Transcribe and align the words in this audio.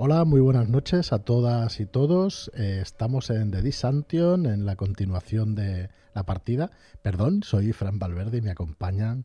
Hola, 0.00 0.24
muy 0.24 0.40
buenas 0.40 0.68
noches 0.68 1.12
a 1.12 1.24
todas 1.24 1.80
y 1.80 1.84
todos. 1.84 2.52
Eh, 2.54 2.78
estamos 2.80 3.30
en 3.30 3.50
The 3.50 3.62
Disantion, 3.62 4.46
en 4.46 4.64
la 4.64 4.76
continuación 4.76 5.56
de 5.56 5.90
la 6.14 6.22
partida. 6.22 6.70
Perdón, 7.02 7.42
soy 7.42 7.72
Fran 7.72 7.98
Valverde 7.98 8.38
y 8.38 8.40
me 8.40 8.52
acompañan 8.52 9.24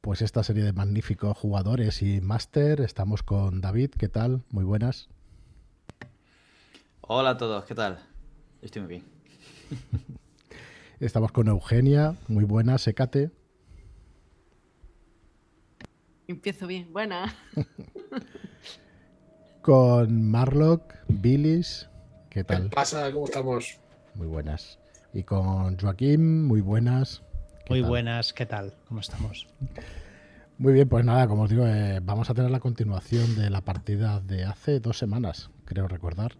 pues 0.00 0.20
esta 0.20 0.42
serie 0.42 0.64
de 0.64 0.72
magníficos 0.72 1.38
jugadores 1.38 2.02
y 2.02 2.20
máster. 2.20 2.80
Estamos 2.80 3.22
con 3.22 3.60
David, 3.60 3.90
¿qué 3.96 4.08
tal? 4.08 4.42
Muy 4.50 4.64
buenas. 4.64 5.08
Hola 7.02 7.30
a 7.30 7.36
todos, 7.36 7.64
¿qué 7.64 7.76
tal? 7.76 8.00
Estoy 8.60 8.82
muy 8.82 8.88
bien. 8.88 9.04
Estamos 10.98 11.30
con 11.30 11.46
Eugenia, 11.46 12.16
muy 12.26 12.42
buena, 12.42 12.76
secate. 12.78 13.30
Empiezo 16.26 16.66
bien, 16.66 16.92
buena. 16.92 17.32
con 19.62 20.28
Marlock, 20.28 20.82
Billis, 21.06 21.88
¿qué 22.30 22.42
tal? 22.42 22.64
¿Qué 22.64 22.74
pasa? 22.74 23.12
¿Cómo 23.12 23.26
estamos? 23.26 23.78
Muy 24.16 24.26
buenas. 24.26 24.80
Y 25.14 25.22
con 25.22 25.78
Joaquín, 25.78 26.44
muy 26.44 26.60
buenas. 26.60 27.22
Muy 27.68 27.80
buenas, 27.80 28.32
¿qué 28.32 28.44
tal? 28.44 28.74
¿Cómo 28.88 29.00
estamos? 29.00 29.46
Muy 30.58 30.72
bien, 30.72 30.88
pues 30.88 31.04
nada, 31.04 31.28
como 31.28 31.42
os 31.42 31.50
digo, 31.50 31.64
eh, 31.64 32.00
vamos 32.02 32.28
a 32.28 32.34
tener 32.34 32.50
la 32.50 32.58
continuación 32.58 33.36
de 33.36 33.50
la 33.50 33.60
partida 33.60 34.20
de 34.20 34.44
hace 34.44 34.80
dos 34.80 34.98
semanas, 34.98 35.50
creo 35.64 35.86
recordar, 35.86 36.32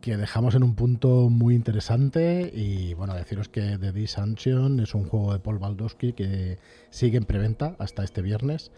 que 0.00 0.16
dejamos 0.16 0.54
en 0.54 0.62
un 0.62 0.76
punto 0.76 1.28
muy 1.28 1.56
interesante 1.56 2.52
y 2.54 2.94
bueno, 2.94 3.14
deciros 3.14 3.48
que 3.48 3.78
The 3.78 3.90
Disanction 3.90 4.78
es 4.78 4.94
un 4.94 5.08
juego 5.08 5.32
de 5.32 5.40
Paul 5.40 5.58
Baldowski 5.58 6.12
que 6.12 6.58
sigue 6.90 7.18
en 7.18 7.24
preventa 7.24 7.74
hasta 7.80 8.04
este 8.04 8.22
viernes. 8.22 8.70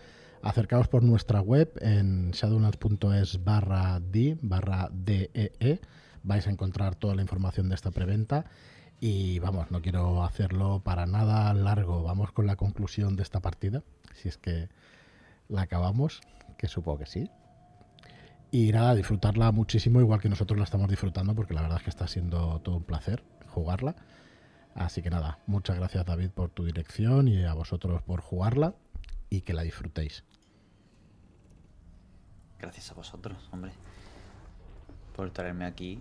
Acercaos 0.44 0.88
por 0.88 1.02
nuestra 1.02 1.40
web 1.40 1.72
en 1.80 2.30
shadowlands.es 2.32 3.42
barra 3.44 3.98
D, 3.98 4.36
barra 4.42 4.90
DEE. 4.92 5.30
E. 5.58 5.80
Vais 6.22 6.46
a 6.46 6.50
encontrar 6.50 6.96
toda 6.96 7.14
la 7.14 7.22
información 7.22 7.70
de 7.70 7.74
esta 7.74 7.90
preventa 7.92 8.44
y 9.00 9.38
vamos, 9.38 9.70
no 9.70 9.80
quiero 9.80 10.22
hacerlo 10.22 10.82
para 10.84 11.06
nada 11.06 11.54
largo. 11.54 12.02
Vamos 12.02 12.30
con 12.30 12.46
la 12.46 12.56
conclusión 12.56 13.16
de 13.16 13.22
esta 13.22 13.40
partida, 13.40 13.84
si 14.12 14.28
es 14.28 14.36
que 14.36 14.68
la 15.48 15.62
acabamos, 15.62 16.20
que 16.58 16.68
supongo 16.68 16.98
que 16.98 17.06
sí. 17.06 17.30
Y 18.50 18.70
nada, 18.70 18.94
disfrutarla 18.94 19.50
muchísimo, 19.50 19.98
igual 20.00 20.20
que 20.20 20.28
nosotros 20.28 20.58
la 20.58 20.64
estamos 20.64 20.90
disfrutando, 20.90 21.34
porque 21.34 21.54
la 21.54 21.62
verdad 21.62 21.78
es 21.78 21.84
que 21.84 21.90
está 21.90 22.06
siendo 22.06 22.60
todo 22.60 22.76
un 22.76 22.84
placer 22.84 23.24
jugarla. 23.46 23.96
Así 24.74 25.00
que 25.00 25.08
nada, 25.08 25.38
muchas 25.46 25.76
gracias 25.76 26.04
David 26.04 26.32
por 26.32 26.50
tu 26.50 26.66
dirección 26.66 27.28
y 27.28 27.44
a 27.44 27.54
vosotros 27.54 28.02
por 28.02 28.20
jugarla 28.20 28.74
y 29.30 29.40
que 29.40 29.54
la 29.54 29.62
disfrutéis. 29.62 30.22
Gracias 32.64 32.90
a 32.92 32.94
vosotros, 32.94 33.36
hombre, 33.52 33.72
por 35.14 35.30
traerme 35.30 35.66
aquí 35.66 36.00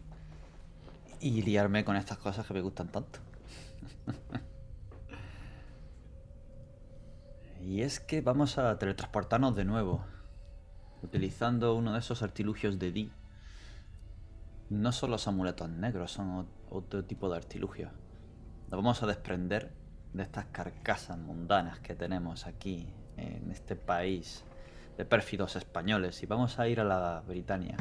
y 1.19 1.41
liarme 1.41 1.83
con 1.83 1.97
estas 1.97 2.17
cosas 2.17 2.47
que 2.47 2.53
me 2.53 2.61
gustan 2.61 2.87
tanto. 2.87 3.19
y 7.61 7.81
es 7.81 7.99
que 7.99 8.21
vamos 8.21 8.57
a 8.57 8.79
teletransportarnos 8.79 9.53
de 9.57 9.65
nuevo, 9.65 10.05
utilizando 11.01 11.75
uno 11.75 11.91
de 11.91 11.99
esos 11.99 12.23
artilugios 12.23 12.79
de 12.79 12.93
Di. 12.93 13.11
No 14.69 14.93
son 14.93 15.11
los 15.11 15.27
amuletos 15.27 15.69
negros, 15.69 16.13
son 16.13 16.47
otro 16.69 17.03
tipo 17.03 17.29
de 17.29 17.35
artilugios. 17.35 17.91
Nos 18.71 18.77
vamos 18.77 19.03
a 19.03 19.07
desprender 19.07 19.73
de 20.13 20.23
estas 20.23 20.45
carcasas 20.45 21.17
mundanas 21.17 21.81
que 21.81 21.93
tenemos 21.93 22.47
aquí, 22.47 22.87
en 23.17 23.51
este 23.51 23.75
país 23.75 24.45
de 24.97 25.05
pérfidos 25.05 25.55
españoles, 25.55 26.21
y 26.23 26.25
vamos 26.25 26.59
a 26.59 26.67
ir 26.67 26.79
a 26.79 26.83
la 26.83 27.23
Britania 27.27 27.77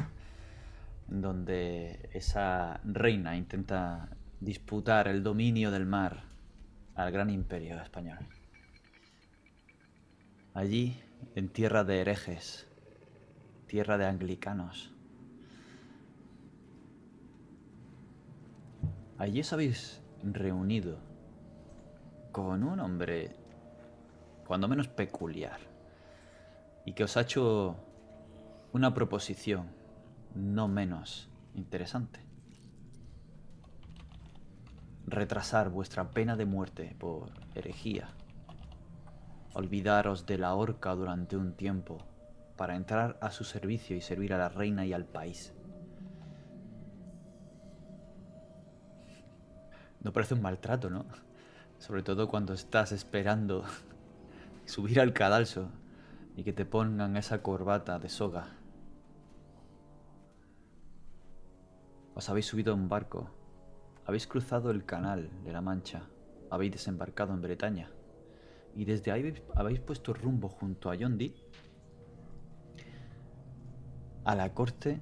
donde 1.07 2.09
esa 2.13 2.79
reina 2.83 3.35
intenta 3.35 4.09
disputar 4.39 5.07
el 5.07 5.23
dominio 5.23 5.71
del 5.71 5.85
mar 5.85 6.23
al 6.95 7.11
gran 7.11 7.29
imperio 7.29 7.81
español. 7.81 8.19
Allí, 10.53 10.99
en 11.35 11.49
tierra 11.49 11.83
de 11.83 12.01
herejes, 12.01 12.67
tierra 13.67 13.97
de 13.97 14.05
anglicanos, 14.05 14.93
allí 19.17 19.41
os 19.41 19.53
habéis 19.53 20.01
reunido 20.23 20.99
con 22.31 22.63
un 22.63 22.79
hombre 22.79 23.35
cuando 24.45 24.67
menos 24.67 24.87
peculiar 24.87 25.72
y 26.85 26.93
que 26.93 27.03
os 27.03 27.17
ha 27.17 27.21
hecho 27.21 27.75
una 28.73 28.93
proposición 28.93 29.69
no 30.35 30.67
menos 30.67 31.29
interesante. 31.53 32.19
Retrasar 35.05 35.69
vuestra 35.69 36.09
pena 36.09 36.35
de 36.35 36.45
muerte 36.45 36.95
por 36.99 37.31
herejía. 37.55 38.09
Olvidaros 39.53 40.25
de 40.25 40.37
la 40.37 40.55
horca 40.55 40.95
durante 40.95 41.37
un 41.37 41.53
tiempo 41.53 41.99
para 42.57 42.75
entrar 42.75 43.17
a 43.21 43.29
su 43.31 43.43
servicio 43.43 43.95
y 43.95 44.01
servir 44.01 44.33
a 44.33 44.37
la 44.37 44.49
reina 44.49 44.85
y 44.85 44.93
al 44.93 45.05
país. 45.05 45.53
No 50.01 50.11
parece 50.11 50.33
un 50.33 50.41
maltrato, 50.41 50.89
¿no? 50.89 51.05
Sobre 51.77 52.03
todo 52.03 52.27
cuando 52.27 52.53
estás 52.53 52.91
esperando 52.91 53.63
subir 54.65 54.99
al 54.99 55.13
cadalso 55.13 55.69
y 56.35 56.43
que 56.43 56.53
te 56.53 56.65
pongan 56.65 57.17
esa 57.17 57.41
corbata 57.41 57.99
de 57.99 58.09
soga 58.09 58.57
Os 62.15 62.29
habéis 62.29 62.45
subido 62.45 62.73
a 62.73 62.75
un 62.75 62.89
barco, 62.89 63.29
habéis 64.05 64.27
cruzado 64.27 64.69
el 64.69 64.85
canal 64.85 65.31
de 65.43 65.51
la 65.51 65.61
Mancha, 65.61 66.03
habéis 66.51 66.73
desembarcado 66.73 67.33
en 67.33 67.41
Bretaña 67.41 67.89
y 68.75 68.85
desde 68.85 69.11
ahí 69.11 69.33
habéis 69.55 69.79
puesto 69.79 70.13
rumbo 70.13 70.47
junto 70.47 70.91
a 70.91 70.95
Dee 70.95 71.35
a 74.25 74.35
la 74.35 74.53
corte 74.53 75.01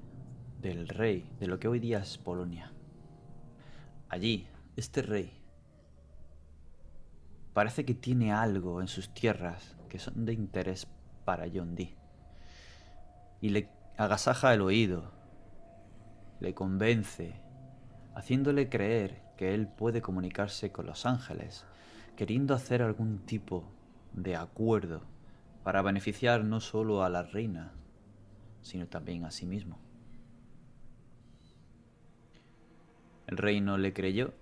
del 0.60 0.88
rey 0.88 1.30
de 1.38 1.46
lo 1.46 1.58
que 1.58 1.68
hoy 1.68 1.80
día 1.80 1.98
es 1.98 2.16
Polonia. 2.16 2.72
Allí, 4.08 4.46
este 4.76 5.02
rey 5.02 5.38
parece 7.52 7.84
que 7.84 7.94
tiene 7.94 8.32
algo 8.32 8.80
en 8.80 8.88
sus 8.88 9.12
tierras 9.12 9.76
que 9.88 9.98
son 9.98 10.24
de 10.24 10.32
interés 10.32 10.86
para 11.24 11.46
John 11.52 11.74
Dee 11.74 11.94
y 13.40 13.50
le 13.50 13.68
agasaja 13.96 14.54
el 14.54 14.62
oído 14.62 15.22
le 16.42 16.54
convence, 16.54 17.34
haciéndole 18.16 18.68
creer 18.68 19.22
que 19.36 19.54
él 19.54 19.68
puede 19.68 20.02
comunicarse 20.02 20.72
con 20.72 20.86
los 20.86 21.06
ángeles, 21.06 21.64
queriendo 22.16 22.52
hacer 22.52 22.82
algún 22.82 23.20
tipo 23.20 23.64
de 24.12 24.34
acuerdo 24.34 25.02
para 25.62 25.82
beneficiar 25.82 26.44
no 26.44 26.60
solo 26.60 27.04
a 27.04 27.08
la 27.08 27.22
reina, 27.22 27.70
sino 28.60 28.88
también 28.88 29.24
a 29.24 29.30
sí 29.30 29.46
mismo. 29.46 29.78
El 33.28 33.36
rey 33.36 33.60
no 33.60 33.78
le 33.78 33.92
creyó 33.92 34.34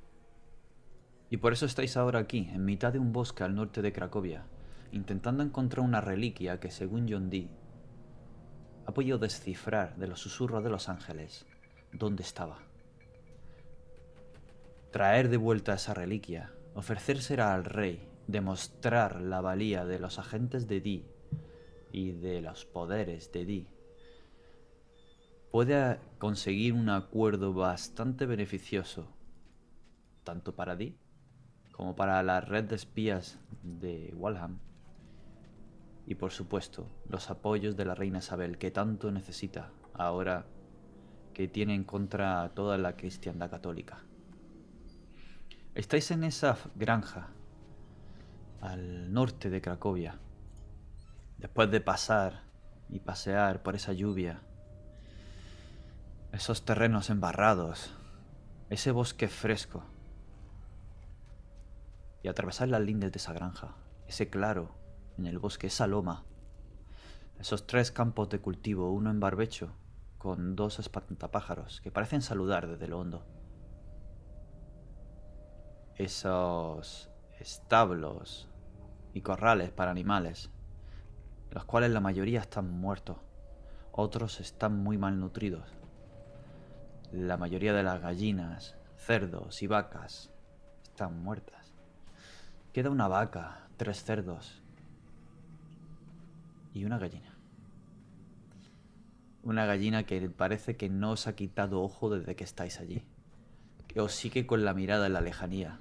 y 1.28 1.36
por 1.36 1.52
eso 1.52 1.66
estáis 1.66 1.98
ahora 1.98 2.18
aquí, 2.18 2.48
en 2.50 2.64
mitad 2.64 2.94
de 2.94 2.98
un 2.98 3.12
bosque 3.12 3.44
al 3.44 3.54
norte 3.54 3.82
de 3.82 3.92
Cracovia, 3.92 4.46
intentando 4.92 5.42
encontrar 5.42 5.84
una 5.84 6.00
reliquia 6.00 6.58
que, 6.60 6.70
según 6.70 7.06
John 7.08 7.30
Dee, 7.30 7.50
ha 8.86 8.92
podido 8.92 9.18
descifrar 9.18 9.96
de 9.96 10.08
los 10.08 10.20
susurros 10.20 10.64
de 10.64 10.70
los 10.70 10.88
ángeles 10.88 11.46
dónde 11.92 12.22
estaba. 12.22 12.58
Traer 14.90 15.28
de 15.28 15.36
vuelta 15.36 15.74
esa 15.74 15.94
reliquia, 15.94 16.52
ofrecérsela 16.74 17.54
al 17.54 17.64
rey, 17.64 18.08
demostrar 18.26 19.20
la 19.20 19.40
valía 19.40 19.84
de 19.84 19.98
los 19.98 20.18
agentes 20.18 20.66
de 20.66 20.80
Di 20.80 21.06
y 21.92 22.12
de 22.12 22.40
los 22.40 22.64
poderes 22.64 23.30
de 23.32 23.44
Di, 23.44 23.68
puede 25.50 26.00
conseguir 26.18 26.72
un 26.72 26.88
acuerdo 26.88 27.52
bastante 27.52 28.26
beneficioso, 28.26 29.08
tanto 30.24 30.54
para 30.54 30.76
Di 30.76 30.96
como 31.72 31.96
para 31.96 32.22
la 32.22 32.40
red 32.40 32.64
de 32.64 32.76
espías 32.76 33.38
de 33.62 34.12
Walham 34.16 34.58
y 36.06 36.14
por 36.14 36.32
supuesto 36.32 36.86
los 37.08 37.30
apoyos 37.30 37.76
de 37.76 37.84
la 37.84 37.94
reina 37.94 38.18
Isabel 38.18 38.58
que 38.58 38.70
tanto 38.70 39.10
necesita 39.10 39.70
ahora 39.94 40.46
que 41.34 41.48
tiene 41.48 41.74
en 41.74 41.84
contra 41.84 42.50
toda 42.54 42.78
la 42.78 42.96
cristiandad 42.96 43.50
católica. 43.50 44.04
Estáis 45.74 46.10
en 46.10 46.24
esa 46.24 46.58
granja 46.74 47.28
al 48.60 49.12
norte 49.12 49.50
de 49.50 49.62
Cracovia. 49.62 50.18
Después 51.38 51.70
de 51.70 51.80
pasar 51.80 52.42
y 52.88 53.00
pasear 53.00 53.62
por 53.62 53.74
esa 53.74 53.92
lluvia, 53.92 54.42
esos 56.32 56.64
terrenos 56.64 57.08
embarrados, 57.08 57.94
ese 58.68 58.90
bosque 58.90 59.28
fresco, 59.28 59.84
y 62.22 62.28
atravesar 62.28 62.68
las 62.68 62.82
lindes 62.82 63.12
de 63.12 63.18
esa 63.18 63.32
granja, 63.32 63.74
ese 64.06 64.28
claro 64.28 64.79
en 65.20 65.26
el 65.26 65.38
bosque, 65.38 65.66
esa 65.66 65.86
loma, 65.86 66.24
esos 67.38 67.66
tres 67.66 67.92
campos 67.92 68.30
de 68.30 68.40
cultivo, 68.40 68.90
uno 68.90 69.10
en 69.10 69.20
barbecho 69.20 69.74
con 70.16 70.56
dos 70.56 70.78
espantapájaros 70.78 71.80
que 71.82 71.90
parecen 71.90 72.22
saludar 72.22 72.66
desde 72.66 72.88
lo 72.88 72.98
hondo. 72.98 73.24
Esos 75.96 77.10
establos 77.38 78.48
y 79.12 79.20
corrales 79.20 79.70
para 79.70 79.90
animales, 79.90 80.50
los 81.50 81.64
cuales 81.64 81.90
la 81.90 82.00
mayoría 82.00 82.40
están 82.40 82.70
muertos, 82.70 83.18
otros 83.92 84.40
están 84.40 84.78
muy 84.78 84.96
malnutridos. 84.96 85.68
La 87.12 87.36
mayoría 87.36 87.74
de 87.74 87.82
las 87.82 88.00
gallinas, 88.00 88.76
cerdos 88.96 89.62
y 89.62 89.66
vacas 89.66 90.30
están 90.82 91.22
muertas. 91.22 91.74
Queda 92.72 92.88
una 92.88 93.08
vaca, 93.08 93.68
tres 93.76 94.02
cerdos 94.04 94.59
y 96.72 96.84
una 96.84 96.98
gallina. 96.98 97.36
Una 99.42 99.66
gallina 99.66 100.04
que 100.04 100.28
parece 100.28 100.76
que 100.76 100.88
no 100.88 101.12
os 101.12 101.26
ha 101.26 101.34
quitado 101.34 101.82
ojo 101.82 102.10
desde 102.10 102.36
que 102.36 102.44
estáis 102.44 102.78
allí. 102.78 103.02
Que 103.88 104.00
os 104.00 104.12
sigue 104.12 104.46
con 104.46 104.64
la 104.64 104.74
mirada 104.74 105.06
en 105.06 105.14
la 105.14 105.20
lejanía. 105.20 105.80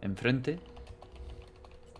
Enfrente 0.00 0.60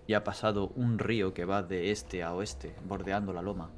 y 0.07 0.15
ha 0.15 0.25
pasado 0.25 0.69
un 0.75 0.99
río 0.99 1.35
que 1.35 1.45
va 1.45 1.63
de 1.63 1.91
este 1.91 2.23
a 2.23 2.33
oeste, 2.33 2.75
bordeando 2.87 3.33
la 3.33 3.43
loma. 3.43 3.71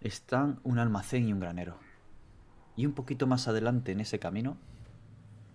Están 0.00 0.60
un 0.62 0.78
almacén 0.78 1.28
y 1.28 1.32
un 1.32 1.40
granero. 1.40 1.76
Y 2.74 2.86
un 2.86 2.94
poquito 2.94 3.26
más 3.26 3.48
adelante 3.48 3.92
en 3.92 4.00
ese 4.00 4.18
camino, 4.18 4.56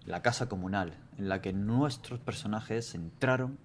la 0.05 0.21
casa 0.21 0.47
comunal, 0.47 0.93
en 1.17 1.29
la 1.29 1.41
que 1.41 1.53
nuestros 1.53 2.19
personajes 2.19 2.93
entraron 2.95 3.57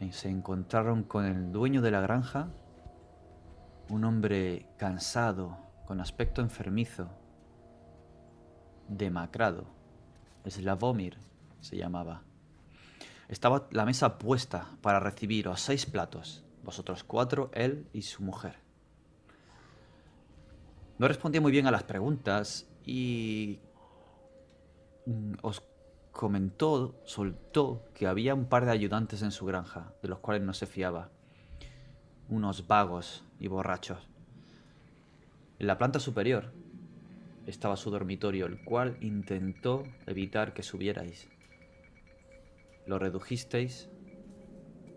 y 0.00 0.12
se 0.12 0.28
encontraron 0.28 1.04
con 1.04 1.24
el 1.24 1.52
dueño 1.52 1.82
de 1.82 1.90
la 1.90 2.00
granja, 2.00 2.48
un 3.88 4.04
hombre 4.04 4.66
cansado, 4.76 5.58
con 5.86 6.00
aspecto 6.00 6.40
enfermizo, 6.40 7.08
demacrado. 8.88 9.66
Slavomir 10.46 11.18
se 11.60 11.76
llamaba. 11.76 12.22
Estaba 13.28 13.68
la 13.70 13.84
mesa 13.84 14.18
puesta 14.18 14.66
para 14.80 15.00
recibir 15.00 15.48
a 15.48 15.56
seis 15.56 15.86
platos, 15.86 16.44
vosotros 16.64 17.04
cuatro, 17.04 17.50
él 17.52 17.86
y 17.92 18.02
su 18.02 18.22
mujer. 18.22 18.56
No 20.98 21.06
respondía 21.08 21.40
muy 21.40 21.52
bien 21.52 21.66
a 21.66 21.70
las 21.70 21.82
preguntas 21.82 22.66
y 22.84 23.60
os 25.42 25.62
comentó, 26.12 27.00
soltó 27.04 27.84
que 27.94 28.06
había 28.06 28.34
un 28.34 28.46
par 28.46 28.64
de 28.64 28.72
ayudantes 28.72 29.22
en 29.22 29.30
su 29.30 29.46
granja, 29.46 29.92
de 30.02 30.08
los 30.08 30.18
cuales 30.18 30.42
no 30.42 30.52
se 30.52 30.66
fiaba. 30.66 31.10
Unos 32.28 32.66
vagos 32.66 33.24
y 33.38 33.48
borrachos. 33.48 34.08
En 35.58 35.66
la 35.66 35.78
planta 35.78 36.00
superior 36.00 36.52
estaba 37.46 37.76
su 37.76 37.90
dormitorio, 37.90 38.46
el 38.46 38.62
cual 38.64 38.96
intentó 39.00 39.84
evitar 40.06 40.54
que 40.54 40.62
subierais. 40.62 41.28
Lo 42.86 42.98
redujisteis, 42.98 43.88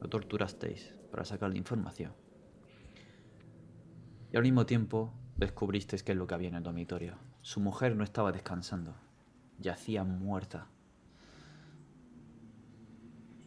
lo 0.01 0.09
torturasteis 0.09 0.93
para 1.11 1.25
sacar 1.25 1.51
la 1.51 1.57
información. 1.57 2.13
Y 4.31 4.37
al 4.37 4.43
mismo 4.43 4.65
tiempo 4.65 5.13
descubristeis 5.37 6.03
qué 6.03 6.13
es 6.13 6.17
lo 6.17 6.27
que 6.27 6.33
había 6.33 6.49
en 6.49 6.55
el 6.55 6.63
dormitorio. 6.63 7.17
Su 7.41 7.59
mujer 7.59 7.95
no 7.95 8.03
estaba 8.03 8.31
descansando, 8.31 8.95
yacía 9.59 10.03
muerta 10.03 10.67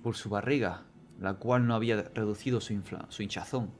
por 0.02 0.16
su 0.16 0.28
barriga, 0.28 0.84
la 1.18 1.34
cual 1.34 1.66
no 1.66 1.74
había 1.74 2.02
reducido 2.02 2.60
su, 2.60 2.80
su 3.08 3.22
hinchazón. 3.22 3.72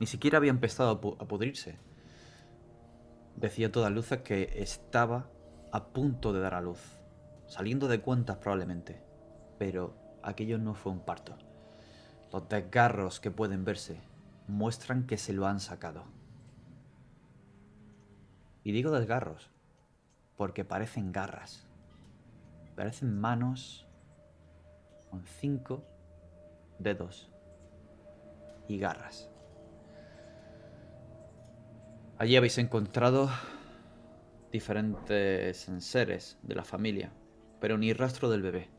Ni 0.00 0.06
siquiera 0.06 0.38
había 0.38 0.50
empezado 0.50 0.88
a, 0.88 1.22
a 1.22 1.28
pudrirse. 1.28 1.78
Decía 3.36 3.70
todas 3.70 3.92
luces 3.92 4.22
que 4.22 4.54
estaba 4.56 5.30
a 5.70 5.88
punto 5.88 6.32
de 6.32 6.40
dar 6.40 6.54
a 6.54 6.62
luz, 6.62 6.80
saliendo 7.46 7.88
de 7.88 8.00
cuentas 8.00 8.38
probablemente, 8.38 9.02
pero 9.58 9.96
aquello 10.22 10.58
no 10.58 10.74
fue 10.74 10.92
un 10.92 11.04
parto. 11.04 11.36
Los 12.32 12.48
desgarros 12.48 13.20
que 13.20 13.30
pueden 13.30 13.64
verse 13.64 14.00
muestran 14.46 15.06
que 15.06 15.18
se 15.18 15.32
lo 15.32 15.46
han 15.46 15.60
sacado. 15.60 16.04
Y 18.64 18.72
digo 18.72 18.90
desgarros, 18.90 19.50
porque 20.38 20.64
parecen 20.64 21.10
garras, 21.12 21.66
parecen 22.76 23.20
manos 23.20 23.86
con 25.10 25.26
cinco 25.26 25.84
dedos 26.78 27.28
y 28.68 28.78
garras. 28.78 29.28
Allí 32.18 32.36
habéis 32.36 32.56
encontrado 32.58 33.28
diferentes 34.52 35.68
enseres 35.68 36.38
de 36.42 36.54
la 36.54 36.64
familia, 36.64 37.12
pero 37.60 37.76
ni 37.76 37.92
rastro 37.92 38.30
del 38.30 38.42
bebé. 38.42 38.70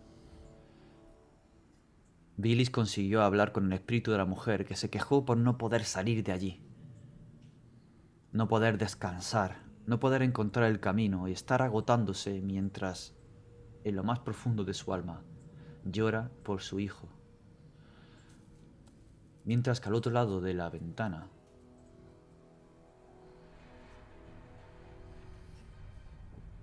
Billis 2.37 2.69
consiguió 2.69 3.21
hablar 3.21 3.51
con 3.51 3.65
el 3.65 3.73
espíritu 3.73 4.11
de 4.11 4.17
la 4.17 4.25
mujer 4.25 4.63
que 4.63 4.77
se 4.77 4.89
quejó 4.89 5.25
por 5.25 5.35
no 5.35 5.57
poder 5.57 5.83
salir 5.83 6.23
de 6.23 6.31
allí, 6.31 6.63
no 8.31 8.47
poder 8.47 8.77
descansar, 8.77 9.68
no 9.89 9.99
poder 9.99 10.21
encontrar 10.21 10.69
el 10.69 10.79
camino 10.79 11.27
y 11.27 11.31
estar 11.31 11.63
agotándose 11.63 12.41
mientras, 12.41 13.15
en 13.83 13.95
lo 13.95 14.03
más 14.03 14.19
profundo 14.19 14.63
de 14.63 14.75
su 14.75 14.93
alma, 14.93 15.23
llora 15.83 16.29
por 16.43 16.61
su 16.61 16.79
hijo. 16.79 17.09
Mientras 19.45 19.81
que 19.81 19.89
al 19.89 19.95
otro 19.95 20.11
lado 20.11 20.41
de 20.41 20.53
la 20.53 20.69
ventana 20.69 21.27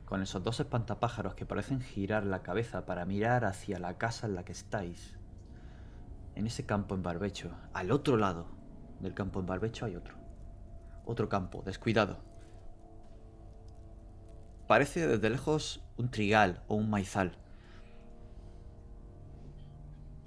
con 0.05 0.23
esos 0.23 0.45
dos 0.45 0.61
espantapájaros 0.61 1.35
que 1.35 1.45
parecen 1.45 1.81
girar 1.81 2.25
la 2.25 2.45
cabeza 2.45 2.87
para 2.87 3.07
mirar 3.07 3.45
hacia 3.45 3.81
la 3.81 3.99
casa 3.99 4.29
en 4.29 4.37
la 4.37 4.45
que 4.45 4.53
estáis. 4.53 5.19
En 6.37 6.47
ese 6.47 6.65
campo 6.65 6.95
en 6.95 7.03
barbecho, 7.03 7.51
al 7.73 7.91
otro 7.91 8.17
lado 8.17 8.47
del 9.01 9.15
campo 9.15 9.41
en 9.41 9.47
barbecho 9.47 9.85
hay 9.85 9.97
otro. 9.97 10.15
Otro 11.05 11.29
campo, 11.29 11.63
descuidado. 11.67 12.26
Parece 14.67 15.07
desde 15.07 15.31
lejos 15.31 15.85
un 15.97 16.11
trigal 16.11 16.63
o 16.67 16.75
un 16.75 16.91
maizal 16.91 17.39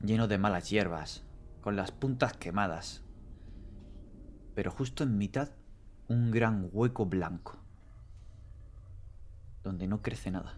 lleno 0.03 0.27
de 0.27 0.37
malas 0.37 0.69
hierbas, 0.69 1.23
con 1.61 1.75
las 1.75 1.91
puntas 1.91 2.33
quemadas. 2.33 3.03
Pero 4.55 4.71
justo 4.71 5.03
en 5.03 5.17
mitad, 5.17 5.49
un 6.07 6.31
gran 6.31 6.69
hueco 6.71 7.05
blanco, 7.05 7.57
donde 9.63 9.87
no 9.87 10.01
crece 10.01 10.31
nada. 10.31 10.57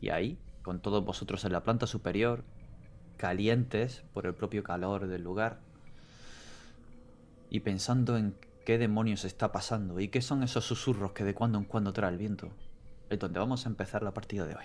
Y 0.00 0.10
ahí, 0.10 0.38
con 0.62 0.80
todos 0.80 1.04
vosotros 1.04 1.44
en 1.44 1.52
la 1.52 1.62
planta 1.62 1.86
superior, 1.86 2.44
calientes 3.16 4.02
por 4.12 4.26
el 4.26 4.34
propio 4.34 4.62
calor 4.62 5.06
del 5.06 5.22
lugar, 5.22 5.60
y 7.48 7.60
pensando 7.60 8.16
en 8.16 8.34
qué 8.66 8.78
demonios 8.78 9.24
está 9.24 9.52
pasando 9.52 10.00
y 10.00 10.08
qué 10.08 10.20
son 10.20 10.42
esos 10.42 10.64
susurros 10.64 11.12
que 11.12 11.22
de 11.22 11.34
cuando 11.34 11.56
en 11.56 11.64
cuando 11.64 11.92
trae 11.92 12.10
el 12.10 12.18
viento, 12.18 12.50
es 13.08 13.18
donde 13.18 13.38
vamos 13.38 13.64
a 13.64 13.68
empezar 13.68 14.02
la 14.02 14.12
partida 14.12 14.44
de 14.44 14.56
hoy. 14.56 14.64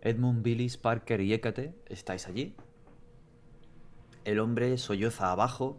Edmund, 0.00 0.42
Billis, 0.42 0.76
Parker 0.76 1.20
y 1.20 1.32
Hécate, 1.32 1.80
¿estáis 1.86 2.26
allí? 2.26 2.56
El 4.24 4.40
hombre 4.40 4.76
solloza 4.76 5.30
abajo. 5.30 5.78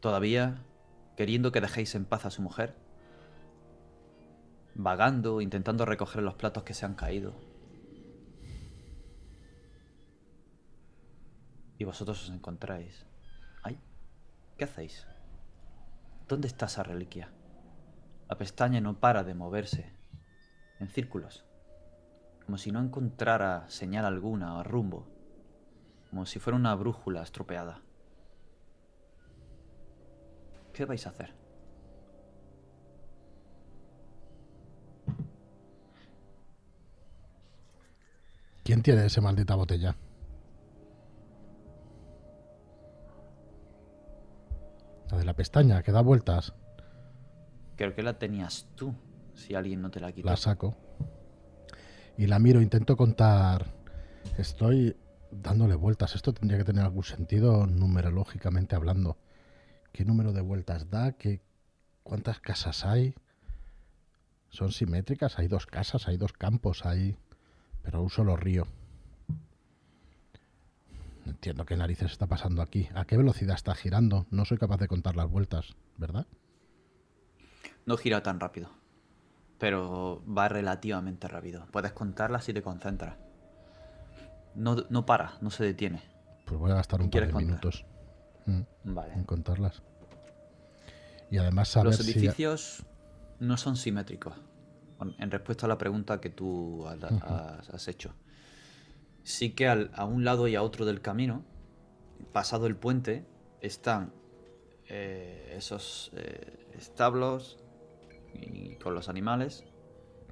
Todavía 0.00 0.64
queriendo 1.18 1.52
que 1.52 1.60
dejéis 1.60 1.94
en 1.94 2.06
paz 2.06 2.24
a 2.24 2.30
su 2.30 2.40
mujer. 2.40 2.74
Vagando, 4.74 5.42
intentando 5.42 5.84
recoger 5.84 6.22
los 6.22 6.36
platos 6.36 6.62
que 6.62 6.72
se 6.72 6.86
han 6.86 6.94
caído. 6.94 7.34
Y 11.80 11.84
vosotros 11.84 12.22
os 12.24 12.28
encontráis. 12.28 13.06
¿Ay? 13.62 13.80
¿Qué 14.58 14.64
hacéis? 14.64 15.06
¿Dónde 16.28 16.46
está 16.46 16.66
esa 16.66 16.82
reliquia? 16.82 17.32
La 18.28 18.36
pestaña 18.36 18.82
no 18.82 19.00
para 19.00 19.24
de 19.24 19.32
moverse 19.32 19.90
en 20.78 20.90
círculos, 20.90 21.46
como 22.44 22.58
si 22.58 22.70
no 22.70 22.80
encontrara 22.80 23.64
señal 23.70 24.04
alguna 24.04 24.58
o 24.58 24.62
rumbo, 24.62 25.08
como 26.10 26.26
si 26.26 26.38
fuera 26.38 26.58
una 26.58 26.74
brújula 26.74 27.22
estropeada. 27.22 27.80
¿Qué 30.74 30.84
vais 30.84 31.06
a 31.06 31.10
hacer? 31.10 31.32
¿Quién 38.64 38.82
tiene 38.82 39.06
esa 39.06 39.22
maldita 39.22 39.54
botella? 39.54 39.96
La 45.12 45.18
de 45.18 45.24
la 45.24 45.34
pestaña, 45.34 45.82
que 45.82 45.92
da 45.92 46.00
vueltas. 46.02 46.54
Creo 47.76 47.94
que 47.94 48.02
la 48.02 48.18
tenías 48.18 48.68
tú 48.76 48.94
si 49.34 49.54
alguien 49.54 49.82
no 49.82 49.90
te 49.90 50.00
la 50.00 50.12
quita. 50.12 50.30
La 50.30 50.36
saco. 50.36 50.76
Y 52.16 52.26
la 52.26 52.38
miro, 52.38 52.60
intento 52.60 52.96
contar. 52.96 53.66
Estoy 54.38 54.96
dándole 55.30 55.74
vueltas. 55.74 56.14
Esto 56.14 56.32
tendría 56.32 56.58
que 56.58 56.64
tener 56.64 56.84
algún 56.84 57.04
sentido 57.04 57.66
numerológicamente 57.66 58.76
hablando. 58.76 59.16
¿Qué 59.92 60.04
número 60.04 60.32
de 60.32 60.42
vueltas 60.42 60.90
da? 60.90 61.12
¿Qué, 61.12 61.40
¿Cuántas 62.02 62.40
casas 62.40 62.84
hay? 62.84 63.14
¿Son 64.50 64.72
simétricas? 64.72 65.38
Hay 65.38 65.48
dos 65.48 65.66
casas, 65.66 66.08
hay 66.08 66.16
dos 66.16 66.32
campos, 66.32 66.84
hay... 66.84 67.16
Pero 67.82 68.02
un 68.02 68.10
solo 68.10 68.36
río. 68.36 68.66
Entiendo 71.30 71.64
qué 71.64 71.76
narices 71.76 72.10
está 72.12 72.26
pasando 72.26 72.60
aquí. 72.60 72.88
¿A 72.94 73.04
qué 73.04 73.16
velocidad 73.16 73.54
está 73.54 73.74
girando? 73.74 74.26
No 74.30 74.44
soy 74.44 74.58
capaz 74.58 74.78
de 74.78 74.88
contar 74.88 75.16
las 75.16 75.30
vueltas, 75.30 75.76
¿verdad? 75.96 76.26
No 77.86 77.96
gira 77.96 78.22
tan 78.22 78.40
rápido. 78.40 78.68
Pero 79.58 80.24
va 80.26 80.48
relativamente 80.48 81.28
rápido. 81.28 81.66
Puedes 81.70 81.92
contarlas 81.92 82.44
si 82.44 82.52
te 82.52 82.62
concentras. 82.62 83.16
No, 84.54 84.76
no 84.90 85.06
para, 85.06 85.34
no 85.40 85.50
se 85.50 85.64
detiene. 85.64 86.02
Pues 86.46 86.58
voy 86.58 86.72
a 86.72 86.74
gastar 86.74 87.00
un 87.00 87.10
par 87.10 87.26
de 87.26 87.32
minutos 87.32 87.84
mm, 88.46 88.60
Vale. 88.84 89.12
en 89.14 89.24
contarlas. 89.24 89.82
Y 91.30 91.38
además 91.38 91.68
saber 91.68 91.92
Los 91.92 92.04
si... 92.04 92.10
edificios 92.10 92.84
no 93.38 93.56
son 93.56 93.76
simétricos. 93.76 94.34
En- 95.18 95.30
respuesta 95.30 95.66
a 95.66 95.68
la 95.68 95.78
pregunta 95.78 96.20
que 96.20 96.30
tú 96.30 96.86
ha- 96.88 97.58
has, 97.60 97.70
has 97.70 97.88
hecho. 97.88 98.14
Sí 99.30 99.50
que 99.52 99.68
al- 99.68 99.90
a 99.94 100.04
un 100.04 100.24
lado 100.24 100.48
y 100.48 100.56
a 100.56 100.62
otro 100.62 100.84
del 100.84 101.00
camino, 101.00 101.44
pasado 102.32 102.66
el 102.66 102.74
puente, 102.76 103.24
están 103.60 104.12
eh, 104.88 105.54
esos 105.56 106.10
eh, 106.16 106.66
establos 106.76 107.56
y 108.34 108.74
con 108.76 108.94
los 108.94 109.08
animales 109.08 109.64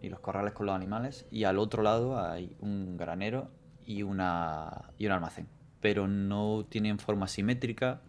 y 0.03 0.09
los 0.09 0.19
corrales 0.19 0.53
con 0.53 0.67
los 0.67 0.75
animales. 0.75 1.27
Y 1.31 1.45
al 1.45 1.59
otro 1.59 1.83
lado 1.85 2.21
hay 2.21 2.57
un 2.61 2.97
granero 2.97 3.51
y, 3.87 4.03
una, 4.03 4.91
y 4.99 5.07
un 5.07 5.13
almacén. 5.13 5.47
Pero 5.81 6.09
no 6.09 6.67
tienen 6.69 6.99
forma 6.99 7.29
simétrica 7.29 8.01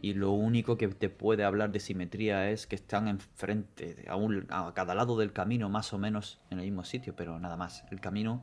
y 0.00 0.12
lo 0.14 0.32
único 0.32 0.76
que 0.76 0.88
te 0.88 1.08
puede 1.08 1.44
hablar 1.44 1.72
de 1.72 1.80
simetría 1.80 2.50
es 2.50 2.66
que 2.66 2.76
están 2.76 3.08
enfrente, 3.08 4.04
a, 4.08 4.16
un- 4.16 4.46
a 4.50 4.72
cada 4.74 4.94
lado 4.94 5.16
del 5.18 5.32
camino, 5.32 5.70
más 5.70 5.92
o 5.94 5.98
menos 5.98 6.38
en 6.50 6.58
el 6.58 6.66
mismo 6.66 6.84
sitio, 6.84 7.16
pero 7.16 7.38
nada 7.40 7.56
más. 7.56 7.84
El 7.90 8.00
camino 8.00 8.42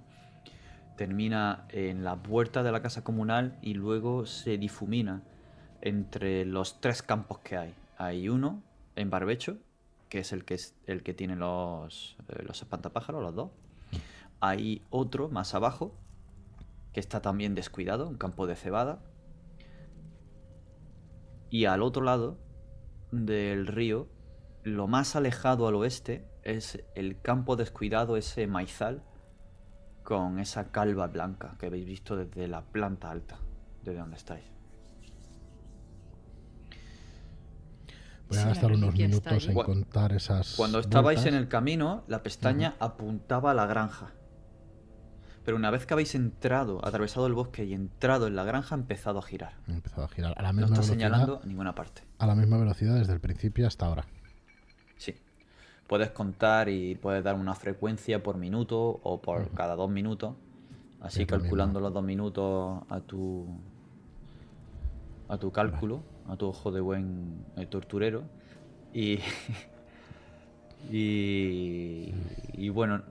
termina 0.96 1.66
en 1.70 2.04
la 2.04 2.22
puerta 2.22 2.64
de 2.64 2.72
la 2.72 2.82
casa 2.82 3.04
comunal 3.04 3.58
y 3.62 3.74
luego 3.74 4.26
se 4.26 4.58
difumina 4.58 5.24
entre 5.82 6.46
los 6.46 6.82
tres 6.82 7.02
campos 7.02 7.40
que 7.40 7.58
hay. 7.58 7.76
Hay 7.98 8.30
uno 8.30 8.64
en 8.96 9.10
barbecho, 9.10 9.58
que 10.10 10.20
es 10.20 10.32
el 10.32 10.46
que, 10.46 10.56
es, 10.56 10.76
el 10.88 11.04
que 11.04 11.14
tiene 11.14 11.36
los, 11.36 12.18
eh, 12.30 12.44
los 12.44 12.62
espantapájaros, 12.62 13.22
los 13.22 13.36
dos. 13.36 13.52
Hay 14.40 14.82
otro 14.90 15.30
más 15.30 15.54
abajo, 15.54 15.96
que 16.94 17.00
está 17.00 17.22
también 17.22 17.56
descuidado, 17.56 18.08
un 18.08 18.18
campo 18.18 18.48
de 18.48 18.56
cebada. 18.56 19.02
Y 21.50 21.66
al 21.66 21.84
otro 21.84 22.04
lado 22.04 22.38
del 23.12 23.68
río, 23.68 24.08
lo 24.64 24.88
más 24.88 25.16
alejado 25.16 25.68
al 25.68 25.76
oeste, 25.76 26.28
es 26.44 26.84
el 26.96 27.22
campo 27.22 27.56
descuidado, 27.56 28.18
ese 28.18 28.48
maizal, 28.48 29.04
con 30.06 30.40
esa 30.40 30.72
calva 30.72 31.08
blanca 31.08 31.56
que 31.60 31.66
habéis 31.66 31.86
visto 31.86 32.16
desde 32.16 32.48
la 32.48 32.62
planta 32.62 33.12
alta, 33.12 33.38
desde 33.84 34.00
donde 34.00 34.16
estáis. 34.16 34.46
Voy 38.30 38.38
a 38.38 38.42
Sí, 38.42 38.48
gastar 38.48 38.72
unos 38.72 38.94
está 38.94 39.08
minutos 39.08 39.48
en 39.48 39.54
contar 39.56 40.14
esas. 40.14 40.56
Cuando 40.56 40.80
estabais 40.80 41.18
vueltas. 41.18 41.34
en 41.34 41.40
el 41.40 41.48
camino, 41.48 42.04
la 42.08 42.24
pestaña 42.24 42.76
apuntaba 42.80 43.52
a 43.52 43.54
la 43.54 43.66
granja. 43.68 44.12
Pero 45.44 45.58
una 45.58 45.70
vez 45.70 45.86
que 45.86 45.94
habéis 45.94 46.16
entrado, 46.16 46.84
atravesado 46.84 47.28
el 47.28 47.34
bosque 47.34 47.66
y 47.66 47.74
entrado 47.74 48.26
en 48.26 48.36
la 48.36 48.44
granja, 48.44 48.74
ha 48.74 48.78
empezado 48.80 49.20
a 49.20 49.22
girar. 49.22 49.54
He 49.68 49.74
empezado 49.74 50.04
a 50.06 50.08
girar 50.08 50.34
a 50.38 50.42
la 50.42 50.54
No 50.54 50.62
misma 50.62 50.76
está 50.76 50.82
velocidad. 50.82 50.94
señalando 50.94 51.42
a 51.44 51.46
ninguna 51.46 51.76
parte. 51.76 52.02
A 52.18 52.26
la 52.26 52.34
misma 52.34 52.58
velocidad 52.58 52.96
desde 52.96 53.14
el 53.14 53.20
principio 53.20 53.68
hasta 53.68 53.86
ahora. 53.86 54.06
Sí. 54.98 55.14
Puedes 55.88 56.10
contar 56.12 56.68
y 56.70 56.96
puedes 56.96 57.24
dar 57.24 57.36
una 57.36 57.54
frecuencia 57.54 58.24
por 58.24 58.38
minuto 58.38 59.00
o 59.04 59.22
por 59.22 59.50
cada 59.52 59.76
dos 59.76 59.90
minutos. 59.90 60.34
Así 61.00 61.20
Sí, 61.20 61.26
calculando 61.26 61.80
los 61.80 61.94
dos 61.94 62.04
minutos 62.04 62.82
a 62.90 63.00
tu 63.02 63.48
a 65.28 65.38
tu 65.38 65.52
cálculo, 65.52 66.02
a 66.28 66.36
tu 66.38 66.48
ojo 66.48 66.72
de 66.72 66.82
buen 66.82 67.46
eh, 67.58 67.66
torturero. 67.68 68.24
Y, 68.94 69.20
y, 70.92 72.14
y 72.54 72.70
bueno, 72.70 73.02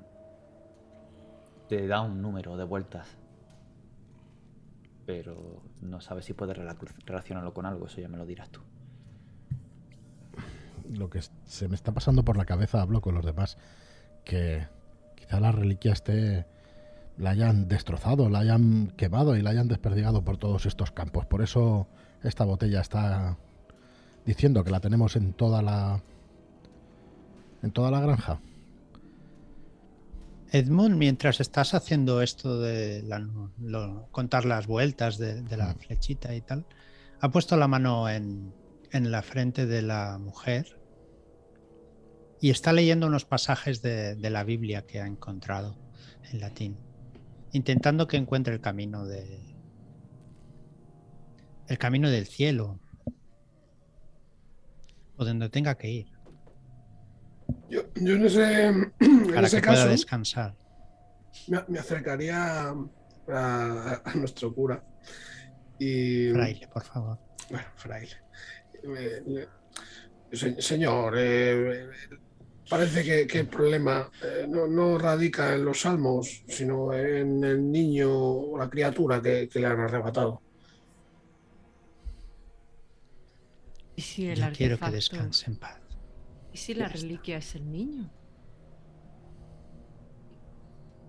te 1.69 1.87
da 1.87 2.00
un 2.00 2.21
número 2.23 2.57
de 2.57 2.64
vueltas. 2.64 3.09
Pero 5.07 5.37
no 5.83 6.00
sabes 6.00 6.25
si 6.25 6.33
puedes 6.33 6.57
rela- 6.57 6.76
relacionarlo 7.07 7.52
con 7.52 7.66
algo, 7.66 7.87
eso 7.87 8.00
ya 8.00 8.09
me 8.09 8.16
lo 8.16 8.25
dirás 8.26 8.49
tú. 8.50 8.61
Lo 10.93 11.09
que 11.11 11.21
se 11.47 11.69
me 11.69 11.75
está 11.75 11.93
pasando 11.93 12.25
por 12.25 12.37
la 12.37 12.45
cabeza, 12.45 12.83
hablo 12.83 13.00
con 13.00 13.14
los 13.14 13.25
demás, 13.25 13.57
que 14.25 14.67
quizá 15.14 15.41
la 15.41 15.53
reliquia 15.53 15.93
esté. 15.93 16.47
la 17.17 17.31
hayan 17.31 17.69
destrozado, 17.69 18.29
la 18.29 18.41
hayan 18.41 18.88
quemado 18.97 19.37
y 19.37 19.43
la 19.43 19.50
hayan 19.50 19.69
desperdigado 19.69 20.25
por 20.25 20.37
todos 20.37 20.67
estos 20.67 20.91
campos. 20.91 21.26
Por 21.26 21.43
eso 21.43 21.87
esta 22.25 22.45
botella 22.45 22.81
está 22.81 23.38
diciendo 24.26 24.64
que 24.64 24.73
la 24.73 24.81
tenemos 24.81 25.14
en 25.14 25.33
toda 25.33 25.62
la. 25.62 26.03
en 27.62 27.71
toda 27.71 27.91
la 27.93 28.00
granja. 28.00 28.41
Edmund, 30.53 30.97
mientras 30.97 31.41
estás 31.41 31.75
haciendo 31.75 32.21
esto 32.23 32.61
de 32.61 33.03
la- 33.03 33.26
lo- 33.61 34.07
contar 34.12 34.45
las 34.45 34.67
vueltas 34.67 35.19
de, 35.19 35.43
de 35.43 35.57
la 35.57 35.73
Mm. 35.73 35.79
flechita 35.79 36.35
y 36.35 36.41
tal, 36.41 36.64
ha 37.21 37.29
puesto 37.31 37.57
la 37.57 37.67
mano 37.69 38.09
en, 38.09 38.53
en 38.93 39.11
la 39.11 39.23
frente 39.23 39.67
de 39.67 39.83
la 39.83 40.19
mujer 40.19 40.79
y 42.41 42.50
está 42.50 42.73
leyendo 42.73 43.07
unos 43.07 43.25
pasajes 43.25 43.81
de, 43.83 44.14
de 44.17 44.31
la 44.31 44.45
Biblia 44.45 44.83
que 44.87 45.00
ha 45.00 45.07
encontrado 45.07 45.79
en 46.31 46.41
latín, 46.41 46.76
intentando 47.53 48.07
que 48.07 48.17
encuentre 48.17 48.55
el 48.55 48.61
camino 48.61 49.07
de 49.07 49.55
el 51.69 51.79
camino 51.79 52.11
del 52.11 52.26
cielo 52.26 52.79
o 55.17 55.25
donde 55.25 55.49
tenga 55.49 55.76
que 55.76 55.91
ir 55.91 56.12
Yo, 57.71 57.83
yo 57.95 58.14
en 58.17 58.26
ese, 58.26 58.67
en 59.00 59.35
para 59.35 59.47
ese 59.47 59.61
que 59.61 59.67
pueda 59.69 59.87
descansar. 59.87 60.55
me, 61.49 61.64
me 61.69 61.79
acercaría 61.79 62.69
a, 63.29 64.03
a 64.05 64.14
nuestro 64.17 64.55
cura 64.55 64.85
y 65.79 66.29
Fraile, 66.31 66.69
por 66.69 66.85
favor. 66.85 67.19
bueno, 67.50 67.67
fraile. 67.76 68.24
Eh, 68.87 69.23
eh, 69.26 69.49
se- 70.33 70.61
señor, 70.61 71.14
eh, 71.17 71.88
parece 72.69 73.03
que, 73.05 73.26
que 73.26 73.41
el 73.41 73.49
problema 73.49 74.11
eh, 74.23 74.47
no, 74.49 74.67
no 74.67 74.99
radica 74.99 75.55
en 75.55 75.64
los 75.64 75.81
salmos, 75.81 76.43
sino 76.49 76.93
en 76.93 77.43
el 77.45 77.71
niño 77.71 78.11
o 78.12 78.59
la 78.59 78.69
criatura 78.69 79.23
que, 79.23 79.49
que 79.49 79.61
le 79.61 79.67
han 79.67 79.81
arrebatado. 79.81 80.43
¿Y 83.97 84.03
si 84.03 84.26
el 84.26 84.38
Yo 84.41 84.47
quiero 84.53 84.79
que 84.79 84.91
descanse 84.91 85.50
en 85.50 85.59
paz. 85.59 85.81
¿Y 86.53 86.59
si 86.59 86.75
la 86.75 86.81
Ya 86.81 86.87
está. 86.87 86.99
reliquia 86.99 87.38
es 87.38 87.55
el 87.55 87.71
niño? 87.71 88.11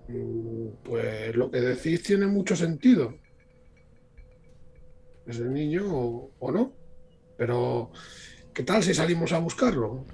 Mm, 0.08 0.70
Pues 0.84 1.36
lo 1.36 1.50
que 1.50 1.62
decís 1.62 2.04
tiene 2.04 2.28
mucho 2.28 2.56
sentido. 2.56 3.14
¿Es 5.26 5.40
el 5.40 5.52
niño 5.54 5.84
o, 5.88 6.32
o 6.40 6.52
no? 6.52 6.85
Pero, 7.38 7.92
¿qué 8.54 8.64
tal 8.64 8.84
si 8.84 8.94
salimos 8.94 9.32
a 9.34 9.40
buscarlo? 9.40 10.06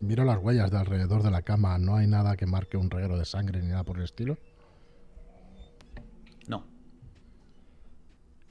Miro 0.00 0.24
las 0.24 0.38
huellas 0.42 0.70
de 0.70 0.78
alrededor 0.78 1.22
de 1.22 1.30
la 1.30 1.42
cama. 1.42 1.78
No 1.78 1.96
hay 1.96 2.06
nada 2.08 2.36
que 2.36 2.46
marque 2.46 2.76
un 2.76 2.90
reguero 2.90 3.16
de 3.18 3.24
sangre 3.24 3.60
ni 3.62 3.68
nada 3.68 3.84
por 3.84 3.98
el 3.98 4.04
estilo. 4.04 4.36
No, 6.48 6.66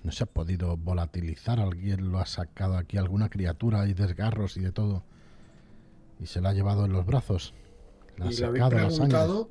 No 0.04 0.12
se 0.12 0.24
ha 0.24 0.28
podido 0.28 0.78
volatilizar. 0.78 1.60
Alguien 1.60 2.10
lo 2.12 2.20
ha 2.20 2.26
sacado 2.26 2.78
aquí. 2.78 2.98
Alguna 2.98 3.30
criatura 3.30 3.86
y 3.88 3.94
desgarros 3.94 4.56
y 4.58 4.62
de 4.62 4.72
todo. 4.72 5.04
Y 6.20 6.28
se 6.28 6.40
la 6.42 6.50
ha 6.50 6.54
llevado 6.54 6.86
en 6.86 6.94
los 6.94 7.06
brazos. 7.06 7.54
Le 8.16 8.26
ha 8.26 8.32
¿Y 8.32 8.36
le 8.36 8.46
habéis 8.46 8.66
sacado 8.66 8.80
la 8.80 8.90
sangre. 8.92 9.20
preguntado, 9.20 9.50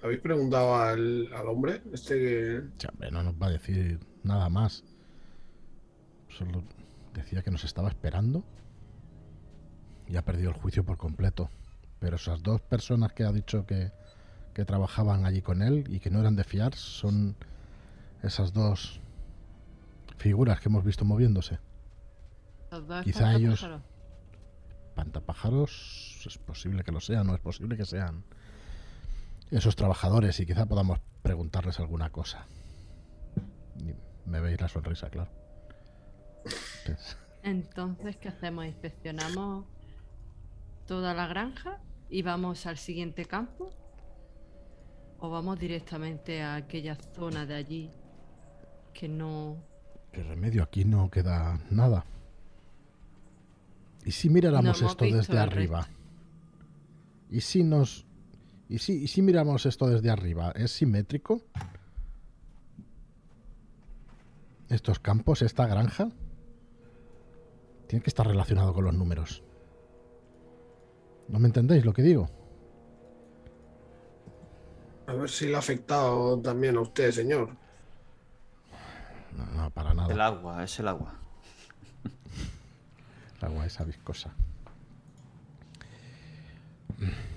¿le 0.00 0.06
habéis 0.06 0.20
preguntado 0.20 0.74
al, 0.76 1.32
al 1.34 1.48
hombre? 1.48 1.82
Este 1.92 2.14
que... 2.18 2.62
No 3.10 3.22
nos 3.22 3.34
va 3.34 3.46
a 3.48 3.50
decir 3.50 4.00
nada 4.22 4.48
más. 4.48 4.84
Solo 6.36 6.62
decía 7.14 7.42
que 7.42 7.50
nos 7.50 7.64
estaba 7.64 7.88
esperando. 7.88 8.44
Y 10.06 10.16
ha 10.16 10.24
perdido 10.24 10.50
el 10.50 10.56
juicio 10.56 10.84
por 10.84 10.98
completo. 10.98 11.50
Pero 11.98 12.16
esas 12.16 12.42
dos 12.42 12.60
personas 12.60 13.12
que 13.12 13.24
ha 13.24 13.32
dicho 13.32 13.66
que, 13.66 13.90
que 14.54 14.64
trabajaban 14.64 15.24
allí 15.24 15.42
con 15.42 15.62
él 15.62 15.84
y 15.88 16.00
que 16.00 16.10
no 16.10 16.20
eran 16.20 16.36
de 16.36 16.44
fiar 16.44 16.74
son 16.74 17.36
esas 18.22 18.52
dos 18.52 19.00
figuras 20.18 20.60
que 20.60 20.68
hemos 20.68 20.84
visto 20.84 21.04
moviéndose. 21.04 21.58
Quizá 23.02 23.34
ellos-. 23.34 23.66
Pantapájaros, 24.94 26.22
es 26.26 26.38
posible 26.38 26.82
que 26.82 26.92
lo 26.92 27.00
sean, 27.00 27.26
no 27.26 27.34
es 27.34 27.40
posible 27.40 27.76
que 27.76 27.84
sean. 27.84 28.24
esos 29.50 29.76
trabajadores 29.76 30.40
y 30.40 30.46
quizá 30.46 30.66
podamos 30.66 31.00
preguntarles 31.22 31.78
alguna 31.80 32.10
cosa. 32.10 32.46
Y 33.78 33.94
me 34.28 34.40
veis 34.40 34.60
la 34.60 34.68
sonrisa, 34.68 35.10
claro. 35.10 35.45
Entonces, 37.42 38.16
¿qué 38.16 38.28
hacemos? 38.28 38.66
¿Inspeccionamos 38.66 39.64
toda 40.86 41.14
la 41.14 41.26
granja 41.26 41.80
y 42.10 42.22
vamos 42.22 42.66
al 42.66 42.76
siguiente 42.76 43.24
campo? 43.24 43.70
¿O 45.18 45.30
vamos 45.30 45.58
directamente 45.58 46.42
a 46.42 46.56
aquella 46.56 46.96
zona 46.96 47.46
de 47.46 47.54
allí 47.54 47.90
que 48.92 49.08
no... 49.08 49.56
¿Qué 50.12 50.22
remedio? 50.22 50.62
Aquí 50.62 50.84
no 50.84 51.10
queda 51.10 51.60
nada. 51.70 52.04
¿Y 54.04 54.12
si 54.12 54.28
miráramos 54.28 54.80
esto 54.82 55.04
desde 55.04 55.38
arriba? 55.38 55.88
¿Y 57.30 57.40
si 57.40 57.64
nos... 57.64 58.06
¿Y 58.68 58.78
si, 58.78 59.04
¿Y 59.04 59.08
si 59.08 59.22
miramos 59.22 59.66
esto 59.66 59.86
desde 59.88 60.10
arriba? 60.10 60.52
¿Es 60.52 60.72
simétrico? 60.72 61.42
¿Estos 64.68 64.98
campos, 64.98 65.42
esta 65.42 65.66
granja? 65.66 66.10
Tiene 67.86 68.02
que 68.02 68.10
estar 68.10 68.26
relacionado 68.26 68.72
con 68.74 68.84
los 68.84 68.94
números. 68.94 69.42
¿No 71.28 71.38
me 71.38 71.46
entendéis 71.46 71.84
lo 71.84 71.92
que 71.92 72.02
digo? 72.02 72.28
A 75.06 75.14
ver 75.14 75.28
si 75.30 75.46
le 75.46 75.54
ha 75.56 75.58
afectado 75.60 76.38
también 76.40 76.76
a 76.76 76.80
usted, 76.80 77.10
señor. 77.12 77.50
No, 79.36 79.46
no, 79.46 79.70
para 79.70 79.94
nada. 79.94 80.12
El 80.12 80.20
agua, 80.20 80.64
es 80.64 80.78
el 80.80 80.88
agua. 80.88 81.14
El 83.38 83.44
agua 83.48 83.66
esa 83.66 83.84
viscosa. 83.84 84.34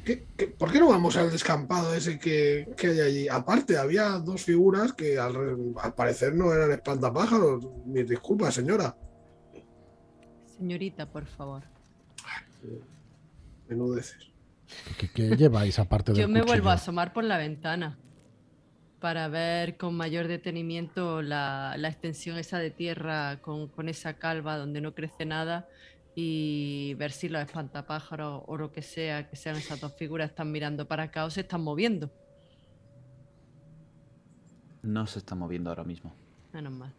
¿Qué- 0.05 0.25
qué- 0.37 0.47
por 0.47 0.71
qué 0.71 0.79
no 0.79 0.89
vamos 0.89 1.15
al 1.17 1.29
descampado 1.29 1.93
ese 1.93 2.17
que, 2.17 2.73
que 2.77 2.87
hay 2.87 2.99
allí? 3.01 3.27
Aparte, 3.27 3.77
había 3.77 4.11
dos 4.19 4.41
figuras 4.43 4.93
que 4.93 5.19
al, 5.19 5.75
al 5.79 5.93
parecer 5.93 6.33
no 6.33 6.51
eran 6.53 6.71
espantapájaros. 6.71 7.67
Mis 7.85 8.07
disculpas, 8.07 8.55
señora. 8.55 8.95
Señorita, 10.59 11.05
por 11.05 11.25
favor. 11.25 11.63
Menudeces. 13.69 14.29
¿Qué, 14.99 15.09
qué 15.09 15.35
lleváis 15.37 15.79
aparte 15.79 16.11
del 16.11 16.21
Yo 16.21 16.27
me 16.27 16.41
vuelvo 16.41 16.69
a 16.69 16.73
asomar 16.73 17.13
por 17.13 17.23
la 17.23 17.37
ventana 17.37 17.97
para 18.99 19.29
ver 19.29 19.77
con 19.77 19.95
mayor 19.95 20.27
detenimiento 20.27 21.21
la, 21.21 21.75
la 21.77 21.87
extensión 21.87 22.37
esa 22.37 22.59
de 22.59 22.69
tierra 22.69 23.39
con, 23.41 23.69
con 23.69 23.87
esa 23.87 24.15
calva 24.15 24.57
donde 24.57 24.81
no 24.81 24.93
crece 24.93 25.25
nada 25.25 25.67
y 26.13 26.93
ver 26.95 27.11
si 27.11 27.29
los 27.29 27.41
espantapájaros 27.41 28.43
o 28.45 28.57
lo 28.57 28.73
que 28.73 28.81
sea, 28.81 29.29
que 29.29 29.37
sean 29.37 29.55
esas 29.55 29.79
dos 29.79 29.93
figuras, 29.93 30.31
están 30.31 30.51
mirando 30.51 30.85
para 30.85 31.03
acá 31.03 31.23
o 31.23 31.29
se 31.29 31.41
están 31.41 31.61
moviendo. 31.61 32.11
No 34.81 35.07
se 35.07 35.19
está 35.19 35.35
moviendo 35.35 35.69
ahora 35.69 35.85
mismo. 35.85 36.13
Menos 36.51 36.73
mal. 36.73 36.93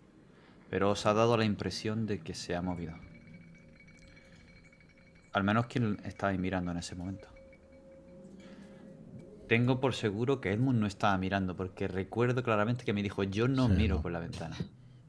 Pero 0.71 0.91
os 0.91 1.05
ha 1.05 1.13
dado 1.13 1.37
la 1.37 1.45
impresión 1.45 2.07
de 2.07 2.21
que 2.21 2.35
se 2.35 2.55
ha 2.55 2.63
movido. 2.63 2.95
Al 5.33 5.45
menos 5.45 5.67
quien 5.67 6.01
estaba 6.05 6.33
mirando 6.33 6.71
en 6.73 6.79
ese 6.79 6.95
momento. 6.95 7.29
Tengo 9.49 9.81
por 9.81 9.95
seguro 9.95 10.41
que 10.41 10.53
Edmund 10.53 10.79
no 10.81 10.87
estaba 10.87 11.17
mirando, 11.19 11.57
porque 11.57 11.89
recuerdo 11.89 12.43
claramente 12.43 12.85
que 12.85 12.93
me 12.93 13.03
dijo, 13.03 13.23
yo 13.25 13.49
no 13.49 13.69
Sí, 13.69 13.75
miro 13.75 13.97
no. 13.97 14.03
por 14.03 14.13
la 14.13 14.21
ventana. 14.21 14.57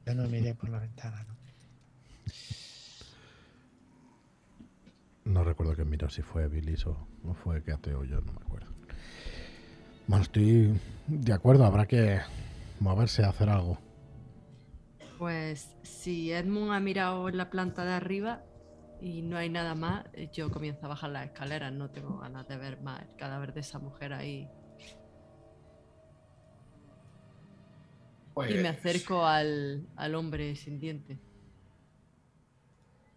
Yo 0.05 0.15
no 0.15 0.27
miré 0.27 0.55
por 0.55 0.69
la 0.69 0.79
ventana, 0.79 1.23
¿no? 1.23 1.35
No 5.25 5.43
recuerdo 5.43 5.75
quién 5.75 5.89
miró, 5.89 6.09
si 6.09 6.21
fue 6.21 6.47
Billis 6.47 6.85
o, 6.87 7.07
o 7.23 7.33
fue 7.33 7.63
que 7.63 7.71
ateo 7.71 8.03
yo, 8.03 8.21
no 8.21 8.33
me 8.33 8.39
acuerdo. 8.45 8.71
Bueno, 10.07 10.23
estoy 10.23 10.79
de 11.07 11.33
acuerdo, 11.33 11.65
habrá 11.65 11.85
que 11.85 12.19
moverse 12.79 13.23
a 13.23 13.29
hacer 13.29 13.49
algo. 13.49 13.77
Pues 15.17 15.75
si 15.83 16.31
Edmund 16.31 16.71
ha 16.71 16.79
mirado 16.79 17.29
en 17.29 17.37
la 17.37 17.49
planta 17.49 17.85
de 17.85 17.93
arriba 17.93 18.41
y 19.01 19.23
no 19.23 19.35
hay 19.35 19.49
nada 19.49 19.73
más, 19.73 20.05
eh, 20.13 20.29
yo 20.31 20.51
comienzo 20.51 20.85
a 20.85 20.89
bajar 20.89 21.09
las 21.09 21.25
escaleras. 21.25 21.73
No 21.73 21.89
tengo 21.89 22.19
ganas 22.19 22.47
de 22.47 22.55
ver 22.55 22.79
más 22.81 23.01
el 23.01 23.15
cadáver 23.15 23.51
de 23.51 23.61
esa 23.61 23.79
mujer 23.79 24.13
ahí. 24.13 24.47
Pues, 28.35 28.51
Y 28.51 28.59
me 28.59 28.69
acerco 28.69 29.25
al, 29.25 29.87
al 29.95 30.15
hombre 30.15 30.55
sin 30.55 30.79
diente. 30.79 31.17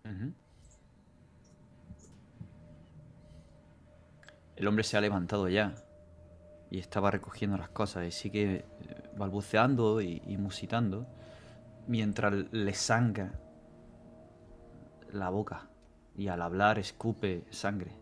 Ujú. 0.04 0.32
El 4.56 4.66
hombre 4.66 4.84
se 4.84 4.96
ha 4.96 5.02
levantado 5.02 5.48
ya 5.48 5.74
y 6.70 6.78
estaba 6.78 7.10
recogiendo 7.10 7.58
las 7.58 7.68
cosas 7.68 8.06
y 8.06 8.10
sigue 8.10 8.54
eh, 8.54 8.64
balbuceando 9.16 10.00
y, 10.00 10.22
y 10.26 10.38
musitando 10.38 11.06
mientras 11.86 12.32
le 12.52 12.72
sangra 12.72 13.38
la 15.12 15.28
boca 15.28 15.68
y 16.16 16.28
al 16.28 16.42
hablar 16.42 16.78
escupe 16.78 17.44
sangre. 17.50 17.92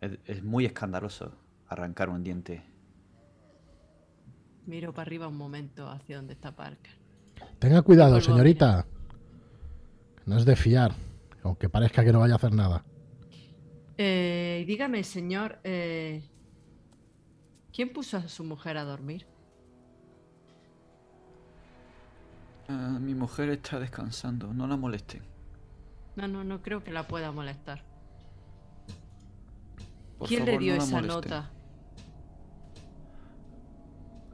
Es, 0.00 0.18
es 0.26 0.42
muy 0.42 0.64
escandaloso 0.64 1.32
arrancar 1.68 2.10
un 2.10 2.22
diente. 2.22 2.62
Miro 4.66 4.92
para 4.92 5.06
arriba 5.06 5.28
un 5.28 5.36
momento 5.36 5.88
hacia 5.88 6.16
donde 6.16 6.34
está 6.34 6.54
Parker. 6.54 6.92
Tenga 7.58 7.82
cuidado, 7.82 8.20
señorita. 8.20 8.86
No 10.26 10.36
es 10.36 10.44
de 10.44 10.56
fiar, 10.56 10.92
aunque 11.42 11.68
parezca 11.68 12.04
que 12.04 12.12
no 12.12 12.20
vaya 12.20 12.34
a 12.34 12.36
hacer 12.36 12.52
nada. 12.52 12.84
Eh, 13.98 14.60
y 14.62 14.64
dígame, 14.64 15.02
señor, 15.04 15.58
eh, 15.64 16.22
¿quién 17.72 17.92
puso 17.92 18.16
a 18.16 18.28
su 18.28 18.44
mujer 18.44 18.76
a 18.76 18.84
dormir? 18.84 19.26
Ah, 22.68 22.98
mi 23.00 23.14
mujer 23.14 23.50
está 23.50 23.78
descansando, 23.78 24.52
no 24.54 24.66
la 24.66 24.76
molesten. 24.76 25.22
No, 26.16 26.28
no, 26.28 26.44
no 26.44 26.62
creo 26.62 26.82
que 26.84 26.92
la 26.92 27.06
pueda 27.08 27.32
molestar. 27.32 27.84
Por 30.18 30.28
¿Quién 30.28 30.44
le 30.44 30.58
dio 30.58 30.76
no 30.76 30.82
esa 30.82 30.96
molesten. 30.96 31.30
nota? 31.30 31.50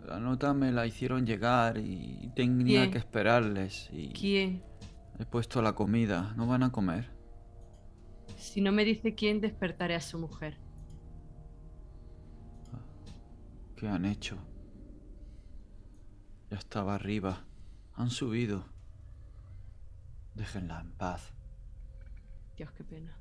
La 0.06 0.18
nota 0.20 0.54
me 0.54 0.72
la 0.72 0.86
hicieron 0.86 1.26
llegar 1.26 1.78
y 1.78 2.30
tenía 2.34 2.82
¿Quién? 2.82 2.90
que 2.90 2.98
esperarles 2.98 3.88
y 3.92 4.12
¿Quién? 4.12 4.62
he 5.18 5.26
puesto 5.26 5.60
la 5.62 5.74
comida. 5.74 6.32
¿No 6.36 6.46
van 6.46 6.62
a 6.62 6.72
comer? 6.72 7.10
Si 8.36 8.60
no 8.60 8.72
me 8.72 8.84
dice 8.84 9.14
quién, 9.14 9.40
despertaré 9.40 9.94
a 9.94 10.00
su 10.00 10.18
mujer. 10.18 10.58
¿Qué 13.76 13.88
han 13.88 14.04
hecho? 14.04 14.36
Ya 16.50 16.56
estaba 16.58 16.94
arriba. 16.94 17.44
Han 17.98 18.10
subido. 18.10 18.64
Déjenla 20.36 20.80
en 20.82 20.92
paz. 20.92 21.32
Dios, 22.56 22.70
qué 22.76 22.84
pena. 22.84 23.12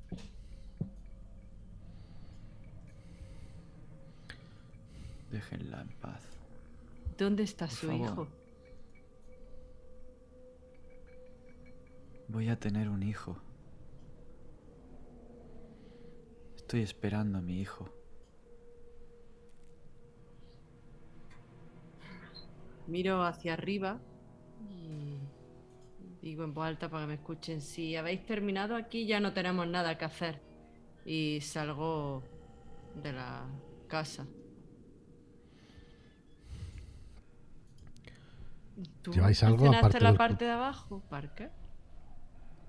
Déjenla 5.32 5.80
en 5.80 5.88
paz. 6.00 6.22
¿Dónde 7.18 7.42
está 7.42 7.66
Por 7.66 7.74
su 7.74 7.86
favor. 7.88 8.06
hijo? 8.06 8.28
Voy 12.28 12.48
a 12.48 12.56
tener 12.56 12.88
un 12.88 13.02
hijo. 13.02 13.36
Estoy 16.54 16.82
esperando 16.82 17.38
a 17.38 17.40
mi 17.40 17.60
hijo. 17.60 17.92
Miro 22.86 23.24
hacia 23.24 23.54
arriba 23.54 23.98
y 24.70 25.18
digo 26.22 26.44
en 26.44 26.54
voz 26.54 26.66
alta 26.66 26.88
para 26.88 27.04
que 27.04 27.08
me 27.08 27.14
escuchen. 27.14 27.60
Si 27.60 27.96
habéis 27.96 28.24
terminado 28.26 28.76
aquí, 28.76 29.06
ya 29.06 29.20
no 29.20 29.32
tenemos 29.32 29.66
nada 29.66 29.96
que 29.98 30.04
hacer. 30.04 30.40
Y 31.04 31.40
salgo 31.40 32.22
de 33.02 33.12
la 33.12 33.46
casa. 33.88 34.26
¿Tú 39.02 39.12
¿Lleváis 39.12 39.42
algo 39.42 39.72
aparte 39.72 40.00
la 40.00 40.10
del 40.10 40.18
parte 40.18 40.44
de 40.44 40.50
abajo, 40.52 41.02
Parker? 41.08 41.50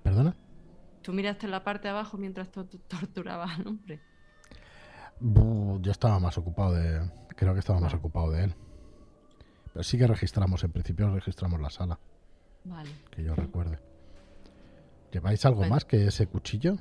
¿Perdona? 0.02 0.34
¿Tú 1.02 1.12
miraste 1.12 1.46
la 1.46 1.62
parte 1.62 1.88
de 1.88 1.90
abajo 1.90 2.16
mientras 2.18 2.50
tú 2.50 2.64
torturabas 2.88 3.58
al 3.58 3.68
hombre? 3.68 4.00
Yo 5.20 5.90
estaba 5.90 6.18
más 6.18 6.36
ocupado 6.38 6.72
de. 6.72 7.10
Creo 7.36 7.52
que 7.52 7.60
estaba 7.60 7.78
más 7.78 7.94
ocupado 7.94 8.30
de 8.30 8.44
él. 8.44 8.54
Pero 9.72 9.82
sí 9.84 9.98
que 9.98 10.06
registramos, 10.06 10.64
en 10.64 10.72
principio 10.72 11.12
registramos 11.14 11.60
la 11.60 11.70
sala, 11.70 11.98
Vale. 12.64 12.90
que 13.10 13.22
yo 13.22 13.34
recuerde. 13.34 13.78
¿Lleváis 15.12 15.44
algo 15.44 15.58
Bueno. 15.60 15.74
más 15.74 15.84
que 15.84 16.06
ese 16.06 16.26
cuchillo? 16.26 16.76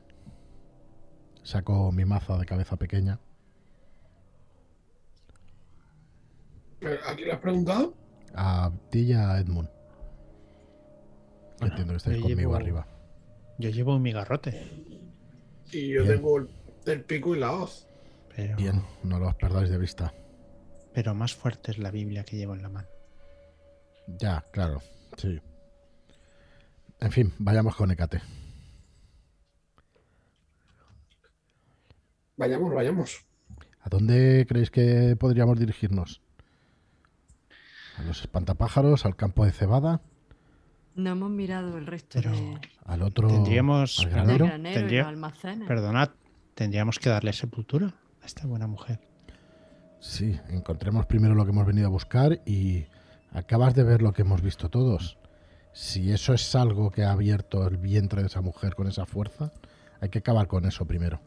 Saco 1.44 1.92
mi 1.92 2.06
maza 2.06 2.38
de 2.38 2.46
cabeza 2.46 2.76
pequeña. 2.78 3.20
¿A 7.08 7.16
quién 7.16 7.28
le 7.28 7.34
has 7.34 7.40
preguntado? 7.40 7.94
A 8.36 8.72
ti 8.90 9.00
y 9.02 9.14
a 9.14 9.38
Edmund. 9.40 9.70
Bueno, 11.60 11.74
Entiendo 11.74 11.94
que 11.94 11.98
estáis 11.98 12.18
yo 12.18 12.24
conmigo 12.24 12.40
llevo- 12.52 12.56
arriba. 12.56 12.88
Yo 13.58 13.70
llevo 13.70 14.00
mi 14.00 14.12
garrote. 14.14 14.52
Y 15.72 15.90
yo 15.94 16.04
Bien. 16.04 16.16
tengo 16.16 16.38
el, 16.38 16.50
el 16.86 17.04
pico 17.04 17.36
y 17.36 17.40
la 17.40 17.52
hoz. 17.52 17.86
Pero, 18.36 18.56
Bien, 18.56 18.82
no 19.04 19.20
los 19.20 19.36
perdáis 19.36 19.70
de 19.70 19.78
vista. 19.78 20.14
Pero 20.94 21.14
más 21.16 21.34
fuerte 21.36 21.72
es 21.72 21.78
la 21.78 21.92
Biblia 21.92 22.24
que 22.24 22.38
llevo 22.38 22.54
en 22.56 22.62
la 22.62 22.70
mano. 22.70 22.88
Ya, 24.08 24.44
claro, 24.52 24.82
sí. 25.18 25.40
En 27.00 27.12
fin, 27.12 27.34
vayamos 27.38 27.76
con 27.76 27.92
Ecate. 27.92 28.22
Vayamos, 32.38 32.74
vayamos. 32.74 33.26
¿A 33.82 33.90
dónde 33.90 34.46
creéis 34.48 34.72
que 34.72 35.16
podríamos 35.20 35.60
dirigirnos? 35.60 36.22
¿A 37.98 38.04
los 38.04 38.22
espantapájaros? 38.22 39.06
¿Al 39.06 39.16
campo 39.16 39.46
de 39.46 39.52
cebada? 39.52 40.02
No 40.96 41.12
hemos 41.12 41.30
mirado 41.30 41.78
el 41.78 41.86
resto 41.86 42.20
Pero- 42.22 42.32
de, 42.32 42.60
¿Al 42.86 43.02
otro? 43.04 43.28
Tendríamos- 43.28 44.00
al 44.00 44.10
granero? 44.10 44.46
granero 44.46 44.80
Tendría- 44.80 45.08
almacenes. 45.08 45.68
Perdonad, 45.68 46.10
tendríamos 46.56 47.00
que 47.00 47.10
darle 47.10 47.34
sepultura 47.34 47.94
a 48.22 48.26
esta 48.26 48.48
buena 48.48 48.68
mujer. 48.68 49.00
Sí, 50.00 50.40
encontremos 50.50 51.06
primero 51.06 51.36
lo 51.36 51.44
que 51.44 51.52
hemos 51.52 51.66
venido 51.66 51.88
a 51.88 51.92
buscar 51.92 52.42
y 52.46 52.86
acabas 53.32 53.76
de 53.76 53.84
ver 53.84 54.02
lo 54.02 54.14
que 54.14 54.22
hemos 54.22 54.42
visto 54.42 54.70
todos. 54.70 55.18
Si 55.74 56.12
eso 56.12 56.34
es 56.34 56.56
algo 56.56 56.90
que 56.90 57.04
ha 57.04 57.12
abierto 57.12 57.68
el 57.68 57.78
vientre 57.78 58.22
de 58.22 58.28
esa 58.28 58.42
mujer 58.42 58.76
con 58.76 58.88
esa 58.88 59.06
fuerza, 59.06 59.52
hay 60.00 60.10
que 60.10 60.20
acabar 60.20 60.48
con 60.48 60.66
eso 60.66 60.86
primero. 60.86 61.20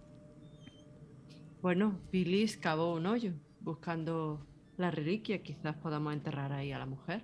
Bueno, 1.60 2.00
Billis 2.10 2.56
cavó 2.56 2.94
un 2.94 3.06
hoyo 3.06 3.34
buscando 3.60 4.44
la 4.76 4.90
reliquia. 4.90 5.42
Quizás 5.42 5.76
podamos 5.76 6.12
enterrar 6.12 6.52
ahí 6.52 6.72
a 6.72 6.78
la 6.78 6.86
mujer. 6.86 7.22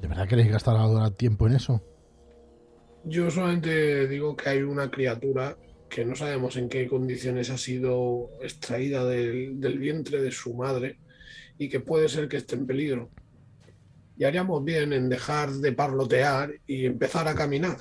¿De 0.00 0.08
verdad 0.08 0.26
queréis 0.26 0.50
gastar 0.50 0.76
ahora 0.76 1.10
tiempo 1.10 1.46
en 1.46 1.54
eso? 1.54 1.82
Yo 3.04 3.30
solamente 3.30 4.08
digo 4.08 4.36
que 4.36 4.48
hay 4.48 4.62
una 4.62 4.90
criatura 4.90 5.56
que 5.90 6.04
no 6.04 6.14
sabemos 6.14 6.56
en 6.56 6.68
qué 6.68 6.88
condiciones 6.88 7.50
ha 7.50 7.58
sido 7.58 8.30
extraída 8.40 9.04
del, 9.04 9.60
del 9.60 9.78
vientre 9.78 10.22
de 10.22 10.30
su 10.30 10.54
madre 10.54 10.98
y 11.58 11.68
que 11.68 11.80
puede 11.80 12.08
ser 12.08 12.28
que 12.28 12.38
esté 12.38 12.54
en 12.54 12.66
peligro. 12.66 13.10
Y 14.16 14.24
haríamos 14.24 14.64
bien 14.64 14.92
en 14.92 15.08
dejar 15.08 15.50
de 15.50 15.72
parlotear 15.72 16.52
y 16.66 16.86
empezar 16.86 17.28
a 17.28 17.34
caminar. 17.34 17.76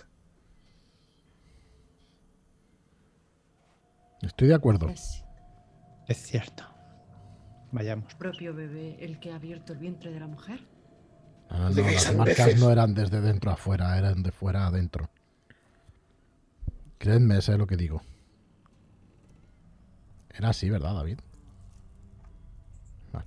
Estoy 4.22 4.50
de 4.50 4.56
acuerdo. 4.56 4.90
Es 4.90 5.24
Es 6.08 6.18
cierto. 6.18 6.64
Vayamos. 7.72 8.12
el 8.12 8.18
propio 8.18 8.54
bebé 8.54 8.98
el 9.00 9.20
que 9.20 9.32
ha 9.32 9.36
abierto 9.36 9.74
el 9.74 9.80
vientre 9.80 10.12
de 10.12 10.20
la 10.20 10.28
mujer. 10.28 10.60
Ah, 11.50 11.70
no, 11.74 11.82
las 11.82 12.16
marcas 12.16 12.46
veces. 12.48 12.60
no 12.60 12.72
eran 12.72 12.94
desde 12.94 13.22
dentro 13.22 13.52
a 13.52 13.54
afuera, 13.54 13.98
eran 13.98 14.24
de 14.24 14.32
fuera 14.32 14.64
a 14.64 14.68
adentro. 14.68 15.10
Creedme, 17.00 17.42
sé 17.42 17.58
lo 17.58 17.66
que 17.66 17.78
digo. 17.78 18.02
Era 20.30 20.50
así, 20.50 20.70
¿verdad, 20.70 20.94
David? 20.96 21.20
Vale. 23.14 23.26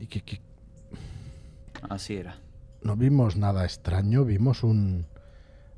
¿Y 0.00 0.06
qué, 0.06 0.20
qué- 0.22 0.40
Así 1.88 2.16
era. 2.16 2.38
No 2.82 2.96
vimos 2.96 3.36
nada 3.36 3.64
extraño, 3.64 4.24
vimos 4.24 4.62
un... 4.62 5.06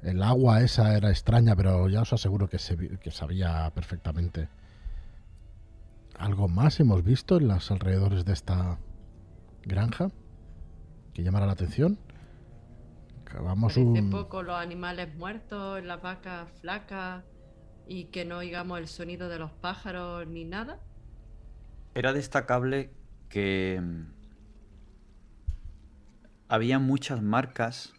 El 0.02 0.22
agua 0.22 0.60
esa 0.62 0.96
era 0.96 1.10
extraña, 1.10 1.56
pero 1.56 1.88
ya 1.88 2.02
os 2.02 2.12
aseguro 2.12 2.48
que, 2.48 2.58
se, 2.58 2.76
que 2.98 3.10
sabía 3.10 3.70
perfectamente. 3.74 4.48
¿Algo 6.18 6.48
más 6.48 6.78
hemos 6.80 7.02
visto 7.04 7.36
en 7.36 7.48
los 7.48 7.70
alrededores 7.70 8.24
de 8.24 8.32
esta 8.32 8.78
granja 9.64 10.10
que 11.14 11.22
llamara 11.22 11.46
la 11.46 11.52
atención? 11.52 11.98
Acabamos 13.30 13.74
Parece 13.74 14.00
un... 14.00 14.10
poco 14.10 14.42
los 14.42 14.56
animales 14.56 15.14
muertos, 15.16 15.84
las 15.84 16.00
vacas 16.00 16.48
flacas 16.60 17.24
y 17.86 18.04
que 18.06 18.24
no 18.24 18.38
oigamos 18.38 18.78
el 18.78 18.88
sonido 18.88 19.28
de 19.28 19.38
los 19.38 19.50
pájaros 19.52 20.26
ni 20.26 20.44
nada. 20.44 20.80
Era 21.94 22.12
destacable 22.14 22.90
que 23.28 23.80
mm, 23.82 24.02
había 26.48 26.78
muchas 26.78 27.22
marcas 27.22 27.94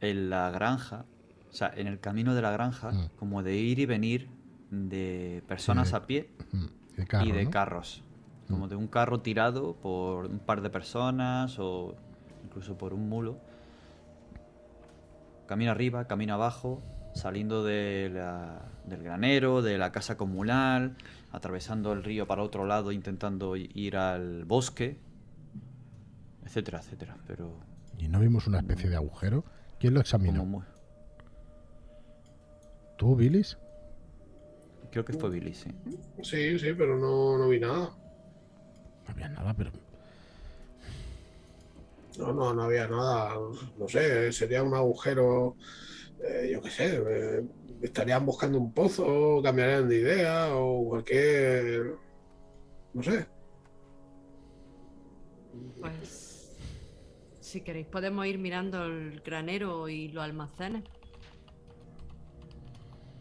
en 0.00 0.30
la 0.30 0.50
granja, 0.50 1.04
o 1.48 1.52
sea, 1.52 1.72
en 1.76 1.86
el 1.86 2.00
camino 2.00 2.34
de 2.34 2.42
la 2.42 2.50
granja, 2.50 2.90
Mm. 2.92 3.10
como 3.16 3.42
de 3.44 3.56
ir 3.56 3.78
y 3.78 3.86
venir 3.86 4.28
de 4.70 5.42
personas 5.46 5.88
Sí. 5.90 5.94
a 5.96 6.06
pie 6.06 6.30
Mm, 6.52 6.66
de 6.96 7.06
carro, 7.06 7.26
y 7.26 7.32
de 7.32 7.44
¿no? 7.44 7.50
carros. 7.50 8.02
Como 8.48 8.66
de 8.66 8.76
un 8.76 8.88
carro 8.88 9.20
tirado 9.20 9.74
por 9.76 10.26
un 10.26 10.38
par 10.40 10.62
de 10.62 10.70
personas 10.70 11.58
o 11.58 11.94
incluso 12.44 12.76
por 12.78 12.92
un 12.94 13.08
mulo. 13.08 13.38
Camino 15.48 15.70
arriba, 15.72 16.06
camino 16.06 16.34
abajo, 16.34 16.82
saliendo 17.14 17.64
de 17.64 18.10
la- 18.12 18.70
del 18.84 19.02
granero, 19.02 19.62
de 19.62 19.78
la 19.78 19.90
casa 19.90 20.16
comunal, 20.18 20.94
atravesando 21.32 21.92
el 21.94 22.04
río 22.04 22.26
para 22.26 22.42
otro 22.42 22.66
lado, 22.66 22.92
intentando 22.92 23.56
ir 23.56 23.96
al 23.96 24.44
bosque, 24.44 24.98
etcétera, 26.44 26.78
etcétera. 26.80 27.16
Pero 27.26 27.58
Y 27.98 28.08
no 28.08 28.20
vimos 28.20 28.46
una 28.46 28.58
especie 28.58 28.88
de 28.90 28.96
agujero. 28.96 29.44
¿Quién 29.80 29.94
lo 29.94 30.00
examinó? 30.00 30.44
muy- 30.44 30.64
¿Tú, 32.96 33.16
Billis? 33.16 33.58
Creo 34.92 35.04
que 35.04 35.12
fue 35.14 35.30
Billy, 35.30 35.54
sí. 35.54 35.70
Sí, 36.22 36.58
sí, 36.58 36.74
pero 36.76 36.96
no, 36.98 37.38
no 37.38 37.48
vi 37.48 37.58
nada. 37.60 37.90
No 37.90 39.10
había 39.12 39.28
nada, 39.30 39.54
pero... 39.54 39.70
No, 42.18 42.32
no, 42.32 42.52
no 42.52 42.62
había 42.64 42.88
nada. 42.88 43.34
No 43.78 43.88
sé, 43.88 44.32
sería 44.32 44.62
un 44.62 44.74
agujero, 44.74 45.56
eh, 46.22 46.50
yo 46.52 46.60
qué 46.60 46.70
sé. 46.70 46.96
eh, 46.96 47.44
estarían 47.80 48.26
buscando 48.26 48.58
un 48.58 48.72
pozo, 48.72 49.40
cambiarían 49.42 49.88
de 49.88 49.96
idea 49.98 50.48
o 50.54 50.84
cualquier. 50.88 51.94
No 52.92 53.02
sé. 53.02 53.26
Pues 55.80 56.56
si 57.40 57.60
queréis 57.62 57.86
podemos 57.86 58.26
ir 58.26 58.38
mirando 58.38 58.84
el 58.84 59.20
granero 59.20 59.88
y 59.88 60.08
los 60.08 60.24
almacenes. 60.24 60.84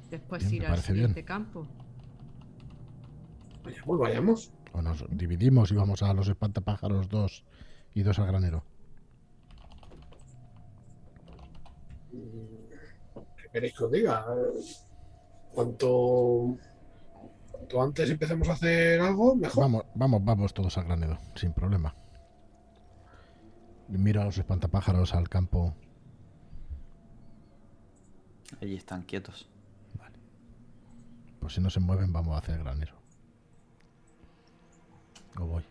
Después 0.10 0.42
Bien, 0.50 0.56
ir 0.56 0.66
al 0.66 0.70
parece 0.72 0.94
bien. 0.94 1.06
siguiente 1.08 1.24
campo. 1.26 1.68
Vayamos, 3.64 4.00
vayamos. 4.00 4.52
O 4.74 4.82
nos 4.82 5.06
dividimos 5.10 5.72
y 5.72 5.76
vamos 5.76 6.02
a 6.02 6.14
los 6.14 6.28
espantapájaros 6.30 7.10
dos 7.10 7.44
y 7.94 8.04
dos 8.04 8.18
al 8.20 8.28
granero. 8.28 8.64
¿Qué 13.38 13.50
queréis 13.52 13.74
que 13.78 13.84
os 13.84 13.92
diga? 13.92 14.26
Cuanto, 15.54 16.58
cuanto 17.52 17.82
antes 17.82 18.10
empecemos 18.10 18.48
a 18.50 18.54
hacer 18.54 19.00
algo, 19.02 19.36
mejor. 19.36 19.64
Vamos, 19.64 19.86
vamos, 19.96 20.24
vamos 20.24 20.54
todos 20.54 20.78
al 20.78 20.86
granero, 20.86 21.18
sin 21.36 21.54
problema. 21.54 21.96
Miro 23.88 24.22
a 24.22 24.26
los 24.26 24.38
espantapájaros 24.38 25.14
al 25.14 25.30
campo. 25.30 25.74
Allí 28.62 28.76
están 28.76 29.04
quietos. 29.04 29.50
Pues 31.40 31.54
si 31.54 31.62
no 31.62 31.70
se 31.70 31.80
mueven, 31.80 32.12
vamos 32.12 32.38
hacia 32.38 32.56
el 32.56 32.64
granero. 32.64 32.94
O 35.40 35.46
voy. 35.46 35.64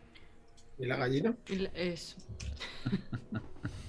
¿Y 0.78 0.86
la 0.86 0.96
gallina? 0.96 1.36
Eso. 1.74 2.16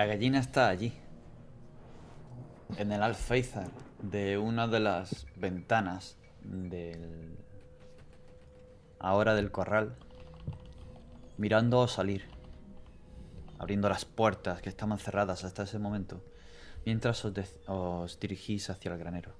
La 0.00 0.06
gallina 0.06 0.38
está 0.38 0.68
allí. 0.68 0.94
En 2.78 2.90
el 2.90 3.02
alféizar 3.02 3.70
de 4.00 4.38
una 4.38 4.66
de 4.66 4.80
las 4.80 5.26
ventanas 5.36 6.16
del. 6.42 7.36
Ahora 8.98 9.34
del 9.34 9.50
corral. 9.50 9.98
Mirando 11.36 11.86
salir. 11.86 12.24
Abriendo 13.58 13.90
las 13.90 14.06
puertas 14.06 14.62
que 14.62 14.70
estaban 14.70 14.96
cerradas 14.96 15.44
hasta 15.44 15.64
ese 15.64 15.78
momento. 15.78 16.24
Mientras 16.86 17.22
os, 17.26 18.18
dirigís 18.18 18.70
hacia 18.70 18.92
el 18.92 18.98
granero. 18.98 19.34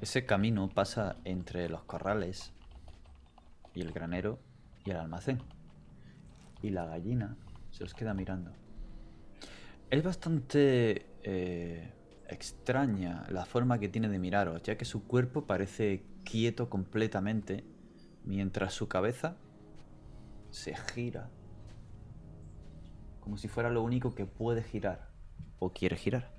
Ese 0.00 0.26
camino 0.26 0.68
pasa 0.74 1.18
entre 1.22 1.68
los 1.68 1.84
corrales 1.84 2.52
y 3.76 3.82
el 3.82 3.92
granero 3.92 4.40
y 4.84 4.90
el 4.90 4.96
almacén. 4.96 5.40
Y 6.62 6.70
la 6.70 6.86
gallina 6.86 7.36
se 7.70 7.84
os 7.84 7.94
queda 7.94 8.12
mirando. 8.12 8.65
Es 9.90 10.02
bastante 10.02 11.06
eh, 11.22 11.92
extraña 12.28 13.24
la 13.30 13.44
forma 13.44 13.78
que 13.78 13.88
tiene 13.88 14.08
de 14.08 14.18
miraros, 14.18 14.62
ya 14.62 14.76
que 14.76 14.84
su 14.84 15.06
cuerpo 15.06 15.46
parece 15.46 16.04
quieto 16.24 16.68
completamente, 16.68 17.64
mientras 18.24 18.74
su 18.74 18.88
cabeza 18.88 19.36
se 20.50 20.74
gira, 20.74 21.30
como 23.20 23.36
si 23.36 23.46
fuera 23.46 23.70
lo 23.70 23.82
único 23.82 24.14
que 24.14 24.26
puede 24.26 24.62
girar 24.62 25.10
o 25.60 25.72
quiere 25.72 25.96
girar. 25.96 26.32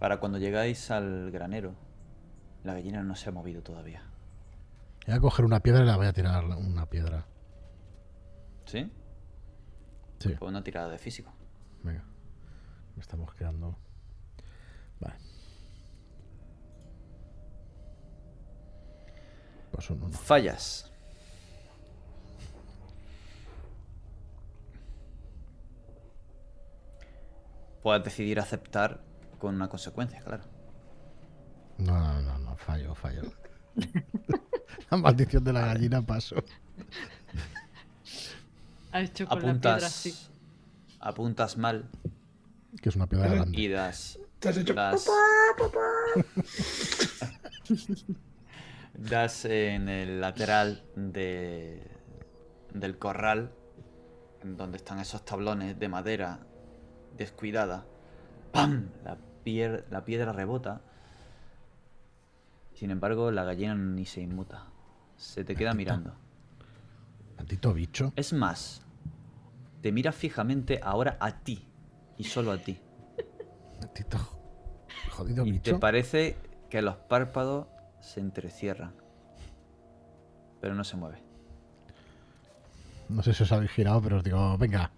Para 0.00 0.18
cuando 0.18 0.38
llegáis 0.38 0.90
al 0.90 1.30
granero, 1.30 1.74
la 2.64 2.74
gallina 2.74 3.02
no 3.02 3.14
se 3.14 3.28
ha 3.28 3.32
movido 3.32 3.62
todavía. 3.62 4.02
Voy 5.06 5.14
a 5.14 5.20
coger 5.20 5.44
una 5.44 5.60
piedra 5.60 5.84
y 5.84 5.86
la 5.86 5.96
voy 5.96 6.06
a 6.06 6.12
tirar 6.12 6.44
una 6.44 6.86
piedra. 6.86 7.26
¿Sí? 8.64 8.90
Sí, 10.18 10.30
Pues 10.38 10.48
una 10.48 10.62
tirada 10.62 10.88
de 10.88 10.98
físico. 10.98 11.32
Venga. 11.82 12.04
Estamos 12.98 13.34
quedando. 13.34 13.76
Vale. 15.00 15.16
Pues 19.70 19.90
un 19.90 20.02
uno. 20.02 20.16
Fallas. 20.16 20.90
Puedes 27.82 28.02
decidir 28.02 28.40
aceptar 28.40 29.00
con 29.38 29.54
una 29.54 29.68
consecuencia, 29.68 30.20
claro. 30.20 30.44
No, 31.78 31.92
no, 31.98 32.22
no, 32.22 32.38
no, 32.38 32.56
fallo, 32.56 32.94
fallo. 32.94 33.22
la 34.90 34.96
maldición 34.96 35.44
de 35.44 35.52
la 35.52 35.66
gallina 35.66 36.02
paso. 36.04 36.36
Ha 38.96 39.00
hecho 39.02 39.26
con 39.26 39.36
la 39.38 39.40
piedra 39.42 39.50
Apuntas. 39.72 39.84
así. 39.84 40.14
Apuntas 41.00 41.56
mal 41.58 41.88
Que 42.80 42.88
es 42.88 42.96
una 42.96 43.06
piedra 43.06 43.28
grande. 43.28 43.60
y 43.60 43.68
das. 43.68 44.18
Te 44.38 44.48
has 44.50 44.56
hecho 44.56 44.74
das, 44.74 45.06
papá, 45.56 45.70
papá. 45.70 46.96
das 48.94 49.44
en 49.44 49.88
el 49.88 50.20
lateral 50.20 50.82
de, 50.94 51.82
del 52.72 52.98
corral, 52.98 53.52
en 54.42 54.56
donde 54.56 54.76
están 54.78 54.98
esos 54.98 55.24
tablones 55.24 55.78
de 55.78 55.88
madera 55.88 56.40
descuidada. 57.16 57.86
¡Pam! 58.52 58.88
La, 59.04 59.16
pier- 59.44 59.84
la 59.90 60.04
piedra 60.04 60.32
rebota. 60.32 60.80
Sin 62.74 62.90
embargo, 62.90 63.30
la 63.30 63.44
gallina 63.44 63.74
ni 63.74 64.04
se 64.06 64.20
inmuta. 64.20 64.66
Se 65.16 65.44
te 65.44 65.56
queda 65.56 65.72
mirando. 65.74 66.14
Maldito 67.36 67.72
bicho. 67.74 68.12
Es 68.16 68.32
más, 68.32 68.82
te 69.82 69.92
mira 69.92 70.12
fijamente 70.12 70.80
ahora 70.82 71.16
a 71.20 71.40
ti. 71.40 71.66
Y 72.18 72.24
solo 72.24 72.50
a 72.52 72.58
ti. 72.58 72.78
Maldito 73.80 74.18
jodido 75.10 75.44
Y 75.46 75.52
te 75.58 75.70
bicho. 75.70 75.80
parece 75.80 76.36
que 76.70 76.82
los 76.82 76.96
párpados 76.96 77.66
se 78.00 78.20
entrecierran. 78.20 78.94
Pero 80.60 80.74
no 80.74 80.84
se 80.84 80.96
mueve. 80.96 81.22
No 83.08 83.22
sé 83.22 83.32
si 83.34 83.42
os 83.44 83.52
habéis 83.52 83.70
girado, 83.70 84.00
pero 84.02 84.16
os 84.18 84.24
digo, 84.24 84.56
venga, 84.58 84.90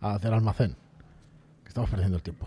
a 0.00 0.14
hacer 0.14 0.32
almacén. 0.32 0.76
Que 1.62 1.68
estamos 1.68 1.90
perdiendo 1.90 2.16
el 2.16 2.22
tiempo. 2.22 2.46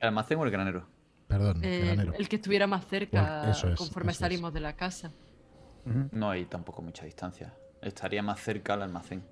¿El 0.00 0.08
almacén 0.08 0.38
o 0.38 0.44
el 0.44 0.50
granero? 0.50 0.86
Perdón, 1.28 1.62
Eh, 1.62 1.82
granero. 1.84 2.14
el 2.14 2.28
que 2.28 2.36
estuviera 2.36 2.66
más 2.66 2.86
cerca 2.86 3.38
Bueno, 3.38 3.52
eso 3.52 3.68
es, 3.68 3.76
conforme 3.78 4.12
eso 4.12 4.16
es. 4.16 4.20
salimos 4.20 4.52
de 4.52 4.60
la 4.60 4.74
casa. 4.74 5.12
No 6.12 6.30
hay 6.30 6.44
tampoco 6.46 6.82
mucha 6.82 7.04
distancia. 7.04 7.54
Estaría 7.80 8.22
más 8.22 8.40
cerca 8.40 8.74
al 8.74 8.82
almacén. 8.82 9.22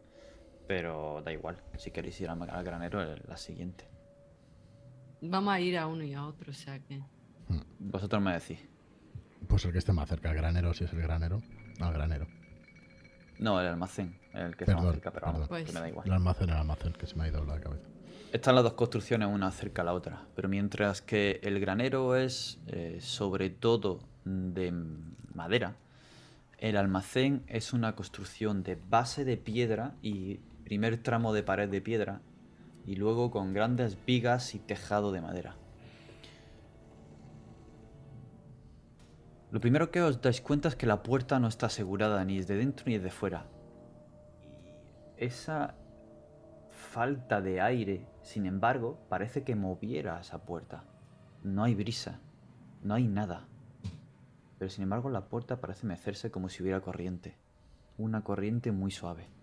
Pero 0.66 1.22
da 1.24 1.32
igual. 1.32 1.62
Si 1.76 1.90
queréis 1.90 2.20
ir 2.20 2.28
al 2.28 2.64
granero, 2.64 3.02
es 3.02 3.26
la 3.26 3.36
siguiente. 3.36 3.88
Vamos 5.20 5.54
a 5.54 5.60
ir 5.60 5.78
a 5.78 5.86
uno 5.86 6.02
y 6.04 6.14
a 6.14 6.24
otro, 6.26 6.50
o 6.50 6.54
sea 6.54 6.78
que. 6.80 7.00
Vosotros 7.78 8.20
me 8.22 8.32
decís. 8.32 8.58
Pues 9.46 9.64
el 9.64 9.72
que 9.72 9.78
esté 9.78 9.92
más 9.92 10.08
cerca, 10.08 10.30
el 10.30 10.36
granero, 10.36 10.74
si 10.74 10.84
es 10.84 10.92
el 10.92 11.00
granero. 11.00 11.40
Al 11.80 11.92
granero. 11.92 12.26
No, 13.38 13.60
el 13.60 13.66
almacén. 13.66 14.18
El 14.32 14.56
que 14.56 14.64
está 14.64 14.74
más 14.74 14.82
Perdón, 14.82 14.94
cerca, 14.94 15.10
pero 15.12 15.26
vamos, 15.26 15.48
perdón. 15.48 15.66
que 15.66 15.72
me 15.72 15.80
da 15.80 15.88
igual. 15.88 16.06
El 16.06 16.12
almacén, 16.12 16.48
el 16.50 16.56
almacén, 16.56 16.92
que 16.94 17.06
se 17.06 17.14
me 17.16 17.24
ha 17.24 17.28
ido 17.28 17.44
la 17.44 17.60
cabeza. 17.60 17.86
Están 18.32 18.54
las 18.54 18.64
dos 18.64 18.72
construcciones 18.74 19.28
una 19.28 19.50
cerca 19.52 19.82
a 19.82 19.84
la 19.84 19.92
otra, 19.94 20.26
pero 20.34 20.48
mientras 20.48 21.00
que 21.00 21.38
el 21.42 21.60
granero 21.60 22.16
es 22.16 22.58
eh, 22.66 22.98
sobre 23.00 23.50
todo 23.50 24.00
de 24.24 24.72
madera, 25.32 25.76
el 26.58 26.76
almacén 26.76 27.44
es 27.46 27.72
una 27.72 27.94
construcción 27.94 28.62
de 28.62 28.76
base 28.88 29.24
de 29.24 29.36
piedra 29.36 29.94
y 30.02 30.40
primer 30.66 31.00
tramo 31.00 31.32
de 31.32 31.44
pared 31.44 31.68
de 31.68 31.80
piedra 31.80 32.22
y 32.84 32.96
luego 32.96 33.30
con 33.30 33.54
grandes 33.54 33.96
vigas 34.04 34.52
y 34.56 34.58
tejado 34.58 35.12
de 35.12 35.20
madera. 35.20 35.54
Lo 39.52 39.60
primero 39.60 39.92
que 39.92 40.02
os 40.02 40.20
dais 40.20 40.40
cuenta 40.40 40.66
es 40.66 40.74
que 40.74 40.88
la 40.88 41.04
puerta 41.04 41.38
no 41.38 41.46
está 41.46 41.66
asegurada 41.66 42.24
ni 42.24 42.38
desde 42.38 42.56
dentro 42.56 42.86
ni 42.88 42.94
desde 42.94 43.12
fuera. 43.12 43.46
Y 44.42 45.24
esa 45.24 45.76
falta 46.68 47.40
de 47.40 47.60
aire, 47.60 48.08
sin 48.22 48.44
embargo, 48.44 48.98
parece 49.08 49.44
que 49.44 49.54
moviera 49.54 50.20
esa 50.20 50.44
puerta. 50.44 50.82
No 51.44 51.62
hay 51.62 51.76
brisa, 51.76 52.18
no 52.82 52.94
hay 52.94 53.06
nada. 53.06 53.46
Pero 54.58 54.68
sin 54.68 54.82
embargo 54.82 55.10
la 55.10 55.28
puerta 55.28 55.60
parece 55.60 55.86
mecerse 55.86 56.32
como 56.32 56.48
si 56.48 56.64
hubiera 56.64 56.80
corriente. 56.80 57.36
Una 57.98 58.24
corriente 58.24 58.72
muy 58.72 58.90
suave. 58.90 59.35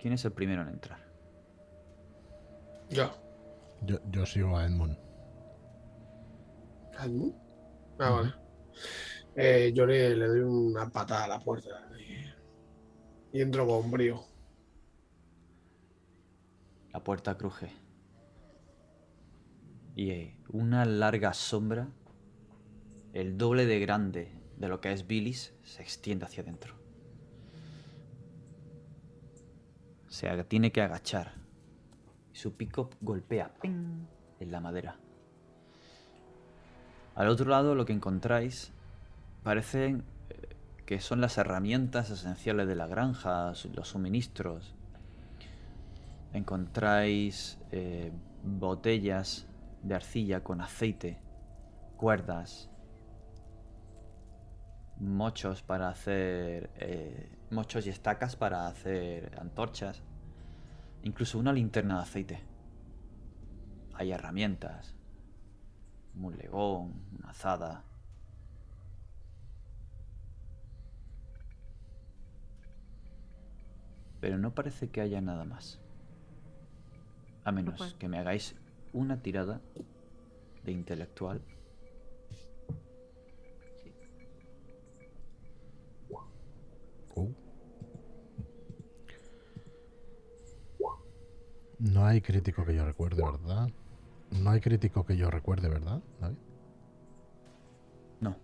¿Quién 0.00 0.14
es 0.14 0.24
el 0.24 0.32
primero 0.32 0.62
en 0.62 0.68
entrar? 0.68 0.98
Yo. 2.88 3.10
Yo, 3.82 3.98
yo 4.10 4.24
sigo 4.24 4.56
a 4.56 4.64
Edmund. 4.64 4.96
¿Edmund? 6.98 7.34
Ah, 7.98 8.10
vale. 8.10 8.34
Eh, 9.36 9.72
yo 9.74 9.84
le, 9.84 10.16
le 10.16 10.26
doy 10.26 10.40
una 10.40 10.88
patada 10.90 11.24
a 11.24 11.28
la 11.28 11.40
puerta 11.40 11.68
y, 11.98 13.38
y 13.38 13.42
entro 13.42 13.66
con 13.66 13.90
brío. 13.90 14.24
La 16.92 17.04
puerta 17.04 17.36
cruje. 17.36 17.70
Y 19.94 20.10
eh, 20.10 20.40
una 20.48 20.86
larga 20.86 21.34
sombra, 21.34 21.88
el 23.12 23.36
doble 23.36 23.66
de 23.66 23.80
grande 23.80 24.32
de 24.56 24.68
lo 24.68 24.80
que 24.80 24.92
es 24.92 25.06
Billis, 25.06 25.54
se 25.62 25.82
extiende 25.82 26.24
hacia 26.24 26.42
adentro. 26.42 26.79
Se 30.10 30.44
tiene 30.44 30.72
que 30.72 30.82
agachar. 30.82 31.32
Su 32.32 32.54
pico 32.54 32.90
golpea 33.00 33.52
en 33.62 34.06
la 34.40 34.60
madera. 34.60 34.96
Al 37.14 37.28
otro 37.28 37.50
lado 37.50 37.74
lo 37.74 37.84
que 37.84 37.92
encontráis 37.92 38.72
parecen 39.42 40.04
eh, 40.30 40.56
que 40.86 41.00
son 41.00 41.20
las 41.20 41.38
herramientas 41.38 42.10
esenciales 42.10 42.66
de 42.66 42.76
la 42.76 42.86
granja, 42.86 43.52
los 43.74 43.88
suministros, 43.88 44.74
encontráis 46.32 47.58
eh, 47.72 48.12
botellas 48.44 49.46
de 49.82 49.94
arcilla 49.94 50.42
con 50.42 50.60
aceite, 50.60 51.18
cuerdas, 51.96 52.69
mochos 55.00 55.62
para 55.62 55.88
hacer 55.88 56.70
eh, 56.76 57.28
mochos 57.50 57.86
y 57.86 57.90
estacas 57.90 58.36
para 58.36 58.66
hacer 58.66 59.36
antorchas, 59.40 60.02
incluso 61.02 61.38
una 61.38 61.52
linterna 61.52 61.96
de 61.96 62.02
aceite. 62.02 62.42
Hay 63.94 64.12
herramientas, 64.12 64.94
un 66.14 66.36
legón, 66.36 67.02
una 67.18 67.30
azada. 67.30 67.84
Pero 74.20 74.36
no 74.36 74.54
parece 74.54 74.90
que 74.90 75.00
haya 75.00 75.20
nada 75.20 75.44
más. 75.44 75.80
A 77.44 77.52
menos 77.52 77.94
que 77.98 78.08
me 78.08 78.18
hagáis 78.18 78.54
una 78.92 79.22
tirada 79.22 79.60
de 80.62 80.72
intelectual. 80.72 81.40
Uh. 87.14 87.32
No 91.78 92.04
hay 92.04 92.20
crítico 92.20 92.64
que 92.64 92.74
yo 92.74 92.84
recuerde, 92.84 93.22
¿verdad? 93.22 93.70
No 94.30 94.50
hay 94.50 94.60
crítico 94.60 95.04
que 95.04 95.16
yo 95.16 95.30
recuerde, 95.30 95.68
¿verdad? 95.68 96.02
David? 96.20 96.36
No. 98.20 98.36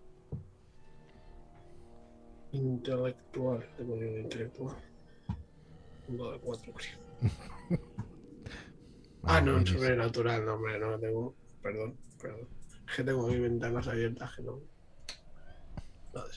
Intelectual. 2.53 3.69
Tengo 3.77 3.97
yo 3.97 4.03
de 4.03 4.21
intelectual. 4.23 4.77
Uno 6.09 6.31
de 6.33 6.39
cuatro, 6.41 6.73
creo. 6.73 7.81
Ah, 9.29 9.41
no, 9.41 9.55
buenísimo. 9.55 9.81
sobrenatural, 9.81 10.45
no, 10.47 10.55
hombre, 10.55 10.79
no 10.79 11.01
tengo. 11.01 11.35
Perdón, 11.61 11.97
perdón. 12.23 12.49
Es 12.89 12.95
que 12.95 13.03
tengo 13.03 13.27
mis 13.27 13.41
ventanas 13.41 13.89
abiertas 13.89 14.37
que 14.37 14.43
no. 14.43 14.61
No 16.15 16.25
de 16.25 16.33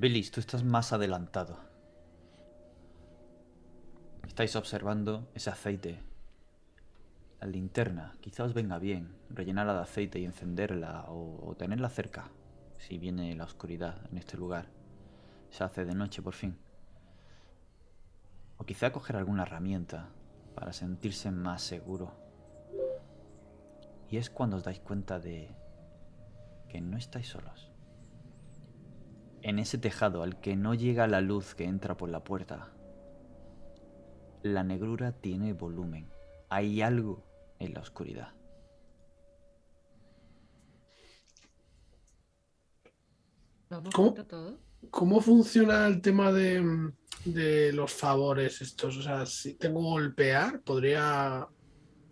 Billis, 0.00 0.30
tú 0.30 0.38
estás 0.38 0.62
más 0.62 0.92
adelantado. 0.92 1.58
Estáis 4.24 4.54
observando 4.54 5.28
ese 5.34 5.50
aceite. 5.50 5.98
La 7.40 7.48
linterna. 7.48 8.14
Quizá 8.20 8.44
os 8.44 8.54
venga 8.54 8.78
bien 8.78 9.16
rellenarla 9.28 9.74
de 9.74 9.80
aceite 9.80 10.20
y 10.20 10.24
encenderla 10.24 11.06
o 11.08 11.52
tenerla 11.58 11.88
cerca. 11.88 12.30
Si 12.76 12.96
viene 12.96 13.34
la 13.34 13.42
oscuridad 13.42 14.06
en 14.12 14.18
este 14.18 14.36
lugar. 14.36 14.68
Se 15.50 15.64
hace 15.64 15.84
de 15.84 15.96
noche 15.96 16.22
por 16.22 16.34
fin. 16.34 16.56
O 18.56 18.64
quizá 18.64 18.92
coger 18.92 19.16
alguna 19.16 19.42
herramienta 19.42 20.10
para 20.54 20.72
sentirse 20.72 21.32
más 21.32 21.60
seguro. 21.62 22.14
Y 24.08 24.18
es 24.18 24.30
cuando 24.30 24.58
os 24.58 24.62
dais 24.62 24.78
cuenta 24.78 25.18
de 25.18 25.50
que 26.68 26.80
no 26.80 26.96
estáis 26.96 27.26
solos. 27.26 27.67
En 29.42 29.58
ese 29.58 29.78
tejado 29.78 30.22
al 30.22 30.40
que 30.40 30.56
no 30.56 30.74
llega 30.74 31.06
la 31.06 31.20
luz 31.20 31.54
que 31.54 31.64
entra 31.64 31.96
por 31.96 32.08
la 32.08 32.24
puerta, 32.24 32.72
la 34.42 34.64
negrura 34.64 35.12
tiene 35.12 35.52
volumen. 35.52 36.10
Hay 36.48 36.80
algo 36.82 37.24
en 37.58 37.74
la 37.74 37.80
oscuridad. 37.80 38.32
¿Lo 43.70 43.82
¿Cómo? 43.92 44.14
¿Cómo 44.90 45.20
funciona 45.20 45.86
el 45.86 46.00
tema 46.00 46.32
de, 46.32 46.92
de 47.24 47.72
los 47.72 47.92
favores 47.92 48.62
estos? 48.62 48.96
O 48.96 49.02
sea, 49.02 49.26
si 49.26 49.54
tengo 49.54 49.82
golpear, 49.82 50.60
podría 50.62 51.46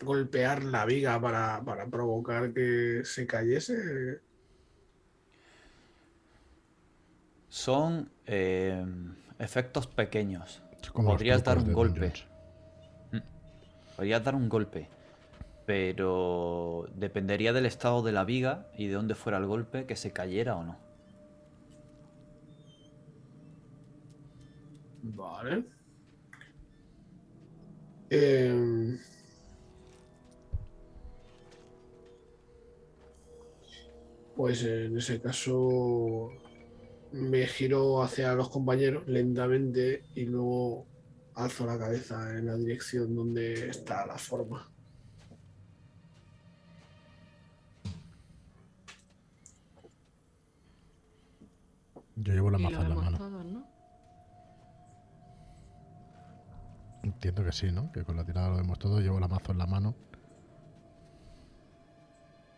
golpear 0.01 0.65
la 0.65 0.85
viga 0.85 1.21
para, 1.21 1.63
para 1.65 1.87
provocar 1.87 2.53
que 2.53 3.03
se 3.05 3.27
cayese. 3.27 4.21
Son 7.57 8.11
eh, 8.27 8.85
efectos 9.39 9.87
pequeños. 9.87 10.63
Como 10.93 11.13
Podrías 11.13 11.43
dar 11.43 11.57
un 11.57 11.73
golpe. 11.73 12.01
Dungeons. 12.01 12.27
Podrías 13.97 14.23
dar 14.23 14.35
un 14.35 14.51
golpe. 14.51 14.91
Pero 15.65 16.87
dependería 16.95 17.55
del 17.55 17.65
estado 17.65 18.03
de 18.03 18.13
la 18.13 18.25
viga 18.25 18.67
y 18.77 18.89
de 18.89 18.93
dónde 18.93 19.15
fuera 19.15 19.39
el 19.39 19.47
golpe, 19.47 19.87
que 19.87 19.97
se 19.97 20.13
cayera 20.13 20.55
o 20.55 20.65
no. 20.65 20.77
Vale. 25.03 25.65
Em, 28.11 28.99
pues 34.37 34.63
en 34.63 34.99
ese 34.99 35.23
caso 35.23 36.33
me 37.17 37.47
giro 37.47 38.03
hacia 38.03 38.35
los 38.35 38.49
compañeros 38.51 39.07
lentamente 39.09 40.05
y 40.15 40.25
luego 40.27 40.87
alzo 41.35 41.67
la 41.67 41.79
cabeza 41.79 42.37
en 42.39 42.47
la 42.47 42.57
dirección 42.57 43.15
donde 43.15 43.69
está 43.71 44.07
la 44.07 44.19
forma. 44.19 44.71
Yo 52.17 52.33
llevo 52.33 52.51
la 52.51 52.59
maza 52.59 52.83
en 52.83 52.89
la 52.89 52.95
mano. 52.95 53.19
todos, 53.19 53.45
¿no? 53.45 53.67
Entiendo 57.03 57.45
que 57.45 57.53
sí, 57.53 57.71
¿no? 57.71 57.93
Que 57.93 58.05
con 58.05 58.17
la 58.17 58.25
tirada 58.25 58.49
lo 58.51 58.57
vemos 58.57 58.79
todo. 58.79 59.01
Llevo 59.01 59.21
la 59.21 59.29
mazo 59.29 59.53
en 59.53 59.59
la 59.59 59.67
mano. 59.67 59.95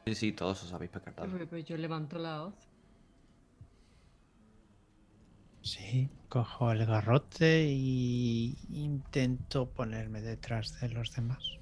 Sí, 0.06 0.14
sí, 0.14 0.32
todos 0.32 0.62
os 0.62 0.72
habéis 0.72 0.90
percatado. 0.90 1.28
Pues- 1.30 1.48
pues 1.48 1.64
yo 1.64 1.76
levanto 1.76 2.18
la 2.18 2.44
hoz. 2.44 2.54
Sí, 5.68 6.08
cojo 6.30 6.72
el 6.72 6.86
garrote 6.86 7.66
y 7.68 8.56
intento 8.70 9.68
ponerme 9.68 10.22
detrás 10.22 10.80
de 10.80 10.88
los 10.88 11.12
demás. 11.12 11.58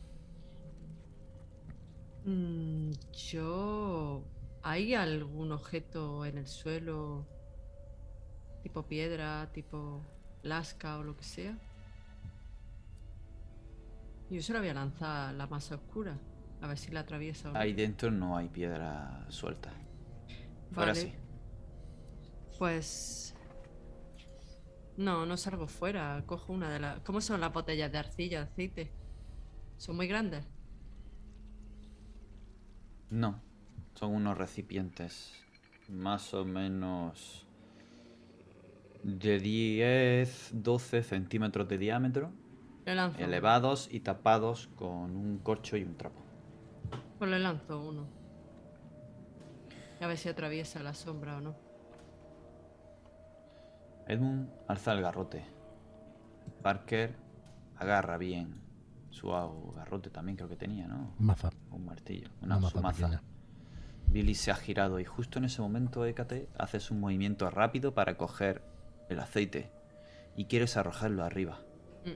Mm, 2.24 2.92
yo. 3.30 4.22
¿Hay 4.62 4.94
algún 4.94 5.50
objeto 5.50 6.24
en 6.24 6.38
el 6.38 6.46
suelo? 6.46 7.26
Tipo 8.62 8.86
piedra, 8.86 9.50
tipo 9.52 10.04
lasca 10.44 10.98
o 10.98 11.02
lo 11.02 11.16
que 11.16 11.24
sea. 11.24 11.58
Yo 14.30 14.40
se 14.40 14.52
la 14.52 14.60
voy 14.60 14.68
a 14.68 14.74
lanzar 14.74 15.34
la 15.34 15.48
masa 15.48 15.74
oscura. 15.74 16.16
A 16.60 16.68
ver 16.68 16.78
si 16.78 16.92
la 16.92 17.00
atraviesa 17.00 17.48
o 17.50 17.54
no. 17.54 17.58
Ahí 17.58 17.72
dentro 17.72 18.12
no 18.12 18.36
hay 18.36 18.48
piedra 18.48 19.26
suelta. 19.30 19.72
Vale. 20.70 20.94
sí. 20.94 21.12
Pues. 22.56 23.35
No, 24.96 25.26
no 25.26 25.36
salgo 25.36 25.66
fuera. 25.66 26.22
Cojo 26.26 26.52
una 26.52 26.70
de 26.70 26.78
las. 26.80 27.00
¿Cómo 27.00 27.20
son 27.20 27.40
las 27.40 27.52
botellas 27.52 27.92
de 27.92 27.98
arcilla, 27.98 28.38
de 28.44 28.50
aceite? 28.50 28.90
¿Son 29.76 29.94
muy 29.96 30.06
grandes? 30.08 30.46
No. 33.10 33.40
Son 33.94 34.14
unos 34.14 34.36
recipientes 34.36 35.32
más 35.88 36.34
o 36.34 36.44
menos 36.44 37.46
de 39.02 39.38
10, 39.38 40.50
12 40.54 41.02
centímetros 41.02 41.68
de 41.68 41.78
diámetro, 41.78 42.32
Le 42.84 42.94
lanzo. 42.94 43.18
elevados 43.22 43.88
y 43.90 44.00
tapados 44.00 44.68
con 44.76 45.16
un 45.16 45.38
corcho 45.38 45.76
y 45.76 45.84
un 45.84 45.96
trapo. 45.96 46.20
Pues 47.18 47.30
le 47.30 47.38
lanzo 47.38 47.80
uno. 47.80 48.06
A 50.00 50.06
ver 50.06 50.18
si 50.18 50.28
atraviesa 50.28 50.82
la 50.82 50.92
sombra 50.92 51.36
o 51.36 51.40
no. 51.40 51.56
Edmund 54.06 54.50
alza 54.68 54.92
el 54.92 55.02
garrote. 55.02 55.44
Parker 56.62 57.16
agarra 57.76 58.16
bien 58.16 58.66
su 59.16 59.28
garrote 59.74 60.10
también 60.10 60.36
creo 60.36 60.48
que 60.48 60.56
tenía, 60.56 60.86
¿no? 60.86 61.14
Maza. 61.18 61.48
Un 61.70 61.86
martillo, 61.86 62.28
Una 62.42 62.58
una, 62.58 62.68
su 62.68 62.80
maza. 62.80 63.22
Billy 64.08 64.34
se 64.34 64.50
ha 64.50 64.54
girado 64.56 65.00
y 65.00 65.06
justo 65.06 65.38
en 65.38 65.46
ese 65.46 65.62
momento, 65.62 66.04
Hécate, 66.04 66.50
haces 66.58 66.90
un 66.90 67.00
movimiento 67.00 67.48
rápido 67.48 67.94
para 67.94 68.18
coger 68.18 68.62
el 69.08 69.18
aceite 69.18 69.70
y 70.36 70.44
quieres 70.44 70.76
arrojarlo 70.76 71.24
arriba. 71.24 71.60
Mm. 72.04 72.10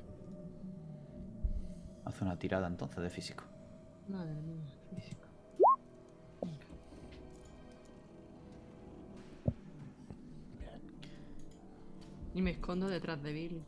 Haz 2.07 2.21
una 2.21 2.39
tirada 2.39 2.67
entonces 2.67 3.03
de 3.03 3.09
físico. 3.09 3.45
Madre 4.07 4.35
mía, 4.35 4.67
Y 12.35 12.43
me 12.43 12.51
escondo 12.53 12.89
detrás 12.89 13.23
de 13.23 13.33
Billy. 13.33 13.63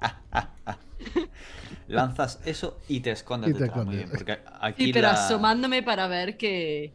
Lanzas 1.88 2.40
eso 2.44 2.78
y 2.88 3.00
te 3.00 3.10
escondes 3.10 3.50
Y 3.50 3.54
te 3.54 3.60
detrás. 3.60 3.84
Muy 3.84 3.96
bien, 3.96 4.08
porque 4.10 4.38
aquí 4.60 4.86
Sí, 4.86 4.92
pero 4.92 5.08
la- 5.08 5.12
asomándome 5.12 5.82
para 5.82 6.06
ver 6.08 6.36
que. 6.36 6.92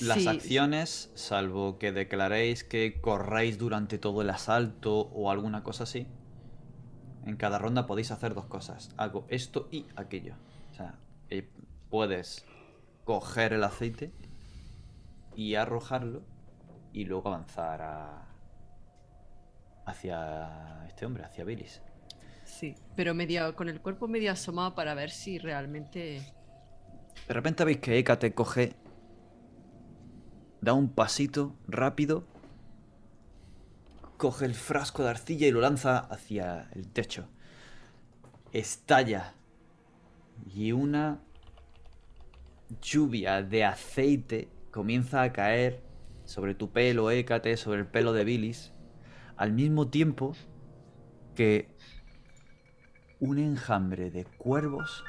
las 0.00 0.18
sí, 0.18 0.28
acciones, 0.28 1.10
salvo 1.14 1.78
que 1.78 1.92
declaréis 1.92 2.64
que 2.64 3.00
corréis 3.00 3.58
durante 3.58 3.98
todo 3.98 4.22
el 4.22 4.30
asalto 4.30 5.00
o 5.00 5.30
alguna 5.30 5.62
cosa 5.62 5.84
así, 5.84 6.06
en 7.24 7.36
cada 7.36 7.58
ronda 7.58 7.86
podéis 7.86 8.10
hacer 8.10 8.34
dos 8.34 8.46
cosas. 8.46 8.90
Hago 8.96 9.26
esto 9.28 9.68
y 9.70 9.86
aquello. 9.96 10.34
O 10.72 10.74
sea, 10.74 10.94
eh, 11.30 11.48
puedes 11.90 12.44
coger 13.04 13.52
el 13.52 13.64
aceite 13.64 14.12
y 15.34 15.54
arrojarlo 15.56 16.22
y 16.92 17.04
luego 17.04 17.28
avanzar 17.28 17.82
a- 17.82 18.25
hacia 19.86 20.84
este 20.86 21.06
hombre, 21.06 21.24
hacia 21.24 21.44
Billis. 21.44 21.80
Sí, 22.44 22.74
pero 22.94 23.14
medio, 23.14 23.54
con 23.56 23.68
el 23.68 23.80
cuerpo 23.80 24.08
medio 24.08 24.30
asomado 24.30 24.74
para 24.74 24.94
ver 24.94 25.10
si 25.10 25.38
realmente. 25.38 26.20
De 27.26 27.34
repente 27.34 27.64
veis 27.64 27.78
que 27.78 27.98
Hécate 27.98 28.34
coge, 28.34 28.74
da 30.60 30.74
un 30.74 30.88
pasito 30.88 31.56
rápido, 31.66 32.24
coge 34.16 34.44
el 34.44 34.54
frasco 34.54 35.02
de 35.02 35.10
arcilla 35.10 35.46
y 35.46 35.50
lo 35.50 35.60
lanza 35.60 35.98
hacia 35.98 36.68
el 36.72 36.88
techo. 36.88 37.28
Estalla. 38.52 39.34
Y 40.54 40.72
una 40.72 41.20
lluvia 42.80 43.42
de 43.42 43.64
aceite 43.64 44.48
comienza 44.70 45.22
a 45.22 45.32
caer 45.32 45.82
sobre 46.24 46.54
tu 46.54 46.70
pelo, 46.70 47.10
Hécate, 47.10 47.56
sobre 47.56 47.80
el 47.80 47.86
pelo 47.86 48.12
de 48.12 48.24
Billis, 48.24 48.72
al 49.36 49.52
mismo 49.52 49.88
tiempo 49.88 50.34
que 51.34 51.68
un 53.20 53.38
enjambre 53.38 54.10
de 54.10 54.24
cuervos 54.24 55.04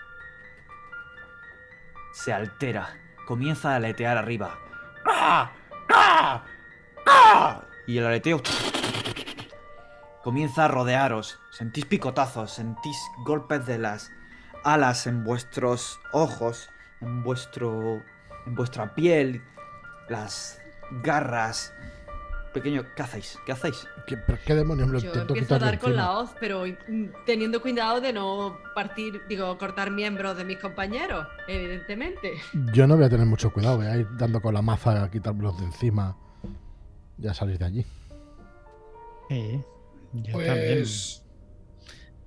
se 2.13 2.33
altera, 2.33 2.89
comienza 3.27 3.73
a 3.73 3.75
aletear 3.75 4.17
arriba. 4.17 4.57
Y 7.85 7.97
el 7.97 8.05
aleteo 8.05 8.41
comienza 10.23 10.65
a 10.65 10.67
rodearos. 10.67 11.39
Sentís 11.51 11.85
picotazos, 11.85 12.51
sentís 12.51 12.97
golpes 13.23 13.65
de 13.65 13.77
las 13.77 14.11
alas 14.63 15.07
en 15.07 15.23
vuestros 15.23 15.99
ojos, 16.11 16.69
en 17.01 17.23
vuestro 17.23 18.01
en 18.47 18.55
vuestra 18.55 18.95
piel, 18.95 19.43
las 20.09 20.59
garras. 21.03 21.73
Pequeño, 22.57 22.85
¿qué 22.95 23.03
hacéis? 23.03 23.37
¿Qué 23.45 23.51
hacéis? 23.51 23.87
¿Qué, 24.07 24.17
qué 24.43 24.55
demonios 24.55 24.87
me 24.87 24.93
lo 24.93 24.99
Yo 24.99 25.09
intento 25.09 25.35
empiezo 25.35 25.55
a 25.55 25.59
dar 25.59 25.77
con 25.77 25.91
encima? 25.91 26.07
la 26.07 26.17
hoz, 26.17 26.31
pero 26.39 26.63
teniendo 27.27 27.61
cuidado 27.61 28.01
de 28.01 28.11
no 28.11 28.57
partir, 28.73 29.21
digo, 29.29 29.55
cortar 29.59 29.91
miembros 29.91 30.37
de 30.37 30.43
mis 30.43 30.57
compañeros, 30.57 31.27
evidentemente. 31.47 32.33
Yo 32.73 32.87
no 32.87 32.95
voy 32.95 33.05
a 33.05 33.09
tener 33.09 33.27
mucho 33.27 33.53
cuidado. 33.53 33.77
Voy 33.77 33.85
a 33.85 33.97
ir 33.97 34.07
dando 34.17 34.41
con 34.41 34.55
la 34.55 34.63
maza 34.63 35.03
a 35.03 35.11
quitármelos 35.11 35.59
de 35.59 35.65
encima. 35.65 36.17
Ya 37.17 37.35
salir 37.35 37.59
de 37.59 37.65
allí. 37.65 37.85
Sí, 39.29 39.63
yo 40.13 40.37
también. 40.39 40.77
Pues 40.79 41.23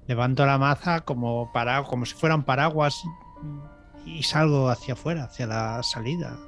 Levanto 0.06 0.46
la 0.46 0.58
maza 0.58 1.00
como, 1.00 1.52
para, 1.52 1.82
como 1.82 2.06
si 2.06 2.14
fuera 2.14 2.36
un 2.36 2.44
paraguas 2.44 3.02
y 4.06 4.22
salgo 4.22 4.68
hacia 4.68 4.94
afuera, 4.94 5.24
hacia 5.24 5.48
la 5.48 5.82
salida. 5.82 6.38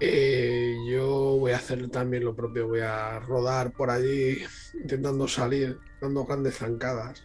Eh, 0.00 0.76
yo 0.88 1.36
voy 1.38 1.52
a 1.52 1.56
hacer 1.56 1.88
también 1.90 2.24
lo 2.24 2.34
propio, 2.34 2.68
voy 2.68 2.80
a 2.80 3.20
rodar 3.20 3.72
por 3.72 3.90
allí 3.90 4.38
intentando 4.74 5.28
salir, 5.28 5.78
dando 6.00 6.24
grandes 6.24 6.58
zancadas. 6.58 7.24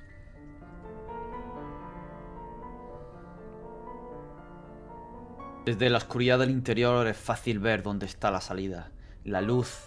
Desde 5.66 5.90
la 5.90 5.98
oscuridad 5.98 6.40
del 6.40 6.52
interior 6.52 7.06
es 7.08 7.18
fácil 7.18 7.60
ver 7.60 7.84
dónde 7.84 8.06
está 8.06 8.32
la 8.32 8.42
salida. 8.42 8.92
La 9.24 9.42
luz. 9.42 9.78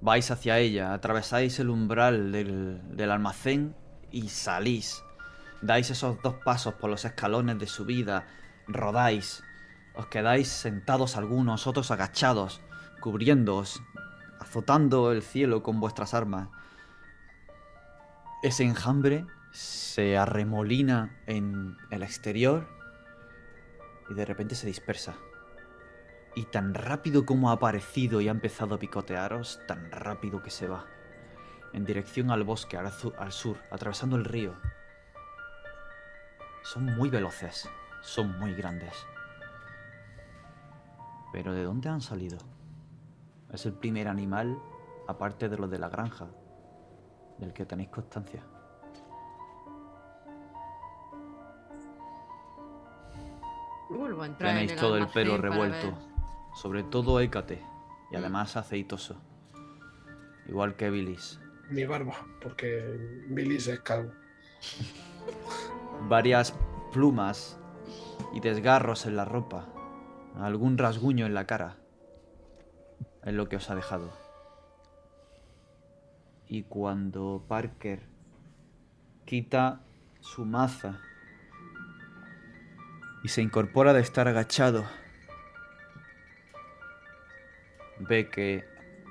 Vais 0.00 0.30
hacia 0.30 0.58
ella, 0.58 0.94
atravesáis 0.94 1.58
el 1.58 1.70
umbral 1.70 2.30
del, 2.30 2.80
del 2.96 3.10
almacén 3.10 3.74
y 4.10 4.28
salís. 4.28 5.02
Dais 5.62 5.90
esos 5.90 6.22
dos 6.22 6.34
pasos 6.44 6.74
por 6.74 6.88
los 6.88 7.04
escalones 7.04 7.58
de 7.58 7.66
subida, 7.66 8.26
rodáis. 8.66 9.42
Os 10.00 10.06
quedáis 10.06 10.48
sentados 10.48 11.18
algunos, 11.18 11.66
otros 11.66 11.90
agachados, 11.90 12.62
cubriéndoos, 13.00 13.82
azotando 14.38 15.12
el 15.12 15.20
cielo 15.20 15.62
con 15.62 15.78
vuestras 15.78 16.14
armas. 16.14 16.48
Ese 18.42 18.64
enjambre 18.64 19.26
se 19.52 20.16
arremolina 20.16 21.20
en 21.26 21.76
el 21.90 22.02
exterior 22.02 22.66
y 24.08 24.14
de 24.14 24.24
repente 24.24 24.54
se 24.54 24.66
dispersa. 24.66 25.16
Y 26.34 26.44
tan 26.46 26.72
rápido 26.72 27.26
como 27.26 27.50
ha 27.50 27.52
aparecido 27.52 28.22
y 28.22 28.28
ha 28.28 28.30
empezado 28.30 28.76
a 28.76 28.78
picotearos, 28.78 29.60
tan 29.68 29.92
rápido 29.92 30.42
que 30.42 30.50
se 30.50 30.66
va. 30.66 30.86
En 31.74 31.84
dirección 31.84 32.30
al 32.30 32.44
bosque, 32.44 32.78
al, 32.78 32.90
al 33.18 33.32
sur, 33.32 33.58
atravesando 33.70 34.16
el 34.16 34.24
río. 34.24 34.54
Son 36.62 36.86
muy 36.86 37.10
veloces, 37.10 37.68
son 38.00 38.38
muy 38.38 38.54
grandes. 38.54 38.94
Pero 41.32 41.52
¿de 41.54 41.62
dónde 41.64 41.88
han 41.88 42.00
salido? 42.00 42.38
Es 43.52 43.66
el 43.66 43.72
primer 43.72 44.08
animal, 44.08 44.58
aparte 45.08 45.48
de 45.48 45.56
los 45.58 45.70
de 45.70 45.78
la 45.78 45.88
granja, 45.88 46.28
del 47.38 47.52
que 47.52 47.66
tenéis 47.66 47.88
constancia. 47.90 48.42
Vuelvo 53.88 54.22
a 54.22 54.26
entrar 54.26 54.52
Tenéis 54.52 54.72
en 54.72 54.78
todo 54.78 54.96
el 54.96 55.08
pelo 55.08 55.36
revuelto, 55.36 55.86
ver. 55.88 55.94
sobre 56.54 56.82
todo 56.84 57.18
Hécate, 57.20 57.62
y 58.10 58.14
Mm. 58.14 58.18
además 58.18 58.56
aceitoso. 58.56 59.16
Igual 60.46 60.76
que 60.76 60.90
Bilis. 60.90 61.40
Mi 61.70 61.84
barba, 61.84 62.14
porque 62.42 63.24
Billy 63.28 63.56
es 63.56 63.80
calvo. 63.80 64.12
Varias 66.08 66.54
plumas 66.92 67.58
y 68.32 68.40
desgarros 68.40 69.06
en 69.06 69.16
la 69.16 69.24
ropa, 69.24 69.66
algún 70.38 70.78
rasguño 70.78 71.26
en 71.26 71.34
la 71.34 71.46
cara. 71.46 71.76
Es 73.24 73.34
lo 73.34 73.48
que 73.48 73.56
os 73.56 73.70
ha 73.70 73.74
dejado. 73.74 74.10
Y 76.48 76.62
cuando 76.64 77.44
Parker 77.46 78.02
quita 79.24 79.80
su 80.20 80.44
maza 80.44 80.98
y 83.22 83.28
se 83.28 83.42
incorpora 83.42 83.92
de 83.92 84.00
estar 84.00 84.26
agachado, 84.26 84.84
ve 88.00 88.28
que 88.30 88.64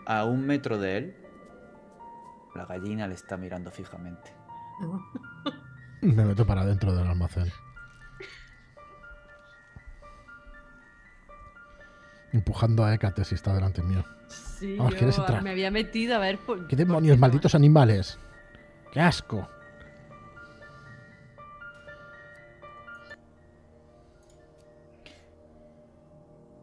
a 0.05 0.25
un 0.25 0.45
metro 0.45 0.79
de 0.79 0.97
él, 0.97 1.15
la 2.55 2.65
gallina 2.65 3.07
le 3.07 3.13
está 3.13 3.37
mirando 3.37 3.71
fijamente. 3.71 4.33
Me 6.01 6.25
meto 6.25 6.45
para 6.45 6.65
dentro 6.65 6.93
del 6.95 7.07
almacén. 7.07 7.51
Empujando 12.31 12.83
a 12.83 12.93
Hécate 12.93 13.23
si 13.25 13.35
está 13.35 13.53
delante 13.53 13.81
mío. 13.81 14.03
Sí, 14.27 14.75
Vamos, 14.77 14.93
¿quieres 14.95 15.15
yo 15.15 15.23
entrar? 15.23 15.41
me 15.41 15.49
había 15.51 15.71
metido 15.71 16.15
a 16.15 16.19
ver 16.19 16.37
por. 16.39 16.67
¡Qué 16.67 16.75
por 16.75 16.85
demonios, 16.85 17.17
malditos 17.17 17.55
animales! 17.55 18.19
¡Qué 18.91 18.99
asco! 18.99 19.47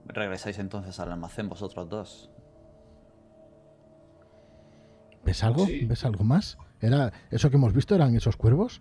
Regresáis 0.06 0.58
entonces 0.58 0.98
al 1.00 1.12
almacén 1.12 1.48
vosotros 1.48 1.88
dos. 1.88 2.30
¿Ves 5.24 5.42
algo? 5.42 5.66
Sí. 5.66 5.84
¿Ves 5.84 6.04
algo 6.04 6.24
más? 6.24 6.56
¿Era 6.80 7.12
eso 7.30 7.50
que 7.50 7.56
hemos 7.56 7.72
visto? 7.72 7.94
¿Eran 7.94 8.14
esos 8.14 8.36
cuervos? 8.36 8.80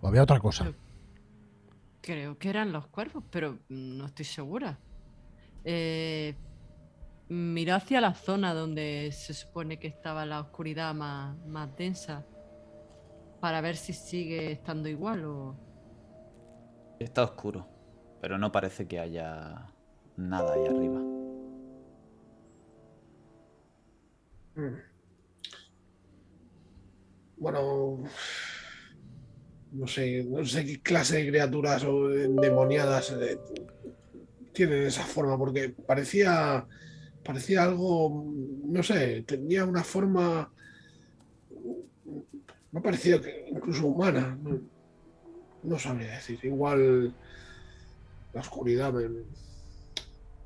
¿O 0.00 0.08
había 0.08 0.22
otra 0.22 0.40
cosa? 0.40 0.72
Creo 2.00 2.38
que 2.38 2.50
eran 2.50 2.72
los 2.72 2.86
cuervos, 2.88 3.24
pero 3.30 3.58
no 3.68 4.06
estoy 4.06 4.24
segura. 4.24 4.78
Eh, 5.68 6.36
miró 7.28 7.74
hacia 7.74 8.00
la 8.00 8.14
zona 8.14 8.54
donde 8.54 9.10
se 9.10 9.34
supone 9.34 9.80
que 9.80 9.88
estaba 9.88 10.24
la 10.24 10.40
oscuridad 10.40 10.94
más, 10.94 11.36
más 11.44 11.76
densa 11.76 12.24
para 13.40 13.60
ver 13.60 13.76
si 13.76 13.92
sigue 13.92 14.52
estando 14.52 14.88
igual 14.88 15.24
o... 15.24 15.56
Está 17.00 17.24
oscuro, 17.24 17.66
pero 18.20 18.38
no 18.38 18.52
parece 18.52 18.86
que 18.86 19.00
haya 19.00 19.66
nada 20.16 20.54
ahí 20.54 20.66
arriba. 20.66 21.00
Mm. 24.54 24.76
Bueno, 27.38 28.04
no 29.72 29.86
sé, 29.88 30.24
no 30.24 30.44
sé 30.44 30.64
qué 30.64 30.80
clase 30.80 31.18
de 31.18 31.28
criaturas 31.28 31.82
o 31.84 32.10
endemoniadas 32.10 33.10
eh, 33.20 33.38
tienen 34.56 34.84
esa 34.86 35.04
forma, 35.04 35.36
porque 35.36 35.68
parecía, 35.86 36.66
parecía 37.22 37.64
algo, 37.64 38.24
no 38.64 38.82
sé, 38.82 39.22
tenía 39.22 39.64
una 39.66 39.84
forma, 39.84 40.50
me 42.70 42.80
ha 42.80 42.82
parecido 42.82 43.20
que 43.20 43.46
incluso 43.50 43.86
humana, 43.86 44.36
no, 44.40 44.60
no 45.62 45.78
sabría 45.78 46.14
decir, 46.14 46.38
igual 46.44 47.14
la 48.32 48.40
oscuridad 48.40 48.92
me, 48.92 49.08
me 49.08 49.24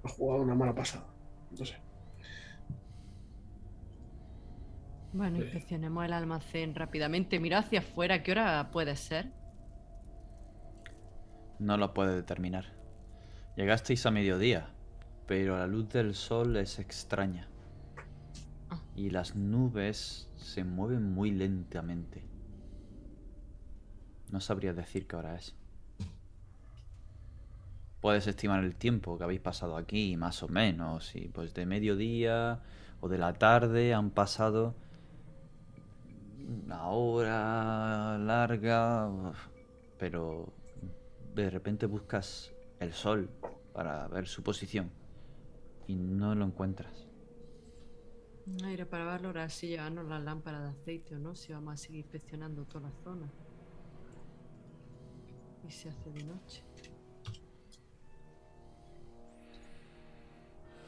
ha 0.05 0.09
jugado 0.09 0.43
una 0.43 0.55
mala 0.55 0.75
pasada, 0.75 1.07
no 1.51 1.65
sé. 1.65 1.77
Bueno, 5.13 5.39
Sí. 5.39 5.43
inspeccionemos 5.43 6.05
el 6.05 6.13
almacén 6.13 6.75
rápidamente. 6.75 7.41
Mira 7.41 7.59
hacia 7.59 7.81
afuera, 7.81 8.23
¿qué 8.23 8.33
hora 8.33 8.71
puede 8.71 8.97
ser? 8.97 9.33
No 11.61 11.77
lo 11.77 11.95
puede 11.95 12.17
determinar. 12.17 12.80
Llegasteis 13.57 14.07
a 14.07 14.11
mediodía, 14.11 14.71
pero 15.27 15.59
la 15.59 15.67
luz 15.67 15.89
del 15.89 16.15
sol 16.15 16.57
es 16.57 16.79
extraña. 16.79 17.49
Ah. 18.71 18.81
Y 18.95 19.11
las 19.11 19.35
nubes 19.35 20.29
se 20.37 20.65
mueven 20.65 21.13
muy 21.13 21.31
lentamente. 21.33 22.23
No 24.31 24.41
sabría 24.41 24.73
decir 24.73 25.07
qué 25.09 25.17
hora 25.17 25.35
es. 25.35 25.57
Puedes 28.01 28.27
estimar 28.27 28.65
el 28.65 28.77
tiempo 28.77 29.19
que 29.19 29.25
habéis 29.25 29.41
pasado 29.41 29.77
aquí, 29.77 30.17
más 30.17 30.43
o 30.43 30.49
menos. 30.49 31.15
Y 31.17 31.29
pues 31.29 31.53
de 31.53 31.67
mediodía 31.67 32.63
o 33.01 33.09
de 33.09 33.19
la 33.19 33.35
tarde 33.35 33.93
han 33.93 34.11
pasado 34.11 34.75
una 36.65 36.87
hora 36.87 38.17
larga. 38.19 39.11
Pero 39.99 40.53
de 41.35 41.51
repente 41.51 41.87
buscas 41.87 42.53
el 42.81 42.93
sol 42.93 43.31
para 43.73 44.09
ver 44.09 44.27
su 44.27 44.43
posición 44.43 44.91
y 45.87 45.95
no 45.95 46.35
lo 46.35 46.45
encuentras. 46.45 47.07
Aire 48.65 48.85
para 48.87 49.05
valorar 49.05 49.51
si 49.51 49.69
llevarnos 49.69 50.07
las 50.09 50.23
lámparas 50.23 50.63
de 50.63 50.69
aceite 50.81 51.15
o 51.15 51.19
no, 51.19 51.35
si 51.37 51.53
vamos 51.53 51.75
a 51.75 51.77
seguir 51.77 52.01
inspeccionando 52.01 52.65
toda 52.65 52.89
la 52.89 52.93
zona. 53.05 53.31
Y 55.67 55.71
se 55.71 55.89
hace 55.91 56.11
de 56.11 56.25
noche. 56.25 56.65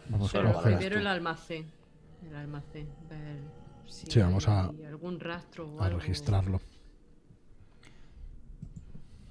Vamos 0.09 0.31
Solo 0.31 0.49
a 0.49 0.53
Pero 0.53 0.59
coger 0.63 0.77
primero 0.79 0.99
el 1.01 1.07
almacén. 1.07 1.71
El 2.27 2.35
almacén. 2.35 2.89
Ver 3.09 3.41
si 3.87 4.07
Sí, 4.11 4.19
vamos 4.21 4.49
a- 4.49 4.69
hay 4.71 4.85
algún 4.85 5.21
rastro 5.21 5.69
o 5.73 5.81
a 5.81 5.87
algo. 5.87 5.99
registrarlo. 6.01 6.61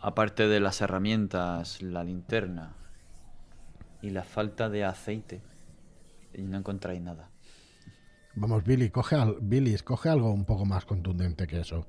Aparte 0.01 0.47
de 0.47 0.59
las 0.59 0.81
herramientas, 0.81 1.81
la 1.81 2.03
linterna 2.03 2.75
y 4.01 4.09
la 4.09 4.23
falta 4.23 4.69
de 4.69 4.83
aceite, 4.83 5.41
y 6.33 6.41
no 6.41 6.57
encontráis 6.57 7.01
nada. 7.01 7.29
Vamos, 8.33 8.63
Billy, 8.63 8.89
coge, 8.89 9.15
al, 9.15 9.37
Billy, 9.41 9.77
coge 9.79 10.09
algo 10.09 10.31
un 10.31 10.45
poco 10.45 10.65
más 10.65 10.85
contundente 10.85 11.45
que 11.45 11.59
eso. 11.59 11.85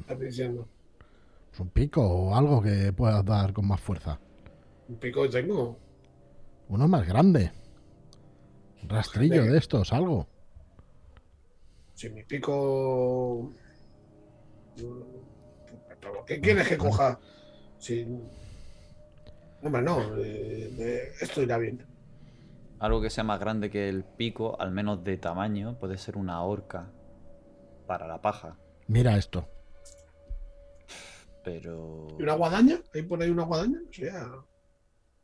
Estás 0.00 0.18
diciendo, 0.20 0.68
Pues 1.48 1.60
un 1.60 1.70
pico 1.70 2.02
o 2.02 2.34
algo 2.36 2.62
que 2.62 2.92
pueda 2.92 3.22
dar 3.22 3.52
con 3.52 3.66
más 3.66 3.80
fuerza. 3.80 4.18
un 4.88 4.96
pico 4.96 5.28
tengo. 5.28 5.76
Uno 6.68 6.86
más 6.88 7.06
grande. 7.06 7.52
Un 8.82 8.88
rastrillo 8.88 9.44
de 9.44 9.58
estos, 9.58 9.92
algo. 9.92 10.28
Si 11.94 12.08
mi 12.10 12.22
pico. 12.24 13.52
¿Pero 16.00 16.24
¿Qué 16.24 16.40
quieres 16.40 16.68
que 16.68 16.78
coja? 16.78 17.20
Si... 17.78 18.06
Hombre, 19.62 19.82
no. 19.82 20.16
eh, 20.18 20.74
eh, 20.78 21.12
esto 21.20 21.42
irá 21.42 21.58
bien. 21.58 21.86
algo 22.78 23.00
que 23.02 23.10
sea 23.10 23.24
más 23.24 23.38
grande 23.40 23.70
que 23.70 23.88
el 23.88 24.04
pico, 24.04 24.58
al 24.60 24.70
menos 24.72 25.04
de 25.04 25.18
tamaño, 25.18 25.78
puede 25.78 25.98
ser 25.98 26.16
una 26.16 26.42
horca 26.42 26.94
para 27.86 28.06
la 28.06 28.20
paja. 28.22 28.58
Mira 28.86 29.16
esto. 29.18 29.48
Pero. 31.42 32.08
¿Y 32.18 32.22
una 32.22 32.34
guadaña? 32.34 32.78
¿Hay 32.94 33.02
por 33.02 33.22
ahí 33.22 33.30
una 33.30 33.44
guadaña? 33.44 33.78
O 33.88 33.92
sea, 33.92 34.30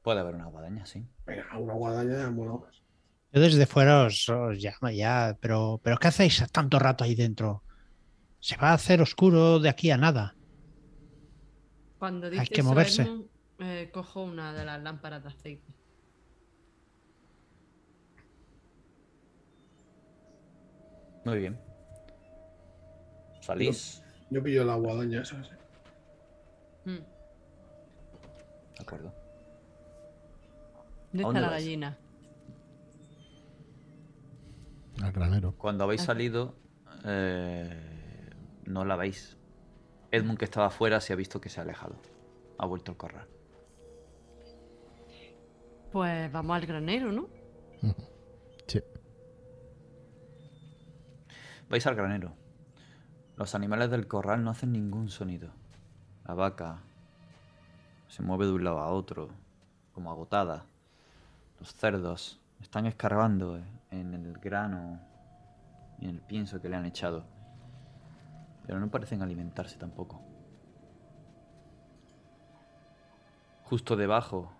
Puede 0.02 0.20
haber 0.20 0.34
una 0.36 0.46
guadaña, 0.46 0.86
sí. 0.86 1.04
venga, 1.26 1.58
una 1.58 1.74
guadaña 1.74 2.16
ya 2.16 2.30
mola 2.30 2.52
más. 2.52 2.82
Yo 3.32 3.40
desde 3.40 3.66
fuera 3.66 4.04
os, 4.04 4.28
os 4.28 4.56
llamo 4.58 4.90
ya, 4.90 5.36
pero, 5.40 5.80
pero 5.82 5.96
¿qué 5.98 6.08
hacéis 6.08 6.44
tanto 6.52 6.78
rato 6.78 7.04
ahí 7.04 7.14
dentro? 7.14 7.64
Se 8.40 8.56
va 8.56 8.70
a 8.70 8.74
hacer 8.74 9.02
oscuro 9.02 9.58
de 9.60 9.68
aquí 9.68 9.90
a 9.90 9.96
nada. 9.98 10.35
Cuando 11.98 12.26
Hay 12.26 12.32
dice 12.38 12.46
que 12.54 12.60
eso, 12.60 12.68
moverse. 12.68 13.02
Edmund, 13.02 13.26
eh, 13.58 13.90
cojo 13.92 14.22
una 14.22 14.52
de 14.52 14.64
las 14.64 14.82
lámparas 14.82 15.22
de 15.22 15.28
aceite. 15.30 15.72
Muy 21.24 21.38
bien. 21.38 21.58
Salís. 23.40 24.02
Yo 24.30 24.42
pillo 24.42 24.64
la 24.64 24.74
guadaña 24.76 25.22
esa. 25.22 25.42
sí. 25.42 25.50
Mm. 26.84 26.98
De 28.76 28.82
acuerdo. 28.82 29.14
¿Dónde 31.12 31.22
dónde 31.22 31.38
está 31.38 31.40
la 31.40 31.48
vais? 31.50 31.64
gallina? 31.64 31.98
Al 35.02 35.12
granero. 35.12 35.54
Cuando 35.56 35.84
habéis 35.84 36.02
salido, 36.02 36.54
eh, 37.04 38.30
no 38.66 38.84
la 38.84 38.96
veis. 38.96 39.36
Edmund, 40.16 40.38
que 40.38 40.44
estaba 40.44 40.66
afuera, 40.66 41.00
se 41.00 41.12
ha 41.12 41.16
visto 41.16 41.40
que 41.40 41.48
se 41.48 41.60
ha 41.60 41.62
alejado. 41.62 41.96
Ha 42.58 42.66
vuelto 42.66 42.92
al 42.92 42.96
corral. 42.96 43.26
Pues 45.92 46.30
vamos 46.32 46.56
al 46.56 46.66
granero, 46.66 47.12
¿no? 47.12 47.28
Sí. 48.66 48.82
Vais 51.68 51.86
al 51.86 51.94
granero. 51.94 52.32
Los 53.36 53.54
animales 53.54 53.90
del 53.90 54.08
corral 54.08 54.42
no 54.42 54.50
hacen 54.50 54.72
ningún 54.72 55.08
sonido. 55.08 55.50
La 56.26 56.34
vaca 56.34 56.82
se 58.08 58.22
mueve 58.22 58.46
de 58.46 58.52
un 58.52 58.64
lado 58.64 58.80
a 58.80 58.90
otro, 58.90 59.28
como 59.92 60.10
agotada. 60.10 60.66
Los 61.60 61.74
cerdos 61.74 62.40
están 62.60 62.86
escarbando 62.86 63.60
en 63.90 64.14
el 64.14 64.32
grano 64.38 65.00
y 66.00 66.06
en 66.06 66.10
el 66.16 66.20
pienso 66.22 66.60
que 66.60 66.68
le 66.68 66.76
han 66.76 66.86
echado. 66.86 67.24
Pero 68.66 68.80
no 68.80 68.90
parecen 68.90 69.22
alimentarse 69.22 69.78
tampoco. 69.78 70.20
Justo 73.62 73.96
debajo 73.96 74.52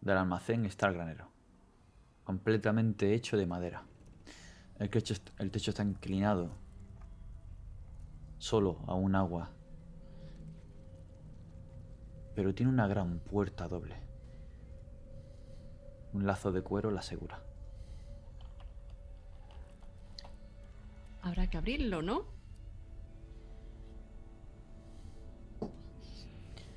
del 0.00 0.18
almacén 0.18 0.66
está 0.66 0.88
el 0.88 0.94
granero, 0.94 1.28
completamente 2.24 3.14
hecho 3.14 3.36
de 3.36 3.46
madera. 3.46 3.84
El 4.78 4.90
techo, 4.90 5.14
está 5.70 5.82
inclinado, 5.82 6.50
solo 8.38 8.80
a 8.86 8.94
un 8.94 9.14
agua, 9.14 9.50
pero 12.34 12.54
tiene 12.54 12.72
una 12.72 12.86
gran 12.88 13.20
puerta 13.20 13.68
doble. 13.68 13.96
Un 16.12 16.26
lazo 16.26 16.52
de 16.52 16.62
cuero 16.62 16.90
la 16.90 17.00
asegura. 17.00 17.42
Habrá 21.22 21.48
que 21.48 21.58
abrirlo, 21.58 22.02
¿no? 22.02 22.31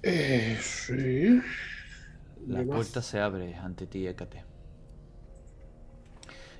Eh, 0.07 0.55
sí. 0.61 1.41
La 2.45 2.63
puerta 2.63 3.01
se 3.01 3.19
abre 3.19 3.55
ante 3.55 3.87
ti, 3.87 4.05
Hécate. 4.05 4.43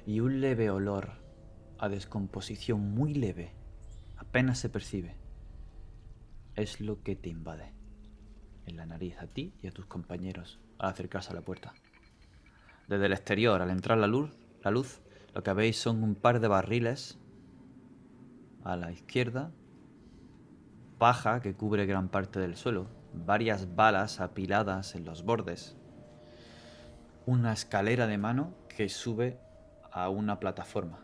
Y 0.07 0.19
un 0.19 0.41
leve 0.41 0.71
olor 0.71 1.11
a 1.77 1.87
descomposición 1.87 2.81
muy 2.81 3.13
leve, 3.13 3.53
apenas 4.17 4.57
se 4.57 4.69
percibe, 4.69 5.15
es 6.55 6.81
lo 6.81 7.03
que 7.03 7.15
te 7.15 7.29
invade 7.29 7.71
en 8.65 8.77
la 8.77 8.87
nariz 8.87 9.19
a 9.19 9.27
ti 9.27 9.53
y 9.61 9.67
a 9.67 9.71
tus 9.71 9.85
compañeros 9.85 10.59
al 10.79 10.89
acercarse 10.89 11.29
a 11.29 11.35
la 11.35 11.41
puerta. 11.41 11.75
Desde 12.87 13.05
el 13.05 13.13
exterior, 13.13 13.61
al 13.61 13.69
entrar 13.69 13.99
la 13.99 14.07
luz, 14.07 14.31
la 14.63 14.71
luz, 14.71 15.01
lo 15.35 15.43
que 15.43 15.53
veis 15.53 15.77
son 15.77 16.01
un 16.01 16.15
par 16.15 16.39
de 16.39 16.47
barriles 16.47 17.19
a 18.63 18.75
la 18.75 18.91
izquierda, 18.91 19.51
paja 20.97 21.41
que 21.41 21.53
cubre 21.53 21.85
gran 21.85 22.09
parte 22.09 22.39
del 22.39 22.55
suelo, 22.55 22.94
varias 23.25 23.75
balas 23.75 24.19
apiladas 24.19 24.95
en 24.95 25.05
los 25.05 25.23
bordes, 25.23 25.75
una 27.25 27.53
escalera 27.53 28.07
de 28.07 28.17
mano 28.17 28.53
que 28.67 28.89
sube 28.89 29.39
a 29.91 30.09
una 30.09 30.39
plataforma 30.39 30.99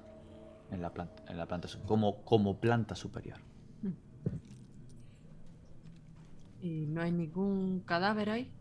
en 0.71 0.81
la 0.81 0.93
planta, 0.93 1.23
en 1.27 1.37
la 1.37 1.45
planta 1.45 1.67
como 1.85 2.59
planta 2.59 2.95
superior. 2.95 3.39
Y 6.61 6.85
no 6.85 7.01
hay 7.01 7.11
ningún 7.11 7.81
cadáver 7.81 8.29
ahí. 8.29 8.51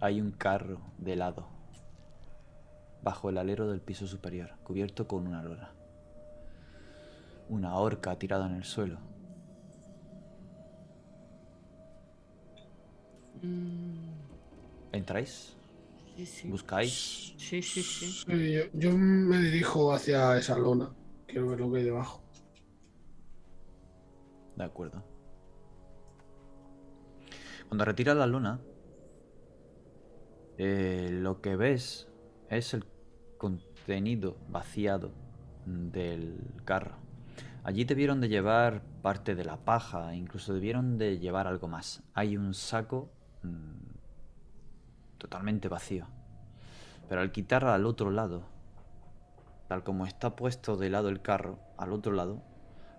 Hay 0.00 0.20
un 0.20 0.30
carro 0.30 0.80
de 0.96 1.16
lado 1.16 1.58
bajo 3.02 3.28
el 3.28 3.38
alero 3.38 3.70
del 3.70 3.80
piso 3.80 4.06
superior, 4.06 4.50
cubierto 4.64 5.06
con 5.06 5.26
una 5.26 5.42
lona. 5.42 5.70
Una 7.48 7.76
horca 7.76 8.18
tirada 8.18 8.46
en 8.46 8.54
el 8.54 8.64
suelo. 8.64 8.98
¿Entráis? 14.92 15.56
sí, 16.16 16.26
sí. 16.26 16.48
¿Buscáis? 16.48 17.34
Sí, 17.36 17.62
sí, 17.62 17.82
sí. 17.82 18.06
Sí, 18.26 18.52
yo, 18.52 18.62
yo 18.72 18.96
me 18.96 19.38
dirijo 19.38 19.92
hacia 19.92 20.36
esa 20.36 20.58
lona. 20.58 20.90
Quiero 21.26 21.48
ver 21.48 21.60
lo 21.60 21.70
que 21.70 21.78
hay 21.78 21.84
debajo. 21.84 22.22
De 24.56 24.64
acuerdo. 24.64 25.04
Cuando 27.68 27.84
retiras 27.84 28.16
la 28.16 28.26
luna, 28.26 28.60
eh, 30.56 31.10
lo 31.12 31.40
que 31.40 31.54
ves 31.54 32.08
es 32.48 32.74
el 32.74 32.84
contenido 33.36 34.36
vaciado 34.48 35.12
del 35.66 36.40
carro. 36.64 36.96
Allí 37.62 37.84
debieron 37.84 38.20
de 38.20 38.28
llevar 38.28 38.82
parte 39.02 39.34
de 39.34 39.44
la 39.44 39.58
paja, 39.58 40.14
incluso 40.14 40.54
debieron 40.54 40.98
de 40.98 41.18
llevar 41.18 41.46
algo 41.46 41.68
más. 41.68 42.02
Hay 42.14 42.36
un 42.36 42.54
saco 42.54 43.10
mm, 43.12 43.17
totalmente 45.18 45.68
vacío. 45.68 46.06
Pero 47.08 47.20
al 47.20 47.32
quitar 47.32 47.64
al 47.64 47.86
otro 47.86 48.10
lado, 48.10 48.42
tal 49.68 49.82
como 49.82 50.06
está 50.06 50.36
puesto 50.36 50.76
de 50.76 50.90
lado 50.90 51.08
el 51.08 51.20
carro, 51.20 51.58
al 51.76 51.92
otro 51.92 52.12
lado, 52.12 52.42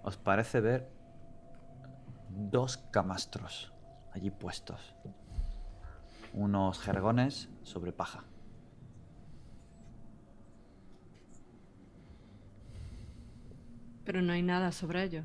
os 0.03 0.17
parece 0.17 0.61
ver 0.61 0.89
dos 2.29 2.77
camastros 2.77 3.73
allí 4.13 4.31
puestos. 4.31 4.95
Unos 6.33 6.79
jergones 6.79 7.49
sobre 7.63 7.91
paja. 7.91 8.23
Pero 14.05 14.21
no 14.21 14.33
hay 14.33 14.41
nada 14.41 14.71
sobre 14.71 15.03
ello. 15.03 15.23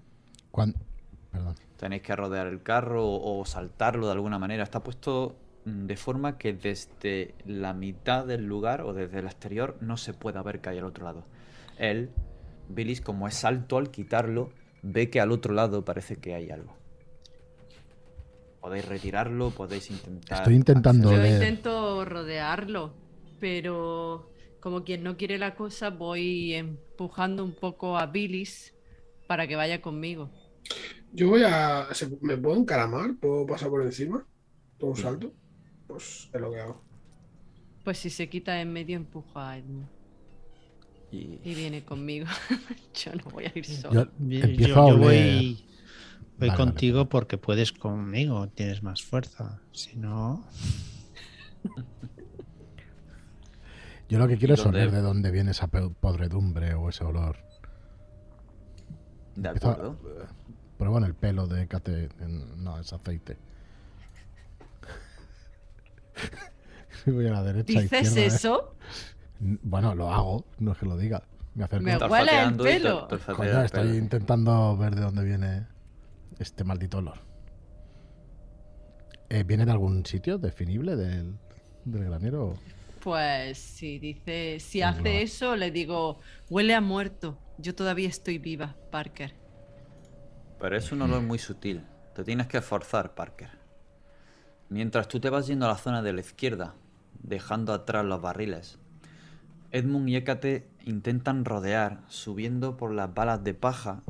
Perdón. 1.34 1.54
Tenéis 1.76 2.02
que 2.02 2.14
rodear 2.14 2.46
el 2.46 2.62
carro 2.62 3.04
o, 3.06 3.40
o 3.40 3.44
saltarlo 3.44 4.06
de 4.06 4.12
alguna 4.12 4.38
manera. 4.38 4.62
Está 4.62 4.82
puesto 4.82 5.36
mm, 5.64 5.86
de 5.86 5.96
forma 5.96 6.38
que 6.38 6.52
desde 6.52 7.34
la 7.44 7.74
mitad 7.74 8.24
del 8.24 8.46
lugar 8.46 8.82
o 8.82 8.92
desde 8.92 9.18
el 9.18 9.26
exterior 9.26 9.76
no 9.80 9.96
se 9.96 10.14
pueda 10.14 10.42
ver 10.42 10.60
que 10.60 10.70
hay 10.70 10.78
al 10.78 10.84
otro 10.84 11.04
lado. 11.04 11.24
Él, 11.76 12.10
Billis, 12.68 13.00
como 13.00 13.26
es 13.26 13.44
alto 13.44 13.78
al 13.78 13.90
quitarlo, 13.90 14.52
ve 14.82 15.10
que 15.10 15.20
al 15.20 15.32
otro 15.32 15.52
lado 15.54 15.84
parece 15.84 16.16
que 16.16 16.34
hay 16.34 16.50
algo. 16.50 16.76
Podéis 18.60 18.86
retirarlo, 18.86 19.50
podéis 19.50 19.90
intentar. 19.90 20.38
Estoy 20.38 20.54
intentando 20.54 21.10
Yo 21.10 21.26
intento 21.26 22.04
rodearlo, 22.04 22.94
pero 23.40 24.30
como 24.60 24.84
quien 24.84 25.02
no 25.02 25.16
quiere 25.16 25.36
la 25.36 25.54
cosa, 25.54 25.90
voy 25.90 26.54
empujando 26.54 27.44
un 27.44 27.54
poco 27.54 27.98
a 27.98 28.06
Billis 28.06 28.72
para 29.26 29.46
que 29.46 29.56
vaya 29.56 29.82
conmigo. 29.82 30.30
Yo 31.14 31.28
voy 31.30 31.42
a. 31.44 31.88
¿se- 31.94 32.18
¿Me 32.20 32.36
puedo 32.36 32.56
encaramar? 32.58 33.16
¿Puedo 33.18 33.46
pasar 33.46 33.70
por 33.70 33.82
encima? 33.82 34.26
¿Todo 34.78 34.90
un 34.90 34.96
salto? 34.96 35.32
Pues 35.86 36.28
es 36.32 36.40
lo 36.40 36.50
que 36.52 36.60
hago. 36.60 36.82
Pues 37.84 37.98
si 37.98 38.10
se 38.10 38.28
quita 38.28 38.60
en 38.60 38.72
medio, 38.72 38.96
empujo 38.96 39.38
a 39.38 39.56
Edmund 39.58 39.88
Y 41.10 41.40
y 41.44 41.54
viene 41.54 41.84
conmigo. 41.84 42.26
Yo 42.94 43.12
no 43.14 43.30
voy 43.30 43.44
a 43.46 43.52
ir 43.54 43.64
solo. 43.66 44.06
Yo 44.18 44.40
Yo, 44.40 44.44
empiezo 44.46 44.74
yo 44.74 44.80
a 44.80 44.86
oler. 44.86 44.98
voy, 44.98 45.64
voy 46.38 46.50
Vale, 46.50 46.58
contigo 46.58 47.08
porque 47.08 47.38
puedes 47.38 47.72
conmigo, 47.72 48.48
tienes 48.50 48.82
más 48.82 49.02
fuerza. 49.02 49.62
Si 49.72 49.96
no, 49.96 50.44
Yo 54.08 54.18
lo 54.18 54.28
que 54.28 54.38
quiero 54.38 54.54
¿Y 54.54 54.54
es 54.54 54.64
oler 54.66 54.90
de 54.90 55.00
dónde 55.02 55.30
viene 55.30 55.50
esa 55.50 55.66
podredumbre 55.68 56.74
o 56.74 56.88
ese 56.88 57.04
olor. 57.04 57.36
de 59.36 59.48
acuerdo. 59.48 59.98
En 60.78 61.04
el 61.04 61.14
pelo 61.14 61.46
de 61.46 61.66
Cate. 61.66 62.08
No, 62.56 62.78
es 62.78 62.92
aceite. 62.92 63.36
Voy 67.06 67.26
a 67.26 67.32
la 67.32 67.42
derecha. 67.42 67.80
¿Dices 67.80 68.02
izquierda, 68.02 68.20
¿eh? 68.20 68.26
eso? 68.26 68.74
Bueno, 69.40 69.94
lo 69.94 70.12
hago, 70.12 70.44
no 70.58 70.72
es 70.72 70.78
que 70.78 70.86
lo 70.86 70.96
diga. 70.96 71.22
Me 71.54 71.64
acerco. 71.64 71.84
Me 71.84 71.96
huele 71.96 72.42
el 72.42 72.56
te- 72.56 72.62
pelo. 72.62 73.06
te 73.06 73.14
olfatea 73.14 73.36
Coño, 73.36 73.58
el 73.60 73.64
estoy 73.66 73.82
pelo. 73.82 73.94
intentando 73.94 74.76
ver 74.76 74.94
de 74.94 75.02
dónde 75.02 75.24
viene 75.24 75.66
este 76.38 76.64
maldito 76.64 76.98
olor. 76.98 77.18
Eh, 79.28 79.42
¿Viene 79.44 79.64
de 79.64 79.72
algún 79.72 80.04
sitio 80.04 80.38
definible 80.38 80.96
del, 80.96 81.36
del 81.84 82.04
granero? 82.04 82.56
Pues 83.02 83.58
si 83.58 83.98
dice, 83.98 84.58
si 84.60 84.82
hace 84.82 85.22
eso, 85.22 85.56
le 85.56 85.70
digo, 85.70 86.20
huele 86.48 86.74
a 86.74 86.80
muerto. 86.80 87.38
Yo 87.58 87.74
todavía 87.74 88.08
estoy 88.08 88.38
viva, 88.38 88.74
Parker. 88.90 89.34
Pero 90.64 90.78
es 90.78 90.92
un 90.92 91.02
olor 91.02 91.20
muy 91.20 91.38
sutil. 91.38 91.84
Te 92.14 92.24
tienes 92.24 92.46
que 92.46 92.56
esforzar, 92.56 93.14
Parker. 93.14 93.50
Mientras 94.70 95.08
tú 95.08 95.20
te 95.20 95.28
vas 95.28 95.46
yendo 95.46 95.66
a 95.66 95.68
la 95.68 95.76
zona 95.76 96.00
de 96.00 96.14
la 96.14 96.22
izquierda, 96.22 96.74
dejando 97.22 97.74
atrás 97.74 98.02
los 98.02 98.22
barriles, 98.22 98.78
Edmund 99.72 100.08
y 100.08 100.16
Hécate 100.16 100.66
intentan 100.86 101.44
rodear, 101.44 102.00
subiendo 102.08 102.78
por 102.78 102.92
las 102.92 103.12
balas 103.12 103.44
de 103.44 103.52
paja, 103.52 104.04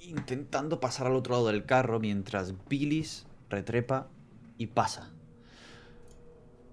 intentando 0.00 0.80
pasar 0.80 1.06
al 1.06 1.14
otro 1.14 1.34
lado 1.34 1.46
del 1.46 1.64
carro 1.64 2.00
mientras 2.00 2.54
Billis 2.68 3.28
retrepa 3.48 4.08
y 4.58 4.66
pasa. 4.66 5.12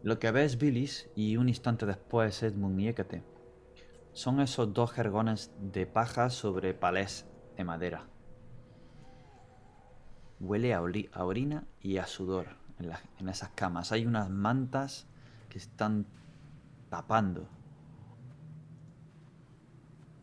Lo 0.02 0.18
que 0.18 0.32
ves 0.32 0.58
Billis 0.58 1.12
y 1.16 1.38
un 1.38 1.48
instante 1.48 1.86
después 1.86 2.42
Edmund 2.42 2.80
y 2.80 2.88
Hécate 2.88 3.22
son 4.14 4.40
esos 4.40 4.74
dos 4.74 4.92
jergones 4.94 5.52
de 5.60 5.86
paja 5.86 6.32
sobre 6.32 6.74
palés 6.74 7.28
de 7.56 7.64
madera. 7.64 8.08
Huele 10.40 10.74
a, 10.74 10.82
orina 10.82 11.64
y 11.82 11.98
a 11.98 12.06
sudor 12.06 12.48
en, 12.80 12.90
la- 12.90 13.02
en 13.20 13.30
esas 13.30 13.50
camas. 13.50 13.92
Hay 13.92 14.06
unas 14.06 14.30
mantas 14.30 15.08
que 15.50 15.58
están 15.58 16.06
tapando. 16.90 17.48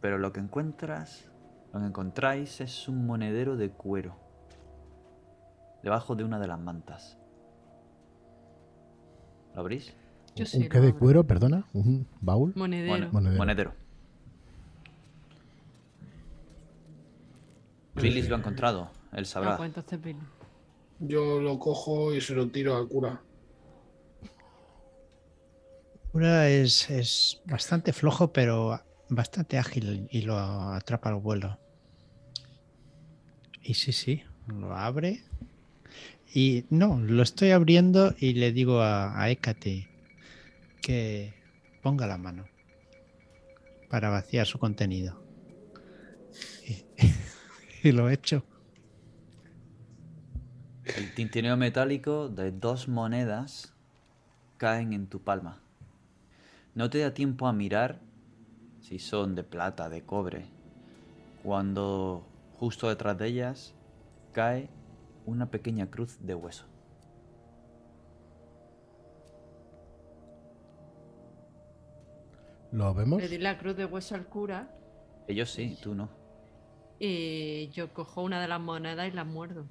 Pero 0.01 0.19
lo 0.19 0.33
que 0.33 0.41
encuentras, 0.41 1.29
lo 1.73 1.81
que 1.81 1.87
encontráis 1.87 2.61
es 2.61 2.89
un 2.89 3.07
monedero 3.07 3.57
de 3.57 3.71
cuero. 3.71 4.17
Debajo 5.83 6.15
de 6.15 6.25
una 6.25 6.39
de 6.39 6.47
las 6.47 6.61
mantas. 6.61 7.19
¿Lo 9.55 9.61
abrís? 9.61 9.95
Yo 10.37 10.45
¿Un 10.55 10.69
qué 10.69 10.81
de 10.81 10.89
abro. 10.89 10.99
cuero, 10.99 11.25
perdona? 11.25 11.65
¿Un 11.73 12.07
baúl? 12.21 12.53
Monedero. 12.57 13.09
Monedero. 13.13 13.39
Monedero. 13.39 13.73
Billis 17.95 18.29
lo 18.29 18.35
ha 18.37 18.39
encontrado. 18.39 18.91
Él 19.15 19.23
Ah, 19.23 19.25
sabrá. 19.25 19.57
pues 19.57 19.69
entonces. 19.75 20.17
Yo 21.01 21.41
lo 21.41 21.59
cojo 21.59 22.15
y 22.15 22.21
se 22.21 22.35
lo 22.35 22.49
tiro 22.49 22.77
al 22.77 22.89
cura. 22.89 23.21
Cura 26.13 26.49
es, 26.49 26.89
es 26.91 27.43
bastante 27.47 27.93
flojo, 27.93 28.33
pero 28.33 28.81
bastante 29.09 29.59
ágil 29.59 30.07
y 30.11 30.23
lo 30.23 30.39
atrapa 30.39 31.09
al 31.09 31.17
vuelo. 31.17 31.59
Y 33.63 33.75
sí, 33.75 33.93
sí, 33.93 34.23
lo 34.47 34.75
abre. 34.77 35.25
Y 36.33 36.65
no, 36.71 36.99
lo 37.01 37.23
estoy 37.23 37.51
abriendo 37.51 38.15
y 38.19 38.35
le 38.35 38.53
digo 38.53 38.81
a, 38.81 39.21
a 39.21 39.31
Hécate 39.31 39.89
que 40.83 41.35
ponga 41.83 42.07
la 42.07 42.19
mano 42.19 42.45
para 43.89 44.11
vaciar 44.11 44.47
su 44.47 44.59
contenido. 44.59 45.21
Y, 46.67 46.85
y 47.89 47.93
lo 47.93 48.09
he 48.09 48.15
hecho. 48.15 48.45
El 50.85 51.15
tintineo 51.15 51.57
metálico 51.57 52.29
de 52.29 52.53
dos 52.53 52.89
monedas 52.89 53.73
caen 54.59 54.93
en 54.93 55.07
tu 55.07 55.21
palma. 55.23 55.61
No 56.75 56.91
te 56.91 56.99
da 56.99 57.15
tiempo 57.15 57.47
a 57.47 57.53
mirar 57.55 58.01
si 58.81 58.99
son 58.99 59.35
de 59.35 59.45
plata, 59.45 59.89
de 59.89 60.05
cobre, 60.05 60.45
cuando 61.43 62.27
justo 62.59 62.89
detrás 62.91 63.17
de 63.17 63.29
ellas 63.29 63.75
cae 64.33 64.69
una 65.25 65.51
pequeña 65.51 65.91
cruz 65.91 66.19
de 66.21 66.35
hueso. 66.35 66.67
¿Lo 72.73 72.93
vemos? 72.93 73.23
Le 73.23 73.29
di 73.29 73.39
la 73.39 73.57
cruz 73.57 73.77
de 73.77 73.85
hueso 73.87 74.15
al 74.17 74.27
cura 74.27 74.69
Ellos 75.29 75.51
sí, 75.51 75.79
tú 75.83 75.95
no. 75.95 76.09
y 76.99 77.69
yo 77.71 77.93
cojo 77.95 78.23
una 78.23 78.41
de 78.41 78.49
las 78.49 78.61
monedas 78.61 79.09
y 79.09 79.13
la 79.13 79.25
muerdo. 79.25 79.65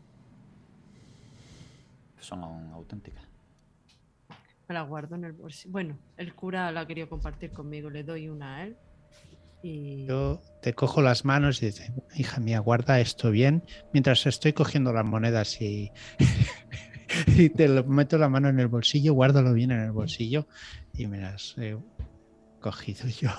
Son 2.24 2.43
auténticas. 2.43 3.24
Me 4.67 4.76
la 4.76 4.84
guardo 4.84 5.15
en 5.15 5.26
el 5.26 5.34
bolsillo. 5.34 5.71
Bueno, 5.71 5.97
el 6.15 6.34
cura 6.34 6.71
la 6.71 6.82
ha 6.82 6.88
querido 6.88 7.09
compartir 7.09 7.51
conmigo. 7.51 7.89
Le 7.89 8.03
doy 8.03 8.30
una 8.30 8.57
a 8.57 8.63
él. 8.63 8.78
Y 9.61 10.05
Yo 10.05 10.41
te 10.61 10.74
cojo 10.74 11.01
las 11.01 11.26
manos 11.26 11.61
y 11.61 11.67
dices, 11.67 11.91
hija 12.15 12.39
mía, 12.41 12.59
guarda 12.59 12.99
esto 12.99 13.32
bien, 13.32 13.63
mientras 13.93 14.26
estoy 14.26 14.51
cogiendo 14.51 14.91
las 14.91 15.05
monedas 15.05 15.61
y, 15.61 15.89
y 17.28 17.49
te 17.49 17.69
lo 17.69 17.86
meto 17.86 18.17
la 18.17 18.28
mano 18.28 18.49
en 18.49 18.59
el 18.59 18.67
bolsillo, 18.67 19.13
guárdalo 19.13 19.53
bien 19.53 19.71
en 19.71 19.80
el 19.80 19.93
bolsillo 19.93 20.47
y 20.93 21.07
me 21.07 21.19
las 21.19 21.57
he 21.57 21.78
cogido 22.59 23.07
yo. 23.07 23.30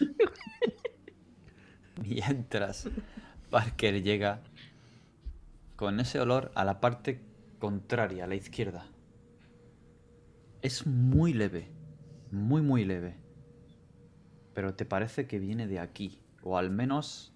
Mientras 2.04 2.88
Parker 3.50 4.02
llega 4.02 4.40
con 5.80 5.98
ese 5.98 6.20
olor 6.20 6.52
a 6.56 6.66
la 6.66 6.78
parte 6.78 7.22
contraria, 7.58 8.24
a 8.24 8.26
la 8.26 8.34
izquierda. 8.34 8.84
Es 10.60 10.86
muy 10.86 11.32
leve, 11.32 11.72
muy 12.30 12.60
muy 12.60 12.84
leve. 12.84 13.16
Pero 14.52 14.74
te 14.74 14.84
parece 14.84 15.26
que 15.26 15.38
viene 15.38 15.66
de 15.66 15.80
aquí, 15.80 16.20
o 16.42 16.58
al 16.58 16.68
menos 16.70 17.32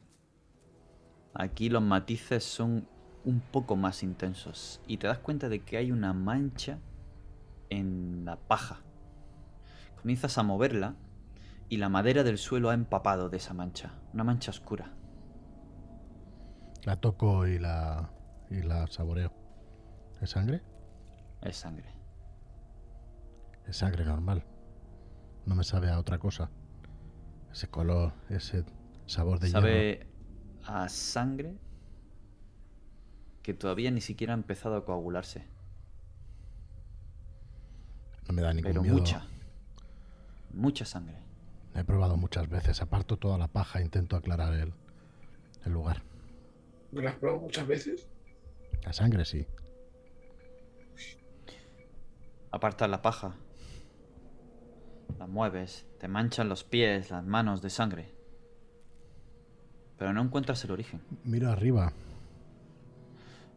aquí 1.32 1.70
los 1.70 1.80
matices 1.80 2.44
son 2.44 2.86
un 3.24 3.40
poco 3.40 3.76
más 3.76 4.02
intensos 4.02 4.82
y 4.86 4.98
te 4.98 5.06
das 5.06 5.20
cuenta 5.20 5.48
de 5.48 5.60
que 5.60 5.78
hay 5.78 5.90
una 5.90 6.12
mancha 6.12 6.80
en 7.70 8.26
la 8.26 8.36
paja. 8.36 8.82
Comienzas 10.02 10.36
a 10.36 10.42
moverla 10.42 10.96
y 11.70 11.78
la 11.78 11.88
madera 11.88 12.22
del 12.24 12.36
suelo 12.36 12.68
ha 12.68 12.74
empapado 12.74 13.30
de 13.30 13.38
esa 13.38 13.54
mancha, 13.54 13.94
una 14.12 14.22
mancha 14.22 14.50
oscura. 14.50 14.92
La 16.82 16.96
toco 16.96 17.46
y 17.46 17.58
la, 17.58 18.13
y 18.50 18.62
la 18.62 18.86
saboreo. 18.86 19.32
¿Es 20.20 20.30
sangre? 20.30 20.62
Es 21.42 21.56
sangre. 21.56 21.88
Es 23.66 23.76
sangre 23.78 24.04
normal. 24.04 24.44
No 25.46 25.54
me 25.54 25.64
sabe 25.64 25.90
a 25.90 25.98
otra 25.98 26.18
cosa. 26.18 26.50
Ese 27.52 27.68
color, 27.68 28.12
ese 28.30 28.64
sabor 29.06 29.38
de 29.40 29.48
hierro. 29.52 29.60
Sabe 29.60 30.06
a 30.66 30.88
sangre 30.88 31.58
que 33.42 33.54
todavía 33.54 33.90
ni 33.90 34.00
siquiera 34.00 34.32
ha 34.32 34.36
empezado 34.36 34.76
a 34.76 34.84
coagularse, 34.84 35.44
No 38.26 38.34
me 38.34 38.42
da 38.42 38.52
ningún 38.54 38.70
pero 38.70 38.82
miedo. 38.82 38.96
mucha. 38.96 39.26
Mucha 40.52 40.84
sangre. 40.84 41.18
He 41.74 41.84
probado 41.84 42.16
muchas 42.16 42.48
veces. 42.48 42.80
Aparto 42.80 43.18
toda 43.18 43.36
la 43.38 43.48
paja 43.48 43.80
e 43.80 43.82
intento 43.82 44.16
aclarar 44.16 44.54
el, 44.54 44.72
el 45.64 45.72
lugar. 45.72 46.02
¿Me 46.92 47.02
lo 47.02 47.08
has 47.10 47.16
probado 47.16 47.42
muchas 47.42 47.66
veces? 47.66 48.08
La 48.82 48.92
sangre 48.92 49.24
sí. 49.24 49.46
Apartas 52.50 52.88
la 52.88 53.02
paja. 53.02 53.34
La 55.18 55.26
mueves, 55.26 55.86
te 55.98 56.08
manchan 56.08 56.48
los 56.48 56.64
pies, 56.64 57.10
las 57.10 57.24
manos 57.24 57.62
de 57.62 57.70
sangre. 57.70 58.14
Pero 59.98 60.12
no 60.12 60.22
encuentras 60.22 60.64
el 60.64 60.72
origen. 60.72 61.02
Miro 61.24 61.50
arriba. 61.50 61.92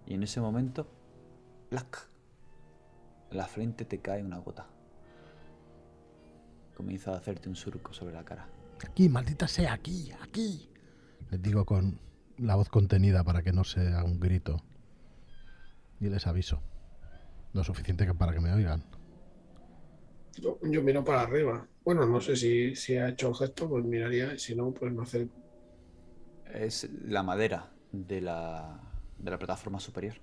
Y 0.06 0.14
en 0.14 0.24
ese 0.24 0.40
momento, 0.40 0.88
¡plac! 1.70 2.10
En 3.32 3.38
la 3.38 3.48
frente 3.48 3.86
te 3.86 4.00
cae 4.00 4.24
una 4.24 4.38
gota. 4.38 4.68
Comienza 6.76 7.12
a 7.12 7.18
hacerte 7.18 7.50
un 7.50 7.56
surco 7.56 7.94
sobre 7.94 8.14
la 8.14 8.24
cara. 8.24 8.48
Aquí, 8.88 9.10
maldita 9.10 9.48
sea, 9.48 9.74
aquí, 9.74 10.12
aquí. 10.22 10.70
Les 11.32 11.42
digo 11.42 11.66
con 11.66 12.00
la 12.38 12.56
voz 12.56 12.70
contenida 12.70 13.24
para 13.24 13.42
que 13.42 13.52
no 13.52 13.64
sea 13.64 14.04
un 14.04 14.20
grito. 14.20 14.64
Y 16.00 16.10
les 16.10 16.28
aviso. 16.28 16.62
Lo 17.54 17.64
suficiente 17.64 18.12
para 18.14 18.34
que 18.34 18.40
me 18.40 18.54
oigan. 18.54 18.84
Yo, 20.36 20.60
yo 20.64 20.84
miro 20.84 21.04
para 21.04 21.22
arriba. 21.22 21.68
Bueno, 21.84 22.06
no 22.06 22.22
sé 22.22 22.36
si, 22.36 22.76
si 22.76 22.96
ha 22.98 23.10
hecho 23.10 23.30
el 23.30 23.36
gesto, 23.36 23.68
pues 23.70 23.84
miraría. 23.86 24.38
Si 24.38 24.56
no, 24.56 24.72
pues 24.74 24.92
me 24.94 25.02
acerco. 25.04 25.34
Es 26.54 26.90
la 27.06 27.24
madera 27.24 27.72
de 27.92 28.22
la, 28.22 28.80
de 29.18 29.32
la 29.32 29.38
plataforma 29.40 29.80
superior. 29.80 30.16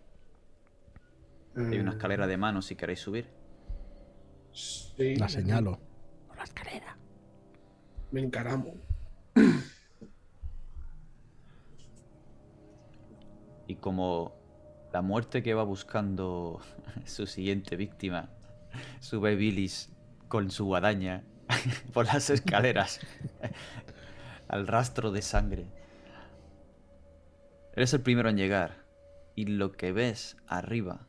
Hay 1.56 1.78
una 1.78 1.92
Eh, 1.92 1.94
escalera 1.94 2.26
de 2.26 2.36
mano 2.36 2.62
si 2.62 2.76
queréis 2.76 3.00
subir. 3.00 3.28
Sí, 4.52 5.16
La 5.16 5.28
señalo. 5.28 5.80
Por 6.28 6.36
la 6.36 6.44
escalera. 6.44 6.96
Me 8.12 8.20
encaramo. 8.20 8.74
Y 13.66 13.76
como 13.76 14.43
la 14.94 15.02
muerte 15.02 15.42
que 15.42 15.54
va 15.54 15.64
buscando 15.64 16.60
su 17.04 17.26
siguiente 17.26 17.74
víctima, 17.74 18.30
sube 19.00 19.34
Billis 19.34 19.92
con 20.28 20.52
su 20.52 20.66
guadaña 20.66 21.24
por 21.92 22.06
las 22.06 22.30
escaleras 22.30 23.00
al 24.48 24.68
rastro 24.68 25.10
de 25.10 25.20
sangre. 25.20 25.66
Eres 27.74 27.92
el 27.92 28.02
primero 28.02 28.28
en 28.28 28.36
llegar 28.36 28.84
y 29.34 29.46
lo 29.46 29.72
que 29.72 29.90
ves 29.90 30.36
arriba 30.46 31.08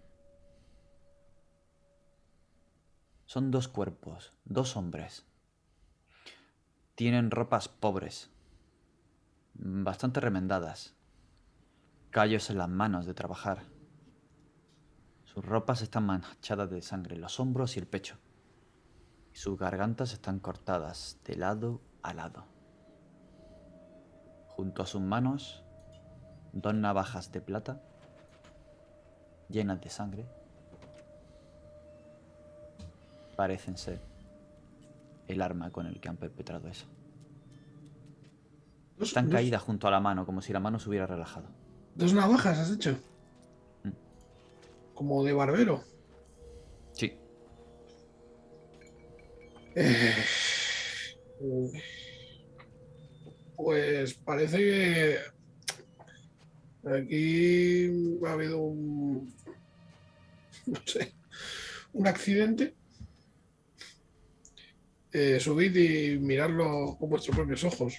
son 3.27 3.51
dos 3.51 3.67
cuerpos, 3.67 4.35
dos 4.45 4.77
hombres. 4.77 5.27
Tienen 6.95 7.29
ropas 7.29 7.67
pobres, 7.67 8.31
bastante 9.53 10.21
remendadas, 10.21 10.95
callos 12.09 12.49
en 12.49 12.57
las 12.57 12.69
manos 12.69 13.05
de 13.05 13.13
trabajar. 13.13 13.74
Sus 15.35 15.43
ropas 15.43 15.81
están 15.81 16.05
manchadas 16.05 16.69
de 16.69 16.81
sangre, 16.81 17.17
los 17.17 17.41
hombros 17.41 17.75
y 17.75 17.79
el 17.79 17.87
pecho. 17.87 18.15
Y 19.33 19.37
sus 19.37 19.59
gargantas 19.59 20.13
están 20.13 20.39
cortadas 20.39 21.19
de 21.25 21.35
lado 21.35 21.81
a 22.03 22.13
lado. 22.13 22.45
Junto 24.47 24.81
a 24.81 24.85
sus 24.85 25.01
manos, 25.01 25.61
dos 26.53 26.73
navajas 26.73 27.33
de 27.33 27.41
plata 27.41 27.81
llenas 29.49 29.81
de 29.81 29.89
sangre 29.89 30.25
parecen 33.35 33.77
ser 33.77 33.99
el 35.27 35.41
arma 35.41 35.69
con 35.69 35.85
el 35.85 35.99
que 35.99 36.07
han 36.07 36.15
perpetrado 36.15 36.69
eso. 36.69 36.85
Están 39.01 39.29
caídas 39.29 39.61
junto 39.61 39.89
a 39.89 39.91
la 39.91 39.99
mano, 39.99 40.25
como 40.25 40.41
si 40.41 40.53
la 40.53 40.61
mano 40.61 40.79
se 40.79 40.87
hubiera 40.87 41.05
relajado. 41.05 41.49
Dos 41.93 42.13
navajas 42.13 42.57
has 42.57 42.71
hecho. 42.71 42.97
Como 44.95 45.23
de 45.23 45.33
barbero. 45.33 45.83
Sí, 46.93 47.13
Eh, 49.75 50.13
Pues 53.57 54.13
parece 54.15 54.57
que 54.57 55.17
aquí 56.89 57.89
ha 58.25 58.31
habido 58.33 58.59
un, 58.59 59.33
no 60.65 60.79
sé, 60.85 61.13
un 61.93 62.07
accidente. 62.07 62.75
Eh, 65.11 65.39
subid 65.39 65.75
y 65.75 66.19
miradlo 66.19 66.97
con 66.99 67.09
vuestros 67.09 67.35
propios 67.35 67.63
ojos. 67.63 67.95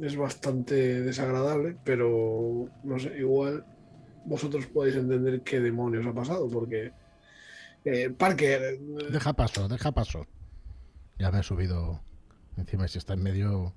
Es 0.00 0.16
bastante 0.16 1.02
desagradable, 1.02 1.76
pero 1.84 2.68
no 2.84 2.98
sé, 2.98 3.16
igual 3.18 3.64
vosotros 4.28 4.66
podéis 4.66 4.96
entender 4.96 5.42
qué 5.42 5.60
demonios 5.60 6.06
ha 6.06 6.12
pasado, 6.12 6.48
porque 6.48 6.92
eh, 7.84 8.10
Parker, 8.10 8.62
eh, 8.62 8.78
Deja 9.10 9.32
paso, 9.32 9.68
deja 9.68 9.92
paso. 9.92 10.26
Ya 11.18 11.30
me 11.32 11.40
he 11.40 11.42
subido 11.42 12.00
encima 12.56 12.84
y 12.84 12.88
si 12.88 12.98
está 12.98 13.14
en 13.14 13.22
medio. 13.22 13.74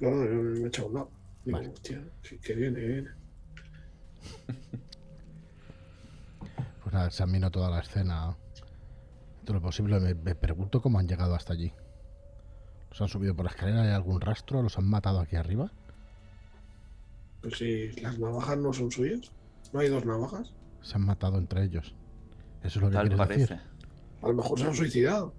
No, 0.00 0.10
no, 0.10 0.24
no 0.24 0.42
me 0.42 0.60
he 0.60 0.66
echado 0.66 0.90
nada. 0.90 1.06
Digo, 1.44 1.58
Vale. 1.58 1.68
hostia, 1.70 2.02
sí, 2.22 2.38
que 2.38 2.54
viene, 2.54 2.80
viene. 2.80 3.10
Pues 6.82 6.94
nada, 6.94 7.06
examino 7.06 7.50
toda 7.50 7.70
la 7.70 7.80
escena. 7.80 8.36
Todo 9.44 9.54
lo 9.54 9.60
posible. 9.62 10.00
Me, 10.00 10.14
me 10.14 10.34
pregunto 10.34 10.80
cómo 10.80 10.98
han 10.98 11.06
llegado 11.06 11.34
hasta 11.34 11.52
allí. 11.52 11.72
¿Los 12.90 13.00
han 13.02 13.08
subido 13.08 13.36
por 13.36 13.44
la 13.44 13.50
escalera? 13.52 13.82
¿Hay 13.82 13.90
algún 13.90 14.20
rastro? 14.20 14.62
¿Los 14.62 14.76
han 14.78 14.86
matado 14.88 15.20
aquí 15.20 15.36
arriba? 15.36 15.70
Pues 17.42 17.58
si 17.58 17.92
las 18.00 18.18
navajas 18.18 18.58
no 18.58 18.72
son 18.72 18.90
suyas, 18.90 19.30
no 19.72 19.80
hay 19.80 19.88
dos 19.88 20.04
navajas. 20.04 20.52
Se 20.82 20.96
han 20.96 21.04
matado 21.06 21.38
entre 21.38 21.64
ellos. 21.64 21.94
Eso 22.62 22.78
es 22.78 22.82
lo 22.82 22.88
que 22.90 22.94
tal 22.94 23.16
parece. 23.16 23.40
decir. 23.40 23.60
A 24.22 24.28
lo 24.28 24.34
mejor 24.34 24.58
se 24.58 24.66
han 24.66 24.74
suicidado. 24.74 25.34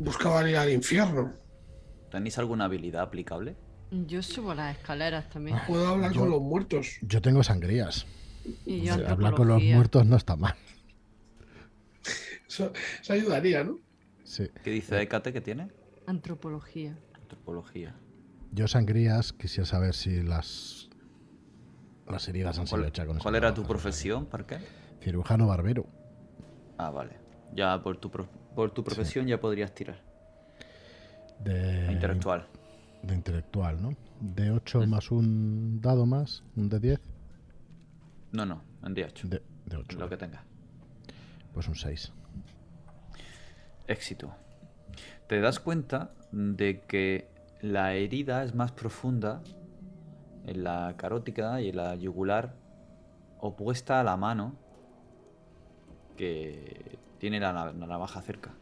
Buscaban 0.00 0.48
ir 0.48 0.56
al 0.56 0.70
infierno. 0.70 1.32
¿Tenéis 2.10 2.38
alguna 2.38 2.66
habilidad 2.66 3.02
aplicable? 3.02 3.56
Yo 3.90 4.22
subo 4.22 4.54
las 4.54 4.76
escaleras 4.76 5.28
también. 5.30 5.58
Puedo 5.66 5.86
hablar 5.88 6.12
Yo- 6.12 6.20
con 6.20 6.30
los 6.30 6.42
muertos. 6.42 6.98
Yo 7.02 7.22
tengo 7.22 7.42
sangrías. 7.42 8.06
Y 8.64 8.82
yo 8.82 8.94
Hablar 8.94 9.34
con 9.34 9.48
los 9.48 9.62
muertos 9.62 10.06
no 10.06 10.16
está 10.16 10.36
mal. 10.36 10.54
Eso, 12.48 12.72
eso 13.00 13.12
ayudaría, 13.12 13.64
¿no? 13.64 13.78
Sí. 14.24 14.48
¿Qué 14.62 14.70
dice 14.70 15.00
Hécate 15.00 15.32
que 15.32 15.40
tiene? 15.40 15.68
Antropología. 16.06 16.96
Antropología. 17.14 17.94
Yo 18.52 18.68
sangrías 18.68 19.32
quisiera 19.32 19.66
saber 19.66 19.94
si 19.94 20.22
las 20.22 20.85
las 22.08 22.28
heridas 22.28 22.58
han 22.58 22.66
sido 22.66 22.78
¿Cuál, 22.78 22.88
hechas 22.88 23.06
con 23.06 23.18
cuál 23.18 23.34
era 23.34 23.52
tu 23.54 23.62
profesión, 23.64 24.26
Parker? 24.26 24.60
Cirujano 25.00 25.46
barbero. 25.46 25.86
Ah, 26.78 26.90
vale. 26.90 27.12
Ya 27.54 27.80
por 27.82 27.96
tu, 27.98 28.10
pro- 28.10 28.28
por 28.54 28.70
tu 28.70 28.84
profesión 28.84 29.26
ya 29.26 29.40
podrías 29.40 29.72
tirar. 29.74 30.00
De, 31.40 31.90
Intelectual. 31.92 32.46
de 33.02 33.14
intelectual, 33.14 33.80
¿no? 33.82 33.90
De 34.20 34.50
8 34.50 34.86
más 34.86 35.10
un 35.10 35.80
dado 35.80 36.06
más, 36.06 36.42
un 36.56 36.68
de 36.68 36.80
10. 36.80 37.00
No, 38.32 38.46
no, 38.46 38.62
en 38.82 38.94
D8. 38.94 39.22
De, 39.28 39.42
de 39.66 39.76
8. 39.76 39.98
Lo 39.98 40.08
que 40.08 40.16
tengas. 40.16 40.42
Pues 41.52 41.68
un 41.68 41.74
6. 41.74 42.12
Éxito. 43.86 44.34
Te 45.28 45.40
das 45.40 45.60
cuenta 45.60 46.12
de 46.32 46.80
que 46.82 47.28
la 47.60 47.94
herida 47.94 48.42
es 48.44 48.54
más 48.54 48.72
profunda 48.72 49.42
en 50.46 50.64
la 50.64 50.94
carótica 50.96 51.60
y 51.60 51.70
en 51.70 51.76
la 51.76 51.94
yugular 51.96 52.56
opuesta 53.40 54.00
a 54.00 54.04
la 54.04 54.16
mano 54.16 54.54
que 56.16 56.98
tiene 57.18 57.40
la, 57.40 57.52
la 57.52 57.72
navaja 57.72 58.22
cerca. 58.22 58.54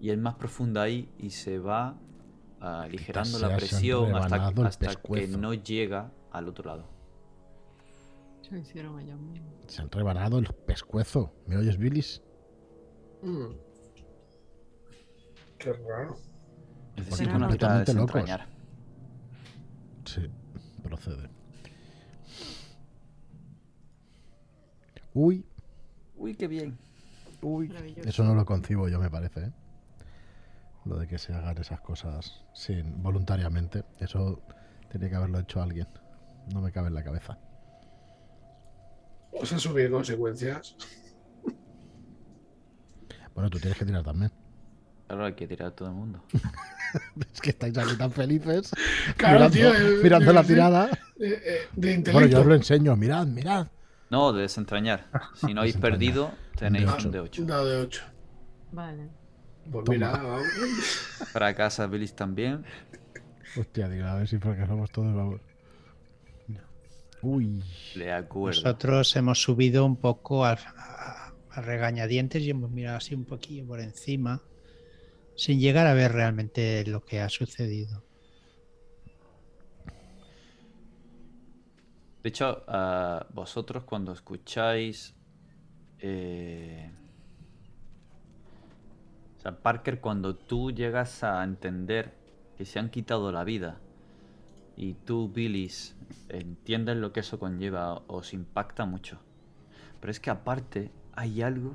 Y 0.00 0.10
es 0.10 0.18
más 0.18 0.34
profunda 0.34 0.82
ahí 0.82 1.08
y 1.18 1.30
se 1.30 1.58
va 1.58 1.96
aligerando 2.60 3.38
la 3.38 3.56
presión 3.56 4.14
hasta, 4.14 4.48
hasta 4.64 4.94
que 4.96 5.28
no 5.28 5.54
llega 5.54 6.10
al 6.32 6.48
otro 6.48 6.64
lado. 6.64 6.84
Se 8.42 8.58
hicieron 8.58 8.98
ellos 9.00 9.18
mismos. 9.20 9.52
Se 9.66 9.82
han 9.82 9.90
rebanado 9.90 10.38
el 10.38 10.46
pescuezo. 10.46 11.32
¿Me 11.46 11.56
oyes, 11.56 11.76
Billis? 11.76 12.22
Mm. 13.22 13.52
Qué 15.58 15.72
raro. 15.72 16.16
Necesito 16.96 17.36
una 17.36 17.48
tirada 17.48 17.84
de 17.84 17.94
locos. 17.94 18.30
Sí, 20.08 20.22
procede. 20.82 21.28
Uy, 25.12 25.44
Uy, 26.16 26.34
qué 26.34 26.48
bien. 26.48 26.78
uy. 27.42 27.70
Eso 28.06 28.24
no 28.24 28.34
lo 28.34 28.46
concibo 28.46 28.88
yo, 28.88 28.98
me 28.98 29.10
parece. 29.10 29.40
¿eh? 29.40 29.52
Lo 30.86 30.98
de 30.98 31.06
que 31.06 31.18
se 31.18 31.34
hagan 31.34 31.58
esas 31.58 31.82
cosas 31.82 32.42
sin 32.54 33.02
voluntariamente. 33.02 33.84
Eso 33.98 34.40
tiene 34.90 35.10
que 35.10 35.16
haberlo 35.16 35.40
hecho 35.40 35.60
alguien. 35.60 35.86
No 36.54 36.62
me 36.62 36.72
cabe 36.72 36.88
en 36.88 36.94
la 36.94 37.04
cabeza. 37.04 37.38
Vas 39.38 39.52
a 39.52 39.58
subir 39.58 39.90
consecuencias. 39.90 40.74
Bueno, 43.34 43.50
tú 43.50 43.58
tienes 43.58 43.78
que 43.78 43.84
tirar 43.84 44.02
también. 44.04 44.32
Ahora 45.08 45.26
hay 45.26 45.34
que 45.34 45.46
tirar 45.46 45.68
a 45.68 45.70
todo 45.74 45.88
el 45.88 45.94
mundo. 45.94 46.22
Es 47.34 47.40
que 47.42 47.50
estáis 47.50 47.76
aquí 47.76 47.96
tan 47.96 48.10
felices. 48.12 48.70
Claro, 49.16 49.50
mirando 49.50 49.54
tío, 49.56 49.74
el- 49.74 50.02
mirando 50.02 50.32
la 50.32 50.42
tirada. 50.44 50.88
Eh, 51.20 51.42
eh, 51.44 51.58
de 51.74 52.12
Bueno, 52.12 52.28
yo 52.28 52.40
os 52.40 52.46
lo 52.46 52.54
enseño. 52.54 52.96
Mirad, 52.96 53.26
mirad. 53.26 53.66
No, 54.10 54.32
de 54.32 54.42
desentrañar. 54.42 55.06
Si 55.34 55.52
no 55.52 55.60
habéis 55.60 55.76
perdido, 55.76 56.32
tenéis 56.56 56.86
De 56.96 57.04
un 57.06 57.10
de 57.12 57.20
8. 57.20 57.42
Un 57.42 57.48
dado 57.48 57.66
de 57.66 57.76
8. 57.82 58.02
Vale. 58.72 59.08
Pues 59.70 59.84
Toma. 59.84 59.94
mira, 59.96 60.10
vamos. 60.12 60.42
Fracasa 61.32 61.86
Billis 61.88 62.14
también. 62.16 62.64
Hostia, 63.58 63.86
digo, 63.90 64.06
a 64.06 64.14
ver 64.14 64.26
si 64.28 64.38
fracasamos 64.38 64.90
todos, 64.90 65.14
vamos. 65.14 65.40
Uy. 67.20 67.62
Le 67.96 68.12
acuerdo. 68.12 68.60
Nosotros 68.62 69.14
hemos 69.16 69.42
subido 69.42 69.84
un 69.84 69.96
poco 69.96 70.44
a, 70.46 70.52
a- 70.52 71.32
a 71.50 71.60
regañadientes 71.60 72.42
y 72.42 72.50
hemos 72.50 72.70
mirado 72.70 72.96
así 72.98 73.14
un 73.14 73.24
poquillo 73.24 73.66
por 73.66 73.80
encima, 73.80 74.40
sin 75.38 75.60
llegar 75.60 75.86
a 75.86 75.94
ver 75.94 76.12
realmente 76.12 76.84
lo 76.86 77.04
que 77.04 77.20
ha 77.20 77.28
sucedido. 77.28 78.04
De 82.22 82.28
hecho, 82.28 82.64
ah, 82.66 83.26
vosotros 83.32 83.84
cuando 83.84 84.12
escucháis... 84.12 85.14
eh, 86.00 86.90
O 89.38 89.40
sea, 89.40 89.62
Parker, 89.62 90.00
cuando 90.00 90.34
tú 90.34 90.72
llegas 90.72 91.22
a 91.22 91.44
entender 91.44 92.12
que 92.56 92.64
se 92.64 92.80
han 92.80 92.90
quitado 92.90 93.30
la 93.30 93.44
vida 93.44 93.78
y 94.76 94.94
tú, 94.94 95.28
Billis, 95.28 95.96
entiendes 96.28 96.96
lo 96.96 97.12
que 97.12 97.20
eso 97.20 97.38
conlleva, 97.38 98.02
os 98.08 98.34
impacta 98.34 98.84
mucho. 98.84 99.20
Pero 100.00 100.10
es 100.10 100.18
que 100.18 100.30
aparte 100.30 100.90
hay 101.12 101.42
algo 101.42 101.74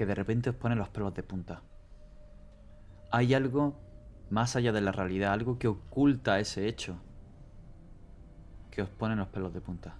que 0.00 0.06
de 0.06 0.14
repente 0.14 0.48
os 0.48 0.56
pone 0.56 0.76
los 0.76 0.88
pelos 0.88 1.12
de 1.12 1.22
punta. 1.22 1.60
Hay 3.10 3.34
algo 3.34 3.78
más 4.30 4.56
allá 4.56 4.72
de 4.72 4.80
la 4.80 4.92
realidad, 4.92 5.34
algo 5.34 5.58
que 5.58 5.68
oculta 5.68 6.38
ese 6.38 6.66
hecho 6.68 6.96
que 8.70 8.80
os 8.80 8.88
pone 8.88 9.14
los 9.14 9.28
pelos 9.28 9.52
de 9.52 9.60
punta. 9.60 9.98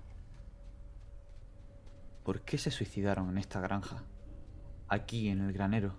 ¿Por 2.25 2.41
qué 2.41 2.57
se 2.57 2.71
suicidaron 2.71 3.29
en 3.29 3.37
esta 3.37 3.61
granja? 3.61 4.03
aquí 4.89 5.29
en 5.29 5.43
el 5.43 5.53
granero. 5.53 5.93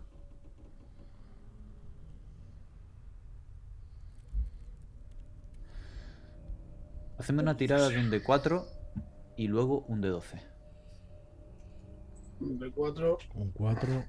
Hacemos 7.20 7.44
una 7.44 7.56
tirada 7.56 7.90
de 7.90 8.00
un 8.00 8.10
de 8.10 8.24
4 8.24 8.66
y 9.38 9.48
luego 9.48 9.86
un 9.88 10.02
de 10.02 10.10
12. 10.10 10.51
Un 12.42 12.60
de 12.60 12.72
4 12.72 13.18
Un 13.36 13.52
4 13.52 14.04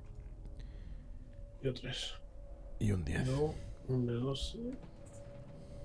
y 1.62 1.68
un 1.68 1.74
3. 1.74 2.14
y 2.80 2.92
un 2.92 3.04
10. 3.04 3.26
No, 3.28 3.54
un 3.88 4.06
de 4.06 4.14
12, 4.14 4.58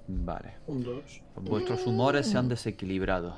Vale. 0.07 0.53
un 0.67 0.83
2. 0.83 1.21
Vuestros 1.41 1.85
humores 1.85 2.25
se 2.27 2.37
han 2.37 2.47
desequilibrado. 2.49 3.37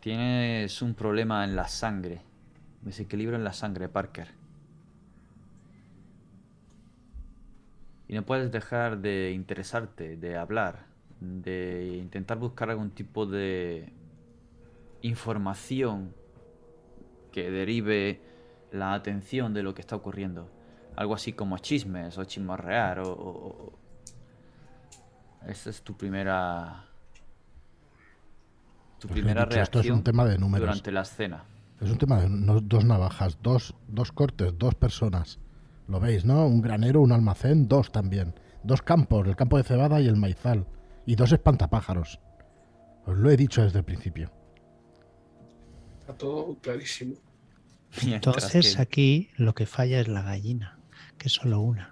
Tienes 0.00 0.80
un 0.80 0.94
problema 0.94 1.44
en 1.44 1.56
la 1.56 1.68
sangre. 1.68 2.22
Desequilibrio 2.82 3.36
en 3.36 3.44
la 3.44 3.52
sangre, 3.52 3.88
Parker. 3.90 4.28
Y 8.08 8.14
no 8.14 8.24
puedes 8.24 8.50
dejar 8.50 8.98
de 9.00 9.32
interesarte, 9.32 10.16
de 10.16 10.36
hablar, 10.36 10.86
de 11.20 11.96
intentar 12.00 12.38
buscar 12.38 12.70
algún 12.70 12.90
tipo 12.90 13.26
de 13.26 13.92
información 15.02 16.14
que 17.30 17.50
derive 17.50 18.20
la 18.72 18.94
atención 18.94 19.52
de 19.54 19.62
lo 19.62 19.74
que 19.74 19.80
está 19.80 19.96
ocurriendo. 19.96 20.48
Algo 20.96 21.14
así 21.14 21.32
como 21.32 21.58
chismes 21.58 22.18
o 22.18 22.24
chismorrear 22.24 23.00
o- 23.00 23.12
o- 23.12 23.72
esa 25.46 25.70
es 25.70 25.82
tu 25.82 25.96
primera. 25.96 26.84
Tu 28.98 29.08
Pues 29.08 29.18
primera 29.20 29.44
dicho, 29.46 29.60
esto 29.60 29.78
es 29.78 29.86
reacción 29.86 29.98
un 29.98 30.04
tema 30.04 30.24
de 30.26 30.38
números. 30.38 30.66
durante 30.66 30.92
la 30.92 31.00
escena. 31.02 31.44
Es 31.80 31.90
un 31.90 31.96
tema 31.96 32.20
de 32.20 32.28
no- 32.28 32.60
dos 32.60 32.84
navajas, 32.84 33.38
dos, 33.42 33.74
dos 33.88 34.12
cortes, 34.12 34.52
dos 34.58 34.74
personas. 34.74 35.38
Lo 35.88 35.98
veis, 35.98 36.24
¿no? 36.26 36.46
Un 36.46 36.60
granero, 36.60 37.00
un 37.00 37.10
almacén, 37.12 37.66
dos 37.66 37.90
también. 37.90 38.34
Dos 38.62 38.82
campos, 38.82 39.26
el 39.26 39.36
campo 39.36 39.56
de 39.56 39.62
cebada 39.64 40.00
y 40.02 40.06
el 40.06 40.16
maizal. 40.16 40.66
Y 41.06 41.16
dos 41.16 41.32
espantapájaros. 41.32 42.20
Os 43.06 43.16
lo 43.16 43.30
he 43.30 43.36
dicho 43.38 43.62
desde 43.62 43.78
el 43.78 43.84
principio. 43.86 44.30
Está 46.10 46.18
todo 46.18 46.56
clarísimo. 46.60 47.14
Entonces 48.02 48.76
que- 48.76 48.82
aquí 48.82 49.30
lo 49.36 49.54
que 49.54 49.66
falla 49.66 50.00
es 50.00 50.08
la 50.08 50.22
gallina, 50.22 50.78
que 51.18 51.28
es 51.28 51.34
solo 51.34 51.60
una. 51.60 51.90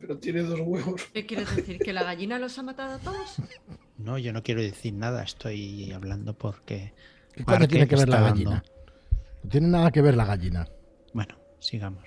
Pero 0.00 0.18
tiene 0.18 0.42
dos 0.42 0.60
huevos. 0.60 1.02
¿Qué 1.12 1.26
quieres 1.26 1.54
decir? 1.56 1.78
¿Que 1.78 1.92
la 1.92 2.04
gallina 2.04 2.38
los 2.38 2.58
ha 2.58 2.62
matado 2.62 2.94
a 2.94 2.98
todos? 2.98 3.36
No, 3.98 4.16
yo 4.16 4.32
no 4.32 4.44
quiero 4.44 4.60
decir 4.62 4.94
nada, 4.94 5.24
estoy 5.24 5.90
hablando 5.90 6.32
porque... 6.32 6.92
¿Qué 7.34 7.42
tiene 7.66 7.88
que 7.88 7.96
ver 7.96 8.08
la 8.08 8.20
dando- 8.20 8.30
gallina? 8.30 8.64
No 9.42 9.50
tiene 9.50 9.66
nada 9.66 9.90
que 9.90 10.00
ver 10.02 10.16
la 10.16 10.24
gallina. 10.24 10.68
Bueno, 11.12 11.34
sigamos. 11.58 12.04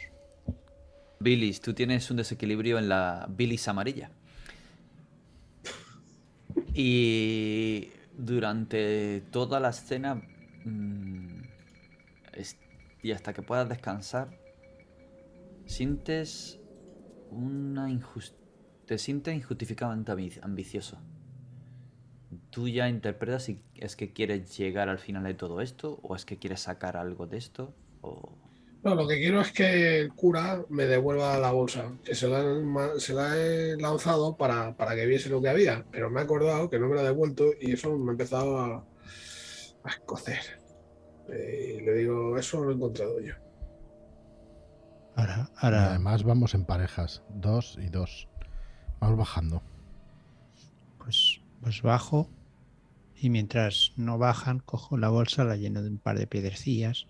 Bilis, 1.20 1.60
tú 1.60 1.74
tienes 1.74 2.10
un 2.10 2.16
desequilibrio 2.16 2.80
en 2.80 2.88
la 2.88 3.28
bilis 3.30 3.68
amarilla. 3.68 4.10
Y 6.74 7.90
durante 8.18 9.22
toda 9.32 9.60
la 9.60 9.72
escena 9.72 10.22
mm, 10.66 11.42
y 13.04 13.12
hasta 13.12 13.34
que 13.34 13.42
puedas 13.42 13.68
descansar, 13.68 14.30
sientes 15.66 16.60
una 17.32 17.90
injus- 17.90 18.34
te 18.86 18.98
sientes 18.98 19.36
injustificadamente 19.36 20.12
ambi- 20.12 20.40
ambicioso. 20.44 20.98
Tú 22.50 22.68
ya 22.68 22.88
interpretas 22.90 23.44
si 23.44 23.60
es 23.76 23.96
que 23.96 24.14
quieres 24.14 24.58
llegar 24.58 24.90
al 24.90 25.00
final 25.00 25.24
de 25.24 25.34
todo 25.34 25.62
esto 25.62 26.00
o 26.04 26.16
es 26.16 26.26
que 26.26 26.38
quieres 26.38 26.62
sacar 26.62 26.96
algo 26.98 27.26
de 27.28 27.38
esto 27.38 27.74
No, 28.84 28.96
lo 28.96 29.08
que 29.08 29.18
quiero 29.20 29.42
es 29.42 29.52
que 29.52 30.00
el 30.00 30.14
cura 30.16 30.66
me 30.70 30.86
devuelva 30.88 31.38
la 31.38 31.52
bolsa, 31.52 31.92
que 32.04 32.16
se 32.16 32.28
la 32.28 33.38
he 33.38 33.78
lanzado 33.78 34.36
para, 34.38 34.76
para 34.76 34.96
que 34.96 35.06
viese 35.06 35.30
lo 35.30 35.40
que 35.42 35.50
había, 35.50 35.86
pero 35.92 36.10
me 36.10 36.20
he 36.22 36.24
acordado 36.24 36.68
que 36.70 36.80
no 36.80 36.88
me 36.90 36.96
la 36.96 37.02
ha 37.02 37.04
devuelto 37.06 37.52
y 37.60 37.74
eso 37.74 37.96
me 37.98 38.10
ha 38.10 38.14
empezado 38.14 38.58
a, 38.60 38.88
a 39.84 39.90
escocer. 39.90 40.40
Eh, 41.30 41.78
Y 41.80 41.86
le 41.86 41.94
digo, 41.96 42.38
eso 42.38 42.62
lo 42.64 42.72
he 42.72 42.76
encontrado 42.76 43.20
yo. 43.22 43.34
Ahora, 45.16 45.50
ahora 45.58 45.90
Además 45.90 46.24
vamos 46.24 46.54
en 46.54 46.66
parejas, 46.66 47.22
dos 47.30 47.78
y 47.82 47.90
dos. 47.90 48.28
Vamos 49.00 49.18
bajando. 49.18 49.62
pues, 51.00 51.42
pues 51.62 51.82
bajo 51.82 52.30
y 53.16 53.30
mientras 53.30 53.94
no 53.98 54.18
bajan, 54.18 54.60
cojo 54.60 54.98
la 54.98 55.10
bolsa, 55.10 55.44
la 55.44 55.56
lleno 55.56 55.82
de 55.84 55.90
un 55.90 55.98
par 56.00 56.18
de 56.18 56.26
piedrecillas 56.28 57.06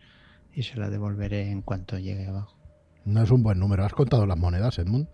y 0.53 0.63
se 0.63 0.77
la 0.77 0.89
devolveré 0.89 1.49
en 1.49 1.61
cuanto 1.61 1.97
llegue 1.97 2.27
abajo. 2.27 2.57
No 3.05 3.23
es 3.23 3.31
un 3.31 3.43
buen 3.43 3.59
número. 3.59 3.85
¿Has 3.85 3.93
contado 3.93 4.25
las 4.25 4.37
monedas, 4.37 4.77
Edmund? 4.79 5.07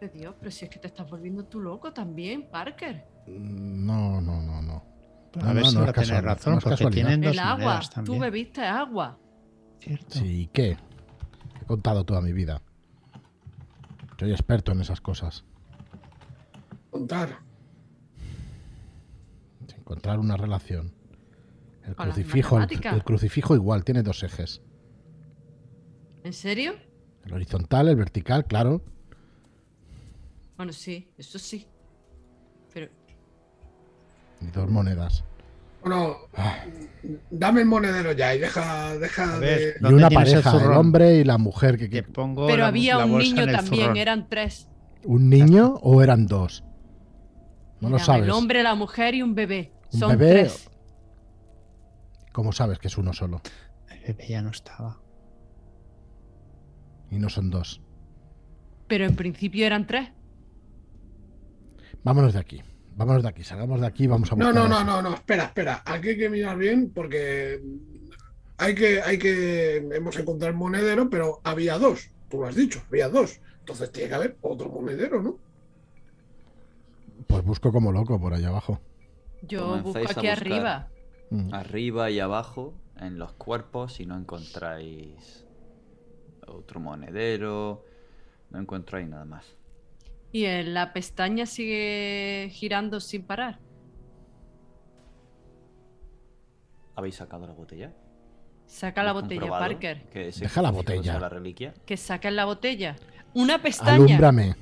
De 0.00 0.08
Dios, 0.08 0.34
pero 0.38 0.50
si 0.50 0.64
es 0.64 0.70
que 0.70 0.78
te 0.78 0.88
estás 0.88 1.08
volviendo 1.10 1.44
tú 1.44 1.60
loco 1.60 1.92
también, 1.92 2.48
Parker. 2.50 3.04
Mm, 3.26 3.86
No, 3.86 4.20
no, 4.20 4.42
no, 4.42 4.60
no. 4.62 4.84
Pues 5.32 5.44
No, 5.44 5.50
a 5.50 5.54
ver 5.54 5.64
no, 5.64 5.70
si 5.70 5.76
no 5.76 5.82
va 5.82 5.90
a 5.90 5.92
tener 5.92 6.08
casual, 6.08 6.24
razón, 6.24 6.58
porque 6.62 6.86
tienen 6.90 7.20
dos 7.20 7.32
El 7.32 7.38
agua, 7.38 7.80
tú 8.04 8.18
bebiste 8.18 8.62
agua. 8.62 9.18
¿cierto? 9.80 10.18
Sí, 10.18 10.48
¿qué? 10.52 10.76
He 11.60 11.64
contado 11.66 12.04
toda 12.04 12.20
mi 12.20 12.32
vida. 12.32 12.62
Soy 14.18 14.32
experto 14.32 14.72
en 14.72 14.80
esas 14.80 15.00
cosas. 15.00 15.44
Contar. 16.90 17.38
Encontrar 19.76 20.18
una 20.18 20.36
relación. 20.36 20.92
El 21.84 21.94
Con 21.94 22.06
crucifijo, 22.06 22.60
el, 22.60 22.68
el 22.70 23.04
crucifijo 23.04 23.54
igual, 23.54 23.84
tiene 23.84 24.02
dos 24.02 24.22
ejes. 24.22 24.60
¿En 26.24 26.32
serio? 26.32 26.74
El 27.24 27.32
horizontal, 27.32 27.88
el 27.88 27.96
vertical, 27.96 28.44
claro. 28.46 28.82
Bueno, 30.56 30.72
sí, 30.72 31.10
eso 31.16 31.38
sí. 31.38 31.66
Dos 34.40 34.70
monedas. 34.70 35.24
Bueno, 35.82 36.16
Ah. 36.36 36.64
dame 37.30 37.60
el 37.60 37.66
monedero 37.66 38.12
ya 38.12 38.34
y 38.34 38.38
deja, 38.40 38.96
deja 38.98 39.34
A 39.36 39.38
de... 39.38 39.46
ver, 39.46 39.76
Y 39.78 39.82
¿Dónde 39.82 39.96
una 39.96 40.08
el 40.08 40.14
pareja, 40.14 40.56
el 40.64 40.70
hombre 40.72 41.14
y 41.16 41.24
la 41.24 41.38
mujer. 41.38 41.78
Que, 41.78 41.88
Que 41.88 42.02
pongo 42.02 42.46
Pero 42.46 42.58
la- 42.58 42.66
había 42.68 42.96
la 42.98 43.04
un 43.06 43.18
niño 43.18 43.46
también, 43.46 43.82
zurrón. 43.82 43.96
eran 43.96 44.28
tres. 44.28 44.68
¿Un 45.04 45.30
niño 45.30 45.74
o 45.82 46.02
eran 46.02 46.26
dos? 46.26 46.64
No 47.80 47.88
lo 47.90 47.98
sabes. 48.00 48.24
El 48.24 48.30
hombre, 48.30 48.62
la 48.64 48.74
mujer 48.74 49.14
y 49.14 49.22
un 49.22 49.34
bebé. 49.36 49.72
Un 49.92 49.98
Son 50.00 50.10
bebé- 50.18 50.30
tres. 50.30 50.68
¿Cómo 52.32 52.52
sabes 52.52 52.78
que 52.78 52.88
es 52.88 52.98
uno 52.98 53.12
solo? 53.12 53.40
El 53.90 54.00
bebé 54.00 54.26
ya 54.28 54.42
no 54.42 54.50
estaba. 54.50 54.98
Y 57.10 57.18
no 57.18 57.28
son 57.30 57.50
dos. 57.50 57.80
Pero 58.88 59.04
en 59.06 59.14
principio 59.16 59.64
eran 59.64 59.86
tres. 59.86 60.10
Vámonos 62.04 62.32
de 62.34 62.40
aquí. 62.40 62.62
Vámonos 62.98 63.22
de 63.22 63.28
aquí. 63.28 63.44
Salgamos 63.44 63.80
de 63.80 63.86
aquí 63.86 64.04
y 64.04 64.06
vamos 64.08 64.30
a 64.32 64.34
No, 64.36 64.46
buscar. 64.46 64.54
no, 64.62 64.68
no, 64.68 64.76
ese. 64.76 64.84
no, 64.84 65.02
no, 65.02 65.14
espera, 65.14 65.44
espera. 65.44 65.82
Aquí 65.86 66.08
hay 66.10 66.18
que 66.18 66.28
mirar 66.28 66.58
bien 66.58 66.90
porque 66.92 67.62
hay 68.58 68.74
que, 68.74 69.00
hay 69.00 69.18
que, 69.18 69.76
hemos 69.76 70.16
encontrado 70.18 70.50
el 70.50 70.56
monedero, 70.58 71.08
pero 71.08 71.40
había 71.44 71.78
dos. 71.78 72.10
Tú 72.28 72.40
lo 72.40 72.48
has 72.48 72.56
dicho, 72.56 72.82
había 72.88 73.08
dos. 73.08 73.40
Entonces 73.60 73.92
tiene 73.92 74.08
que 74.08 74.14
haber 74.16 74.36
otro 74.42 74.68
monedero, 74.68 75.22
¿no? 75.22 75.38
Pues 77.28 77.44
busco 77.44 77.70
como 77.70 77.92
loco 77.92 78.20
por 78.20 78.34
allá 78.34 78.48
abajo. 78.48 78.80
Yo 79.42 79.80
busco 79.80 80.00
aquí 80.10 80.26
arriba. 80.26 80.88
Mm. 81.30 81.52
arriba 81.52 82.10
y 82.10 82.18
abajo 82.20 82.72
en 82.96 83.18
los 83.18 83.32
cuerpos 83.34 84.00
y 84.00 84.06
no 84.06 84.16
encontráis 84.16 85.44
otro 86.46 86.80
monedero, 86.80 87.84
no 88.50 88.58
encontráis 88.58 89.06
nada 89.08 89.26
más. 89.26 89.44
Y 90.32 90.44
en 90.44 90.74
la 90.74 90.92
pestaña 90.92 91.46
sigue 91.46 92.50
girando 92.52 93.00
sin 93.00 93.22
parar. 93.24 93.58
¿Habéis 96.94 97.16
sacado 97.16 97.46
la 97.46 97.52
botella? 97.52 97.92
Saca 98.66 99.02
la 99.02 99.10
¿Habéis 99.10 99.22
botella, 99.40 99.50
Parker. 99.50 100.08
que 100.10 100.30
Deja 100.30 100.62
la 100.62 100.70
botella. 100.70 101.12
sea 101.12 101.20
la 101.20 101.28
reliquia? 101.28 101.72
Que 101.86 101.96
saquen 101.96 102.36
la 102.36 102.44
botella. 102.44 102.96
Una 103.34 103.62
pestaña. 103.62 103.92
Alúmbrame. 103.94 104.56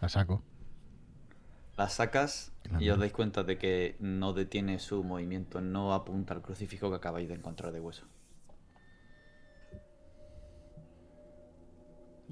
La 0.00 0.08
saco. 0.08 0.42
La 1.76 1.88
sacas 1.88 2.52
y 2.80 2.88
os 2.90 2.98
dais 2.98 3.12
cuenta 3.12 3.44
de 3.44 3.58
que 3.58 3.96
no 4.00 4.32
detiene 4.32 4.78
su 4.78 5.04
movimiento, 5.04 5.60
no 5.60 5.94
apunta 5.94 6.34
al 6.34 6.42
crucifijo 6.42 6.90
que 6.90 6.96
acabáis 6.96 7.28
de 7.28 7.34
encontrar 7.34 7.72
de 7.72 7.80
hueso. 7.80 8.06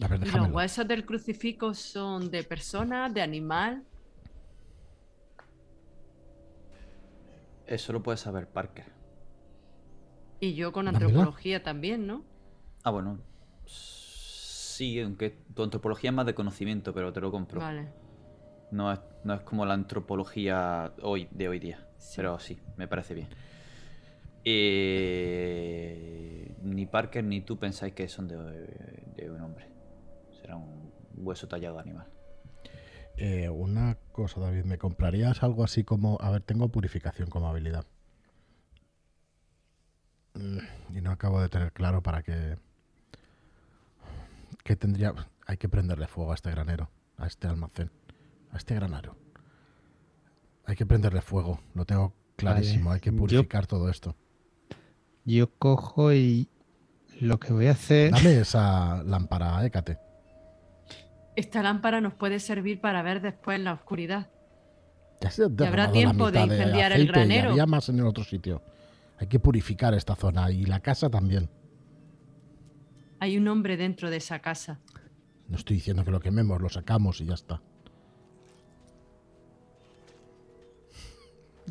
A 0.02 0.08
ver, 0.08 0.26
¿Y 0.26 0.30
los 0.30 0.50
huesos 0.50 0.88
del 0.88 1.04
crucifijo 1.04 1.74
son 1.74 2.30
de 2.30 2.42
persona, 2.44 3.08
de 3.08 3.20
animal? 3.22 3.84
Eso 7.66 7.92
lo 7.92 8.02
puedes 8.02 8.20
saber, 8.20 8.48
Parker. 8.48 8.86
Y 10.40 10.54
yo 10.54 10.72
con 10.72 10.88
antropología 10.88 11.62
también, 11.62 12.06
¿no? 12.06 12.24
Ah, 12.82 12.90
bueno. 12.90 13.20
Sí, 13.66 14.98
aunque 15.00 15.36
tu 15.54 15.62
antropología 15.62 16.10
es 16.10 16.16
más 16.16 16.26
de 16.26 16.34
conocimiento, 16.34 16.94
pero 16.94 17.12
te 17.12 17.20
lo 17.20 17.30
compro. 17.30 17.60
Vale. 17.60 17.92
No, 18.70 18.90
es, 18.90 19.00
no 19.24 19.34
es 19.34 19.42
como 19.42 19.66
la 19.66 19.74
antropología 19.74 20.94
hoy, 21.02 21.28
de 21.30 21.48
hoy 21.48 21.58
día. 21.58 21.86
Sí. 21.98 22.14
Pero 22.16 22.38
sí, 22.38 22.58
me 22.76 22.88
parece 22.88 23.14
bien. 23.14 23.28
Eh, 24.44 25.60
ni 26.62 26.86
Parker 26.86 27.22
ni 27.22 27.42
tú 27.42 27.58
pensáis 27.58 27.92
que 27.92 28.08
son 28.08 28.26
de, 28.26 28.36
de 29.16 29.30
un 29.30 29.42
hombre. 29.42 29.69
Un 30.56 30.92
hueso 31.14 31.48
tallado 31.48 31.76
de 31.76 31.80
animal. 31.82 32.06
Eh, 33.16 33.48
una 33.50 33.96
cosa, 34.12 34.40
David, 34.40 34.64
¿me 34.64 34.78
comprarías 34.78 35.42
algo 35.42 35.62
así 35.64 35.84
como... 35.84 36.16
A 36.20 36.30
ver, 36.30 36.42
tengo 36.42 36.68
purificación 36.68 37.28
como 37.28 37.48
habilidad. 37.48 37.84
Mm, 40.34 40.58
Y 40.96 41.00
no 41.00 41.10
acabo 41.10 41.40
de 41.40 41.48
tener 41.48 41.72
claro 41.72 42.02
para 42.02 42.22
qué... 42.22 42.56
¿Qué 44.64 44.76
tendría...? 44.76 45.14
Hay 45.46 45.56
que 45.56 45.68
prenderle 45.68 46.06
fuego 46.06 46.30
a 46.32 46.34
este 46.34 46.50
granero, 46.50 46.90
a 47.16 47.26
este 47.26 47.48
almacén, 47.48 47.90
a 48.52 48.56
este 48.56 48.74
granero. 48.74 49.16
Hay 50.64 50.76
que 50.76 50.86
prenderle 50.86 51.20
fuego, 51.22 51.60
lo 51.74 51.84
tengo 51.84 52.14
clarísimo. 52.36 52.92
Hay 52.92 53.00
que 53.00 53.10
Yo- 53.10 53.16
purificar 53.16 53.66
todo 53.66 53.88
esto. 53.88 54.14
Yo 55.24 55.52
cojo 55.58 56.12
y 56.12 56.48
lo 57.20 57.38
que 57.40 57.52
voy 57.52 57.66
a 57.66 57.72
hacer... 57.72 58.12
Dame 58.12 58.40
esa 58.40 59.02
lámpara, 59.02 59.64
Écate. 59.66 59.98
Esta 61.40 61.62
lámpara 61.62 62.02
nos 62.02 62.12
puede 62.12 62.38
servir 62.38 62.82
para 62.82 63.00
ver 63.00 63.22
después 63.22 63.56
en 63.56 63.64
la 63.64 63.72
oscuridad. 63.72 64.28
Ya 65.22 65.30
se 65.30 65.44
ha 65.44 65.46
habrá 65.46 65.90
tiempo 65.90 66.30
de 66.30 66.38
incendiar 66.38 66.92
el 66.92 67.00
aceite 67.00 67.02
y 67.02 67.06
granero. 67.06 67.50
había 67.52 67.64
más 67.64 67.88
en 67.88 67.98
el 67.98 68.06
otro 68.06 68.24
sitio. 68.24 68.62
Hay 69.18 69.26
que 69.26 69.40
purificar 69.40 69.94
esta 69.94 70.14
zona 70.14 70.50
y 70.50 70.66
la 70.66 70.80
casa 70.80 71.08
también. 71.08 71.48
Hay 73.20 73.38
un 73.38 73.48
hombre 73.48 73.78
dentro 73.78 74.10
de 74.10 74.18
esa 74.18 74.40
casa. 74.40 74.80
No 75.48 75.56
estoy 75.56 75.76
diciendo 75.76 76.04
que 76.04 76.10
lo 76.10 76.20
quememos, 76.20 76.60
lo 76.60 76.68
sacamos 76.68 77.22
y 77.22 77.24
ya 77.24 77.34
está. 77.34 77.62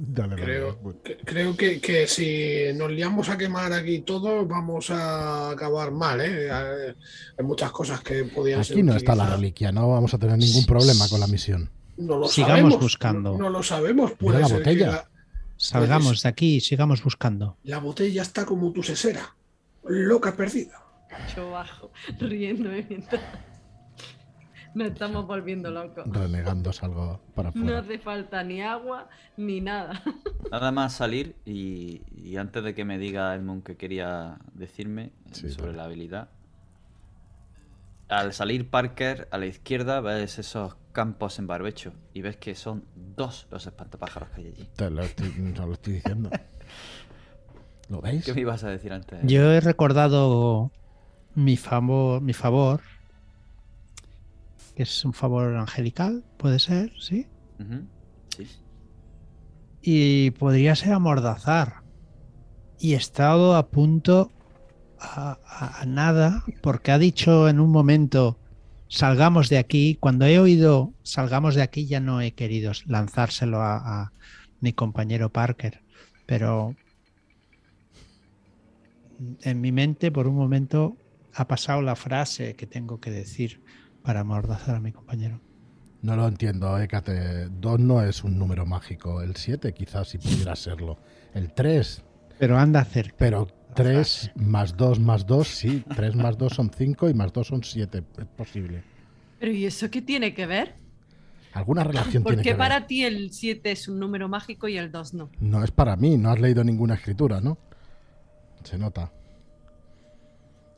Dale, 0.02 0.30
dale, 0.36 0.43
Creo, 0.43 0.80
creo 1.26 1.58
que, 1.58 1.82
que 1.82 2.08
si 2.08 2.72
nos 2.74 2.89
liamos 2.89 3.28
a 3.28 3.38
quemar 3.38 3.74
aquí 3.74 4.00
todo, 4.00 4.45
vamos 4.45 4.89
a 4.91 5.50
acabar 5.52 5.91
mal. 5.91 6.22
¿eh? 6.22 6.50
Hay 6.50 6.95
hay 7.38 7.45
muchas 7.45 7.70
cosas 7.72 8.00
que 8.00 8.24
podían 8.24 8.64
ser 8.64 8.78
Aquí 8.78 8.84
no 8.84 8.95
está 8.95 9.14
la 9.14 9.36
reliquia, 9.36 9.74
no 9.74 9.89
vamos 9.89 10.14
a 10.14 10.18
tener 10.18 10.38
ningún 10.38 10.66
problema 10.66 11.10
con 11.10 11.20
la 11.20 11.28
misión. 11.28 11.70
No 11.97 12.18
lo 12.18 12.28
Sigamos 12.30 12.58
sabemos, 12.60 12.80
buscando. 12.80 13.32
No, 13.34 13.38
no 13.39 13.50
lo 13.50 13.62
sabemos. 13.62 14.14
Puede 14.14 14.39
la 14.39 14.47
ser 14.47 14.64
que 14.64 14.70
botella. 14.70 14.91
la, 14.91 15.10
Salgamos 15.58 16.24
de 16.24 16.30
aquí 16.30 16.56
y 16.56 16.62
sigamos 16.62 17.04
buscando. 17.04 17.58
la 17.64 17.80
botella 17.80 18.22
está 18.22 18.45
como 18.45 18.72
tu 18.72 18.82
sesera, 18.82 19.36
loca 19.84 20.34
perdida. 20.34 20.82
Yo 21.36 21.52
bajo, 21.52 21.91
riéndome 22.22 22.86
mientras. 22.88 23.22
Nos 24.76 24.88
estamos 24.88 25.26
volviendo 25.26 25.72
locos. 25.72 26.05
Renegando 26.07 26.72
salgo 26.74 27.20
para 27.36 27.51
No 27.51 27.61
afuera. 27.61 27.80
hace 27.80 27.99
falta 27.99 28.43
ni 28.43 28.61
agua 28.61 29.09
ni 29.38 29.61
nada. 29.61 30.01
Nada 30.51 30.72
más 30.72 30.93
salir 30.93 31.36
y, 31.45 32.01
y 32.15 32.38
antes 32.38 32.63
de 32.63 32.74
que 32.76 32.86
me 32.86 32.97
diga 32.97 33.34
Edmund 33.36 33.63
que 33.63 33.78
quería 33.78 34.38
decirme 34.53 35.11
Sí, 35.32 35.49
sobre 35.49 35.74
la 35.74 35.86
habilidad. 35.86 36.30
Al 38.07 38.34
salir 38.34 38.70
Parker 38.70 39.28
a 39.32 39.38
la 39.38 39.45
izquierda 39.45 40.01
ves 40.01 40.39
esos 40.39 40.76
campos 40.93 41.38
en 41.38 41.45
barbecho 41.45 41.93
y 42.13 42.22
ves 42.22 42.38
que 42.38 42.55
son 42.55 42.84
dos 42.95 43.47
los 43.51 43.67
espantapájaros 43.67 44.30
que 44.30 44.41
hay 44.41 44.47
allí. 44.47 44.70
Te 44.76 44.89
lo 44.89 45.03
estoy, 45.03 45.32
no 45.38 45.67
lo 45.67 45.74
estoy 45.74 45.93
diciendo. 45.93 46.32
¿Lo 47.89 48.01
veis? 48.01 48.26
¿Qué 48.26 48.34
me 48.34 48.41
ibas 48.41 48.63
a 48.63 48.70
decir 48.70 48.93
antes? 48.93 49.20
Yo 49.24 49.51
he 49.51 49.59
recordado 49.59 50.72
mi 51.36 51.55
favor, 51.57 52.22
mi 52.22 52.34
favor, 52.34 52.82
que 54.80 54.84
es 54.84 55.03
un 55.03 55.11
favor 55.11 55.57
angelical, 55.57 56.23
puede 56.38 56.57
ser, 56.57 56.93
¿sí? 57.01 57.27
Y 59.82 60.32
podría 60.32 60.73
ser 60.77 60.93
amordazar. 60.93 61.82
Y 62.80 62.93
he 62.93 62.95
estado 62.95 63.57
a 63.57 63.67
punto 63.71 64.32
a, 64.97 65.38
a- 65.45 65.82
a 65.82 65.86
nada, 65.86 66.45
porque 66.61 66.93
ha 66.93 66.97
dicho 66.97 67.49
en 67.49 67.59
un 67.59 67.71
momento, 67.73 68.39
salgamos 68.88 69.49
de 69.49 69.57
aquí. 69.57 69.97
Cuando 69.99 70.25
he 70.25 70.39
oído 70.39 70.93
salgamos 71.03 71.55
de 71.55 71.61
aquí, 71.63 71.86
ya 71.86 71.99
no 71.99 72.21
he 72.21 72.32
querido 72.32 72.71
lanzárselo 72.86 73.61
a, 73.61 73.75
a 74.03 74.13
mi 74.61 74.71
compañero 74.71 75.30
Parker. 75.30 75.82
Pero 76.25 76.73
en 79.41 79.59
mi 79.59 79.73
mente, 79.73 80.09
por 80.09 80.25
un 80.25 80.36
momento, 80.36 80.95
ha 81.34 81.49
pasado 81.49 81.82
la 81.82 81.97
frase 81.97 82.55
que 82.55 82.65
tengo 82.65 83.01
que 83.01 83.11
decir 83.11 83.61
para 84.04 84.22
amordazar 84.22 84.76
a 84.76 84.80
mi 84.80 84.91
compañero. 84.91 85.41
No 86.02 86.16
lo 86.16 86.28
entiendo, 86.28 86.78
Écate. 86.80 87.47
2 87.50 87.80
no 87.80 88.02
es 88.04 88.24
un 88.24 88.38
número 88.39 88.66
mágico. 88.66 89.22
El 89.22 89.36
7 89.36 89.74
quizás 89.74 90.08
sí 90.10 90.18
pudiera 90.18 90.56
serlo. 90.56 90.97
El 91.34 91.52
3, 91.54 92.04
Pero 92.39 92.58
anda 92.58 92.86
cerca. 92.86 93.16
pero 93.18 93.47
3 93.76 94.32
más 94.36 94.78
2 94.78 95.00
más 95.00 95.26
2, 95.28 95.47
sí. 95.47 95.84
3 95.95 96.16
más 96.16 96.38
2 96.38 96.54
son 96.54 96.72
5 96.76 97.10
y 97.10 97.14
más 97.14 97.34
2 97.34 97.47
son 97.47 97.64
7. 97.64 98.04
Es 98.18 98.26
posible. 98.28 98.84
Pero 99.39 99.52
¿y 99.52 99.66
eso 99.66 99.89
qué 99.91 100.02
tiene 100.02 100.34
que 100.34 100.45
ver? 100.45 100.76
Alguna 101.54 101.84
relación 101.84 102.24
¿Por 102.24 102.32
tiene 102.34 102.43
qué 102.43 102.50
que 102.50 102.54
ver. 102.54 102.58
para 102.60 102.88
ti 102.88 103.04
el 103.04 103.32
7 103.34 103.72
es 103.72 103.88
un 103.89 104.00
número 104.00 104.30
mágico 104.30 104.68
y 104.70 104.78
el 104.78 104.91
2 104.91 105.14
no? 105.16 105.30
No 105.41 105.64
es 105.64 105.72
para 105.72 105.95
mí, 105.97 106.18
no 106.18 106.30
has 106.30 106.39
leído 106.39 106.64
ninguna 106.64 106.93
escritura, 106.95 107.41
¿no? 107.41 107.58
Se 108.64 108.78
nota. 108.78 109.12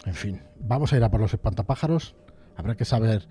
En 0.05 0.13
fin, 0.15 0.41
vamos 0.59 0.91
a 0.93 0.97
ir 0.97 1.03
a 1.03 1.11
por 1.11 1.19
los 1.21 1.33
espantapájaros. 1.33 2.15
Habrá 2.61 2.75
que 2.75 2.85
saber 2.85 3.27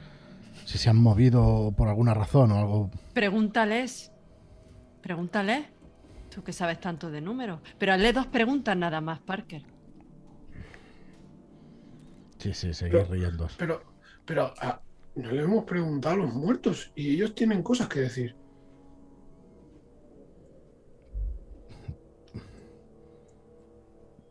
si 0.65 0.77
se 0.77 0.91
han 0.91 0.97
movido 0.97 1.73
por 1.77 1.87
alguna 1.87 2.15
razón 2.15 2.51
o 2.51 2.59
algo. 2.59 2.91
Pregúntales. 3.15 4.11
Pregúntales. 5.01 5.67
Tú 6.35 6.43
que 6.43 6.53
sabes 6.53 6.81
tanto 6.81 7.13
de 7.13 7.21
números. 7.21 7.61
Pero 7.79 7.93
hazle 7.93 8.13
dos 8.13 8.27
preguntas 8.27 8.77
nada 8.77 9.01
más, 9.01 9.21
Parker. 9.21 9.63
Sí, 12.39 12.53
sí, 12.55 12.75
seguir 12.75 13.07
riendo. 13.09 13.47
Pero, 13.57 13.85
pero 14.25 14.53
ah, 14.61 14.81
no 15.15 15.31
le 15.31 15.43
hemos 15.43 15.63
preguntado 15.65 16.17
a 16.17 16.19
los 16.19 16.35
muertos 16.35 16.91
y 16.97 17.15
ellos 17.15 17.33
tienen 17.33 17.63
cosas 17.63 17.87
que 17.87 18.01
decir. 18.01 18.35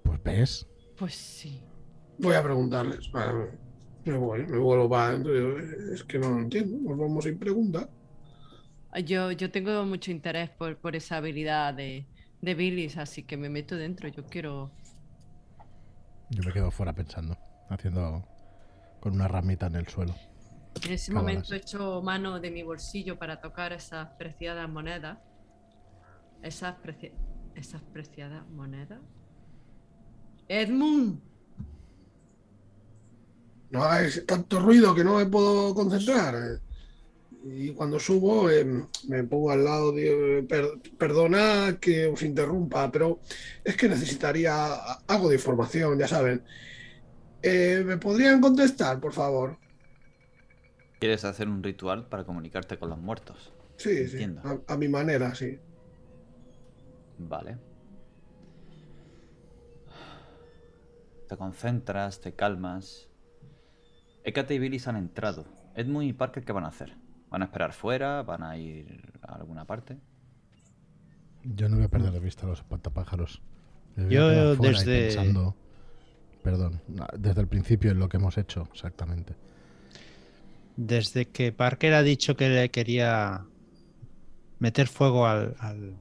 Pues 0.03 0.21
ves, 0.23 0.67
Pues 0.97 1.15
sí. 1.15 1.63
Voy 2.17 2.35
a 2.35 2.43
preguntarles. 2.43 3.09
Vale, 3.13 3.51
me 4.05 4.17
voy, 4.17 4.45
me 4.45 4.57
vuelvo 4.57 4.89
para 4.89 5.17
Es 5.93 6.03
que 6.03 6.19
no 6.19 6.29
lo 6.31 6.39
entiendo. 6.39 6.77
Nos 6.89 6.97
vamos 6.97 7.23
sin 7.23 7.37
preguntar. 7.39 7.89
Yo, 9.05 9.31
yo 9.31 9.51
tengo 9.51 9.85
mucho 9.85 10.11
interés 10.11 10.49
por, 10.49 10.77
por 10.79 10.95
esa 10.95 11.17
habilidad 11.17 11.73
de, 11.73 12.07
de 12.41 12.55
Billis, 12.55 12.97
así 12.97 13.23
que 13.23 13.37
me 13.37 13.49
meto 13.49 13.75
dentro. 13.75 14.07
Yo 14.09 14.25
quiero. 14.25 14.71
yo 16.29 16.43
me 16.43 16.51
quedo 16.53 16.71
fuera 16.71 16.93
pensando, 16.93 17.37
haciendo 17.69 18.23
con 18.99 19.13
una 19.13 19.27
ramita 19.27 19.67
en 19.67 19.75
el 19.75 19.87
suelo. 19.87 20.15
En 20.83 20.91
ese 20.93 21.11
momento 21.11 21.53
echo 21.55 22.01
mano 22.01 22.39
de 22.39 22.51
mi 22.51 22.63
bolsillo 22.63 23.17
para 23.17 23.39
tocar 23.41 23.73
esas 23.73 24.09
preciadas 24.17 24.69
monedas. 24.69 25.17
Esas, 26.41 26.75
preci- 26.81 27.13
esas 27.55 27.81
preciadas 27.83 28.47
monedas. 28.49 28.99
Edmund, 30.47 31.21
No 33.71 33.83
hagáis 33.83 34.25
tanto 34.25 34.59
ruido 34.59 34.95
que 34.95 35.03
no 35.03 35.17
me 35.17 35.25
puedo 35.27 35.73
concentrar. 35.75 36.61
Y 37.43 37.73
cuando 37.73 37.99
subo, 37.99 38.49
eh, 38.49 38.65
me 39.07 39.23
pongo 39.25 39.51
al 39.51 39.63
lado, 39.63 39.91
de, 39.93 40.45
per- 40.49 40.79
perdona 40.97 41.77
que 41.79 42.07
os 42.07 42.21
interrumpa, 42.23 42.91
pero 42.91 43.21
es 43.63 43.77
que 43.77 43.87
necesitaría 43.89 44.73
algo 45.07 45.29
de 45.29 45.35
información, 45.35 45.97
ya 45.99 46.07
saben. 46.07 46.43
Eh, 47.41 47.83
¿Me 47.85 47.97
podrían 47.97 48.41
contestar, 48.41 48.99
por 48.99 49.13
favor? 49.13 49.59
¿Quieres 50.99 51.25
hacer 51.25 51.49
un 51.49 51.61
ritual 51.63 52.07
para 52.07 52.23
comunicarte 52.23 52.77
con 52.79 52.89
los 52.89 52.99
muertos? 52.99 53.51
Sí, 53.77 54.07
sí, 54.07 54.31
a, 54.43 54.61
a 54.67 54.77
mi 54.77 54.87
manera, 54.89 55.33
sí. 55.35 55.59
Vale. 57.19 57.59
Te 61.27 61.37
concentras, 61.37 62.19
te 62.19 62.35
calmas. 62.35 63.08
Hécate 64.29 64.53
y 64.55 64.59
Billy 64.59 64.77
se 64.79 64.89
han 64.89 64.95
entrado. 64.95 65.45
Edmund 65.75 66.07
y 66.07 66.13
Parker, 66.13 66.43
¿qué 66.45 66.51
van 66.51 66.65
a 66.65 66.67
hacer? 66.67 66.95
¿Van 67.31 67.41
a 67.41 67.45
esperar 67.45 67.73
fuera? 67.73 68.21
¿Van 68.23 68.43
a 68.43 68.57
ir 68.57 69.11
a 69.23 69.33
alguna 69.35 69.65
parte? 69.65 69.97
Yo 71.43 71.67
no 71.67 71.77
voy 71.77 71.85
a 71.85 71.89
perder 71.89 72.11
de 72.11 72.19
vista 72.19 72.45
a 72.45 72.49
los 72.49 72.59
espantapájaros. 72.59 73.41
Yo 74.09 74.55
desde- 74.55 75.07
pensando- 75.07 75.55
Perdón, 76.43 76.81
desde 77.17 77.41
el 77.41 77.47
principio 77.47 77.91
en 77.91 77.99
lo 77.99 78.07
que 78.07 78.17
hemos 78.17 78.37
hecho, 78.37 78.67
exactamente. 78.71 79.35
Desde 80.77 81.27
que 81.27 81.51
Parker 81.51 81.93
ha 81.93 82.01
dicho 82.03 82.37
que 82.37 82.47
le 82.49 82.69
quería 82.71 83.45
meter 84.59 84.87
fuego 84.87 85.27
al, 85.27 85.55
al 85.59 85.95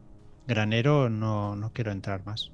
granero, 0.47 1.11
no, 1.11 1.57
no 1.57 1.73
quiero 1.73 1.91
entrar 1.91 2.25
más. 2.25 2.53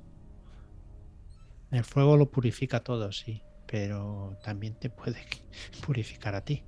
El 1.71 1.85
fuego 1.85 2.17
lo 2.17 2.31
purifica 2.31 2.81
todo, 2.81 3.13
sí, 3.13 3.43
pero 3.75 4.39
también 4.45 4.75
te 4.75 4.89
puede 4.89 5.19
purificar 5.85 6.37
a 6.37 6.45
ti. 6.45 6.63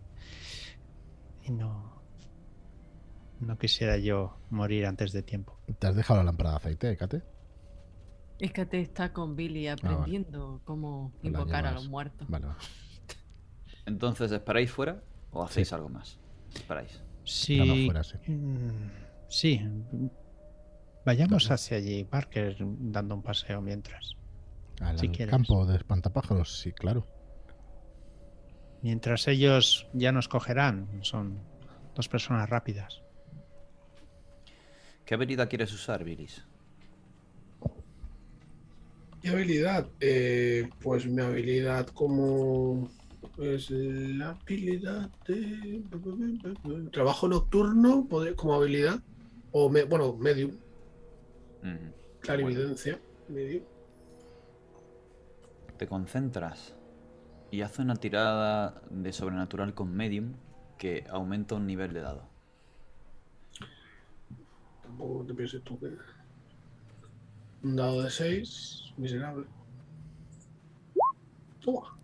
Y 1.45 1.53
no, 1.53 2.03
no 3.39 3.57
quisiera 3.59 3.97
yo 3.97 4.41
morir 4.51 4.87
antes 4.87 5.13
de 5.13 5.23
tiempo. 5.23 5.57
¿Te 5.79 5.87
has 5.87 5.95
dejado 5.95 6.19
la 6.19 6.25
lámpara 6.25 6.51
de 6.51 6.57
aceite, 6.57 6.91
Écate? 6.91 7.23
Escate 8.41 8.81
está 8.81 9.13
con 9.13 9.37
Billy 9.37 9.69
aprendiendo 9.69 10.61
cómo 10.65 11.13
invocar 11.23 11.65
a 11.67 11.71
los 11.71 11.89
muertos. 11.89 12.29
Vale. 12.29 12.49
Entonces, 13.87 14.33
¿esperáis 14.33 14.73
fuera 14.73 15.01
o 15.31 15.45
hacéis 15.45 15.73
algo 15.73 15.89
más? 15.89 16.19
Esperáis. 16.53 17.05
Sí. 17.23 17.61
Nada 17.61 17.75
fuera, 17.85 18.03
sí. 18.03 18.17
mm, 18.33 18.91
Sí. 19.29 19.61
Vayamos 21.05 21.53
hacia 21.53 21.77
allí, 21.77 22.03
Parker, 22.03 22.57
dando 22.59 23.15
un 23.15 23.23
paseo 23.23 23.63
mientras. 23.63 24.17
Al 24.81 24.99
Si 24.99 25.09
quieres. 25.09 25.31
campo 25.31 25.65
de 25.67 25.77
espantapájaros, 25.77 26.59
sí, 26.61 26.73
claro. 26.73 27.07
Mientras 28.83 29.27
ellos 29.29 29.87
ya 29.93 30.13
nos 30.13 30.29
cogerán. 30.29 30.89
Son 31.03 31.41
dos 31.95 32.09
personas 32.09 32.49
rápidas. 32.49 33.03
¿Qué 35.05 35.15
habilidad 35.15 35.49
quieres 35.49 35.73
usar, 35.73 36.05
Viris? 36.05 36.45
¿Qué 39.23 39.31
habilidad? 39.31 39.89
Eh, 40.01 40.69
pues 40.81 41.07
mi 41.07 41.23
habilidad 41.23 41.87
como 41.89 42.89
es 43.39 43.71
la 43.71 44.31
habilidad 44.31 45.11
de 45.27 45.83
trabajo 46.93 47.29
nocturno 47.29 48.07
como 48.37 48.55
habilidad 48.55 49.01
o 49.53 49.69
me- 49.69 49.85
bueno 49.85 50.17
medium 50.17 50.53
clarividencia 52.21 52.99
medium. 53.29 53.63
Te 55.79 55.87
concentras 55.87 56.75
y 57.51 57.61
hace 57.61 57.83
una 57.83 57.97
tirada 57.97 58.81
de 58.91 59.13
sobrenatural 59.13 59.75
con 59.75 59.95
medium 59.95 60.35
que 60.79 61.05
aumenta 61.11 61.55
un 61.55 61.67
nivel 61.67 61.93
de 61.93 62.01
dado. 62.01 62.29
Tampoco 64.83 65.25
te 65.25 65.35
pienses 65.35 65.63
tú 65.63 65.79
que 65.79 65.97
un 67.63 67.77
dado 67.77 68.03
de 68.03 68.11
6 68.11 68.95
miserable. 68.97 69.47
Toma. 71.61 71.97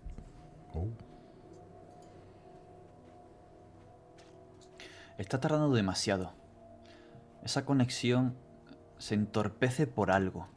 Oh, 0.75 0.89
Está 5.19 5.41
tardando 5.41 5.73
demasiado. 5.75 6.33
Esa 7.45 7.65
conexión 7.65 8.35
se 8.99 9.15
entorpece 9.15 9.87
por 9.87 10.11
algo. 10.11 10.49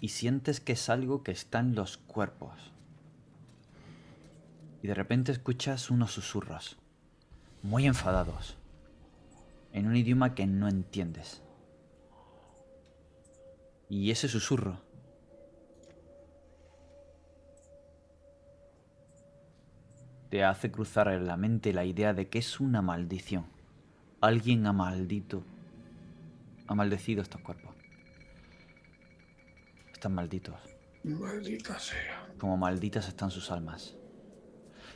Y 0.00 0.08
sientes 0.08 0.60
que 0.60 0.72
es 0.72 0.88
algo 0.88 1.22
que 1.22 1.32
está 1.32 1.60
en 1.60 1.74
los 1.74 1.96
cuerpos. 1.96 2.72
Y 4.82 4.86
de 4.86 4.94
repente 4.94 5.32
escuchas 5.32 5.90
unos 5.90 6.12
susurros. 6.12 6.78
Muy 7.62 7.86
enfadados. 7.86 8.56
En 9.72 9.86
un 9.86 9.96
idioma 9.96 10.34
que 10.34 10.46
no 10.46 10.68
entiendes. 10.68 11.42
Y 13.88 14.10
ese 14.10 14.28
susurro 14.28 14.80
te 20.30 20.44
hace 20.44 20.70
cruzar 20.70 21.08
en 21.08 21.26
la 21.26 21.36
mente 21.36 21.72
la 21.72 21.84
idea 21.84 22.12
de 22.12 22.28
que 22.28 22.38
es 22.38 22.60
una 22.60 22.82
maldición. 22.82 23.46
Alguien 24.20 24.66
ha 24.66 24.72
maldito, 24.72 25.42
ha 26.66 26.74
maldecido 26.74 27.22
estos 27.22 27.40
cuerpos. 27.40 27.67
Están 29.98 30.14
malditos, 30.14 30.54
Maldita 31.02 31.76
sea. 31.80 32.32
como 32.38 32.56
malditas 32.56 33.08
están 33.08 33.32
sus 33.32 33.50
almas. 33.50 33.96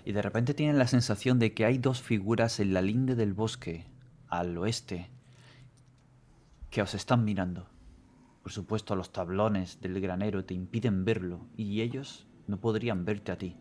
Y 0.05 0.13
de 0.13 0.23
repente 0.23 0.55
tienen 0.55 0.79
la 0.79 0.87
sensación 0.87 1.41
de 1.41 1.55
que 1.55 1.65
hay 1.65 1.79
dos 1.79 2.01
figuras 2.01 2.61
en 2.61 2.73
la 2.73 2.83
linde 2.83 3.17
del 3.17 3.33
bosque, 3.33 3.85
al 4.29 4.57
oeste, 4.57 5.11
que 6.71 6.83
os 6.83 6.95
están 6.95 7.25
mirando. 7.25 7.69
Por 8.45 8.53
supuesto, 8.53 8.95
los 8.95 9.11
tablones 9.11 9.81
del 9.81 10.01
granero 10.01 10.45
te 10.45 10.55
impiden 10.55 11.05
verlo 11.05 11.49
y 11.57 11.81
ellos 11.81 12.29
no 12.47 12.61
podrían 12.61 13.05
verte 13.05 13.33
a 13.33 13.39
ti, 13.39 13.57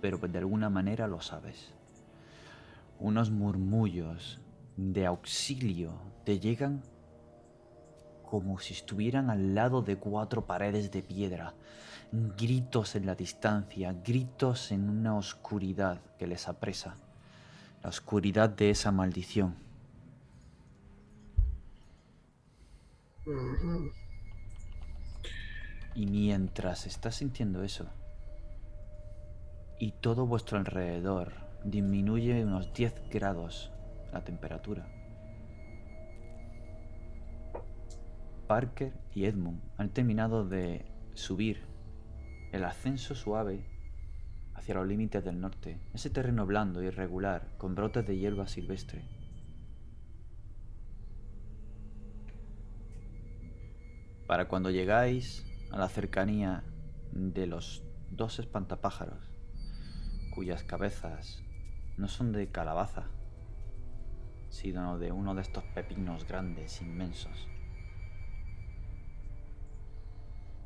pero 0.00 0.16
de 0.16 0.38
alguna 0.38 0.70
manera 0.70 1.08
lo 1.08 1.20
sabes. 1.20 1.74
Unos 2.98 3.30
murmullos 3.30 4.40
de 4.78 5.04
auxilio 5.04 5.92
te 6.24 6.40
llegan 6.40 6.80
como 8.26 8.58
si 8.58 8.74
estuvieran 8.74 9.30
al 9.30 9.54
lado 9.54 9.80
de 9.82 9.96
cuatro 9.96 10.46
paredes 10.46 10.90
de 10.90 11.02
piedra. 11.02 11.54
Gritos 12.12 12.94
en 12.94 13.06
la 13.06 13.14
distancia, 13.14 13.94
gritos 14.04 14.72
en 14.72 14.90
una 14.90 15.16
oscuridad 15.16 16.00
que 16.18 16.26
les 16.26 16.48
apresa. 16.48 16.96
La 17.82 17.88
oscuridad 17.88 18.50
de 18.50 18.70
esa 18.70 18.92
maldición. 18.92 19.56
Y 25.94 26.06
mientras 26.06 26.86
estás 26.86 27.16
sintiendo 27.16 27.62
eso, 27.62 27.86
y 29.78 29.92
todo 29.92 30.26
vuestro 30.26 30.58
alrededor 30.58 31.32
disminuye 31.64 32.44
unos 32.44 32.72
10 32.72 33.08
grados 33.10 33.72
la 34.12 34.22
temperatura, 34.24 34.86
Parker 38.46 38.92
y 39.12 39.24
Edmund 39.24 39.60
han 39.76 39.90
terminado 39.90 40.48
de 40.48 40.86
subir 41.14 41.64
el 42.52 42.64
ascenso 42.64 43.14
suave 43.14 43.66
hacia 44.54 44.74
los 44.76 44.86
límites 44.86 45.24
del 45.24 45.40
norte, 45.40 45.80
ese 45.94 46.10
terreno 46.10 46.46
blando 46.46 46.82
y 46.82 46.86
irregular 46.86 47.48
con 47.58 47.74
brotes 47.74 48.06
de 48.06 48.16
hierba 48.16 48.46
silvestre. 48.46 49.04
Para 54.26 54.48
cuando 54.48 54.70
llegáis 54.70 55.44
a 55.70 55.78
la 55.78 55.88
cercanía 55.88 56.64
de 57.12 57.46
los 57.46 57.84
dos 58.10 58.38
espantapájaros, 58.38 59.30
cuyas 60.34 60.64
cabezas 60.64 61.42
no 61.96 62.08
son 62.08 62.32
de 62.32 62.50
calabaza, 62.50 63.06
sino 64.48 64.98
de 64.98 65.12
uno 65.12 65.34
de 65.34 65.42
estos 65.42 65.64
pepinos 65.74 66.26
grandes, 66.26 66.80
inmensos. 66.80 67.48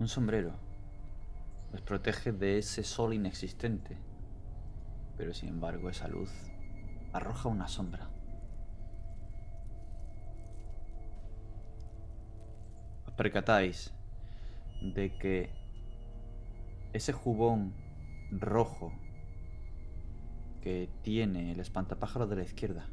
Un 0.00 0.08
sombrero 0.08 0.54
los 1.72 1.82
protege 1.82 2.32
de 2.32 2.56
ese 2.56 2.84
sol 2.84 3.12
inexistente, 3.12 3.98
pero 5.18 5.34
sin 5.34 5.50
embargo 5.50 5.90
esa 5.90 6.08
luz 6.08 6.32
arroja 7.12 7.50
una 7.50 7.68
sombra. 7.68 8.08
Os 13.06 13.12
percatáis 13.12 13.92
de 14.80 15.18
que 15.18 15.50
ese 16.94 17.12
jubón 17.12 17.74
rojo 18.30 18.94
que 20.62 20.88
tiene 21.02 21.52
el 21.52 21.60
espantapájaro 21.60 22.26
de 22.26 22.36
la 22.36 22.42
izquierda, 22.42 22.88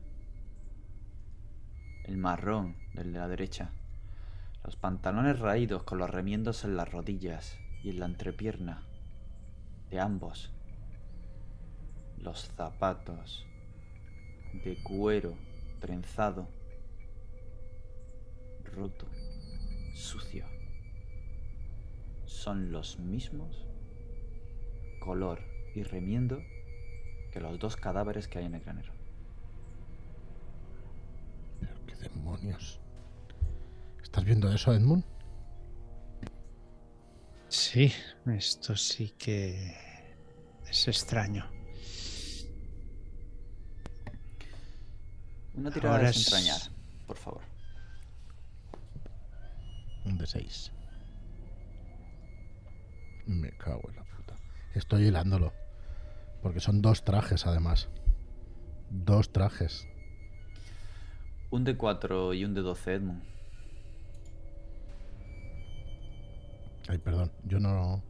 el 2.03 2.17
marrón 2.17 2.75
del 2.93 3.13
de 3.13 3.19
la 3.19 3.29
derecha, 3.29 3.71
los 4.67 4.75
pantalones 4.75 5.39
raídos 5.39 5.83
con 5.83 5.97
los 5.97 6.09
remiendos 6.09 6.65
en 6.65 6.75
las 6.75 6.91
rodillas 6.91 7.57
y 7.83 7.91
en 7.91 8.01
la 8.01 8.05
entrepierna 8.05 8.85
de 9.89 10.01
ambos, 10.01 10.51
los 12.17 12.49
zapatos 12.49 13.47
de 14.65 14.77
cuero 14.83 15.37
trenzado, 15.79 16.49
roto, 18.75 19.07
sucio, 19.95 20.43
son 22.25 22.73
los 22.73 22.99
mismos 22.99 23.65
color 24.99 25.39
y 25.75 25.83
remiendo 25.83 26.39
que 27.31 27.39
los 27.39 27.57
dos 27.57 27.77
cadáveres 27.77 28.27
que 28.27 28.39
hay 28.39 28.45
en 28.47 28.55
el 28.55 28.61
granero. 28.61 28.91
pero 31.61 31.73
qué 31.85 31.95
demonios. 31.95 32.81
¿Estás 34.27 34.41
viendo 34.41 34.53
eso, 34.53 34.73
Edmund? 34.73 35.05
Sí, 37.47 37.93
esto 38.25 38.75
sí 38.75 39.11
que 39.17 39.73
es 40.69 40.85
extraño. 40.89 41.49
Una 45.55 45.71
tirada 45.71 45.95
Ahora 45.95 46.03
de 46.03 46.09
es- 46.11 46.17
desentrañar, 46.17 46.59
por 47.07 47.15
favor. 47.15 47.41
Un 50.03 50.17
de 50.17 50.27
6. 50.27 50.73
Me 53.27 53.55
cago 53.57 53.89
en 53.91 53.95
la 53.95 54.03
puta. 54.03 54.35
Estoy 54.75 55.05
hilándolo. 55.07 55.53
Porque 56.43 56.59
son 56.59 56.81
dos 56.81 57.05
trajes, 57.05 57.47
además. 57.47 57.87
Dos 58.89 59.31
trajes. 59.31 59.87
Un 61.49 61.63
de 61.63 61.77
4 61.77 62.33
y 62.33 62.43
un 62.43 62.53
de 62.53 62.59
12, 62.61 62.93
Edmund. 62.95 63.23
Ay, 66.87 66.97
perdón. 66.97 67.31
Yo 67.43 67.59
no. 67.59 68.03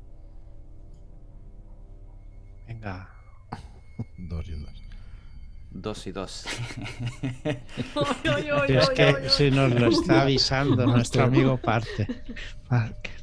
Venga, 2.68 3.10
Dos 4.18 4.48
y 4.48 4.54
un 4.54 4.64
dos. 4.64 4.84
Dos 5.72 6.08
y 6.08 6.12
dos. 6.12 6.46
Es 8.68 8.90
que 8.90 9.30
si 9.30 9.52
nos 9.52 9.74
lo 9.74 9.90
está 9.90 10.22
avisando 10.24 10.86
nuestro 10.86 11.24
amigo 11.24 11.58
Parte. 11.58 12.08
Parker. 12.68 13.14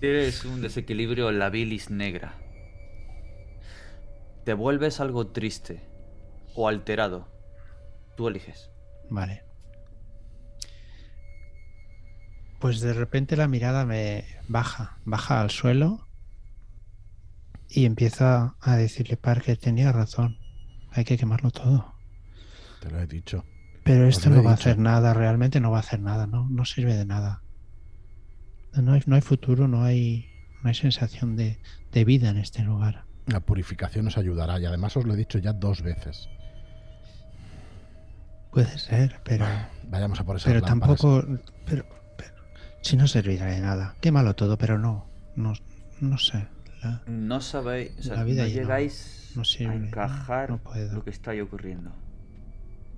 Tienes 0.00 0.44
un 0.44 0.60
desequilibrio 0.60 1.30
en 1.30 1.38
la 1.38 1.50
bilis 1.50 1.90
negra. 1.90 2.34
Te 4.44 4.52
vuelves 4.54 5.00
algo 5.00 5.28
triste 5.28 5.82
o 6.54 6.68
alterado. 6.68 7.28
Tú 8.16 8.28
eliges. 8.28 8.70
Vale. 9.08 9.42
Pues 12.64 12.80
de 12.80 12.94
repente 12.94 13.36
la 13.36 13.46
mirada 13.46 13.84
me 13.84 14.24
baja, 14.48 14.96
baja 15.04 15.42
al 15.42 15.50
suelo 15.50 16.08
y 17.68 17.84
empieza 17.84 18.56
a 18.58 18.76
decirle 18.76 19.18
Parker, 19.18 19.58
tenía 19.58 19.92
razón, 19.92 20.38
hay 20.90 21.04
que 21.04 21.18
quemarlo 21.18 21.50
todo. 21.50 21.94
Te 22.80 22.90
lo 22.90 23.00
he 23.00 23.06
dicho. 23.06 23.44
Pero 23.84 24.08
esto 24.08 24.30
no 24.30 24.42
va 24.42 24.52
a 24.52 24.54
hacer 24.54 24.78
nada, 24.78 25.12
realmente 25.12 25.60
no 25.60 25.72
va 25.72 25.76
a 25.76 25.80
hacer 25.80 26.00
nada, 26.00 26.26
no, 26.26 26.48
no 26.48 26.64
sirve 26.64 26.94
de 26.94 27.04
nada. 27.04 27.42
No 28.72 28.94
hay, 28.94 29.02
no 29.04 29.16
hay 29.16 29.20
futuro, 29.20 29.68
no 29.68 29.84
hay, 29.84 30.30
no 30.62 30.70
hay 30.70 30.74
sensación 30.74 31.36
de, 31.36 31.58
de 31.92 32.04
vida 32.06 32.30
en 32.30 32.38
este 32.38 32.62
lugar. 32.62 33.04
La 33.26 33.40
purificación 33.40 34.06
os 34.06 34.16
ayudará 34.16 34.58
y 34.58 34.64
además 34.64 34.96
os 34.96 35.04
lo 35.04 35.12
he 35.12 35.18
dicho 35.18 35.36
ya 35.36 35.52
dos 35.52 35.82
veces. 35.82 36.30
Puede 38.50 38.78
ser, 38.78 39.20
pero, 39.22 39.44
Vayamos 39.90 40.18
a 40.18 40.24
por 40.24 40.36
esas 40.36 40.46
pero 40.46 40.66
lámparas. 40.66 40.98
tampoco, 40.98 41.42
pero 41.66 42.03
si 42.84 42.96
no 42.96 43.06
servirá 43.08 43.46
de 43.46 43.60
nada. 43.60 43.96
Quémalo 44.00 44.34
todo, 44.34 44.56
pero 44.58 44.78
no, 44.78 45.06
no, 45.36 45.54
no 46.00 46.18
sé. 46.18 46.46
la- 46.82 47.02
No 47.06 47.40
sabéis, 47.40 47.92
o 47.98 48.02
sea, 48.02 48.16
La 48.16 48.24
vida 48.24 48.42
no 48.42 48.48
llegáis 48.48 49.32
no 49.34 49.44
sirve, 49.44 49.72
a 49.72 49.76
encajar 49.76 50.50
no 50.50 50.58
puedo. 50.58 50.94
lo 50.94 51.02
que 51.04 51.10
está 51.10 51.32
ahí 51.32 51.40
ocurriendo. 51.40 51.90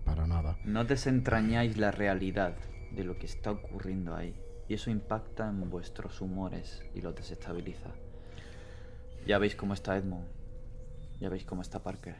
Para 0.05 0.27
nada. 0.27 0.57
No 0.65 0.85
desentrañáis 0.85 1.77
la 1.79 1.91
realidad 1.91 2.55
de 2.93 3.05
lo 3.05 3.19
que 3.19 3.27
está 3.27 3.51
ocurriendo 3.51 4.15
ahí. 4.15 4.35
Y 4.69 4.75
eso 4.75 4.91
impacta 4.91 5.49
en 5.49 5.71
vuestros 5.71 6.21
humores 6.21 6.83
y 6.95 7.01
los 7.01 7.15
desestabiliza. 7.15 7.91
Ya 9.27 9.39
veis 9.39 9.55
cómo 9.57 9.75
está 9.75 9.97
Edmund. 9.97 10.27
Ya 11.21 11.29
veis 11.29 11.45
cómo 11.45 11.63
está 11.63 11.83
Parker. 11.83 12.17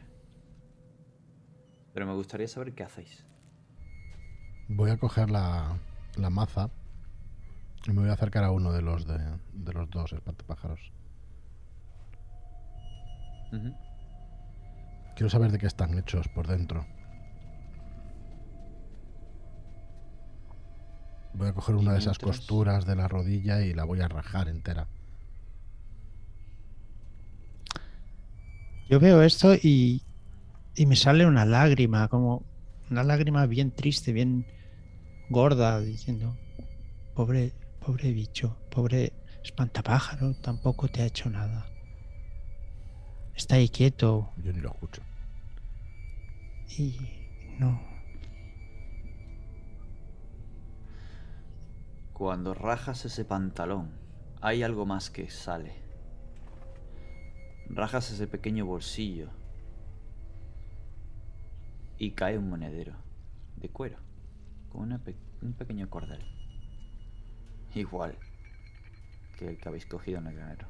Pero 1.93 2.05
me 2.05 2.13
gustaría 2.13 2.47
saber 2.47 2.73
qué 2.73 2.83
hacéis. 2.83 3.25
Voy 4.69 4.89
a 4.91 4.97
coger 4.97 5.29
la, 5.29 5.77
la 6.17 6.29
maza 6.29 6.69
me 7.85 8.01
voy 8.01 8.09
a 8.09 8.13
acercar 8.13 8.43
a 8.43 8.51
uno 8.51 8.73
de 8.73 8.81
los 8.81 9.05
de, 9.07 9.19
de 9.53 9.73
los 9.73 9.89
dos 9.89 10.13
espantapájaros. 10.13 10.91
Ujú. 13.51 13.73
Quiero 15.15 15.29
saber 15.29 15.51
de 15.51 15.57
qué 15.57 15.67
están 15.67 15.97
hechos 15.97 16.27
por 16.27 16.47
dentro. 16.47 16.85
Voy 21.33 21.47
a 21.47 21.53
coger 21.53 21.75
una 21.75 21.93
de 21.93 21.99
esas 21.99 22.17
costuras 22.17 22.85
de 22.85 22.95
la 22.95 23.07
rodilla 23.07 23.61
y 23.61 23.73
la 23.73 23.83
voy 23.83 24.01
a 24.01 24.07
rajar 24.07 24.47
entera. 24.47 24.87
Yo 28.89 28.99
veo 28.99 29.21
esto 29.21 29.53
y, 29.53 30.01
y 30.75 30.85
me 30.85 30.95
sale 30.95 31.25
una 31.25 31.45
lágrima, 31.45 32.07
como 32.07 32.43
una 32.89 33.03
lágrima 33.03 33.45
bien 33.45 33.71
triste, 33.71 34.13
bien 34.13 34.45
gorda, 35.29 35.79
diciendo, 35.81 36.35
pobre, 37.13 37.53
pobre 37.87 38.11
bicho, 38.11 38.57
pobre 38.69 39.13
espantapájaro, 39.43 40.33
tampoco 40.41 40.89
te 40.89 41.01
ha 41.01 41.05
hecho 41.05 41.29
nada. 41.29 41.65
Está 43.33 43.55
ahí 43.55 43.69
quieto 43.69 44.33
Yo 44.43 44.51
ni 44.51 44.59
lo 44.59 44.69
escucho. 44.71 45.01
y 46.77 46.97
no. 47.59 47.79
Cuando 52.11 52.53
rajas 52.53 53.05
ese 53.05 53.23
pantalón, 53.23 53.91
hay 54.41 54.63
algo 54.63 54.85
más 54.85 55.09
que 55.09 55.29
sale. 55.29 55.71
Rajas 57.69 58.11
ese 58.11 58.27
pequeño 58.27 58.65
bolsillo 58.65 59.29
y 61.97 62.11
cae 62.11 62.37
un 62.37 62.49
monedero 62.49 62.95
de 63.55 63.69
cuero 63.69 63.97
con 64.69 64.81
una 64.81 64.99
pe- 64.99 65.15
un 65.41 65.53
pequeño 65.53 65.89
cordel. 65.89 66.36
Igual 67.77 68.17
que 69.37 69.49
el 69.49 69.57
que 69.57 69.69
habéis 69.69 69.85
cogido 69.85 70.17
en 70.17 70.27
el 70.27 70.35
granero. 70.35 70.67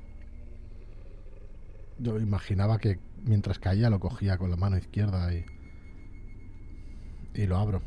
Yo 1.99 2.19
imaginaba 2.19 2.77
que 2.79 2.99
mientras 3.23 3.59
caía 3.59 3.89
lo 3.89 3.99
cogía 3.99 4.37
con 4.37 4.51
la 4.51 4.57
mano 4.57 4.77
izquierda 4.77 5.33
y, 5.33 5.45
y 7.33 7.47
lo 7.47 7.57
abro. 7.57 7.81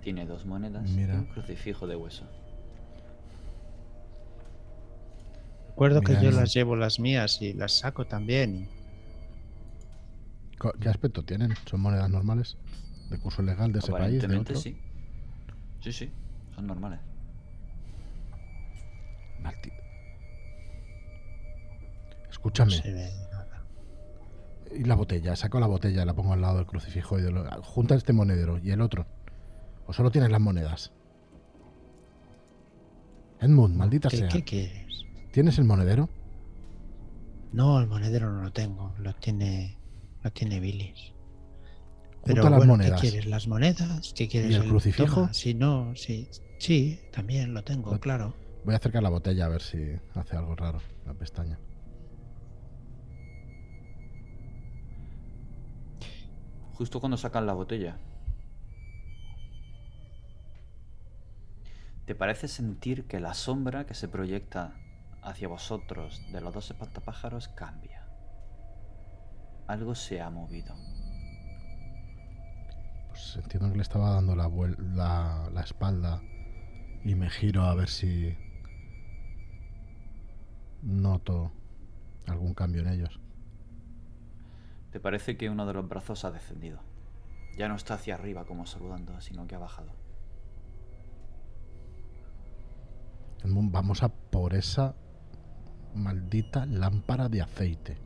Tiene 0.00 0.26
dos 0.26 0.46
monedas 0.46 0.90
Mira. 0.90 1.14
y 1.14 1.18
un 1.18 1.26
crucifijo 1.26 1.86
de 1.86 1.96
hueso. 1.96 2.26
Recuerdo 5.68 6.00
que 6.00 6.14
yo 6.20 6.30
las 6.30 6.54
llevo 6.54 6.76
las 6.76 6.98
mías 6.98 7.40
y 7.42 7.52
las 7.52 7.78
saco 7.78 8.06
también. 8.06 8.68
¿Qué 10.80 10.88
aspecto 10.88 11.22
tienen? 11.22 11.54
¿Son 11.66 11.80
monedas 11.80 12.08
normales? 12.08 12.56
¿De 13.10 13.18
curso 13.18 13.42
legal 13.42 13.72
de 13.72 13.80
ese 13.80 13.92
país? 13.92 14.26
¿De 14.26 14.36
otro? 14.36 14.56
sí. 14.58 14.76
Sí, 15.82 15.92
sí, 15.92 16.12
son 16.62 16.66
normales. 16.68 17.00
No 19.42 19.50
Escúchame. 22.30 22.70
se 22.72 22.92
ve 22.92 23.10
nada. 23.30 23.64
Y 24.74 24.84
la 24.84 24.94
botella, 24.94 25.36
saco 25.36 25.60
la 25.60 25.66
botella, 25.66 26.04
la 26.04 26.14
pongo 26.14 26.32
al 26.32 26.40
lado 26.40 26.56
del 26.58 26.66
crucifijo 26.66 27.18
y 27.18 27.22
de 27.22 27.30
lo- 27.30 27.62
junta 27.62 27.94
este 27.94 28.12
monedero 28.12 28.58
y 28.58 28.70
el 28.70 28.80
otro. 28.80 29.06
¿O 29.86 29.92
solo 29.92 30.10
tienes 30.10 30.30
las 30.30 30.40
monedas? 30.40 30.92
Edmund, 33.40 33.76
maldita 33.76 34.08
¿Qué, 34.08 34.16
sea. 34.18 34.28
qué 34.28 34.42
quieres? 34.44 35.04
¿Tienes 35.32 35.58
el 35.58 35.64
monedero? 35.64 36.08
No, 37.52 37.80
el 37.80 37.86
monedero 37.88 38.30
no 38.32 38.42
lo 38.42 38.52
tengo, 38.52 38.94
lo 38.98 39.12
tiene, 39.14 39.76
lo 40.22 40.30
tiene 40.32 40.58
Billis. 40.60 41.12
Junta 42.22 42.42
las 42.50 42.58
bueno, 42.58 42.72
monedas. 42.74 43.00
¿qué 43.00 43.10
quieres? 43.10 43.26
¿Las 43.28 43.48
monedas? 43.48 44.14
¿Qué 44.16 44.28
quieres? 44.28 44.54
el 44.54 44.68
crucifijo? 44.68 45.14
Toma, 45.22 45.34
Si 45.34 45.54
no, 45.54 45.94
sí, 45.96 46.28
sí, 46.62 47.00
también 47.12 47.54
lo 47.54 47.62
tengo, 47.64 47.92
Lo- 47.92 48.00
claro. 48.00 48.34
Voy 48.64 48.74
a 48.74 48.76
acercar 48.76 49.02
la 49.02 49.08
botella 49.10 49.46
a 49.46 49.48
ver 49.48 49.60
si 49.62 49.78
hace 50.14 50.36
algo 50.36 50.54
raro 50.54 50.80
la 51.04 51.14
pestaña. 51.14 51.58
Justo 56.74 57.00
cuando 57.00 57.16
sacan 57.16 57.46
la 57.46 57.52
botella. 57.52 57.98
¿Te 62.06 62.14
parece 62.14 62.48
sentir 62.48 63.06
que 63.06 63.20
la 63.20 63.34
sombra 63.34 63.84
que 63.86 63.94
se 63.94 64.08
proyecta 64.08 64.74
hacia 65.22 65.48
vosotros 65.48 66.20
de 66.32 66.40
los 66.40 66.52
dos 66.54 66.70
espantapájaros 66.70 67.48
cambia? 67.48 68.06
Algo 69.66 69.94
se 69.94 70.20
ha 70.20 70.30
movido. 70.30 70.74
Pues 73.08 73.36
entiendo 73.36 73.70
que 73.70 73.76
le 73.76 73.82
estaba 73.82 74.10
dando 74.14 74.34
la, 74.34 74.48
vuel- 74.48 74.76
la, 74.94 75.48
la 75.52 75.60
espalda 75.62 76.22
y 77.04 77.14
me 77.14 77.30
giro 77.30 77.62
a 77.62 77.74
ver 77.74 77.88
si 77.88 78.36
noto 80.82 81.52
algún 82.26 82.54
cambio 82.54 82.82
en 82.82 82.88
ellos. 82.88 83.20
¿Te 84.92 85.00
parece 85.00 85.36
que 85.36 85.48
uno 85.48 85.66
de 85.66 85.72
los 85.72 85.88
brazos 85.88 86.24
ha 86.24 86.30
descendido? 86.30 86.80
Ya 87.56 87.68
no 87.68 87.76
está 87.76 87.94
hacia 87.94 88.14
arriba 88.14 88.44
como 88.44 88.66
saludando, 88.66 89.20
sino 89.20 89.46
que 89.46 89.54
ha 89.54 89.58
bajado. 89.58 89.92
Vamos 93.44 94.02
a 94.02 94.08
por 94.08 94.54
esa 94.54 94.94
maldita 95.94 96.64
lámpara 96.66 97.28
de 97.28 97.42
aceite. 97.42 97.98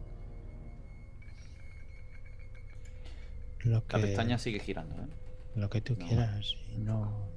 Lo 3.64 3.74
La 3.77 3.81
que, 3.82 3.98
pestaña 3.98 4.39
sigue 4.39 4.60
girando, 4.60 4.94
¿eh? 5.02 5.09
lo 5.56 5.68
que 5.68 5.81
tú 5.81 5.97
No. 5.98 6.06
quieras. 6.06 6.55
y 6.70 6.78
no... 6.78 7.28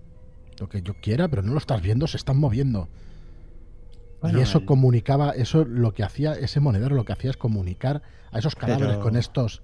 Lo 0.59 0.67
que 0.69 0.81
yo 0.81 0.95
quiera, 1.01 1.27
pero 1.27 1.41
no 1.41 1.51
lo 1.53 1.57
estás 1.57 1.81
viendo, 1.81 2.07
se 2.07 2.17
están 2.17 2.37
moviendo. 2.37 2.89
Bueno, 4.21 4.39
y 4.39 4.41
eso 4.41 4.57
el- 4.59 4.65
comunicaba, 4.65 5.31
eso 5.31 5.63
lo 5.65 5.93
que 5.93 6.03
hacía, 6.03 6.33
ese 6.33 6.59
monedero 6.59 6.95
lo 6.95 7.05
que 7.05 7.13
hacía 7.13 7.29
es 7.29 7.37
comunicar 7.37 8.01
a 8.31 8.39
esos 8.39 8.55
cadáveres 8.55 8.95
Pero- 8.95 9.01
con 9.03 9.15
estos, 9.15 9.61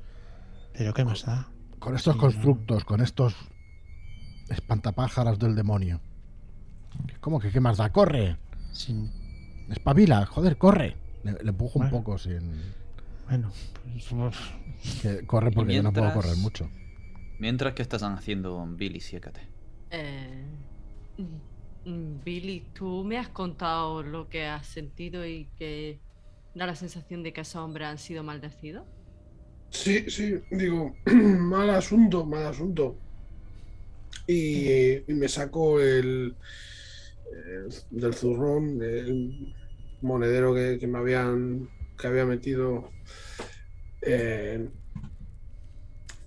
Pero 0.73 0.93
¿qué 0.93 1.03
más 1.03 1.25
da? 1.25 1.49
con 1.79 1.95
estos 1.95 2.13
Sí, 2.13 2.19
constructos, 2.19 2.85
con 2.85 3.01
estos 3.01 3.35
espantapájaros 4.49 5.39
del 5.39 5.55
demonio. 5.55 5.99
¿Cómo 7.19 7.39
que 7.39 7.51
qué 7.51 7.59
más 7.59 7.77
da? 7.77 7.91
¡Corre! 7.91 8.37
Sin... 8.71 9.11
Espabila, 9.69 10.25
joder, 10.25 10.57
corre. 10.57 10.95
Le, 11.23 11.33
le 11.33 11.49
empujo 11.49 11.79
un 11.79 11.89
poco 11.89 12.17
sin. 12.17 12.53
Bueno, 13.27 13.51
pues, 14.09 14.35
Que 15.01 15.25
corre 15.25 15.51
porque 15.51 15.73
yo 15.73 15.83
no 15.83 15.91
puedo 15.91 16.13
correr 16.13 16.37
mucho. 16.37 16.69
Mientras 17.39 17.73
que 17.73 17.81
estás 17.81 18.03
haciendo 18.03 18.65
Billy, 18.67 18.99
siécate. 19.01 19.41
Eh, 19.89 20.45
Billy, 21.85 22.65
tú 22.73 23.03
me 23.03 23.17
has 23.17 23.29
contado 23.29 24.01
lo 24.03 24.27
que 24.27 24.45
has 24.45 24.67
sentido 24.67 25.25
y 25.25 25.47
que 25.57 25.99
da 26.53 26.65
la 26.65 26.75
sensación 26.75 27.21
de 27.21 27.33
que 27.33 27.41
esos 27.41 27.57
hombres 27.57 27.87
han 27.87 27.97
sido 27.97 28.23
maldecidos. 28.23 28.85
Sí, 29.69 30.09
sí, 30.09 30.35
digo, 30.51 30.95
mal 31.05 31.69
asunto, 31.69 32.25
mal 32.25 32.45
asunto. 32.45 32.97
Y, 34.27 35.03
me 35.07 35.27
saco 35.27 35.79
el, 35.79 36.35
del 37.91 38.13
zurrón, 38.13 38.81
el 38.81 39.53
monedero 40.01 40.55
que, 40.55 40.87
me 40.87 40.97
habían 40.97 41.69
que 41.99 42.07
había 42.07 42.25
metido 42.25 42.89
eh, 44.01 44.67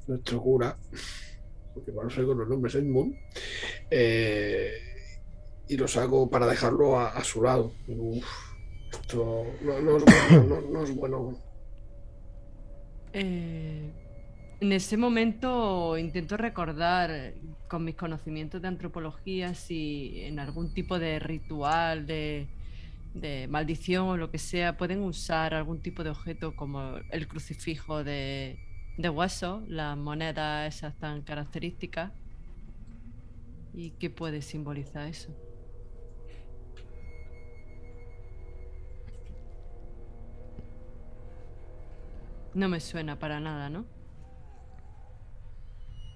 nuestro 0.07 0.41
cura, 0.41 0.79
porque 1.75 1.93
no 1.93 2.09
sé 2.11 2.25
con 2.25 2.39
los 2.39 2.49
nombres 2.49 2.75
Edmund, 2.75 3.15
eh, 3.91 4.73
y 5.69 5.77
lo 5.77 5.89
saco 5.89 6.29
para 6.31 6.47
dejarlo 6.47 6.99
a, 6.99 7.23
su 7.25 7.43
lado. 7.43 7.73
Esto 8.91 9.45
no, 9.63 10.83
es 10.83 10.95
bueno. 10.95 11.39
Eh, 13.13 13.91
en 14.61 14.73
ese 14.73 14.97
momento 14.97 15.97
intento 15.99 16.37
recordar 16.37 17.35
con 17.69 17.85
mis 17.85 17.95
conocimientos 17.95 18.61
de 18.61 18.69
antropología 18.69 19.55
si 19.55 20.21
en 20.23 20.39
algún 20.39 20.75
tipo 20.75 20.99
de 20.99 21.19
ritual 21.19 22.07
de, 22.07 22.49
maldición 23.49 24.09
o 24.09 24.17
lo 24.17 24.31
que 24.31 24.39
sea 24.39 24.77
pueden 24.77 25.03
usar 25.03 25.53
algún 25.53 25.81
tipo 25.81 26.05
de 26.05 26.11
objeto 26.11 26.55
como 26.55 26.97
el 27.11 27.27
crucifijo 27.27 28.05
de 28.05 28.59
hueso, 28.97 29.65
las 29.67 29.97
monedas 29.97 30.75
esas 30.75 30.97
tan 30.99 31.23
características. 31.23 32.13
¿Y 33.79 33.91
qué 33.93 34.11
puede 34.11 34.43
simbolizar 34.43 35.07
eso? 35.07 35.29
No 42.55 42.69
me 42.69 42.81
suena 42.81 43.21
para 43.21 43.39
nada, 43.39 43.71
¿no? 43.71 43.85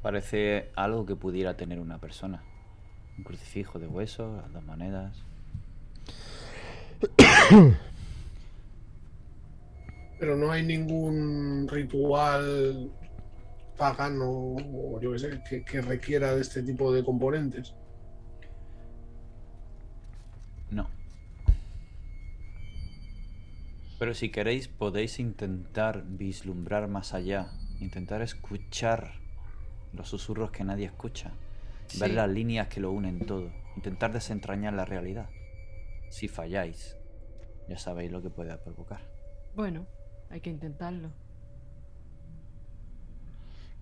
Parece 0.03 0.73
algo 0.75 1.07
que 1.07 1.15
pudiera 1.15 1.57
tener 1.57 1.79
una 1.79 1.99
persona. 1.99 2.43
Un 3.17 3.23
crucifijo 3.23 3.79
de 3.79 3.87
hueso, 3.87 4.39
las 4.39 4.53
dos 4.53 4.65
monedas. 4.65 5.23
Pero 10.19 10.37
no 10.37 10.51
hay 10.51 10.67
ningún 10.67 11.69
ritual 11.71 12.91
pagano 13.83 14.31
o 14.31 15.01
yo 15.01 15.11
qué 15.11 15.19
sé 15.19 15.43
que, 15.49 15.65
que 15.65 15.83
requiera 15.83 16.37
de 16.37 16.41
este 16.41 16.63
tipo 16.63 16.93
de 16.93 17.05
componentes. 17.05 17.75
No. 20.71 20.89
Pero 23.99 24.15
si 24.15 24.31
queréis 24.31 24.69
podéis 24.69 25.19
intentar 25.19 26.05
vislumbrar 26.07 26.87
más 26.87 27.13
allá, 27.13 27.51
intentar 27.81 28.23
escuchar 28.23 29.15
los 29.93 30.09
susurros 30.09 30.53
que 30.53 30.63
nadie 30.63 30.87
escucha, 30.87 31.33
ver 31.99 32.13
las 32.13 32.31
líneas 32.31 32.69
que 32.69 32.79
lo 32.79 32.93
unen 32.93 33.27
todo, 33.27 33.51
intentar 33.75 34.13
desentrañar 34.13 34.75
la 34.75 34.85
realidad. 34.85 35.29
Si 36.09 36.29
falláis, 36.29 36.97
ya 37.69 37.79
sabéis 37.79 38.13
lo 38.13 38.23
que 38.23 38.31
puede 38.31 38.57
provocar. 38.59 39.01
Bueno, 39.57 39.89
hay 40.31 40.41
que 40.41 40.51
intentarlo. 40.51 41.11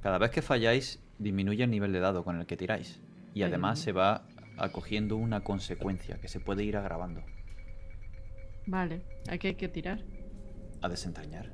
Cada 0.03 0.19
vez 0.19 0.31
que 0.31 0.43
falláis, 0.43 1.01
disminuye 1.19 1.65
el 1.65 1.71
nivel 1.71 1.93
de 1.93 2.01
dado 2.01 2.25
con 2.25 2.39
el 2.39 2.47
que 2.47 2.57
tiráis. 2.57 3.01
Y 3.35 3.43
además 3.43 3.79
se 3.79 3.93
va 3.93 4.27
acogiendo 4.57 5.17
una 5.17 5.43
consecuencia 5.43 6.21
que 6.21 6.29
se 6.29 6.41
puede 6.41 6.65
ir 6.65 6.77
agravando. 6.77 7.23
Vale, 8.67 9.03
aquí 9.29 9.49
hay 9.49 9.55
que 9.55 9.69
tirar. 9.69 10.03
A 10.83 10.89
desentrañar. 10.89 11.53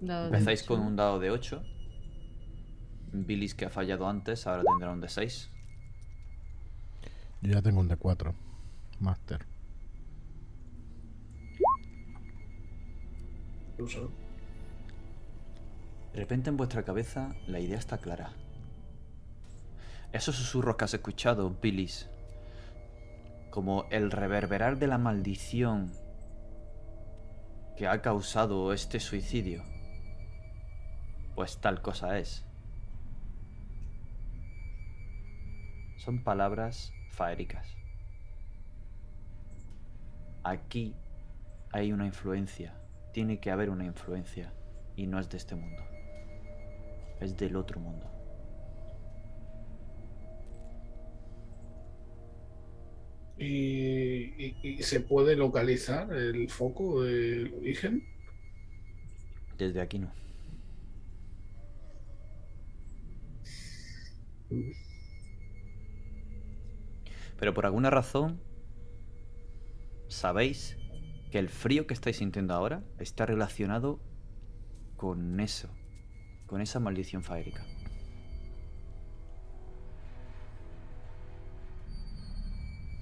Dado 0.00 0.26
Empezáis 0.26 0.62
con 0.62 0.80
un 0.80 0.96
dado 0.96 1.18
de 1.18 1.30
8. 1.30 1.62
Billis 3.12 3.54
que 3.54 3.64
ha 3.64 3.70
fallado 3.70 4.08
antes, 4.08 4.46
ahora 4.46 4.62
tendrá 4.64 4.92
un 4.92 5.00
de 5.00 5.08
6. 5.08 5.50
Yo 7.42 7.52
ya 7.52 7.62
tengo 7.62 7.80
un 7.80 7.88
de 7.88 7.96
4. 7.96 8.34
Master. 9.00 9.46
Sé. 13.86 14.00
De 16.18 16.24
repente 16.24 16.50
en 16.50 16.56
vuestra 16.56 16.82
cabeza 16.82 17.36
la 17.46 17.60
idea 17.60 17.78
está 17.78 17.98
clara. 17.98 18.32
Esos 20.12 20.34
susurros 20.34 20.74
que 20.74 20.84
has 20.84 20.94
escuchado, 20.94 21.48
Billis, 21.62 22.10
como 23.50 23.84
el 23.90 24.10
reverberar 24.10 24.80
de 24.80 24.88
la 24.88 24.98
maldición 24.98 25.92
que 27.76 27.86
ha 27.86 28.02
causado 28.02 28.72
este 28.72 28.98
suicidio, 28.98 29.62
pues 31.36 31.58
tal 31.58 31.82
cosa 31.82 32.18
es. 32.18 32.44
Son 35.98 36.24
palabras 36.24 36.92
faéricas. 37.12 37.68
Aquí 40.42 40.96
hay 41.70 41.92
una 41.92 42.06
influencia, 42.06 42.74
tiene 43.12 43.38
que 43.38 43.52
haber 43.52 43.70
una 43.70 43.84
influencia, 43.84 44.52
y 44.96 45.06
no 45.06 45.20
es 45.20 45.28
de 45.28 45.36
este 45.36 45.54
mundo, 45.54 45.84
es 47.20 47.36
del 47.36 47.56
otro 47.56 47.80
mundo. 47.80 48.10
¿Y, 53.36 54.34
y- 54.36 54.58
y 54.62 54.82
se 54.82 55.00
puede 55.00 55.36
localizar 55.36 56.12
el 56.12 56.50
foco 56.50 57.02
del 57.04 57.54
origen? 57.54 58.02
Desde 59.58 59.80
aquí 59.82 59.98
no. 59.98 60.14
Pero 67.38 67.54
por 67.54 67.64
alguna 67.66 67.90
razón, 67.90 68.40
sabéis 70.08 70.78
que 71.30 71.38
el 71.38 71.48
frío 71.48 71.86
que 71.86 71.94
estáis 71.94 72.16
sintiendo 72.18 72.54
ahora 72.54 72.84
está 72.98 73.26
relacionado 73.26 74.00
con 74.96 75.40
eso, 75.40 75.77
con 76.48 76.60
esa 76.62 76.80
maldición 76.80 77.22
faérica. 77.22 77.64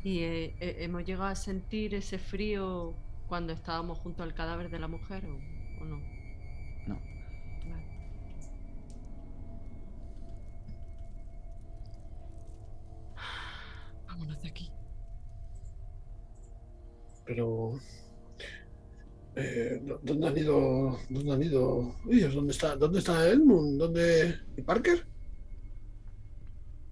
Y 0.02 0.20
eh, 0.20 0.56
eh, 0.60 0.76
hemos 0.80 1.04
llegado 1.04 1.30
a 1.30 1.34
sentir 1.34 1.94
ese 1.94 2.18
frío 2.18 2.94
cuando 3.28 3.52
estábamos 3.52 3.98
junto 3.98 4.22
al 4.22 4.34
cadáver 4.34 4.68
de 4.70 4.78
la 4.78 4.88
mujer 4.88 5.24
o, 5.26 5.34
o 5.82 5.84
no. 5.84 5.98
No. 6.86 7.00
Vale. 7.70 7.84
Vámonos 14.06 14.42
de 14.42 14.48
aquí. 14.48 14.70
Pero. 17.24 17.80
Eh, 19.36 19.80
¿dó- 19.84 20.00
¿Dónde 20.02 20.26
han 20.28 20.36
ido? 20.38 20.98
¿Dónde 21.08 21.32
han 21.32 21.42
ido? 21.42 21.94
ellos? 22.10 22.34
¿Dónde 22.34 22.52
está? 22.52 22.76
¿Dónde 22.76 22.98
está 23.00 23.28
Edmund? 23.28 23.78
¿Dónde? 23.78 24.38
¿Y 24.56 24.62
Parker? 24.62 25.06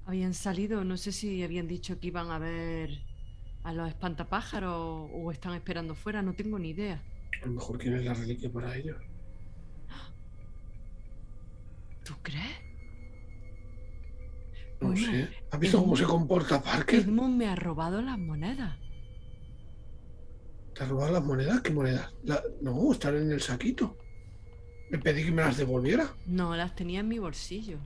Habían 0.06 0.34
salido, 0.34 0.84
no 0.84 0.96
sé 0.98 1.12
si 1.12 1.42
habían 1.42 1.66
dicho 1.66 1.98
que 1.98 2.08
iban 2.08 2.30
a 2.30 2.38
ver 2.38 2.90
a 3.62 3.72
los 3.72 3.88
espantapájaros 3.88 5.08
o 5.12 5.32
están 5.32 5.54
esperando 5.54 5.94
fuera, 5.94 6.20
no 6.20 6.34
tengo 6.34 6.58
ni 6.58 6.70
idea. 6.70 7.02
A 7.42 7.46
lo 7.46 7.52
mejor 7.52 7.78
quién 7.78 7.94
es 7.94 8.04
la 8.04 8.12
reliquia 8.14 8.50
para 8.52 8.76
ellos. 8.76 8.96
¿Tú 12.04 12.12
crees? 12.22 12.58
No 14.80 14.94
sé. 14.94 15.28
¿Has 15.50 15.58
visto 15.58 15.80
cómo 15.80 15.96
se 15.96 16.04
comporta 16.04 16.62
Parker? 16.62 17.00
Edmund 17.00 17.36
me 17.38 17.46
ha 17.46 17.56
robado 17.56 18.02
las 18.02 18.18
monedas. 18.18 18.76
¿Te 20.74 20.82
has 20.82 20.88
robado 20.88 21.12
las 21.12 21.24
monedas? 21.24 21.60
¿Qué 21.60 21.70
monedas? 21.72 22.12
La- 22.24 22.42
No, 22.60 22.92
están 22.92 23.16
en 23.16 23.30
el 23.30 23.40
saquito. 23.40 23.96
Le 24.90 24.98
pedí 24.98 25.24
que 25.24 25.30
me 25.30 25.42
las 25.42 25.56
devolviera. 25.56 26.08
No, 26.26 26.54
las 26.56 26.74
tenía 26.74 27.00
en 27.00 27.08
mi 27.08 27.18
bolsillo. 27.18 27.78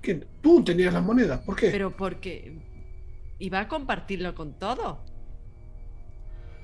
¿Quién? 0.00 0.26
Tú 0.40 0.62
tenías 0.62 0.92
las 0.94 1.02
monedas. 1.02 1.40
¿Por 1.40 1.56
qué? 1.56 1.70
Pero 1.70 1.96
porque 1.96 2.58
iba 3.38 3.60
a 3.60 3.68
compartirlo 3.68 4.34
con 4.34 4.58
todos. 4.58 4.98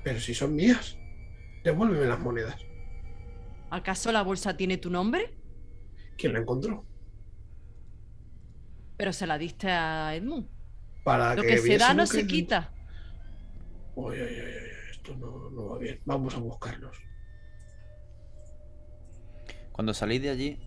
Pero 0.03 0.19
si 0.19 0.33
son 0.33 0.55
mías. 0.55 0.97
Devuélveme 1.63 2.05
las 2.05 2.19
monedas. 2.19 2.55
¿Acaso 3.69 4.11
la 4.11 4.23
bolsa 4.23 4.57
tiene 4.57 4.77
tu 4.77 4.89
nombre? 4.89 5.37
¿Quién 6.17 6.33
la 6.33 6.39
encontró? 6.39 6.85
Pero 8.97 9.13
se 9.13 9.27
la 9.27 9.37
diste 9.37 9.69
a 9.69 10.15
Edmund. 10.15 10.47
Para 11.03 11.35
Lo 11.35 11.41
que 11.41 11.57
se 11.57 11.77
da 11.77 11.93
no 11.93 12.05
se 12.05 12.27
quita. 12.27 12.73
Uy, 13.95 14.15
uy, 14.15 14.21
uy, 14.21 14.27
uy, 14.27 14.70
esto 15.01 15.15
no, 15.17 15.49
no 15.49 15.69
va 15.69 15.77
bien. 15.79 15.99
Vamos 16.05 16.35
a 16.35 16.39
buscarlos. 16.39 16.97
Cuando 19.71 19.93
salís 19.93 20.21
de 20.21 20.29
allí, 20.29 20.59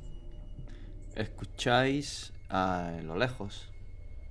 escucháis 1.14 2.32
a 2.48 2.98
lo 3.02 3.16
lejos, 3.16 3.70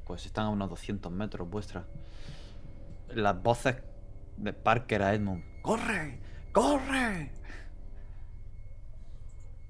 pues 0.05 0.25
están 0.25 0.45
a 0.45 0.49
unos 0.49 0.69
200 0.69 1.11
metros 1.11 1.49
vuestras, 1.49 1.85
las 3.13 3.41
voces 3.41 3.77
de 4.37 4.51
Parker 4.51 5.03
a 5.03 5.13
Edmund. 5.13 5.43
¡Corre! 5.61 6.19
¡Corre! 6.51 7.31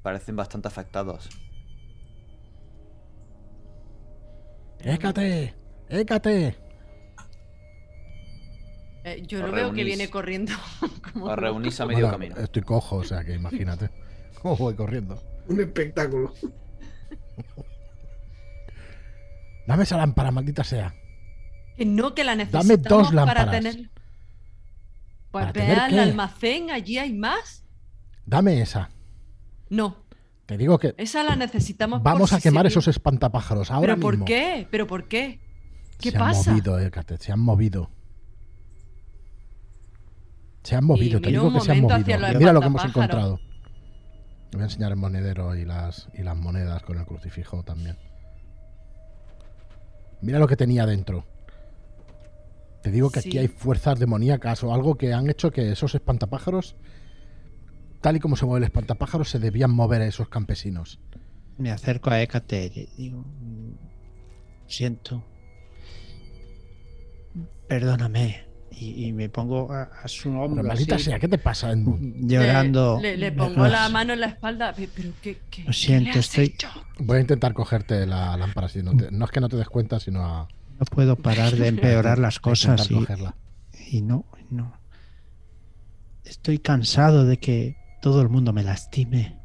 Parecen 0.01 0.35
bastante 0.35 0.67
afectados. 0.67 1.29
¡Écate! 4.79 5.53
¡Écate! 5.89 6.62
Eh, 9.03 9.23
yo 9.27 9.45
lo 9.45 9.51
veo 9.51 9.73
que 9.73 9.83
viene 9.83 10.09
corriendo. 10.09 10.53
como 11.13 11.25
Os 11.25 11.35
reunís 11.35 11.79
a 11.81 11.85
medio 11.85 12.09
camino. 12.11 12.35
Estoy 12.37 12.61
cojo, 12.61 12.97
o 12.97 13.03
sea 13.03 13.23
que 13.23 13.33
imagínate. 13.33 13.89
¿Cómo 14.41 14.55
voy 14.57 14.75
corriendo? 14.75 15.21
Un 15.47 15.59
espectáculo. 15.59 16.33
Dame 19.67 19.83
esa 19.83 19.97
lámpara, 19.97 20.31
maldita 20.31 20.63
sea. 20.63 20.93
Que 21.77 21.85
no, 21.85 22.13
que 22.13 22.23
la 22.23 22.35
Dame 22.35 22.45
necesitamos 22.45 22.83
dos 22.89 23.07
para 23.07 23.15
lámparas. 23.45 23.51
tener. 23.51 23.89
Pues 25.31 25.45
¿Para 25.45 25.53
tener 25.53 25.79
al 25.79 25.91
qué? 25.91 25.99
almacén, 25.99 26.71
allí 26.71 26.97
hay 26.97 27.13
más. 27.13 27.63
Dame 28.25 28.61
esa. 28.61 28.89
No, 29.69 30.05
Te 30.45 30.57
digo 30.57 30.77
que 30.77 30.93
esa 30.97 31.23
la 31.23 31.35
necesitamos. 31.35 32.01
por 32.01 32.11
vamos 32.13 32.31
a 32.33 32.37
si 32.37 32.43
quemar 32.43 32.65
se 32.65 32.67
esos 32.69 32.87
espantapájaros 32.87 33.71
ahora 33.71 33.95
¿Pero 33.95 33.99
por 34.01 34.23
qué? 34.25 34.67
¿Pero 34.69 34.85
por 34.87 35.07
qué? 35.07 35.39
¿Qué 35.99 36.11
se 36.11 36.19
pasa? 36.19 36.51
han 36.51 36.57
movido, 36.57 36.79
Hécate, 36.79 37.17
se 37.17 37.31
han 37.31 37.39
movido. 37.39 37.89
Se 40.63 40.75
han 40.75 40.85
movido, 40.85 41.19
te 41.19 41.29
digo 41.29 41.51
que 41.53 41.59
se 41.59 41.71
han 41.73 41.81
movido. 41.81 42.17
Mira 42.39 42.53
lo 42.53 42.61
que 42.61 42.67
hemos 42.67 42.85
encontrado. 42.85 43.39
Te 44.49 44.57
voy 44.57 44.61
a 44.61 44.65
enseñar 44.65 44.91
el 44.91 44.97
monedero 44.97 45.55
y 45.55 45.65
las, 45.65 46.09
y 46.13 46.23
las 46.23 46.37
monedas 46.37 46.81
con 46.83 46.97
el 46.97 47.05
crucifijo 47.05 47.63
también. 47.63 47.97
Mira 50.21 50.39
lo 50.39 50.47
que 50.47 50.55
tenía 50.55 50.85
dentro. 50.85 51.25
Te 52.81 52.91
digo 52.91 53.09
que 53.09 53.19
aquí 53.19 53.37
hay 53.37 53.47
fuerzas 53.47 53.99
demoníacas 53.99 54.63
o 54.63 54.73
algo 54.73 54.95
que 54.95 55.13
han 55.13 55.29
hecho 55.29 55.51
que 55.51 55.71
esos 55.71 55.95
espantapájaros, 55.95 56.75
tal 58.01 58.17
y 58.17 58.19
como 58.19 58.35
se 58.35 58.45
mueve 58.45 58.59
el 58.59 58.63
espantapájaro, 58.65 59.23
se 59.23 59.39
debían 59.39 59.71
mover 59.71 60.01
a 60.01 60.05
esos 60.05 60.29
campesinos. 60.29 60.99
Me 61.57 61.71
acerco 61.71 62.09
a 62.09 62.21
Hécate 62.21 62.65
y 62.65 62.69
le 62.69 62.89
digo, 62.97 63.19
"Mm, 63.19 63.73
siento, 64.67 65.23
perdóname. 67.67 68.45
Y, 68.79 69.05
y 69.05 69.13
me 69.13 69.29
pongo 69.29 69.71
a, 69.71 69.83
a 69.83 70.07
su 70.07 70.29
Pero 70.29 70.41
hombro 70.43 70.63
maldita 70.63 70.95
así, 70.95 71.05
sea, 71.05 71.19
¿qué 71.19 71.27
te 71.27 71.37
pasa, 71.37 71.73
llorando. 71.75 72.99
Le, 73.01 73.31
pongo 73.31 73.67
la 73.67 73.87
mano 73.89 74.13
en 74.13 74.19
la 74.21 74.27
espalda. 74.27 74.73
"Pe- 74.73 74.89
¿Pero 74.93 75.11
qué, 75.21 75.37
qué, 75.49 75.63
Lo 75.63 75.73
siento, 75.73 76.11
qué 76.13 76.19
estoy- 76.19 76.45
hecho?". 76.45 76.69
Voy 76.99 77.17
a 77.17 77.21
intentar 77.21 77.53
cogerte 77.53 78.05
la 78.05 78.35
lámpara. 78.37 78.67
Si 78.69 78.81
no, 78.81 78.95
te- 78.95 79.11
no 79.11 79.25
es 79.25 79.31
que 79.31 79.39
no 79.41 79.49
te 79.49 79.57
des 79.57 79.67
cuenta, 79.69 79.99
sino 79.99 80.25
a, 80.25 80.47
No 80.79 80.85
puedo 80.89 81.15
parar 81.15 81.53
de 81.55 81.67
empeorar 81.67 82.17
las 82.19 82.39
cosas 82.39 82.81
intentar 82.89 82.91
y, 82.91 82.99
cogerla. 83.05 83.35
y 83.91 84.01
no, 84.01 84.25
no. 84.49 84.73
Estoy 86.23 86.59
cansado 86.59 87.25
de 87.25 87.37
que 87.37 87.75
todo 88.01 88.21
el 88.21 88.29
mundo 88.29 88.53
me 88.53 88.63
lastime. 88.63 89.37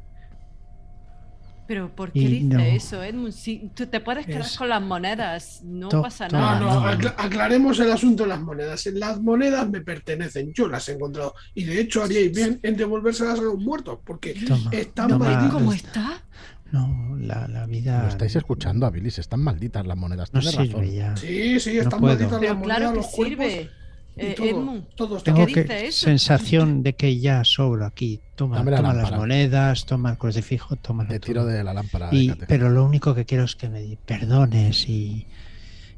Pero 1.69 1.95
¿por 1.95 2.11
qué 2.11 2.21
dice 2.21 2.45
no. 2.45 2.59
eso, 2.61 3.03
Edmund? 3.03 3.31
Si 3.31 3.69
tú 3.75 3.85
te 3.85 3.99
puedes 3.99 4.25
quedar 4.25 4.41
Es- 4.41 4.57
con 4.57 4.69
las 4.69 4.81
monedas, 4.81 5.61
no 5.63 5.87
To- 5.89 6.01
pasa 6.01 6.27
nada. 6.27 6.59
No, 6.59 6.65
no, 6.81 6.87
acla- 6.87 7.13
aclaremos 7.15 7.79
el 7.79 7.91
asunto 7.91 8.23
de 8.23 8.29
las 8.29 8.41
monedas. 8.41 8.83
Las 8.87 9.21
monedas 9.21 9.69
me 9.69 9.81
pertenecen, 9.81 10.51
yo 10.51 10.67
las 10.67 10.89
he 10.89 10.93
encontrado. 10.93 11.35
Y 11.53 11.65
de 11.65 11.79
hecho 11.79 12.01
haríais 12.03 12.33
bien 12.35 12.59
en 12.63 12.75
devolvérselas 12.75 13.37
a 13.37 13.43
los 13.43 13.59
muertos, 13.59 13.99
porque 14.03 14.33
Toma, 14.33 14.71
están 14.71 15.09
¿No 15.09 15.17
toma. 15.19 15.27
ves 15.27 15.35
malditos. 15.37 15.59
cómo 15.59 15.73
está? 15.73 16.23
No, 16.71 17.15
la, 17.19 17.47
la 17.47 17.67
vida. 17.67 18.01
Lo 18.01 18.07
estáis 18.09 18.35
escuchando, 18.35 18.87
a 18.87 18.89
Billy. 18.89 19.09
Están 19.09 19.41
malditas 19.43 19.85
las 19.85 19.95
monedas. 19.97 20.33
No 20.33 20.41
sirve 20.41 20.65
razón. 20.73 20.91
ya. 20.91 21.15
Sí, 21.17 21.59
sí, 21.59 21.77
están 21.77 22.01
malditas 22.01 22.31
las 22.31 22.39
Pero 22.41 22.55
monedas, 22.55 22.77
claro 22.77 22.89
que 22.93 22.97
los 22.97 23.11
sirve. 23.11 23.69
Eh, 24.17 24.33
todo. 24.35 24.45
Edmund, 24.47 24.83
todo 24.95 25.17
está 25.17 25.33
Tengo 25.33 25.45
¿Qué 25.47 25.53
que 25.53 25.61
dice 25.63 25.87
eso? 25.87 26.05
sensación 26.05 26.83
de 26.83 26.93
que 26.93 27.19
ya 27.19 27.43
sobro 27.45 27.85
aquí. 27.85 28.19
Toma, 28.35 28.61
la 28.63 28.77
toma 28.77 28.93
las 28.93 29.11
monedas, 29.11 29.85
toma 29.85 30.11
el 30.11 30.17
crucifijo, 30.17 30.75
toma 30.75 31.07
Te 31.07 31.19
tiro 31.19 31.45
de 31.45 31.63
la 31.63 31.73
lámpara. 31.73 32.09
y, 32.11 32.31
pero 32.47 32.69
lo 32.69 32.83
único 32.85 33.15
que 33.15 33.25
quiero 33.25 33.45
es 33.45 33.55
que 33.55 33.69
me 33.69 33.97
perdones 34.05 34.89
y, 34.89 35.25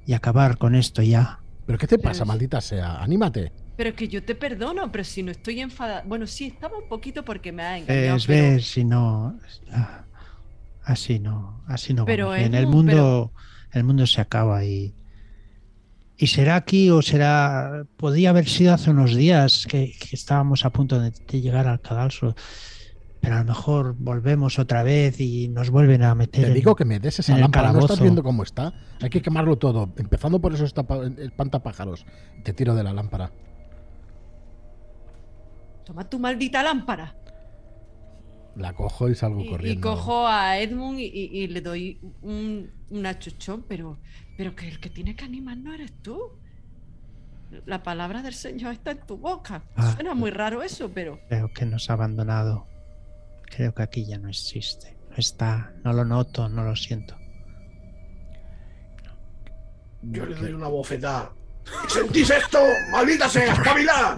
y 0.05 0.13
acabar 0.13 0.57
con 0.57 0.75
esto 0.75 1.01
ya. 1.01 1.39
¿Pero 1.65 1.77
qué 1.79 1.88
te 1.88 1.97
pasa, 1.97 2.23
Es- 2.23 2.27
maldita 2.27 2.61
sea? 2.61 2.97
Anímate. 3.01 3.51
Pero 3.77 3.95
que 3.95 4.07
yo 4.07 4.23
te 4.23 4.35
perdono, 4.35 4.91
pero 4.91 5.03
si 5.03 5.23
no 5.23 5.31
estoy 5.31 5.59
enfadada. 5.59 6.03
Bueno, 6.05 6.27
sí, 6.27 6.47
estaba 6.47 6.77
un 6.77 6.88
poquito 6.88 7.25
porque 7.25 7.51
me 7.51 7.63
ha 7.63 7.77
engañado. 7.79 8.15
Ves, 8.15 8.25
pero- 8.27 8.53
ves, 8.55 8.67
si 8.67 8.83
no. 8.83 9.39
ah, 9.71 10.03
Así 10.83 11.19
no, 11.19 11.63
así 11.67 11.93
no. 11.93 12.05
Pero, 12.05 12.25
vamos 12.27 12.39
bien. 12.39 12.55
el 12.55 12.67
mundo, 12.67 13.31
el 13.71 13.83
mundo 13.83 14.05
se 14.05 14.19
acaba 14.21 14.63
y. 14.65 14.93
Y 16.22 16.27
será 16.27 16.56
aquí 16.56 16.91
o 16.91 17.02
será. 17.02 17.84
Podría 17.98 18.30
haber 18.30 18.48
sido 18.48 18.76
hace 18.76 18.91
unos 18.91 19.15
días 19.15 19.65
que, 19.68 19.91
que 19.99 20.15
estábamos 20.15 20.65
a 20.65 20.69
punto 20.69 20.99
de, 20.99 21.10
de 21.10 21.41
llegar 21.41 21.68
al 21.68 21.81
cadalso. 21.81 22.35
Pero 23.19 23.35
a 23.35 23.39
lo 23.39 23.45
mejor 23.45 23.95
volvemos 23.98 24.60
otra 24.60 24.84
vez 24.84 25.19
y 25.19 25.48
nos 25.48 25.72
vuelven 25.72 26.03
a 26.03 26.14
meter. 26.14 26.43
Te 26.43 26.48
en- 26.49 26.53
digo 26.53 26.76
que 26.76 26.85
me 26.85 26.99
des 26.99 27.18
esa 27.19 27.35
lámpara. 27.38 27.73
¿No 27.73 27.80
estás 27.80 27.99
viendo 27.99 28.22
cómo 28.22 28.43
está? 28.43 28.72
Hay 29.02 29.10
que 29.10 29.22
quemarlo 29.23 29.57
todo. 29.57 29.91
Empezando 29.98 30.39
por 30.39 30.53
esos 30.53 30.73
espantapájaros. 31.18 32.06
Te 32.43 32.53
tiro 32.53 32.76
de 32.76 32.84
la 32.84 32.93
lámpara. 32.93 33.31
Toma 35.85 36.07
tu 36.07 36.19
maldita 36.19 36.61
lámpara. 36.64 37.15
La 38.55 38.73
cojo 38.73 39.09
y 39.09 39.15
salgo 39.15 39.39
Y, 39.41 39.45
y 39.45 39.49
corriendo. 39.49 39.89
cojo 39.89 40.27
a 40.27 40.59
Edmund 40.59 40.99
y, 40.99 41.05
y- 41.05 41.43
y 41.43 41.47
le 41.47 41.61
doy 41.61 41.99
un, 42.21 42.69
un 42.89 43.05
achuchón, 43.05 43.63
pero, 43.67 43.97
pero 44.37 44.55
que 44.55 44.67
el 44.67 44.79
que 44.79 44.89
tiene 44.89 45.15
que 45.15 45.23
animar 45.25 45.57
no 45.57 45.73
eres 45.73 45.93
tú. 46.01 46.19
La 47.65 47.83
palabra 47.83 48.21
del 48.21 48.33
Señor 48.33 48.73
está 48.73 48.91
en 48.91 49.05
tu 49.05 49.17
boca. 49.17 49.63
Ah. 49.75 49.93
Suena 49.93 50.13
muy 50.13 50.31
raro 50.31 50.63
eso, 50.63 50.89
pero 50.93 51.19
Creo 51.29 51.51
que 51.53 51.65
nos 51.65 51.89
ha 51.89 51.93
abandonado. 51.93 52.65
Creo 53.43 53.73
que 53.73 53.83
aquí 53.83 54.05
ya 54.05 54.17
no 54.17 54.29
existe. 54.29 54.97
No 55.09 55.15
está. 55.17 55.73
No 55.83 55.91
lo 55.93 56.05
noto, 56.05 56.47
no 56.47 56.63
lo 56.63 56.75
siento. 56.75 57.15
Yo 60.03 60.25
le 60.25 60.35
doy 60.35 60.53
una 60.53 60.67
bofetada. 60.67 61.31
¿Sentís 61.87 62.29
esto? 62.29 62.59
¡Maldita 62.91 63.29
sea! 63.29 63.53
¡Espabilad! 63.53 64.17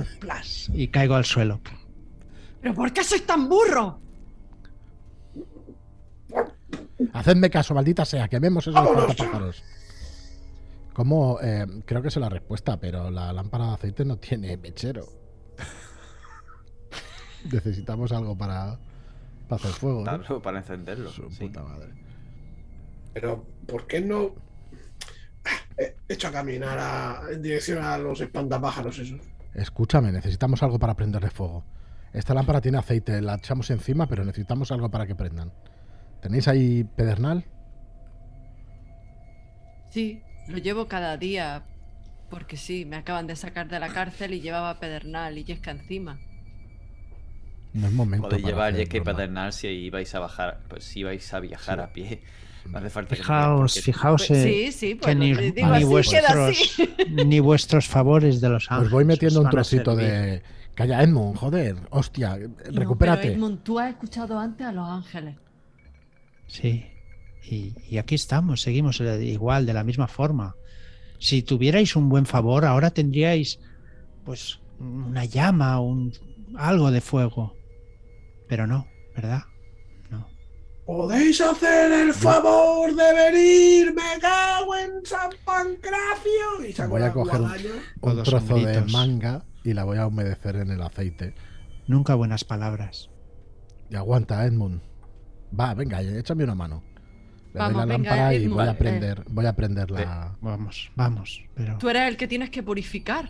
Y 0.74 0.88
caigo 0.88 1.16
al 1.16 1.26
suelo. 1.26 1.60
¿pero 2.62 2.74
por 2.74 2.94
qué 2.94 3.04
sois 3.04 3.26
tan 3.26 3.50
burro? 3.50 4.00
Hacedme 7.12 7.50
caso, 7.50 7.74
maldita 7.74 8.06
sea. 8.06 8.28
Quememos 8.28 8.66
esos 8.68 8.82
espantapájaros. 8.86 9.64
¿Cómo? 10.94 11.40
Eh, 11.42 11.66
creo 11.86 12.02
que 12.02 12.08
es 12.10 12.16
la 12.18 12.30
respuesta, 12.30 12.78
pero 12.80 13.10
la 13.10 13.34
lámpara 13.34 13.68
de 13.68 13.74
aceite 13.74 14.06
no 14.06 14.18
tiene 14.18 14.56
mechero. 14.58 15.08
Necesitamos 17.52 18.12
algo 18.12 18.38
para, 18.38 18.78
para 19.50 19.62
hacer 19.62 19.72
fuego. 19.72 20.04
¿no? 20.06 20.42
Para 20.42 20.60
encenderlo. 20.60 21.10
Su 21.10 21.30
sí. 21.32 21.46
puta 21.48 21.64
madre. 21.64 21.90
Pero, 23.14 23.46
¿por 23.68 23.86
qué 23.88 24.02
no 24.02 24.34
he 25.78 25.96
hecho 26.08 26.30
a 26.30 26.32
caminar 26.32 26.78
a- 26.80 27.22
en 27.32 27.42
dirección 27.42 27.84
a 27.84 27.98
los 27.98 28.22
espantapájaros 28.22 28.98
esos? 29.00 29.20
Escúchame, 29.54 30.12
necesitamos 30.12 30.64
algo 30.64 30.80
para 30.80 30.96
prenderle 30.96 31.30
fuego. 31.30 31.64
Esta 32.14 32.34
lámpara 32.34 32.62
tiene 32.62 32.78
aceite, 32.78 33.22
la 33.22 33.36
echamos 33.36 33.70
encima, 33.72 34.08
pero 34.08 34.24
necesitamos 34.24 34.72
algo 34.72 34.90
para 34.90 35.06
que 35.06 35.16
prendan. 35.16 35.52
¿Tenéis 36.24 36.48
ahí 36.48 36.84
pedernal? 36.96 37.44
Sí, 39.90 40.22
lo 40.48 40.58
llevo 40.58 40.88
cada 40.88 41.18
día. 41.18 41.64
Porque 42.30 42.58
sí, 42.58 42.86
me 42.86 42.96
acaban 42.96 43.28
de 43.28 43.36
sacar 43.36 43.68
de 43.70 43.80
la 43.80 43.90
cárcel 43.90 44.34
y 44.34 44.42
llevaba 44.42 44.80
pedernal 44.80 45.38
y 45.38 45.44
yesca 45.44 45.70
encima. 45.70 46.18
No 47.74 47.88
es 47.88 47.94
momento. 47.94 48.28
Podéis 48.30 48.46
llevar 48.48 48.74
yesca 48.74 48.98
y 48.98 49.02
pedernal 49.02 49.54
si 49.54 49.68
ibais 49.68 50.16
a 50.16 50.20
bajar, 50.20 50.62
pues 50.68 50.84
si 50.84 51.04
vais 51.04 51.32
a 51.34 51.40
viajar 51.40 51.78
Sí. 51.78 51.84
a 51.84 51.94
pie. 51.94 52.22
No 52.72 52.78
hace 52.80 52.90
falta 52.90 53.10
que 53.16 53.22
Fijaos, 53.22 53.74
porque- 53.74 53.82
fijaos 53.82 54.26
Pues 54.28 54.40
eh, 54.40 54.44
sí, 54.44 54.72
sí, 54.72 54.96
pues 54.96 55.06
que 55.08 55.16
ni, 55.16 55.34
digo 55.34 55.54
ni 55.54 55.62
así, 55.62 55.84
queda 55.84 55.86
vuestros, 55.86 56.50
así. 56.50 56.94
ni 57.26 57.40
vuestros 57.42 57.88
favores 57.88 58.40
de 58.42 58.50
los 58.50 58.72
ángeles. 58.72 58.88
Os 58.88 58.92
voy 58.94 59.06
metiendo 59.06 59.40
os 59.42 59.46
un 59.46 59.52
trocito 59.52 59.96
de. 59.96 60.42
Calla, 60.74 61.04
Edmund, 61.04 61.36
joder, 61.38 61.76
hostia, 61.92 62.36
No, 62.38 62.80
recupérate. 62.80 63.22
pero 63.24 63.34
Edmund, 63.34 63.62
tú 63.64 63.78
has 63.80 63.90
escuchado 63.92 64.40
antes 64.40 64.66
a 64.66 64.72
los 64.72 64.88
ángeles. 64.90 65.36
Sí. 66.48 66.86
Y, 67.50 67.74
y 67.90 67.98
aquí 67.98 68.16
estamos, 68.16 68.62
seguimos 68.62 69.00
eh, 69.02 69.24
igual, 69.26 69.66
de 69.66 69.74
la 69.74 69.84
misma 69.84 70.08
forma. 70.08 70.56
Si 71.20 71.42
tuvierais 71.44 71.96
un 71.96 72.10
buen 72.10 72.26
favor, 72.26 72.66
ahora 72.66 72.92
tendríais, 72.92 73.60
pues, 74.26 74.60
una 74.80 75.26
llama, 75.26 75.80
un 75.80 76.14
algo 76.58 76.92
de 76.92 77.02
fuego. 77.02 77.56
Pero 78.48 78.68
no, 78.68 78.88
¿verdad? 79.16 79.42
No. 80.10 80.28
¿Podéis 80.86 81.40
hacer 81.42 81.92
el 81.92 82.14
favor 82.14 82.94
de 82.96 83.14
venir? 83.32 83.94
¡Me 83.94 84.20
cago 84.22 84.76
en 84.76 85.06
San 85.06 85.30
Pancracio! 85.46 86.66
Y 86.68 86.74
saco 86.74 86.92
Voy 86.92 87.02
a 87.04 87.12
coger 87.14 87.42
un- 87.42 87.52
un 88.02 88.24
trozo 88.24 88.56
de 88.56 88.82
manga 88.92 89.46
y 89.64 89.74
la 89.74 89.84
voy 89.86 89.98
a 89.98 90.08
humedecer 90.08 90.58
en 90.58 90.72
el 90.72 90.82
aceite. 90.82 91.34
Nunca 91.88 92.16
buenas 92.16 92.44
palabras. 92.44 93.10
Y 93.90 93.96
aguanta, 93.96 94.46
Edmund. 94.46 94.82
Va, 95.60 95.74
venga, 95.74 96.02
échame 96.02 96.44
una 96.44 96.56
mano. 96.56 96.84
Le 97.54 97.60
doy 97.60 97.74
la 97.74 97.86
venga, 97.86 98.10
lámpara 98.10 98.34
y 98.34 98.38
Edmund, 98.38 98.54
voy 98.56 98.68
a 98.68 98.72
eh. 98.72 98.76
prender, 98.76 99.24
voy 99.30 99.46
a 99.46 99.54
prender 99.56 99.92
la. 99.92 100.36
Vamos, 100.42 100.92
vamos. 100.96 101.44
Pero 101.56 101.78
Tú 101.78 101.90
eres 101.90 102.08
el 102.08 102.18
que 102.18 102.28
tienes 102.28 102.50
que 102.50 102.64
purificar. 102.64 103.30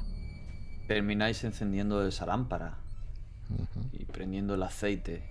Termináis 0.88 1.44
encendiendo 1.44 2.06
esa 2.08 2.26
lámpara 2.26 2.78
y 3.92 4.06
prendiendo 4.06 4.54
el 4.56 4.64
aceite. 4.64 5.24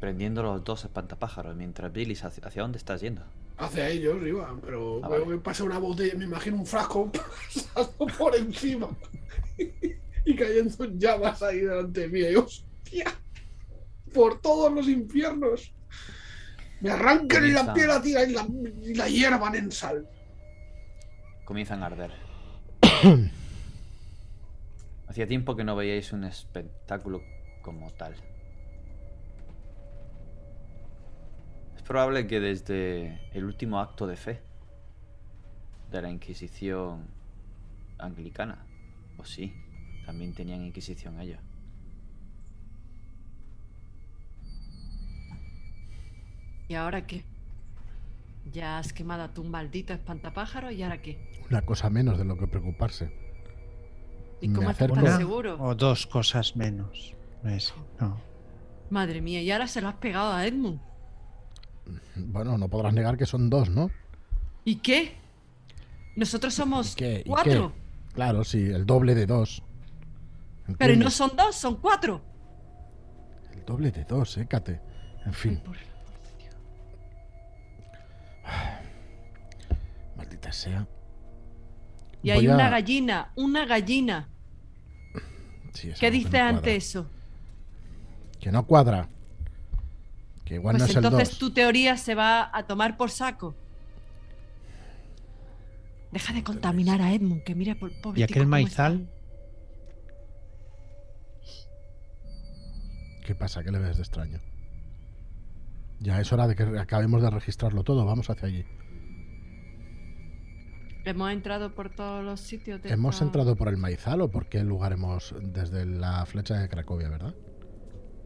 Prendiendo 0.00 0.42
los 0.42 0.64
dos 0.64 0.84
espantapájaros 0.84 1.54
mientras 1.56 1.92
Billy, 1.92 2.14
¿hacia, 2.14 2.46
hacia 2.46 2.62
dónde 2.62 2.78
estás 2.78 3.02
yendo? 3.02 3.22
Hacia 3.58 3.88
ellos 3.90 4.16
iba, 4.26 4.56
pero 4.64 5.00
Ah, 5.04 5.08
veo 5.10 5.20
vale. 5.26 5.36
que 5.36 5.42
pasa 5.42 5.64
una 5.64 5.78
botella, 5.78 6.14
me 6.16 6.24
imagino 6.24 6.56
un 6.56 6.64
frasco 6.64 7.12
pasando 7.52 8.06
por 8.16 8.34
encima 8.34 8.88
y 10.24 10.34
cayendo 10.34 10.84
en 10.84 10.98
llamas 10.98 11.42
ahí 11.42 11.58
delante 11.58 12.08
mía. 12.08 12.30
Y 12.30 12.36
hostia, 12.36 13.12
por 14.12 14.40
todos 14.40 14.72
los 14.72 14.88
infiernos. 14.88 15.72
Me 16.80 16.90
arrancan 16.90 17.46
y 17.46 17.50
la 17.50 17.72
piel 17.74 17.90
tira 18.02 18.24
y 18.24 18.32
la, 18.32 18.46
y 18.82 18.94
la 18.94 19.08
hiervan 19.08 19.54
en 19.54 19.70
sal. 19.70 20.08
Comienzan 21.44 21.82
a 21.82 21.86
arder. 21.86 22.12
Hacía 25.08 25.26
tiempo 25.26 25.56
que 25.56 25.64
no 25.64 25.76
veíais 25.76 26.12
un 26.12 26.24
espectáculo 26.24 27.22
como 27.62 27.90
tal. 27.90 28.14
Es 31.76 31.82
probable 31.82 32.26
que 32.26 32.40
desde 32.40 33.20
el 33.32 33.44
último 33.44 33.80
acto 33.80 34.06
de 34.06 34.16
fe 34.16 34.40
de 35.90 36.02
la 36.02 36.10
Inquisición 36.10 37.08
anglicana, 37.98 38.64
o 39.18 39.24
sí, 39.24 39.52
también 40.06 40.32
tenían 40.32 40.64
Inquisición 40.64 41.20
ellos. 41.20 41.40
¿Y 46.70 46.76
ahora 46.76 47.04
qué? 47.04 47.24
Ya 48.52 48.78
has 48.78 48.92
quemado 48.92 49.24
a 49.24 49.34
tu 49.34 49.42
maldito 49.42 49.92
espantapájaro 49.92 50.70
y 50.70 50.84
ahora 50.84 51.02
qué? 51.02 51.18
Una 51.50 51.62
cosa 51.62 51.90
menos 51.90 52.16
de 52.16 52.24
lo 52.24 52.36
que 52.38 52.46
preocuparse. 52.46 53.10
¿Y 54.40 54.46
Me 54.46 54.54
cómo 54.54 54.70
estás 54.70 54.88
acerco- 54.88 54.94
tan 54.94 55.04
Una 55.04 55.16
seguro? 55.18 55.56
o 55.60 55.74
dos 55.74 56.06
cosas 56.06 56.54
menos. 56.54 57.16
Messi, 57.42 57.72
no. 57.98 58.20
Madre 58.88 59.20
mía, 59.20 59.42
y 59.42 59.50
ahora 59.50 59.66
se 59.66 59.80
lo 59.80 59.88
has 59.88 59.96
pegado 59.96 60.32
a 60.32 60.46
Edmund. 60.46 60.80
Bueno, 62.14 62.56
no 62.56 62.68
podrás 62.68 62.94
negar 62.94 63.16
que 63.16 63.26
son 63.26 63.50
dos, 63.50 63.68
¿no? 63.68 63.90
¿Y 64.64 64.76
qué? 64.76 65.16
Nosotros 66.14 66.54
somos 66.54 66.92
¿Y 66.92 66.96
qué? 66.96 67.22
¿Y 67.26 67.28
cuatro. 67.28 67.72
qué? 67.74 68.14
Claro, 68.14 68.44
sí, 68.44 68.58
el 68.66 68.86
doble 68.86 69.16
de 69.16 69.26
dos. 69.26 69.60
Pero 70.78 70.94
no 70.94 71.10
son 71.10 71.32
dos, 71.36 71.56
son 71.56 71.76
cuatro. 71.80 72.20
El 73.54 73.64
doble 73.64 73.90
de 73.90 74.04
dos, 74.04 74.38
eh, 74.38 74.46
Kate. 74.46 74.80
En 75.26 75.34
fin, 75.34 75.60
Por- 75.64 75.76
maldita 80.40 80.52
sea. 80.52 80.86
Y 82.22 82.30
hay 82.30 82.46
a- 82.46 82.54
una 82.54 82.68
gallina, 82.70 83.32
una 83.36 83.64
gallina. 83.66 84.28
Sí, 85.72 85.92
¿Qué 85.98 86.10
dice 86.10 86.38
no 86.38 86.44
ante 86.44 86.76
eso? 86.76 87.06
Que 88.40 88.50
no 88.50 88.66
cuadra. 88.66 89.08
Que 90.44 90.54
igual 90.56 90.74
Pues 90.74 90.80
no 90.82 90.84
es 90.86 90.96
el 90.96 91.04
entonces 91.04 91.30
2. 91.30 91.38
tu 91.38 91.50
teoría 91.52 91.96
se 91.96 92.14
va 92.14 92.50
a 92.52 92.64
tomar 92.66 92.96
por 92.96 93.10
saco. 93.10 93.54
Deja 96.10 96.32
de 96.34 96.42
contaminar 96.42 97.00
a 97.00 97.12
Edmund, 97.12 97.44
que 97.44 97.54
mira 97.54 97.76
por 97.76 97.92
pobre 98.00 98.20
¿Y 98.20 98.24
aquel 98.24 98.46
maizal? 98.46 99.08
¿Qué 103.24 103.34
pasa? 103.36 103.62
¿Qué 103.62 103.70
le 103.70 103.78
ves 103.78 103.96
de 103.96 104.02
extraño? 104.02 104.40
Ya 106.00 106.20
es 106.20 106.32
hora 106.32 106.48
de 106.48 106.56
que 106.56 106.64
acabemos 106.80 107.22
de 107.22 107.30
registrarlo 107.30 107.84
todo. 107.84 108.04
Vamos 108.04 108.28
hacia 108.28 108.48
allí. 108.48 108.64
Hemos 111.04 111.32
entrado 111.32 111.74
por 111.74 111.90
todos 111.90 112.24
los 112.24 112.40
sitios. 112.40 112.82
de 112.82 112.90
¿Hemos 112.90 113.14
esta- 113.16 113.24
entrado 113.24 113.56
por 113.56 113.68
el 113.68 113.76
maizal 113.76 114.20
o 114.20 114.30
por 114.30 114.46
qué 114.48 114.62
lugar 114.64 114.92
hemos. 114.92 115.34
desde 115.40 115.86
la 115.86 116.24
flecha 116.26 116.58
de 116.58 116.68
Cracovia, 116.68 117.08
¿verdad? 117.08 117.34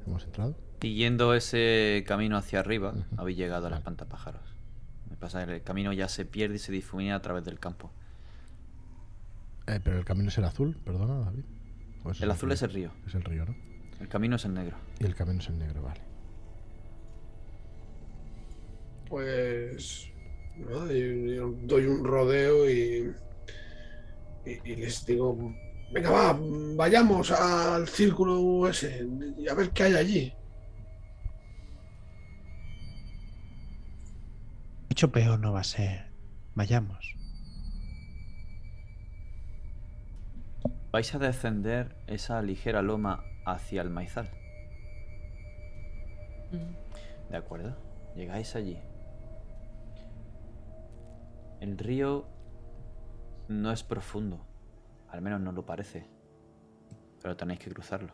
¿Hemos 0.06 0.24
entrado? 0.24 0.56
Siguiendo 0.80 1.34
ese 1.34 2.04
camino 2.06 2.36
hacia 2.36 2.60
arriba, 2.60 2.90
Ujú. 2.90 3.04
habéis 3.16 3.38
llegado 3.38 3.66
a 3.66 3.70
la 3.70 3.76
Vale. 3.76 3.80
espantapájaros. 3.80 4.42
Me 5.08 5.16
pasa 5.16 5.46
que 5.46 5.54
el 5.54 5.62
camino 5.62 5.92
ya 5.92 6.08
se 6.08 6.24
pierde 6.24 6.56
y 6.56 6.58
se 6.58 6.72
difumina 6.72 7.14
a 7.14 7.22
través 7.22 7.44
del 7.44 7.58
campo. 7.58 7.90
Eh, 9.66 9.80
pero 9.82 9.96
el 9.98 10.04
camino 10.04 10.28
es 10.28 10.36
el 10.36 10.44
azul, 10.44 10.76
perdona, 10.84 11.20
David. 11.24 11.44
¿O 12.02 12.10
ese 12.10 12.24
El 12.24 12.30
azul 12.32 12.52
es 12.52 12.60
el 12.62 12.70
río, 12.70 12.90
Es 13.06 13.14
el 13.14 13.22
río, 13.24 13.46
¿no? 13.46 13.54
el 14.00 14.08
camino 14.08 14.36
es 14.36 14.44
el 14.44 14.52
negro. 14.52 14.76
Y 15.00 15.04
el 15.04 15.14
camino 15.14 15.38
es 15.40 15.48
el 15.48 15.58
negro, 15.58 15.80
vale. 15.82 16.00
Pues. 19.08 20.10
Yo 20.56 21.50
doy 21.62 21.86
un 21.86 22.04
rodeo 22.04 22.68
y, 22.68 23.12
y. 24.46 24.70
y 24.72 24.76
les 24.76 25.04
digo. 25.06 25.54
Venga, 25.92 26.10
va, 26.10 26.38
vayamos 26.76 27.30
al 27.30 27.86
círculo 27.86 28.68
ese 28.68 29.06
y 29.38 29.48
a 29.48 29.54
ver 29.54 29.70
qué 29.70 29.84
hay 29.84 29.94
allí. 29.94 30.32
Mucho 34.90 35.10
peor 35.12 35.38
no 35.38 35.52
va 35.52 35.60
a 35.60 35.64
ser. 35.64 36.06
Vayamos. 36.54 37.14
Vais 40.92 41.14
a 41.14 41.18
descender 41.18 41.96
esa 42.06 42.40
ligera 42.42 42.80
loma 42.80 43.24
hacia 43.44 43.82
el 43.82 43.90
maizal. 43.90 44.30
Mm. 46.52 47.30
¿De 47.30 47.36
acuerdo? 47.36 47.76
Llegáis 48.14 48.54
allí. 48.54 48.78
El 51.64 51.78
río 51.78 52.26
no 53.48 53.72
es 53.72 53.82
profundo. 53.82 54.46
Al 55.08 55.22
menos 55.22 55.40
no 55.40 55.50
lo 55.50 55.64
parece. 55.64 56.06
Pero 57.22 57.38
tenéis 57.38 57.58
que 57.58 57.70
cruzarlo. 57.70 58.12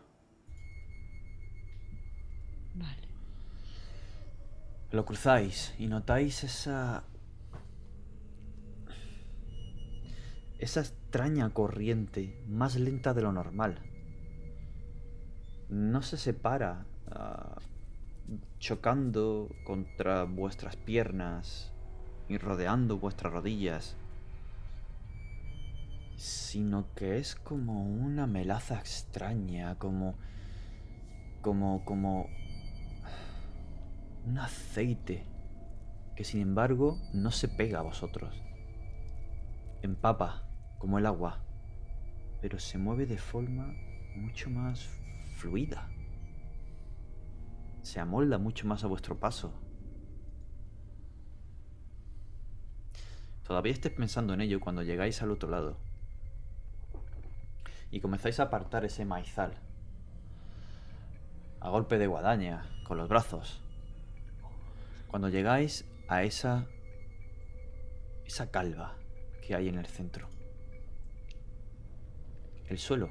Vale. 2.76 3.08
Lo 4.92 5.04
cruzáis 5.04 5.74
y 5.80 5.88
notáis 5.88 6.44
esa... 6.44 7.02
Esa 10.60 10.82
extraña 10.82 11.50
corriente, 11.50 12.44
más 12.46 12.76
lenta 12.76 13.14
de 13.14 13.22
lo 13.22 13.32
normal. 13.32 13.80
No 15.68 16.02
se 16.02 16.18
separa, 16.18 16.86
ah, 17.10 17.58
chocando 18.60 19.48
contra 19.64 20.22
vuestras 20.22 20.76
piernas 20.76 21.69
y 22.30 22.38
rodeando 22.38 22.96
vuestras 22.96 23.32
rodillas, 23.32 23.96
sino 26.16 26.94
que 26.94 27.18
es 27.18 27.34
como 27.34 27.84
una 27.84 28.28
melaza 28.28 28.78
extraña, 28.78 29.74
como... 29.74 30.14
como... 31.42 31.84
como 31.84 32.28
un 34.24 34.38
aceite 34.38 35.26
que 36.14 36.24
sin 36.24 36.40
embargo 36.42 37.00
no 37.12 37.32
se 37.32 37.48
pega 37.48 37.80
a 37.80 37.82
vosotros. 37.82 38.40
Empapa 39.82 40.46
como 40.78 40.98
el 40.98 41.06
agua, 41.06 41.42
pero 42.40 42.60
se 42.60 42.78
mueve 42.78 43.06
de 43.06 43.18
forma 43.18 43.74
mucho 44.14 44.50
más 44.50 44.86
fluida. 45.36 45.90
Se 47.82 47.98
amolda 47.98 48.38
mucho 48.38 48.68
más 48.68 48.84
a 48.84 48.86
vuestro 48.86 49.18
paso. 49.18 49.52
Todavía 53.50 53.72
estáis 53.72 53.96
pensando 53.96 54.32
en 54.32 54.42
ello 54.42 54.60
cuando 54.60 54.84
llegáis 54.84 55.22
al 55.22 55.32
otro 55.32 55.50
lado 55.50 55.76
y 57.90 57.98
comenzáis 57.98 58.38
a 58.38 58.44
apartar 58.44 58.84
ese 58.84 59.04
maizal 59.04 59.54
a 61.58 61.68
golpe 61.68 61.98
de 61.98 62.06
guadaña 62.06 62.64
con 62.84 62.96
los 62.96 63.08
brazos. 63.08 63.60
Cuando 65.08 65.30
llegáis 65.30 65.84
a 66.06 66.22
esa 66.22 66.68
esa 68.24 68.52
calva 68.52 68.94
que 69.44 69.56
hay 69.56 69.66
en 69.66 69.78
el 69.78 69.86
centro. 69.86 70.28
El 72.68 72.78
suelo 72.78 73.10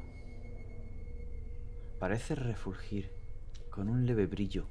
parece 1.99 2.35
refulgir 2.35 3.11
con 3.69 3.89
un 3.89 4.05
leve 4.05 4.25
brillo, 4.25 4.67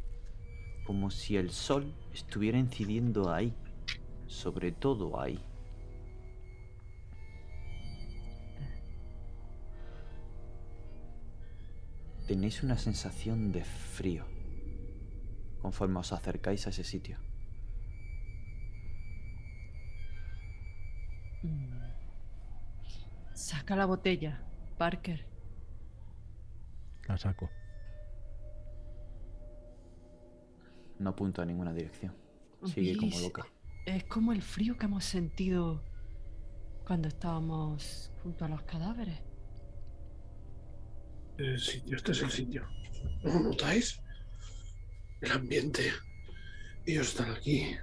como 0.86 1.10
si 1.10 1.36
el 1.36 1.50
sol 1.50 1.92
estuviera 2.14 2.56
incidiendo 2.56 3.30
ahí, 3.30 3.54
sobre 4.28 4.72
todo 4.72 5.20
ahí. 5.20 5.44
Tenéis 12.28 12.62
una 12.62 12.76
sensación 12.76 13.52
de 13.52 13.64
frío 13.64 14.26
conforme 15.62 15.98
os 16.00 16.12
acercáis 16.12 16.66
a 16.66 16.70
ese 16.70 16.84
sitio. 16.84 17.16
Mm. 21.42 21.72
Saca 23.32 23.74
la 23.76 23.86
botella, 23.86 24.42
Parker. 24.76 25.24
La 27.06 27.16
saco. 27.16 27.48
No 30.98 31.08
apunta 31.08 31.40
a 31.40 31.46
ninguna 31.46 31.72
dirección. 31.72 32.14
Sigue 32.66 32.98
como 32.98 33.18
loca. 33.20 33.46
Es 33.86 34.04
como 34.04 34.32
el 34.32 34.42
frío 34.42 34.76
que 34.76 34.84
hemos 34.84 35.06
sentido 35.06 35.82
cuando 36.86 37.08
estábamos 37.08 38.12
junto 38.22 38.44
a 38.44 38.48
los 38.48 38.60
cadáveres. 38.64 39.27
El 41.38 41.58
sitio, 41.60 41.96
este 41.96 42.12
es 42.12 42.22
el 42.22 42.30
sitio. 42.30 42.66
¿No 43.22 43.34
lo 43.34 43.40
notáis? 43.40 44.00
El 45.20 45.32
ambiente. 45.32 45.92
Ellos 46.84 47.08
están 47.08 47.30
aquí. 47.30 47.76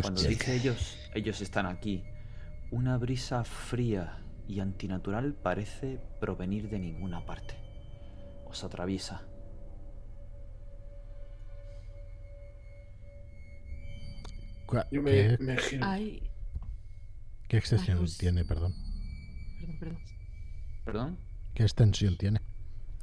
Cuando 0.00 0.22
dice 0.22 0.56
ellos, 0.56 0.98
ellos 1.14 1.40
están 1.40 1.66
aquí, 1.66 2.04
una 2.70 2.96
brisa 2.96 3.44
fría 3.44 4.24
y 4.48 4.60
antinatural 4.60 5.34
parece 5.34 6.00
provenir 6.20 6.68
de 6.70 6.78
ninguna 6.78 7.24
parte. 7.26 7.54
Os 8.46 8.64
atraviesa. 8.64 9.26
Yo 14.90 15.02
me, 15.02 15.12
¿Qué, 15.12 15.36
me 15.38 15.56
giro. 15.58 15.86
Ay, 15.86 16.30
qué 17.48 17.58
extensión 17.58 17.98
Ay, 17.98 18.02
pues- 18.04 18.18
tiene, 18.18 18.44
perdón? 18.44 18.74
Perdón, 19.64 19.78
perdón. 19.78 19.98
¿Perdón? 20.84 21.18
¿Qué 21.54 21.62
extensión 21.62 22.16
tiene 22.16 22.40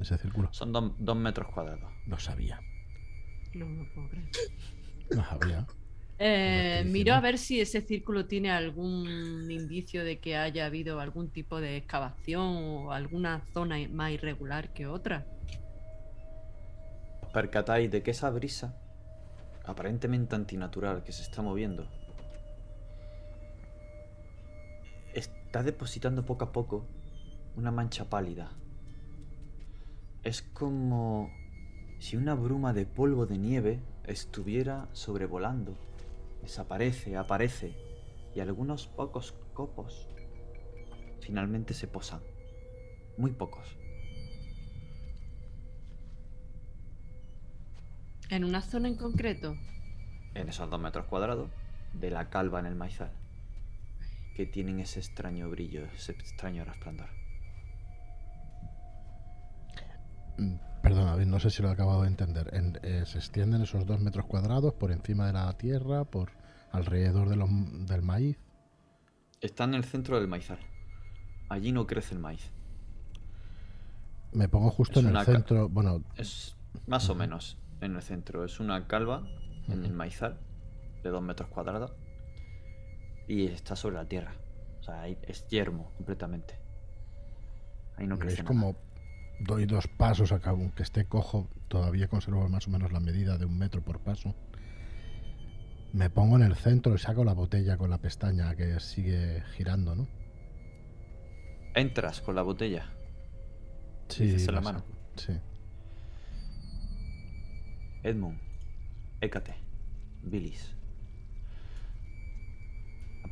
ese 0.00 0.16
círculo? 0.18 0.52
Son 0.52 0.72
do- 0.72 0.94
dos 0.98 1.16
metros 1.16 1.48
cuadrados. 1.52 1.90
No 2.06 2.18
sabía. 2.18 2.60
No 3.54 3.66
me 3.66 3.84
lo 3.84 3.92
puedo 3.94 4.08
creer. 4.08 4.28
No 5.10 5.24
sabía. 5.24 5.66
Eh, 6.18 6.84
miro 6.86 7.14
a 7.14 7.20
ver 7.20 7.36
si 7.38 7.60
ese 7.60 7.80
círculo 7.80 8.26
tiene 8.26 8.50
algún 8.50 9.50
indicio 9.50 10.04
de 10.04 10.20
que 10.20 10.36
haya 10.36 10.66
habido 10.66 11.00
algún 11.00 11.30
tipo 11.30 11.60
de 11.60 11.76
excavación 11.76 12.40
o 12.58 12.92
alguna 12.92 13.42
zona 13.52 13.76
más 13.90 14.12
irregular 14.12 14.72
que 14.72 14.86
otra. 14.86 15.26
Os 17.22 17.28
percatáis 17.32 17.90
de 17.90 18.02
que 18.02 18.12
esa 18.12 18.30
brisa, 18.30 18.76
aparentemente 19.64 20.36
antinatural, 20.36 21.02
que 21.02 21.12
se 21.12 21.22
está 21.22 21.42
moviendo, 21.42 21.88
está 25.52 25.62
depositando 25.62 26.24
poco 26.24 26.44
a 26.44 26.52
poco 26.52 26.86
una 27.56 27.70
mancha 27.70 28.08
pálida. 28.08 28.52
Es 30.22 30.40
como 30.40 31.30
si 31.98 32.16
una 32.16 32.34
bruma 32.34 32.72
de 32.72 32.86
polvo 32.86 33.26
de 33.26 33.36
nieve 33.36 33.82
estuviera 34.04 34.88
sobrevolando. 34.92 35.76
Desaparece, 36.40 37.18
aparece, 37.18 37.76
y 38.34 38.40
algunos 38.40 38.86
pocos 38.86 39.34
copos 39.52 40.08
finalmente 41.20 41.74
se 41.74 41.86
posan. 41.86 42.22
Muy 43.18 43.32
pocos. 43.32 43.76
¿En 48.30 48.44
una 48.44 48.62
zona 48.62 48.88
en 48.88 48.96
concreto? 48.96 49.54
en 50.34 50.48
esos 50.48 50.70
dos 50.70 50.80
metros 50.80 51.04
cuadrados 51.04 51.50
de 51.92 52.10
la 52.10 52.30
calva 52.30 52.58
en 52.58 52.64
el 52.64 52.74
maizal, 52.74 53.12
que 54.34 54.46
tienen 54.46 54.80
ese 54.80 55.00
extraño 55.00 55.48
brillo, 55.50 55.84
ese 55.86 56.12
extraño 56.12 56.64
resplandor. 56.64 57.08
Mm, 60.38 60.54
Perdona, 60.82 61.16
no 61.24 61.38
sé 61.38 61.50
si 61.50 61.62
lo 61.62 61.68
he 61.68 61.72
acabado 61.72 62.02
de 62.02 62.08
entender. 62.08 62.50
En- 62.54 62.78
eh, 62.82 63.04
¿Se 63.06 63.18
extienden 63.18 63.62
esos 63.62 63.86
dos 63.86 64.00
metros 64.00 64.26
cuadrados 64.26 64.74
por 64.74 64.90
encima 64.90 65.26
de 65.28 65.32
la 65.34 65.52
tierra, 65.56 66.04
por 66.04 66.30
alrededor 66.72 67.28
de 67.28 67.36
los, 67.36 67.48
del 67.86 68.02
maíz? 68.02 68.36
Está 69.40 69.64
en 69.64 69.74
el 69.74 69.84
centro 69.84 70.18
del 70.18 70.26
maizal. 70.28 70.58
Allí 71.48 71.70
no 71.70 71.86
crece 71.86 72.14
el 72.14 72.20
maíz. 72.20 72.50
Me 74.32 74.48
pongo 74.48 74.70
justo 74.70 74.98
Es 75.00 75.06
en 75.06 75.14
el 75.16 75.24
centro. 75.24 75.68
Bueno, 75.68 76.02
Es 76.16 76.56
más 76.86 77.08
o 77.10 77.14
menos 77.14 77.58
en 77.80 77.94
el 77.94 78.02
centro. 78.02 78.44
Es 78.44 78.58
una 78.58 78.86
calva 78.88 79.22
en 79.68 79.84
el 79.84 79.92
maizal 79.92 80.40
de 81.04 81.10
dos 81.10 81.22
metros 81.22 81.48
cuadrados 81.50 81.92
y 83.32 83.46
está 83.46 83.74
sobre 83.76 83.96
la 83.96 84.04
tierra. 84.04 84.34
O 84.80 84.82
sea, 84.82 85.00
ahí 85.00 85.16
es 85.22 85.46
yermo 85.48 85.90
completamente. 85.96 86.58
Ahí 87.96 88.06
no 88.06 88.18
crece 88.18 88.42
nada. 88.42 88.48
como 88.48 88.76
doy 89.40 89.64
dos 89.64 89.88
pasos 89.88 90.32
acá, 90.32 90.50
aunque 90.50 90.82
esté 90.82 91.06
cojo, 91.06 91.48
todavía 91.68 92.08
conservo 92.08 92.46
más 92.50 92.68
o 92.68 92.70
menos 92.70 92.92
la 92.92 93.00
medida 93.00 93.38
de 93.38 93.46
un 93.46 93.58
metro 93.58 93.82
por 93.82 94.00
paso. 94.00 94.34
Me 95.94 96.10
pongo 96.10 96.36
en 96.36 96.42
el 96.42 96.56
centro 96.56 96.94
y 96.94 96.98
saco 96.98 97.24
la 97.24 97.32
botella 97.32 97.78
con 97.78 97.88
la 97.88 97.96
pestaña 97.96 98.54
que 98.54 98.78
sigue 98.80 99.42
girando, 99.54 99.94
¿no? 99.94 100.08
Entras 101.74 102.20
con 102.20 102.34
la 102.34 102.42
botella. 102.42 102.90
Sí, 104.08 104.24
Dices 104.24 104.48
en 104.48 104.54
la 104.54 104.60
mano. 104.60 104.84
Sí. 105.16 105.32
Edmund, 108.02 108.38
Hécate, 109.22 109.54
Billis. 110.22 110.74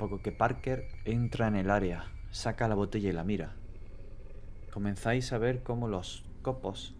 Poco 0.00 0.22
que 0.22 0.32
Parker 0.32 0.88
entra 1.04 1.46
en 1.46 1.56
el 1.56 1.68
área, 1.70 2.10
saca 2.30 2.68
la 2.68 2.74
botella 2.74 3.10
y 3.10 3.12
la 3.12 3.22
mira. 3.22 3.54
Comenzáis 4.72 5.30
a 5.34 5.36
ver 5.36 5.62
cómo 5.62 5.88
los 5.88 6.24
copos 6.40 6.96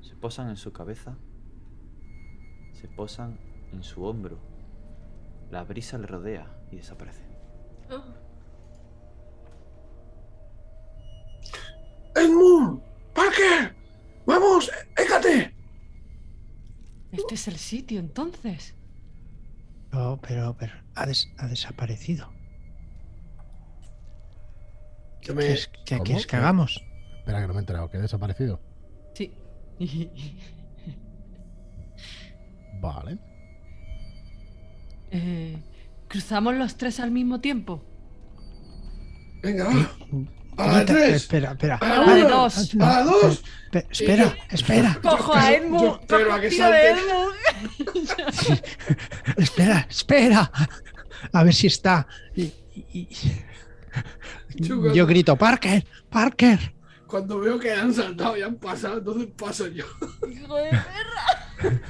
se 0.00 0.16
posan 0.16 0.48
en 0.48 0.56
su 0.56 0.72
cabeza, 0.72 1.16
se 2.72 2.88
posan 2.88 3.38
en 3.70 3.84
su 3.84 4.02
hombro. 4.02 4.40
La 5.52 5.62
brisa 5.62 5.96
le 5.96 6.08
rodea 6.08 6.60
y 6.72 6.76
desaparece. 6.78 7.22
¡Edmund! 12.16 12.82
¡Parker! 13.14 13.76
¡Vamos! 14.26 14.72
¡Écate! 14.96 15.54
Este 17.12 17.34
es 17.36 17.46
el 17.46 17.58
sitio 17.58 18.00
entonces. 18.00 18.74
No, 19.98 20.20
pero, 20.20 20.54
pero 20.56 20.72
ha, 20.94 21.06
des- 21.06 21.28
ha 21.38 21.48
desaparecido. 21.48 22.30
¿Qué 25.20 25.32
me, 25.32 25.52
es, 25.52 25.68
qué 25.84 25.96
¿Cómo? 25.96 26.04
quieres 26.04 26.24
que 26.28 26.36
hagamos? 26.36 26.80
Espera 27.18 27.40
que 27.40 27.46
no 27.48 27.52
me 27.54 27.58
he 27.58 27.62
enterado, 27.62 27.90
que 27.90 27.96
he 27.96 28.00
desaparecido. 28.00 28.60
Sí. 29.14 29.34
Vale. 32.80 33.18
Eh, 35.10 35.56
¿Cruzamos 36.06 36.54
los 36.54 36.76
tres 36.76 37.00
al 37.00 37.10
mismo 37.10 37.40
tiempo? 37.40 37.82
Venga, 39.42 39.64
va. 39.64 40.64
A 40.64 40.66
la 40.78 40.84
tres. 40.84 41.14
Espera, 41.16 41.50
espera. 41.52 41.76
A 41.80 41.88
la 41.88 41.94
A 42.02 42.06
la 42.06 42.14
de 42.14 42.24
una. 42.24 42.34
dos. 42.36 42.74
A 42.74 42.86
la 42.86 43.02
dos. 43.02 43.42
Espe- 43.72 43.86
Espera, 43.90 44.36
espera, 44.50 44.98
Cojo 45.02 45.34
a 45.34 45.52
Edmund. 45.52 45.82
yo 45.82 45.98
espero 46.00 46.32
a 46.34 46.40
que 46.40 46.50
salte. 46.52 46.94
Espera, 49.36 49.86
espera. 49.88 50.50
A 51.32 51.44
ver 51.44 51.54
si 51.54 51.66
está. 51.66 52.06
Y- 52.36 52.52
y-. 52.92 53.08
Yo 54.56 55.06
grito, 55.06 55.36
Parker, 55.36 55.84
Parker. 56.10 56.74
Cuando 57.06 57.40
veo 57.40 57.58
que 57.58 57.72
han 57.72 57.92
saltado 57.94 58.36
y 58.36 58.42
han 58.42 58.56
pasado, 58.56 58.98
entonces 58.98 59.28
paso 59.36 59.66
yo. 59.68 59.84
Hijo 60.30 60.56
de 60.56 60.70
perra. 60.70 61.80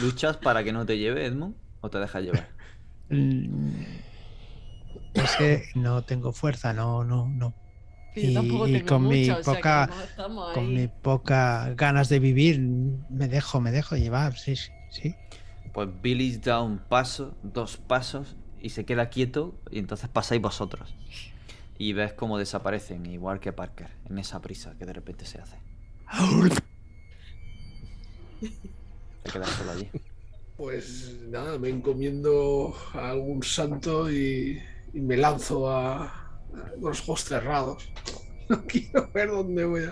¿Luchas 0.00 0.36
para 0.36 0.62
que 0.64 0.72
no 0.72 0.84
te 0.86 0.98
lleve 0.98 1.26
Edmund 1.26 1.54
o 1.80 1.90
te 1.90 1.98
dejas 1.98 2.22
llevar? 2.22 2.48
Mm, 3.08 3.70
Es 5.14 5.36
que 5.36 5.64
no 5.74 6.02
tengo 6.02 6.32
fuerza, 6.32 6.72
no, 6.72 7.04
no, 7.04 7.28
no. 7.28 7.54
Yo 8.16 8.42
Y- 8.42 8.80
con 8.82 9.06
mi 9.08 9.20
mucha, 9.28 9.38
o 9.38 9.42
sea 9.44 9.54
que 9.54 9.58
poca- 9.60 9.90
no 10.28 10.52
Con 10.54 10.74
mi 10.74 10.88
poca 10.88 11.74
ganas 11.76 12.08
de 12.08 12.18
vivir, 12.18 12.58
me 12.60 13.28
dejo, 13.28 13.60
me 13.60 13.70
dejo 13.72 13.96
llevar, 13.96 14.36
sí, 14.38 14.56
sí, 14.56 14.70
sí. 14.90 15.14
Pues 15.74 15.88
Billy 16.00 16.36
da 16.38 16.62
un 16.62 16.78
paso, 16.78 17.36
dos 17.42 17.76
pasos 17.76 18.36
y 18.60 18.70
se 18.70 18.84
queda 18.86 19.10
quieto 19.10 19.60
y 19.70 19.78
entonces 19.78 20.08
pasáis 20.08 20.40
vosotros. 20.40 20.94
Y 21.78 21.92
ves 21.92 22.14
cómo 22.14 22.38
desaparecen, 22.38 23.04
igual 23.04 23.38
que 23.38 23.52
Parker, 23.52 23.88
en 24.08 24.18
esa 24.18 24.40
prisa 24.40 24.74
que 24.78 24.86
de 24.86 24.94
repente 24.94 25.26
se 25.26 25.38
hace. 25.42 25.58
Te 29.22 29.30
quedas 29.30 29.50
solo 29.50 29.72
allí. 29.72 29.88
Pues 30.56 31.18
nada, 31.28 31.58
me 31.58 31.68
encomiendo 31.68 32.74
a 32.94 33.10
algún 33.10 33.42
santo 33.42 34.10
y, 34.10 34.62
y 34.94 35.00
me 35.00 35.18
lanzo 35.18 35.70
a- 35.70 36.25
con 36.56 36.80
los 36.80 37.00
ojos 37.02 37.24
cerrados. 37.24 37.92
No 38.48 38.64
quiero 38.64 39.10
ver 39.12 39.28
dónde 39.28 39.64
voy. 39.64 39.90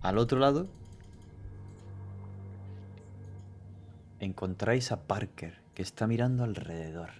Al 0.00 0.18
otro 0.18 0.38
lado 0.38 0.68
encontráis 4.20 4.92
a 4.92 5.08
Parker 5.08 5.60
que 5.74 5.82
está 5.82 6.06
mirando 6.06 6.44
alrededor. 6.44 7.10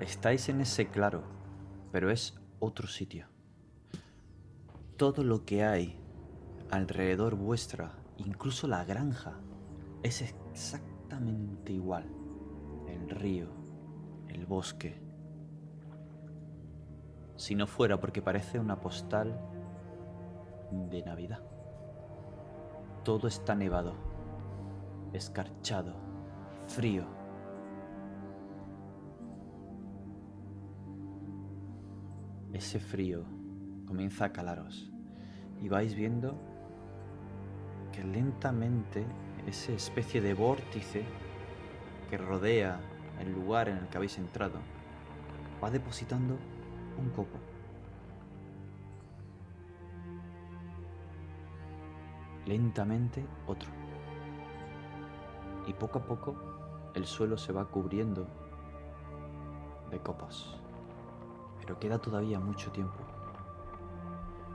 Estáis 0.00 0.48
en 0.48 0.62
ese 0.62 0.88
claro, 0.88 1.24
pero 1.92 2.10
es 2.10 2.34
otro 2.60 2.88
sitio. 2.88 3.26
Todo 4.96 5.24
lo 5.24 5.44
que 5.44 5.64
hay 5.64 6.00
alrededor 6.70 7.34
vuestra, 7.34 7.92
incluso 8.16 8.66
la 8.66 8.84
granja, 8.84 9.34
es 10.02 10.22
exactamente 10.22 11.72
igual. 11.72 12.17
Río, 13.08 13.48
el 14.28 14.44
bosque. 14.44 15.00
Si 17.36 17.54
no 17.54 17.66
fuera 17.66 17.98
porque 18.00 18.20
parece 18.20 18.58
una 18.58 18.80
postal 18.80 19.40
de 20.90 21.02
Navidad. 21.02 21.42
Todo 23.04 23.28
está 23.28 23.54
nevado, 23.54 23.94
escarchado, 25.12 25.94
frío. 26.66 27.06
Ese 32.52 32.78
frío 32.78 33.24
comienza 33.86 34.26
a 34.26 34.32
calaros 34.32 34.92
y 35.60 35.68
vais 35.68 35.94
viendo 35.94 36.38
que 37.92 38.04
lentamente 38.04 39.06
esa 39.46 39.72
especie 39.72 40.20
de 40.20 40.34
vórtice 40.34 41.04
que 42.10 42.18
rodea 42.18 42.80
el 43.20 43.32
lugar 43.32 43.68
en 43.68 43.78
el 43.78 43.88
que 43.88 43.96
habéis 43.96 44.18
entrado 44.18 44.58
va 45.62 45.70
depositando 45.70 46.36
un 46.98 47.10
copo. 47.10 47.38
Lentamente 52.46 53.24
otro. 53.46 53.70
Y 55.66 55.72
poco 55.74 55.98
a 55.98 56.02
poco 56.02 56.36
el 56.94 57.06
suelo 57.06 57.36
se 57.36 57.52
va 57.52 57.66
cubriendo 57.66 58.26
de 59.90 59.98
copos. 60.00 60.56
Pero 61.60 61.78
queda 61.78 61.98
todavía 61.98 62.40
mucho 62.40 62.70
tiempo. 62.72 62.98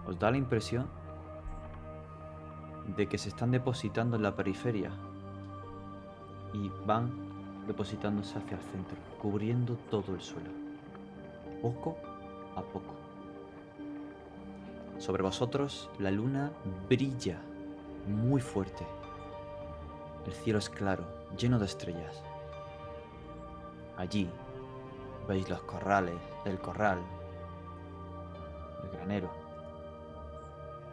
¿Os 0.07 0.17
da 0.17 0.31
la 0.31 0.37
impresión 0.37 0.87
de 2.97 3.07
que 3.07 3.17
se 3.17 3.29
están 3.29 3.51
depositando 3.51 4.17
en 4.17 4.23
la 4.23 4.35
periferia 4.35 4.91
y 6.53 6.69
van 6.85 7.32
depositándose 7.67 8.37
hacia 8.37 8.57
el 8.57 8.63
centro, 8.63 8.97
cubriendo 9.21 9.75
todo 9.89 10.13
el 10.13 10.21
suelo, 10.21 10.49
poco 11.61 11.97
a 12.55 12.61
poco. 12.61 12.93
Sobre 14.99 15.23
vosotros 15.23 15.89
la 15.99 16.11
luna 16.11 16.51
brilla 16.89 17.39
muy 18.07 18.41
fuerte. 18.41 18.85
El 20.25 20.33
cielo 20.33 20.59
es 20.59 20.69
claro, 20.69 21.05
lleno 21.37 21.59
de 21.59 21.65
estrellas. 21.65 22.21
Allí 23.97 24.29
veis 25.27 25.49
los 25.49 25.61
corrales, 25.63 26.15
el 26.45 26.59
corral, 26.59 26.99
el 28.83 28.89
granero, 28.89 29.29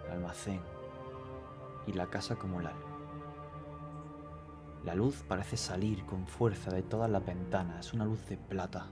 el 0.07 0.13
almacén 0.13 0.61
y 1.87 1.93
la 1.93 2.07
casa 2.07 2.37
comunal. 2.37 2.90
La 4.85 4.95
luz 4.95 5.23
parece 5.29 5.59
salir 5.59 6.05
con 6.07 6.27
fuerza 6.27 6.71
de 6.71 6.83
todas 6.83 7.11
las 7.11 7.25
ventanas, 7.25 7.87
es 7.87 7.95
una 7.95 8.07
luz 8.07 8.27
de 8.29 8.39
plata. 8.39 8.87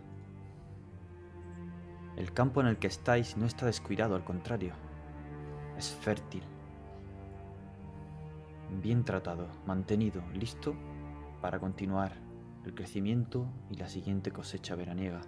El 2.17 2.33
campo 2.33 2.61
en 2.61 2.67
el 2.67 2.79
que 2.79 2.89
estáis 2.89 3.37
no 3.37 3.47
está 3.47 3.65
descuidado, 3.65 4.15
al 4.15 4.25
contrario, 4.25 4.75
es 5.79 5.91
fértil, 5.91 6.43
bien 8.83 9.05
tratado, 9.05 9.49
mantenido, 9.67 10.23
listo 10.35 10.75
para 11.41 11.59
continuar 11.59 12.13
el 12.65 12.75
crecimiento 12.75 13.47
y 13.71 13.77
la 13.77 13.89
siguiente 13.89 14.31
cosecha 14.31 14.75
veraniega. 14.75 15.23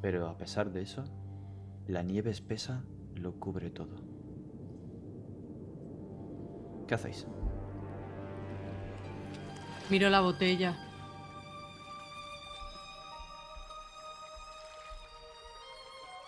Pero 0.00 0.28
a 0.28 0.38
pesar 0.38 0.70
de 0.70 0.82
eso, 0.82 1.04
la 1.86 2.02
nieve 2.02 2.30
espesa 2.30 2.84
lo 3.14 3.32
cubre 3.34 3.70
todo. 3.70 4.17
¿Qué 6.88 6.94
hacéis? 6.94 7.26
Miro 9.90 10.08
la 10.08 10.20
botella. 10.20 10.74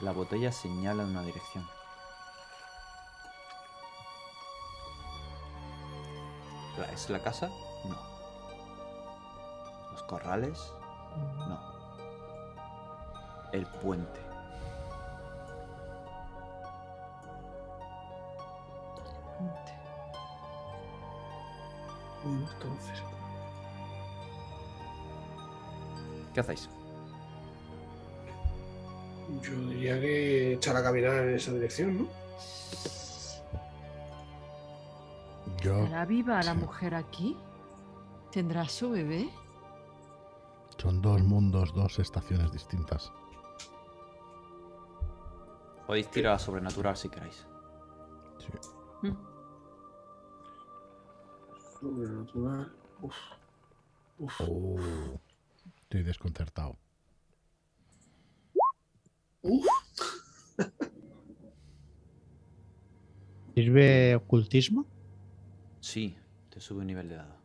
La 0.00 0.12
botella 0.12 0.50
señala 0.52 1.02
en 1.02 1.10
una 1.10 1.22
dirección. 1.22 1.66
¿La- 6.78 6.86
¿Es 6.92 7.10
la 7.10 7.22
casa? 7.22 7.48
No. 7.84 7.96
¿Los 9.92 10.02
corrales? 10.04 10.72
No. 11.48 11.60
El 13.52 13.66
puente. 13.66 14.20
Entonces, 22.24 23.02
¿Qué 26.34 26.40
hacéis? 26.40 26.68
yo 29.42 29.52
diría 29.68 30.00
que 30.00 30.54
echar 30.54 30.76
a 30.76 30.82
caminar 30.82 31.14
en 31.28 31.34
esa 31.36 31.52
dirección, 31.52 31.98
¿no? 31.98 32.08
Yo 35.62 35.84
¿Estará 35.84 36.04
viva 36.04 36.42
la 36.42 36.54
mujer 36.54 36.94
aquí? 36.94 37.36
¿Tendrá 38.32 38.68
su 38.68 38.90
bebé? 38.90 39.30
son 40.80 41.02
dos 41.02 41.22
mundos, 41.22 41.74
dos 41.74 41.98
estaciones 41.98 42.50
distintas. 42.52 43.12
Podéis 45.86 46.10
tirar 46.10 46.34
a 46.34 46.38
sobrenatural 46.38 46.96
si 46.96 47.08
queréis. 47.10 47.46
Sí. 48.38 49.08
Mm. 49.08 49.29
Sobrenatural. 51.80 52.72
Uf. 53.00 53.16
Uf. 54.18 54.40
Oh, 54.42 55.18
estoy 55.82 56.02
desconcertado. 56.02 56.76
Uf. 59.42 59.66
¿Sirve 63.54 64.14
ocultismo? 64.14 64.86
Sí, 65.80 66.16
te 66.50 66.60
sube 66.60 66.80
un 66.80 66.86
nivel 66.86 67.08
de 67.08 67.16
dado. 67.16 67.40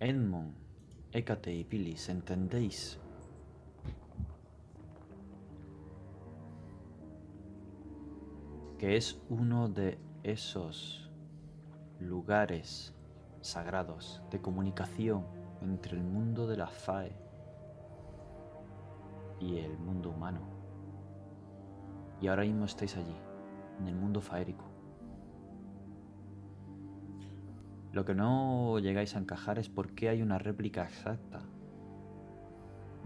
Edmond, 0.00 0.54
Hécate 1.12 1.54
y 1.54 1.64
Pilis, 1.64 2.08
¿entendéis? 2.08 2.98
Que 8.78 8.96
es 8.96 9.20
uno 9.30 9.68
de 9.68 9.98
esos 10.22 11.10
lugares 11.98 12.94
sagrados 13.40 14.22
de 14.30 14.40
comunicación 14.40 15.24
entre 15.62 15.96
el 15.96 16.02
mundo 16.02 16.46
de 16.46 16.56
la 16.56 16.66
FAE 16.66 17.16
y 19.40 19.58
el 19.58 19.78
mundo 19.78 20.10
humano. 20.10 20.40
Y 22.20 22.28
ahora 22.28 22.42
mismo 22.42 22.64
estáis 22.64 22.96
allí, 22.96 23.16
en 23.80 23.88
el 23.88 23.94
mundo 23.94 24.20
faérico. 24.20 24.64
Lo 27.92 28.04
que 28.04 28.14
no 28.14 28.78
llegáis 28.78 29.16
a 29.16 29.18
encajar 29.18 29.58
es 29.58 29.70
por 29.70 29.94
qué 29.94 30.10
hay 30.10 30.20
una 30.20 30.38
réplica 30.38 30.84
exacta 30.84 31.40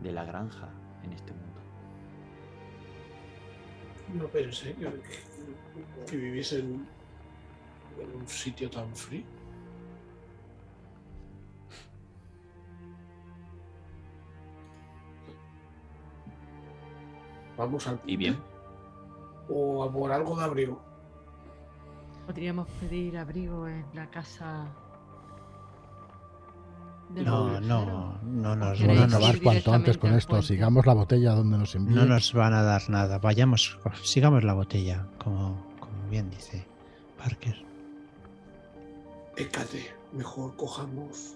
de 0.02 0.12
la 0.12 0.24
granja 0.24 0.68
en 1.04 1.12
este 1.12 1.32
mundo. 1.32 1.60
No 4.14 4.26
pensé 4.26 4.74
que, 4.74 4.90
que, 6.06 6.16
viviesen 6.16 6.86
en 7.98 8.16
un 8.16 8.28
sitio 8.28 8.70
tan 8.70 8.94
frío. 8.94 9.24
Vamos 17.56 17.86
al 17.86 18.00
¿Y 18.06 18.16
bien? 18.16 18.38
O 19.50 19.84
a 19.84 19.92
por 19.92 20.10
algo 20.12 20.36
de 20.36 20.44
abrigo. 20.44 20.80
Podríamos 22.24 22.68
pedir 22.80 23.18
abrigo 23.18 23.68
en 23.68 23.84
la 23.92 24.08
casa. 24.08 24.66
No, 27.14 27.60
no, 27.60 28.18
no 28.22 28.56
nos, 28.56 28.78
¿Queréis 28.78 29.00
Bueno, 29.00 29.00
no 29.00 29.06
no 29.06 29.18
nos- 29.18 29.20
vas 29.28 29.34
ir 29.36 29.42
cuanto 29.42 29.72
antes 29.72 29.98
con 29.98 30.12
esto. 30.14 30.28
puente? 30.30 30.46
Sigamos 30.46 30.86
la 30.86 30.94
botella 30.94 31.32
donde 31.32 31.58
nos 31.58 31.74
envíe. 31.74 31.94
no 31.94 32.04
nos 32.04 32.32
van 32.32 32.54
a 32.54 32.62
dar 32.62 32.88
nada. 32.88 33.18
Vayamos, 33.18 33.78
sigamos 34.04 34.44
la 34.44 34.52
botella, 34.54 35.06
como, 35.18 35.66
como 35.80 36.08
bien 36.08 36.30
dice 36.30 36.64
Parker. 37.18 37.64
Écate, 39.36 39.92
mejor 40.12 40.54
cojamos. 40.56 41.34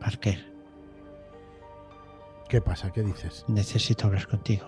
Parker, 0.00 0.46
¿Qué 2.48 2.60
pasa? 2.62 2.90
¿Qué 2.92 3.02
dices? 3.02 3.44
necesito 3.48 4.06
hablar 4.06 4.26
contigo. 4.28 4.66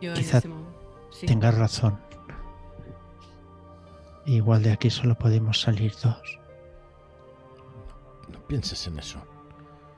Yo 0.00 0.14
Quizá 0.14 0.38
ese 0.38 0.48
momento- 0.48 1.08
sí. 1.10 1.26
Tengas 1.26 1.56
razón. 1.56 1.98
Igual 4.26 4.62
de 4.62 4.72
aquí 4.72 4.90
solo 4.90 5.14
podemos 5.16 5.60
salir 5.60 5.92
dos. 6.02 6.38
No 8.30 8.40
pienses 8.46 8.86
en 8.86 8.98
eso. 8.98 9.20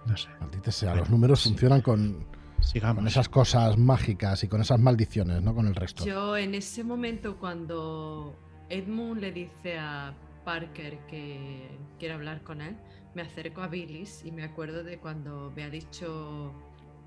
No 0.07 0.17
sé. 0.17 0.29
Maldita 0.41 0.71
sea, 0.71 0.91
Bueno, 0.91 1.01
los 1.03 1.11
números 1.11 1.41
sí. 1.41 1.49
funcionan 1.51 1.81
con, 1.83 2.27
Sigamos. 2.61 2.97
con 2.97 3.07
esas 3.09 3.29
cosas 3.29 3.77
mágicas 3.79 4.43
y 4.45 4.49
con 4.49 4.61
esas 4.61 4.81
maldiciones, 4.81 5.43
no 5.43 5.55
con 5.55 5.67
el 5.67 5.75
resto. 5.75 6.05
Yo 6.05 6.37
en 6.37 6.55
ese 6.55 6.85
momento 6.85 7.37
cuando 7.39 8.35
Edmund 8.69 9.21
le 9.21 9.33
dice 9.33 9.79
a 9.79 10.15
Parker 10.45 10.99
que 11.07 11.69
quiere 11.99 12.15
hablar 12.15 12.43
con 12.43 12.61
él, 12.61 12.77
me 13.15 13.23
acerco 13.23 13.63
a 13.63 13.69
Billis 13.69 14.25
y 14.25 14.33
me 14.33 14.43
acuerdo 14.43 14.83
de 14.85 14.99
cuando 14.99 15.53
me 15.55 15.63
ha 15.65 15.71
dicho 15.71 16.53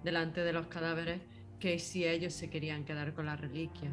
delante 0.03 0.41
de 0.41 0.53
los 0.53 0.68
cadáveres 0.68 1.22
que 1.60 1.80
si 1.80 2.06
ellos 2.06 2.34
se 2.34 2.49
querían 2.49 2.85
quedar 2.85 3.14
con 3.14 3.26
la 3.26 3.35
reliquia. 3.35 3.91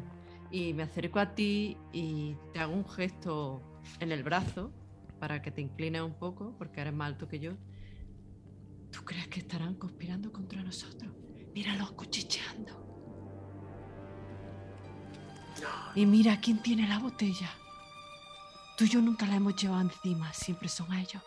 Y 0.51 0.73
me 0.73 0.83
acerco 0.83 1.19
a 1.19 1.35
ti 1.35 1.77
y 1.91 2.35
te 2.53 2.59
hago 2.59 2.73
un 2.73 2.87
gesto 2.87 3.61
en 3.99 4.11
el 4.11 4.23
brazo 4.23 4.71
para 5.19 5.41
que 5.41 5.51
te 5.51 5.61
inclines 5.61 6.01
un 6.01 6.13
poco, 6.13 6.55
porque 6.57 6.81
eres 6.81 6.93
más 6.93 7.07
alto 7.07 7.27
que 7.27 7.39
yo. 7.39 7.53
¿Tú 8.91 9.03
crees 9.03 9.27
que 9.27 9.39
estarán 9.39 9.75
conspirando 9.75 10.31
contra 10.31 10.63
nosotros? 10.63 11.11
Míralos 11.53 11.91
cuchicheando. 11.93 12.85
Y 15.95 16.05
mira 16.05 16.39
quién 16.39 16.61
tiene 16.61 16.87
la 16.87 16.99
botella. 16.99 17.49
Tú 18.77 18.83
y 18.83 18.89
yo 18.89 19.01
nunca 19.01 19.25
la 19.25 19.35
hemos 19.35 19.55
llevado 19.55 19.81
encima, 19.81 20.31
siempre 20.33 20.67
son 20.67 20.93
ellos. 20.93 21.23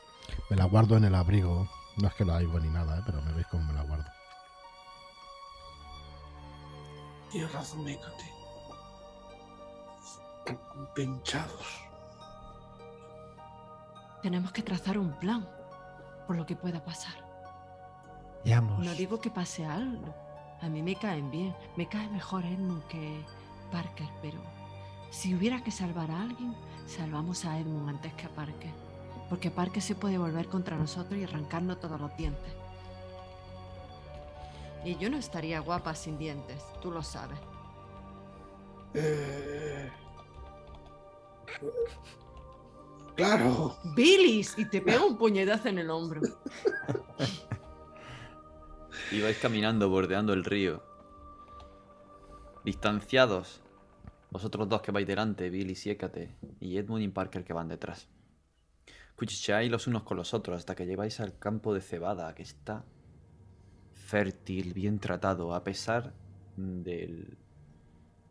Me 0.51 0.57
la 0.57 0.65
guardo 0.65 0.97
en 0.97 1.05
el 1.05 1.15
abrigo. 1.15 1.69
No 1.97 2.09
es 2.09 2.15
que 2.15 2.25
lo 2.25 2.35
haya 2.35 2.47
ni 2.61 2.69
nada, 2.69 2.99
¿eh? 2.99 3.03
pero 3.05 3.23
me 3.23 3.33
veis 3.33 3.47
cómo 3.49 3.65
me 3.65 3.73
la 3.73 3.83
guardo. 3.83 4.05
Tienes 7.31 7.53
razón, 7.53 7.85
Mécate. 7.85 8.38
Pinchados. 10.95 11.89
Tenemos 14.23 14.53
que 14.53 14.63
trazar 14.63 14.99
un 14.99 15.13
plan 15.19 15.49
por 16.27 16.37
lo 16.37 16.47
que 16.47 16.57
pueda 16.57 16.85
pasar. 16.85 17.15
Veamos. 18.45 18.85
No 18.85 18.93
digo 18.95 19.21
que 19.21 19.31
pase 19.31 19.65
algo. 19.65 20.15
A 20.61 20.69
mí 20.69 20.83
me 20.83 20.97
caen 20.97 21.31
bien. 21.31 21.55
Me 21.77 21.89
cae 21.89 22.09
mejor 22.09 22.45
Edmund 22.45 22.85
que 22.89 23.25
Parker, 23.71 24.09
pero 24.23 24.41
si 25.11 25.35
hubiera 25.35 25.63
que 25.63 25.71
salvar 25.71 26.11
a 26.11 26.23
alguien, 26.23 26.55
salvamos 26.87 27.45
a 27.45 27.59
Edmund 27.59 27.89
antes 27.89 28.13
que 28.15 28.27
a 28.27 28.31
Parker. 28.31 28.73
Porque 29.29 29.51
Parker 29.51 29.83
se 29.83 29.95
puede 29.95 30.19
volver 30.19 30.49
contra 30.49 30.77
nosotros 30.77 31.19
y 31.19 31.25
arrancarnos 31.25 31.81
todos 31.81 32.01
los 32.01 32.17
dientes. 32.17 32.53
Y 34.85 34.97
yo 34.97 35.11
no 35.11 35.17
estaría 35.17 35.61
guapa 35.61 35.95
sin 35.95 36.19
dientes, 36.19 36.65
tú 36.81 36.91
lo 36.91 37.03
sabes. 37.03 37.39
Eh, 38.95 39.91
Claro. 43.17 43.77
¡Billis! 43.97 44.57
Y 44.59 44.67
te 44.67 44.81
pego 44.81 45.07
un 45.07 45.19
puñetazo 45.19 45.69
en 45.69 45.79
el 45.79 45.91
hombro. 45.91 46.21
Ibais 49.13 49.39
caminando 49.39 49.89
bordeando 49.89 50.33
el 50.33 50.45
río. 50.45 50.83
Distanciados. 52.65 53.63
Vosotros 54.31 54.69
dos 54.69 54.83
que 54.83 54.93
vais 54.93 55.07
delante, 55.07 55.49
Billy 55.49 55.77
y 55.83 55.91
Hécate, 55.91 56.37
y 56.61 56.77
Edmund 56.77 57.03
y 57.03 57.09
Parker 57.09 57.43
que 57.43 57.55
van 57.55 57.69
detrás. 57.69 58.09
Cuchicheáis 59.17 59.71
los 59.71 59.87
unos 59.87 60.03
con 60.03 60.17
los 60.17 60.35
otros 60.35 60.59
hasta 60.59 60.75
que 60.75 60.87
llegáis 60.87 61.19
al 61.19 61.39
campo 61.39 61.73
de 61.73 61.81
cebada, 61.81 62.35
que 62.35 62.43
está 62.43 62.85
fértil, 63.91 64.75
bien 64.75 65.01
tratado, 65.01 65.55
a 65.55 65.65
pesar 65.65 66.15
del, 66.57 67.39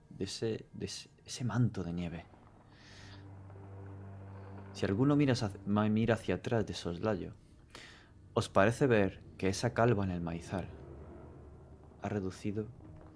de, 0.10 0.24
ese, 0.24 0.68
de 0.72 0.86
ese, 0.86 1.10
ese 1.26 1.44
manto 1.44 1.84
de 1.84 1.94
nieve. 1.94 2.26
Si 4.78 4.86
alguno 4.86 5.16
mira 5.16 5.34
hacia, 5.34 5.50
mira 5.66 6.14
hacia 6.14 6.36
atrás 6.36 6.64
de 6.68 6.76
soslayo, 6.76 7.34
os 8.36 8.48
parece 8.48 8.86
ver 8.86 9.24
que 9.40 9.50
esa 9.50 9.74
calva 9.74 10.04
en 10.04 10.12
el 10.12 10.22
maizal 10.22 10.68
ha 12.04 12.10
reducido 12.10 12.68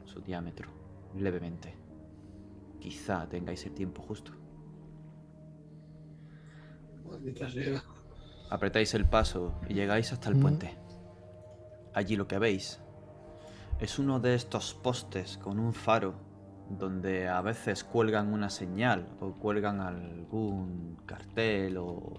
su 0.05 0.21
diámetro 0.21 0.71
levemente. 1.15 1.75
Quizá 2.79 3.29
tengáis 3.29 3.63
el 3.67 3.75
tiempo 3.75 4.01
justo. 4.01 4.31
Maldita 7.07 7.47
sea. 7.47 7.83
Apretáis 8.49 8.95
el 8.95 9.07
paso 9.07 9.53
y 9.69 9.75
llegáis 9.75 10.11
hasta 10.11 10.29
el 10.29 10.37
Mm. 10.37 10.41
puente. 10.41 10.75
Allí 11.93 12.15
lo 12.15 12.27
que 12.27 12.39
veis 12.39 12.81
es 13.79 13.99
uno 13.99 14.19
de 14.19 14.33
estos 14.33 14.73
postes 14.73 15.37
con 15.37 15.59
un 15.59 15.75
faro 15.75 16.15
donde 16.77 17.27
a 17.27 17.41
veces 17.41 17.83
cuelgan 17.83 18.33
una 18.33 18.49
señal 18.49 19.07
o 19.19 19.33
cuelgan 19.33 19.81
algún 19.81 20.97
cartel 21.05 21.77
o, 21.77 22.13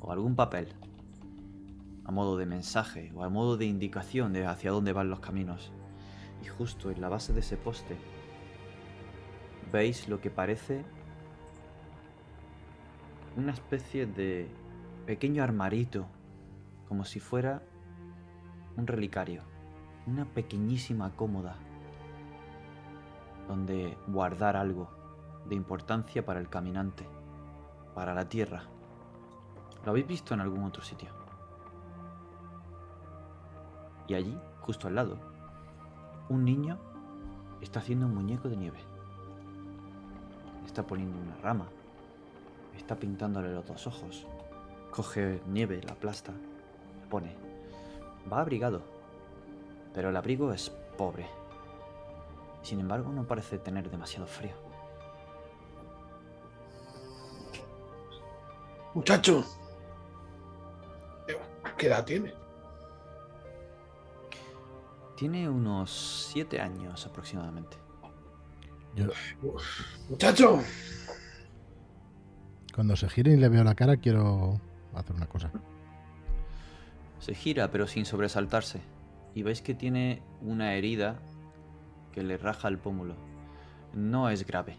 o 0.00 0.12
algún 0.12 0.34
papel 0.34 0.68
a 2.04 2.10
modo 2.10 2.36
de 2.36 2.46
mensaje 2.46 3.12
o 3.14 3.24
a 3.24 3.28
modo 3.28 3.56
de 3.56 3.66
indicación 3.66 4.32
de 4.32 4.46
hacia 4.46 4.70
dónde 4.70 4.92
van 4.92 5.10
los 5.10 5.20
caminos. 5.20 5.72
Y 6.42 6.46
justo 6.46 6.90
en 6.90 7.00
la 7.00 7.08
base 7.08 7.32
de 7.32 7.40
ese 7.40 7.56
poste 7.56 7.96
veis 9.72 10.08
lo 10.08 10.20
que 10.20 10.30
parece 10.30 10.84
una 13.36 13.52
especie 13.52 14.06
de 14.06 14.48
pequeño 15.06 15.42
armarito, 15.42 16.06
como 16.88 17.04
si 17.04 17.18
fuera 17.18 17.62
un 18.76 18.86
relicario, 18.86 19.42
una 20.06 20.24
pequeñísima 20.26 21.10
cómoda, 21.16 21.56
donde 23.46 23.96
guardar 24.06 24.56
algo 24.56 24.88
de 25.46 25.54
importancia 25.54 26.24
para 26.24 26.40
el 26.40 26.48
caminante, 26.48 27.06
para 27.94 28.14
la 28.14 28.28
tierra. 28.28 28.64
¿Lo 29.84 29.90
habéis 29.90 30.06
visto 30.06 30.34
en 30.34 30.40
algún 30.40 30.64
otro 30.64 30.82
sitio? 30.82 31.10
Y 34.06 34.14
allí, 34.14 34.38
justo 34.60 34.88
al 34.88 34.94
lado, 34.94 35.18
un 36.28 36.44
niño 36.44 36.78
está 37.60 37.80
haciendo 37.80 38.06
un 38.06 38.14
muñeco 38.14 38.48
de 38.48 38.56
nieve. 38.56 38.78
Está 40.66 40.86
poniendo 40.86 41.18
una 41.18 41.36
rama. 41.36 41.66
Está 42.76 42.96
pintándole 42.96 43.52
los 43.52 43.66
dos 43.66 43.86
ojos. 43.86 44.26
Coge 44.90 45.40
nieve, 45.48 45.80
la 45.82 45.92
aplasta, 45.92 46.32
la 46.32 47.08
pone. 47.08 47.34
Va 48.30 48.40
abrigado, 48.40 48.82
pero 49.92 50.10
el 50.10 50.16
abrigo 50.16 50.52
es 50.52 50.70
pobre. 50.96 51.26
Sin 52.64 52.80
embargo, 52.80 53.12
no 53.12 53.26
parece 53.26 53.58
tener 53.58 53.90
demasiado 53.90 54.26
frío. 54.26 54.54
Muchacho. 58.94 59.44
¿Qué 61.76 61.86
edad 61.88 62.04
tiene? 62.06 62.32
Tiene 65.16 65.48
unos 65.48 65.90
siete 66.32 66.58
años 66.60 67.04
aproximadamente. 67.04 67.76
Yo, 68.94 69.06
Muchacho. 70.08 70.60
cuando 72.74 72.96
se 72.96 73.08
gire 73.10 73.32
y 73.32 73.36
le 73.36 73.48
veo 73.50 73.62
la 73.62 73.74
cara, 73.74 73.98
quiero 73.98 74.58
hacer 74.94 75.14
una 75.16 75.26
cosa. 75.26 75.50
Se 77.18 77.34
gira, 77.34 77.70
pero 77.70 77.86
sin 77.86 78.06
sobresaltarse. 78.06 78.80
Y 79.34 79.42
veis 79.42 79.60
que 79.60 79.74
tiene 79.74 80.22
una 80.40 80.74
herida 80.74 81.20
que 82.14 82.22
le 82.22 82.38
raja 82.38 82.68
el 82.68 82.78
pómulo. 82.78 83.16
No 83.92 84.30
es 84.30 84.46
grave, 84.46 84.78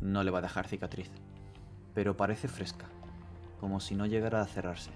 no 0.00 0.22
le 0.22 0.30
va 0.30 0.40
a 0.40 0.42
dejar 0.42 0.68
cicatriz, 0.68 1.10
pero 1.94 2.16
parece 2.16 2.46
fresca, 2.46 2.86
como 3.58 3.80
si 3.80 3.94
no 3.94 4.04
llegara 4.04 4.42
a 4.42 4.46
cerrarse. 4.46 4.90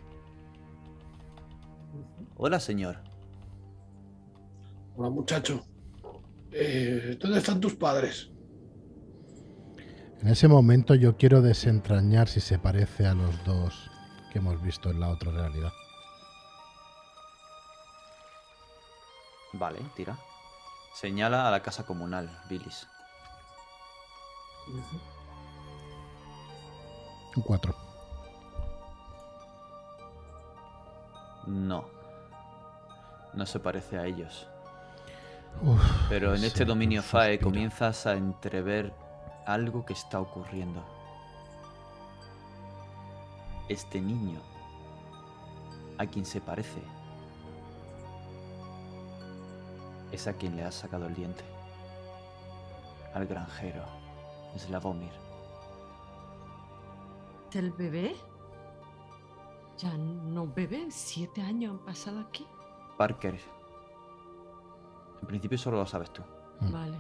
Hola, 2.37 2.61
señor. 2.61 2.99
Hola, 4.97 5.09
muchacho. 5.09 5.65
Eh, 6.53 7.17
¿Dónde 7.19 7.39
están 7.39 7.61
tus 7.61 7.75
padres? 7.75 8.31
En 10.21 10.29
ese 10.29 10.47
momento 10.47 10.95
yo 10.95 11.17
quiero 11.17 11.41
desentrañar 11.41 12.29
si 12.29 12.41
se 12.41 12.59
parece 12.59 13.07
a 13.07 13.15
los 13.15 13.45
dos 13.45 13.91
que 14.31 14.41
hemos 14.41 14.61
visto 14.63 14.91
en 14.91 15.01
la 15.01 15.09
otra 15.09 15.33
realidad. 15.33 15.73
Vale, 19.55 19.79
tira. 19.97 20.19
Señala 21.01 21.47
a 21.47 21.53
la 21.53 21.63
casa 21.63 21.87
comunal, 21.87 22.29
Billis. 22.49 22.89
Un 27.37 27.43
4. 27.43 27.73
No. 31.47 31.85
No 33.33 33.47
se 33.47 33.61
parece 33.61 33.97
a 33.97 34.07
ellos. 34.07 34.49
Uf, 35.63 35.81
Pero 36.09 36.35
en 36.35 36.43
este 36.43 36.65
dominio 36.65 37.01
suspiro. 37.01 37.23
FAE 37.23 37.39
comienzas 37.39 38.05
a 38.09 38.15
entrever 38.15 38.93
algo 39.47 39.87
que 39.87 39.93
está 39.93 40.19
ocurriendo. 40.19 40.85
Este 43.69 44.01
niño, 44.01 44.41
a 45.97 46.07
quien 46.07 46.25
se 46.25 46.41
parece, 46.41 46.83
es 50.13 50.27
a 50.27 50.33
quien 50.35 50.57
le 50.57 50.65
has 50.65 50.75
sacado 50.75 51.07
el 51.07 51.15
diente. 51.15 51.45
Al 53.15 53.27
granjero, 53.27 53.85
Slavomir. 54.57 55.13
¿El 57.53 57.73
bebé? 57.73 58.15
Ya 59.79 59.97
no 59.97 60.47
bebé, 60.47 60.89
siete 60.91 61.41
años 61.41 61.73
han 61.73 61.85
pasado 61.85 62.21
aquí. 62.21 62.47
Parker. 62.97 63.39
En 65.23 65.27
principio 65.27 65.57
solo 65.59 65.79
lo 65.79 65.87
sabes 65.87 66.11
tú. 66.13 66.23
Mm. 66.61 66.73
Vale. 66.73 66.97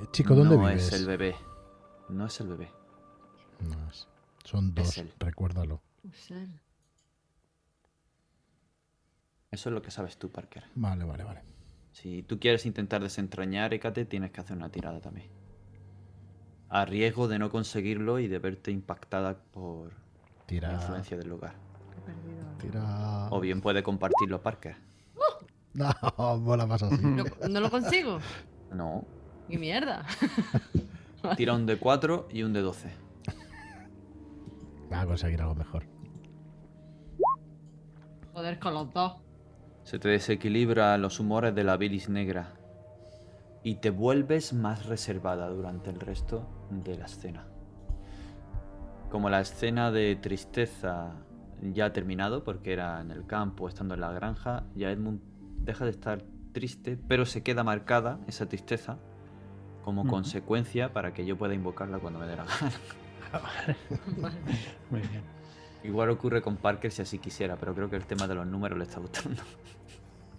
Eh, 0.00 0.06
Chico, 0.12 0.34
¿dónde 0.34 0.56
no 0.56 0.62
vives? 0.66 0.86
es 0.88 1.00
el 1.00 1.06
bebé. 1.06 1.36
No 2.08 2.26
es 2.26 2.40
el 2.40 2.48
bebé. 2.48 2.70
No 3.60 3.88
es. 3.90 4.08
Son 4.44 4.72
dos, 4.72 4.96
él. 4.98 5.12
recuérdalo. 5.18 5.80
Pues 6.02 6.30
él. 6.30 6.48
Eso 9.50 9.70
es 9.70 9.74
lo 9.74 9.82
que 9.82 9.90
sabes 9.90 10.18
tú, 10.18 10.30
Parker. 10.30 10.64
Vale, 10.74 11.04
vale, 11.04 11.24
vale. 11.24 11.42
Si 11.92 12.22
tú 12.22 12.38
quieres 12.38 12.66
intentar 12.66 13.02
desentrañar, 13.02 13.72
Hécate, 13.72 14.04
tienes 14.04 14.30
que 14.30 14.40
hacer 14.40 14.56
una 14.56 14.70
tirada 14.70 15.00
también. 15.00 15.28
A 16.68 16.84
riesgo 16.84 17.28
de 17.28 17.38
no 17.38 17.50
conseguirlo 17.50 18.18
y 18.18 18.28
de 18.28 18.38
verte 18.38 18.70
impactada 18.70 19.38
por 19.38 19.92
la 20.48 20.74
influencia 20.74 21.16
del 21.16 21.28
lugar. 21.28 21.54
He 21.96 22.00
perdido 22.02 22.46
algo. 22.46 22.58
Tira. 22.58 23.28
O 23.30 23.40
bien 23.40 23.60
puede 23.60 23.82
compartirlo 23.82 24.42
Parker. 24.42 24.76
No, 25.74 26.38
mola 26.38 26.66
más 26.66 26.82
así. 26.82 27.04
¿No 27.04 27.60
lo 27.60 27.70
consigo? 27.70 28.18
No. 28.72 29.04
¡Y 29.48 29.58
mierda! 29.58 30.04
Tira 31.36 31.52
un 31.54 31.66
de 31.66 31.78
4 31.78 32.28
y 32.32 32.42
un 32.42 32.52
de 32.52 32.62
12. 32.62 32.90
Va 34.90 35.02
a 35.02 35.06
conseguir 35.06 35.40
algo 35.40 35.54
mejor. 35.54 35.84
Joder, 38.32 38.58
con 38.58 38.74
los 38.74 38.92
dos. 38.92 39.20
Se 39.88 39.98
te 39.98 40.10
desequilibra 40.10 40.98
los 40.98 41.18
humores 41.18 41.54
de 41.54 41.64
la 41.64 41.78
bilis 41.78 42.10
negra 42.10 42.52
y 43.62 43.76
te 43.76 43.88
vuelves 43.88 44.52
más 44.52 44.84
reservada 44.84 45.48
durante 45.48 45.88
el 45.88 45.98
resto 45.98 46.46
de 46.68 46.98
la 46.98 47.06
escena. 47.06 47.46
Como 49.10 49.30
la 49.30 49.40
escena 49.40 49.90
de 49.90 50.14
tristeza 50.16 51.14
ya 51.62 51.86
ha 51.86 51.92
terminado 51.94 52.44
porque 52.44 52.74
era 52.74 53.00
en 53.00 53.10
el 53.10 53.24
campo, 53.24 53.66
estando 53.66 53.94
en 53.94 54.02
la 54.02 54.12
granja, 54.12 54.64
ya 54.74 54.90
Edmund 54.90 55.22
deja 55.64 55.86
de 55.86 55.92
estar 55.92 56.22
triste, 56.52 56.98
pero 57.08 57.24
se 57.24 57.42
queda 57.42 57.64
marcada 57.64 58.20
esa 58.26 58.46
tristeza 58.46 58.98
como 59.84 60.06
consecuencia 60.06 60.92
para 60.92 61.14
que 61.14 61.24
yo 61.24 61.38
pueda 61.38 61.54
invocarla 61.54 61.98
cuando 61.98 62.18
me 62.18 62.26
dé 62.26 62.36
la 62.36 62.44
gana. 62.44 62.72
Vale. 63.32 63.76
Muy 64.90 65.00
bien. 65.00 65.38
Igual 65.82 66.10
ocurre 66.10 66.42
con 66.42 66.56
Parker 66.56 66.90
si 66.90 67.02
así 67.02 67.18
quisiera, 67.18 67.56
pero 67.56 67.74
creo 67.74 67.88
que 67.88 67.96
el 67.96 68.04
tema 68.04 68.26
de 68.26 68.34
los 68.34 68.46
números 68.46 68.76
le 68.76 68.84
está 68.84 69.00
gustando. 69.00 69.42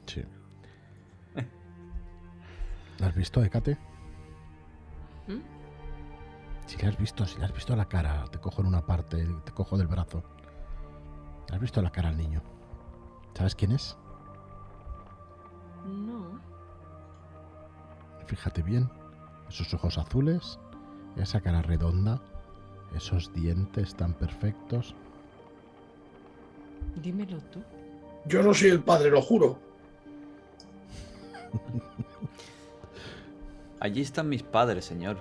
Sí. 0.09 0.23
¿La 2.97 3.07
has 3.07 3.15
visto, 3.15 3.43
Ecate? 3.43 3.77
¿Mm? 5.27 5.39
Si 6.65 6.77
la 6.81 6.89
has 6.89 6.97
visto, 6.97 7.25
si 7.25 7.37
la 7.39 7.45
has 7.45 7.53
visto 7.53 7.73
a 7.73 7.75
la 7.75 7.87
cara, 7.87 8.25
te 8.31 8.39
cojo 8.39 8.61
en 8.61 8.67
una 8.67 8.85
parte, 8.85 9.23
te 9.45 9.51
cojo 9.51 9.77
del 9.77 9.87
brazo. 9.87 10.23
¿Le 11.47 11.55
has 11.55 11.61
visto 11.61 11.81
la 11.81 11.91
cara 11.91 12.09
al 12.09 12.17
niño? 12.17 12.41
¿Sabes 13.35 13.53
quién 13.53 13.71
es? 13.71 13.95
No. 15.85 16.39
Fíjate 18.25 18.63
bien. 18.63 18.89
Esos 19.47 19.73
ojos 19.73 19.97
azules, 19.97 20.59
esa 21.17 21.41
cara 21.41 21.61
redonda, 21.61 22.19
esos 22.95 23.31
dientes 23.33 23.95
tan 23.95 24.13
perfectos. 24.13 24.95
Dímelo 26.95 27.39
tú. 27.51 27.63
Yo 28.25 28.43
no 28.43 28.53
soy 28.53 28.69
el 28.69 28.83
padre, 28.83 29.09
lo 29.09 29.21
juro. 29.21 29.68
Allí 33.79 34.01
están 34.01 34.29
mis 34.29 34.43
padres, 34.43 34.85
señor. 34.85 35.17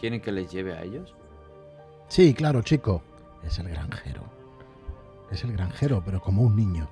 ¿Quieren 0.00 0.20
que 0.20 0.32
les 0.32 0.50
lleve 0.50 0.74
a 0.74 0.82
ellos? 0.82 1.14
Sí, 2.08 2.34
claro, 2.34 2.62
chico. 2.62 3.02
Es 3.44 3.58
el 3.58 3.68
granjero. 3.68 4.22
Es 5.30 5.44
el 5.44 5.52
granjero, 5.52 6.02
pero 6.04 6.20
como 6.20 6.42
un 6.42 6.56
niño. 6.56 6.88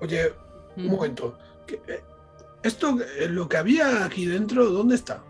Oye, 0.00 0.32
un 0.76 0.86
Mm. 0.86 0.90
momento. 0.90 1.38
¿qué- 1.66 1.82
eh, 1.88 2.02
Esto, 2.62 2.96
eh, 3.00 3.28
lo 3.28 3.48
que 3.48 3.56
había 3.56 4.04
aquí 4.04 4.26
dentro, 4.26 4.66
¿dónde 4.70 4.94
está? 4.96 5.22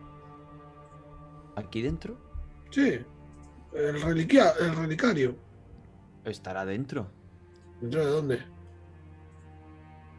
¿Aquí 1.57 1.83
dentro? 1.83 2.17
Sí, 2.71 3.01
el, 3.75 4.03
reliquia, 4.03 4.53
el 4.61 4.75
relicario. 4.77 5.35
¿Estará 6.25 6.65
dentro? 6.65 7.07
¿Dentro 7.81 8.05
de 8.07 8.11
dónde? 8.11 8.39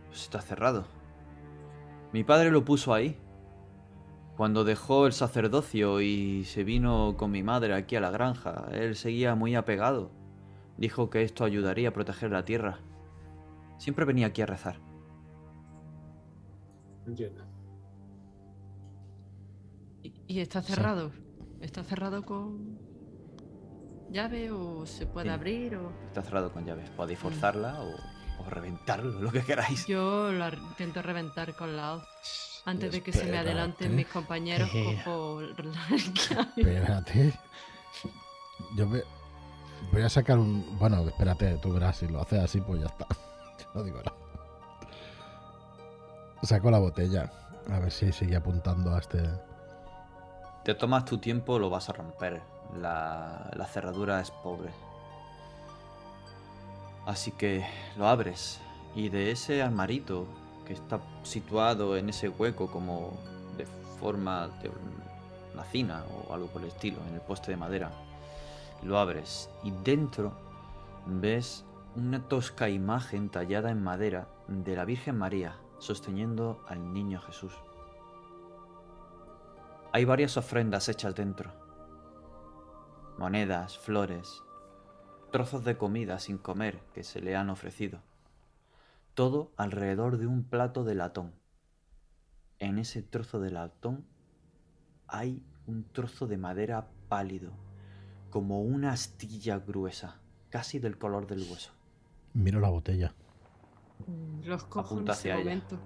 Pues 0.07 0.23
está 0.23 0.41
cerrado. 0.41 0.85
Mi 2.13 2.23
padre 2.23 2.51
lo 2.51 2.65
puso 2.65 2.93
ahí. 2.93 3.17
Cuando 4.37 4.63
dejó 4.63 5.05
el 5.05 5.13
sacerdocio 5.13 6.01
y 6.01 6.45
se 6.45 6.63
vino 6.63 7.15
con 7.17 7.29
mi 7.31 7.43
madre 7.43 7.73
aquí 7.73 7.95
a 7.97 8.01
la 8.01 8.09
granja, 8.09 8.67
él 8.71 8.95
seguía 8.95 9.35
muy 9.35 9.55
apegado. 9.55 10.11
Dijo 10.77 11.09
que 11.09 11.23
esto 11.23 11.43
ayudaría 11.43 11.89
a 11.89 11.93
proteger 11.93 12.31
la 12.31 12.45
tierra. 12.45 12.79
Siempre 13.77 14.05
venía 14.05 14.27
aquí 14.27 14.41
a 14.41 14.45
rezar. 14.45 14.79
Entiendo. 17.05 17.43
¿Y, 20.03 20.13
y 20.27 20.39
está 20.39 20.61
cerrado? 20.61 21.11
¿Está 21.59 21.83
cerrado 21.83 22.23
con 22.23 22.79
llave 24.09 24.51
o 24.51 24.85
se 24.85 25.05
puede 25.05 25.27
Sí. 25.27 25.33
abrir? 25.33 25.75
O... 25.75 25.91
Está 26.07 26.21
cerrado 26.21 26.53
con 26.53 26.65
llaves. 26.65 26.89
Podéis 26.91 27.19
forzarla 27.19 27.81
o, 27.81 27.93
o 28.39 28.49
reventarlo, 28.49 29.19
lo 29.19 29.31
que 29.31 29.43
queráis. 29.43 29.85
Yo 29.87 30.31
lo 30.31 30.47
intento 30.49 31.01
reventar 31.01 31.53
con 31.55 31.75
la 31.75 31.95
hoz. 31.95 32.03
Antes 32.65 32.91
de 32.91 33.01
que 33.01 33.11
se 33.13 33.25
me 33.25 33.37
adelanten 33.37 33.95
mis 33.95 34.07
compañeros, 34.07 34.69
cojo. 34.69 35.41
Espérate. 36.57 37.33
Yo 38.75 38.89
ve- 38.89 39.05
voy 39.91 40.01
a 40.01 40.09
sacar 40.09 40.37
un. 40.37 40.77
Bueno, 40.77 41.07
espérate, 41.07 41.57
tú 41.57 41.73
verás. 41.73 41.97
Si 41.97 42.07
lo 42.07 42.21
haces 42.21 42.39
así, 42.39 42.61
pues 42.61 42.81
ya 42.81 42.87
está. 42.87 43.07
Yo 43.59 43.65
no 43.73 43.83
digo 43.83 43.97
nada. 43.99 44.13
Saco 46.43 46.69
la 46.71 46.79
botella. 46.79 47.31
A 47.71 47.79
ver 47.79 47.91
si 47.91 48.11
sigue 48.11 48.35
apuntando 48.35 48.95
a 48.95 48.99
este. 48.99 49.23
Te 50.63 50.75
tomas 50.75 51.05
tu 51.05 51.17
tiempo, 51.17 51.57
lo 51.59 51.69
vas 51.69 51.89
a 51.89 51.93
romper. 51.93 52.41
La, 52.79 53.49
la 53.53 53.65
cerradura 53.65 54.19
es 54.21 54.31
pobre. 54.31 54.69
Así 57.09 57.31
que 57.31 57.65
lo 57.97 58.07
abres. 58.07 58.61
Y 58.93 59.09
de 59.09 59.31
ese 59.31 59.63
armarito 59.63 60.27
que 60.63 60.73
está 60.73 60.99
situado 61.23 61.97
en 61.97 62.09
ese 62.09 62.29
hueco 62.29 62.69
como 62.69 63.17
de 63.57 63.65
forma 63.99 64.47
de 64.61 64.69
una 64.69 65.63
cina 65.71 66.03
o 66.05 66.31
algo 66.35 66.45
por 66.49 66.61
el 66.61 66.67
estilo, 66.67 66.99
en 67.07 67.15
el 67.15 67.21
poste 67.21 67.49
de 67.49 67.57
madera, 67.57 67.89
lo 68.83 68.99
abres. 68.99 69.49
Y 69.63 69.71
dentro 69.71 70.33
ves 71.07 71.65
una 71.95 72.21
tosca 72.21 72.69
imagen 72.69 73.29
tallada 73.29 73.71
en 73.71 73.81
madera 73.81 74.27
de 74.47 74.75
la 74.75 74.85
Virgen 74.85 75.17
María 75.17 75.55
sosteniendo 75.79 76.63
al 76.67 76.93
niño 76.93 77.19
Jesús. 77.21 77.53
Hay 79.93 80.05
varias 80.05 80.37
ofrendas 80.37 80.87
hechas 80.89 81.15
dentro. 81.15 81.51
Monedas, 83.17 83.79
flores, 83.79 84.43
trozos 85.31 85.63
de 85.63 85.77
comida 85.77 86.19
sin 86.19 86.37
comer 86.37 86.79
que 86.93 87.03
se 87.03 87.21
le 87.21 87.35
han 87.35 87.49
ofrecido. 87.49 88.01
Todo 89.13 89.51
alrededor 89.57 90.17
de 90.17 90.27
un 90.27 90.43
plato 90.43 90.83
de 90.83 90.95
latón. 90.95 91.33
En 92.59 92.77
ese 92.77 93.01
trozo 93.01 93.39
de 93.39 93.51
latón 93.51 94.05
hay 95.07 95.43
un 95.65 95.83
trozo 95.91 96.27
de 96.27 96.37
madera 96.37 96.89
pálido, 97.07 97.51
como 98.29 98.61
una 98.61 98.91
astilla 98.91 99.59
gruesa, 99.59 100.19
casi 100.49 100.79
del 100.79 100.97
color 100.97 101.27
del 101.27 101.39
hueso. 101.49 101.71
Miro 102.33 102.59
la 102.59 102.69
botella. 102.69 103.13
Mm, 104.07 104.43
Los 104.45 104.63
cojo 104.65 104.95
Apunta 104.95 105.13
en 105.13 105.17
ese 105.17 105.29
ella. 105.29 105.37
momento. 105.39 105.79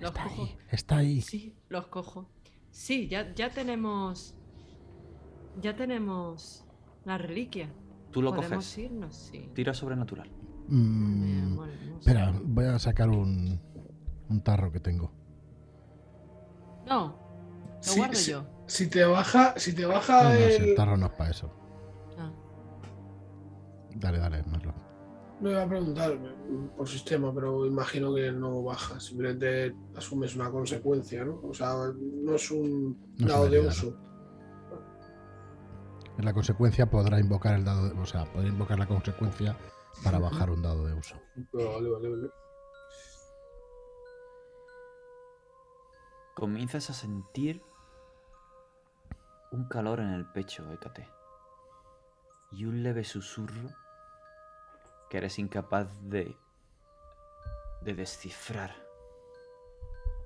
Los 0.00 0.10
Está 0.10 0.24
cojo. 0.24 0.42
ahí, 0.42 0.56
está 0.70 0.96
ahí. 0.96 1.20
Sí, 1.20 1.54
los 1.68 1.86
cojo. 1.88 2.28
Sí, 2.70 3.08
ya, 3.08 3.34
ya 3.34 3.50
tenemos. 3.50 4.34
Ya 5.60 5.76
tenemos 5.76 6.64
la 7.04 7.18
reliquia. 7.18 7.68
Tú 8.12 8.22
lo 8.22 8.30
Podemos 8.30 8.50
coges. 8.56 8.78
irnos, 8.78 9.16
sí. 9.16 9.50
Tira 9.54 9.72
sobrenatural. 9.74 10.30
Mm, 10.68 11.56
bueno, 11.56 11.72
no 11.72 12.02
sé. 12.02 12.10
espera, 12.10 12.32
voy 12.44 12.64
a 12.66 12.78
sacar 12.78 13.08
un, 13.08 13.60
un 14.28 14.40
tarro 14.42 14.70
que 14.70 14.80
tengo. 14.80 15.10
No, 16.86 17.16
lo 17.76 17.82
Sí, 17.82 17.98
guardo 17.98 18.14
sí. 18.14 18.30
yo. 18.32 18.44
Si 18.66 18.88
te 18.88 19.04
baja, 19.04 19.54
si 19.56 19.74
te 19.74 19.84
baja 19.86 20.22
No, 20.24 20.28
no, 20.30 20.36
si 20.36 20.42
el. 20.62 20.68
el 20.70 20.74
tarro 20.76 20.96
no 20.96 21.06
es 21.06 21.12
para 21.12 21.30
eso. 21.30 21.50
Ah, 22.18 22.30
Dale, 23.96 24.18
dale, 24.18 24.42
Marlo. 24.44 24.74
No 25.40 25.50
iba 25.50 25.62
a 25.64 25.68
preguntar 25.68 26.16
por 26.76 26.88
sistema, 26.88 27.34
pero 27.34 27.66
imagino 27.66 28.14
que 28.14 28.30
no 28.30 28.62
baja. 28.62 29.00
Simplemente 29.00 29.74
asumes 29.96 30.36
una 30.36 30.50
consecuencia, 30.50 31.24
¿no? 31.24 31.40
O 31.42 31.52
sea, 31.52 31.72
no 31.98 32.34
es 32.36 32.50
un 32.52 32.96
No 33.18 33.26
dado 33.28 33.48
de 33.48 33.60
uso. 33.66 33.96
En 36.18 36.24
la 36.24 36.32
consecuencia 36.32 36.86
podrá 36.90 37.18
invocar 37.18 37.54
el 37.54 37.64
dado, 37.64 37.88
de- 37.88 38.00
o 38.00 38.06
sea, 38.06 38.24
podrá 38.26 38.48
invocar 38.48 38.78
la 38.78 38.86
consecuencia 38.86 39.56
para 40.04 40.18
bajar 40.18 40.50
un 40.50 40.62
dado 40.62 40.86
de 40.86 40.94
uso. 40.94 41.16
Vale, 41.52 41.90
vale, 41.90 42.08
vale. 42.08 42.30
Comienzas 46.34 46.90
a 46.90 46.94
sentir 46.94 47.62
un 49.50 49.68
calor 49.68 50.00
en 50.00 50.08
el 50.10 50.26
pecho, 50.32 50.70
Hécate. 50.72 51.08
Y 52.52 52.64
un 52.64 52.82
leve 52.82 53.04
susurro 53.04 53.70
que 55.10 55.18
eres 55.18 55.38
incapaz 55.38 55.88
de. 56.02 56.36
de 57.82 57.94
descifrar. 57.94 58.74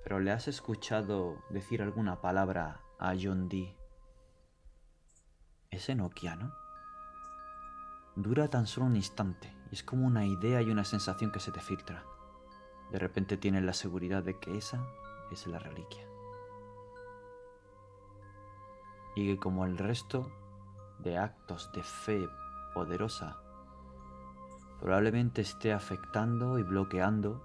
Pero 0.02 0.20
le 0.20 0.30
has 0.30 0.46
escuchado 0.46 1.36
decir 1.50 1.82
alguna 1.82 2.20
palabra 2.20 2.80
a 2.98 3.14
John 3.20 3.48
Dee. 3.48 3.76
¿Es 5.70 5.88
enoquiano? 5.88 6.54
Dura 8.14 8.48
tan 8.48 8.66
solo 8.66 8.86
un 8.86 8.96
instante 8.96 9.54
y 9.70 9.74
es 9.74 9.82
como 9.82 10.06
una 10.06 10.24
idea 10.24 10.62
y 10.62 10.70
una 10.70 10.84
sensación 10.84 11.32
que 11.32 11.40
se 11.40 11.52
te 11.52 11.60
filtra. 11.60 12.04
De 12.90 12.98
repente 12.98 13.36
tienes 13.36 13.62
la 13.64 13.72
seguridad 13.72 14.22
de 14.22 14.38
que 14.38 14.56
esa 14.56 14.86
es 15.30 15.46
la 15.46 15.58
reliquia. 15.58 16.06
y 19.16 19.26
que 19.26 19.38
como 19.38 19.64
el 19.64 19.78
resto 19.78 20.30
de 20.98 21.16
actos 21.16 21.72
de 21.72 21.82
fe 21.82 22.28
poderosa, 22.74 23.38
probablemente 24.78 25.40
esté 25.40 25.72
afectando 25.72 26.58
y 26.58 26.62
bloqueando 26.62 27.42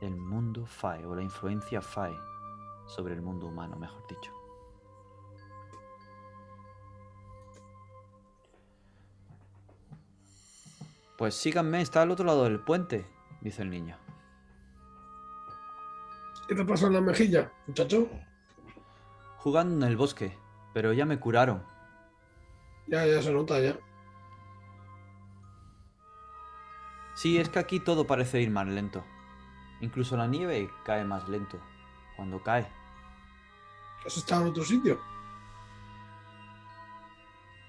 el 0.00 0.16
mundo 0.16 0.64
Fae 0.64 1.04
o 1.04 1.14
la 1.14 1.22
influencia 1.22 1.82
Fae 1.82 2.18
sobre 2.86 3.12
el 3.12 3.20
mundo 3.20 3.46
humano, 3.46 3.76
mejor 3.76 4.06
dicho. 4.08 4.35
Pues 11.16 11.34
síganme, 11.34 11.80
está 11.80 12.02
al 12.02 12.10
otro 12.10 12.26
lado 12.26 12.44
del 12.44 12.60
puente, 12.60 13.06
dice 13.40 13.62
el 13.62 13.70
niño. 13.70 13.96
¿Qué 16.46 16.54
te 16.54 16.64
pasa 16.64 16.86
en 16.86 16.92
la 16.92 17.00
mejilla, 17.00 17.52
muchacho? 17.66 18.08
Jugando 19.38 19.84
en 19.84 19.90
el 19.90 19.96
bosque, 19.96 20.38
pero 20.74 20.92
ya 20.92 21.06
me 21.06 21.18
curaron. 21.18 21.64
Ya, 22.86 23.04
ya 23.06 23.20
se 23.20 23.32
nota 23.32 23.58
ya. 23.60 23.76
Sí, 27.14 27.38
es 27.38 27.48
que 27.48 27.58
aquí 27.58 27.80
todo 27.80 28.06
parece 28.06 28.42
ir 28.42 28.50
más 28.50 28.66
lento. 28.66 29.02
Incluso 29.80 30.16
la 30.16 30.26
nieve 30.26 30.70
cae 30.84 31.04
más 31.04 31.28
lento 31.28 31.58
cuando 32.14 32.42
cae. 32.42 32.70
¿Has 34.04 34.16
estado 34.16 34.42
en 34.42 34.48
otro 34.48 34.64
sitio? 34.64 35.00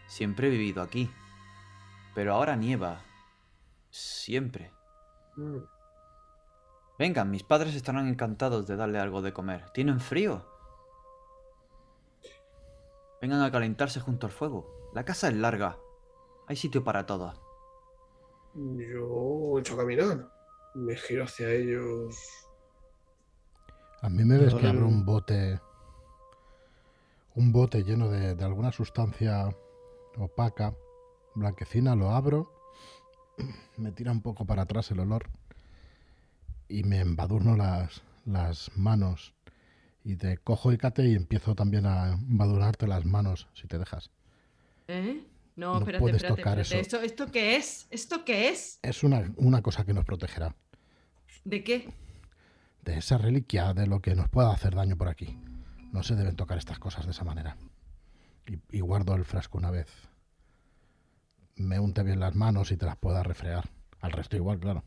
Siempre 0.05 0.47
he 0.47 0.51
vivido 0.51 0.81
aquí. 0.81 1.09
Pero 2.13 2.33
ahora 2.33 2.55
nieva. 2.55 3.06
Siempre. 3.97 4.71
Mm. 5.37 5.57
Vengan, 6.99 7.31
mis 7.31 7.43
padres 7.43 7.73
estarán 7.73 8.07
encantados 8.07 8.67
de 8.67 8.75
darle 8.75 8.99
algo 8.99 9.23
de 9.23 9.33
comer. 9.33 9.71
¿Tienen 9.71 9.99
frío? 9.99 10.45
Vengan 13.19 13.41
a 13.41 13.51
calentarse 13.51 13.99
junto 13.99 14.27
al 14.27 14.31
fuego. 14.31 14.91
La 14.93 15.03
casa 15.03 15.29
es 15.29 15.35
larga. 15.35 15.79
Hay 16.47 16.55
sitio 16.55 16.83
para 16.83 17.07
todos. 17.07 17.41
Yo 18.53 19.57
echo 19.57 19.73
a 19.73 19.77
caminar. 19.77 20.29
Me 20.75 20.95
giro 20.95 21.23
hacia 21.23 21.49
ellos. 21.49 22.15
A 24.03 24.09
mí 24.09 24.23
me 24.23 24.37
ves 24.37 24.53
que 24.53 24.67
abro 24.67 24.87
un 24.87 25.05
bote. 25.05 25.59
Un 27.33 27.51
bote 27.51 27.83
lleno 27.83 28.09
de, 28.09 28.35
de 28.35 28.45
alguna 28.45 28.71
sustancia 28.71 29.49
opaca, 30.17 30.75
blanquecina, 31.33 31.95
lo 31.95 32.11
abro. 32.11 32.56
Me 33.77 33.91
tira 33.91 34.11
un 34.11 34.21
poco 34.21 34.45
para 34.45 34.63
atrás 34.63 34.89
el 34.91 34.99
olor. 34.99 35.29
Y 36.67 36.83
me 36.83 36.99
embadurno 36.99 37.55
las, 37.55 38.01
las 38.25 38.71
manos. 38.75 39.33
Y 40.03 40.15
te 40.15 40.37
cojo 40.37 40.71
y 40.71 40.77
cate 40.77 41.07
y 41.07 41.15
empiezo 41.15 41.55
también 41.55 41.85
a 41.85 42.13
embadurnarte 42.13 42.87
las 42.87 43.05
manos, 43.05 43.47
si 43.53 43.67
te 43.67 43.77
dejas. 43.77 44.09
¿Eh? 44.87 45.23
No, 45.55 45.73
No 45.73 45.79
espérate, 45.79 46.01
puedes 46.01 46.17
espérate, 46.17 46.41
tocar 46.41 46.59
espérate. 46.59 46.87
eso. 46.87 46.97
¿Esto, 46.97 47.05
¿Esto 47.05 47.31
qué 47.31 47.55
es? 47.57 47.87
¿Esto 47.89 48.23
qué 48.25 48.49
es? 48.49 48.79
Es 48.83 49.03
una, 49.03 49.31
una 49.37 49.61
cosa 49.61 49.85
que 49.85 49.93
nos 49.93 50.05
protegerá. 50.05 50.55
¿De 51.43 51.63
qué? 51.63 51.93
De 52.83 52.97
esa 52.97 53.17
reliquia, 53.17 53.73
de 53.73 53.87
lo 53.87 54.01
que 54.01 54.15
nos 54.15 54.29
pueda 54.29 54.51
hacer 54.51 54.75
daño 54.75 54.95
por 54.97 55.09
aquí. 55.09 55.37
No 55.91 56.03
se 56.03 56.15
deben 56.15 56.35
tocar 56.35 56.57
estas 56.57 56.79
cosas 56.79 57.05
de 57.05 57.11
esa 57.11 57.23
manera. 57.23 57.57
Y, 58.45 58.77
y 58.77 58.79
guardo 58.81 59.15
el 59.15 59.25
frasco 59.25 59.57
una 59.57 59.71
vez. 59.71 59.87
Me 61.57 61.79
unte 61.79 62.03
bien 62.03 62.19
las 62.19 62.35
manos 62.35 62.71
y 62.71 62.77
te 62.77 62.85
las 62.85 62.97
pueda 62.97 63.23
refregar. 63.23 63.69
Al 64.01 64.11
resto 64.11 64.35
igual, 64.37 64.59
claro. 64.59 64.83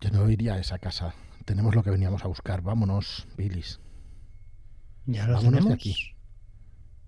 Yo 0.00 0.10
no 0.10 0.28
iría 0.28 0.54
a 0.54 0.58
esa 0.58 0.78
casa. 0.78 1.14
Tenemos 1.44 1.74
lo 1.74 1.82
que 1.82 1.90
veníamos 1.90 2.24
a 2.24 2.28
buscar. 2.28 2.62
Vámonos, 2.62 3.26
Billis. 3.36 3.80
Ya 5.06 5.26
lo 5.26 5.34
Vámonos 5.34 5.52
de 5.52 5.58
tenemos. 5.58 5.74
aquí. 5.74 5.96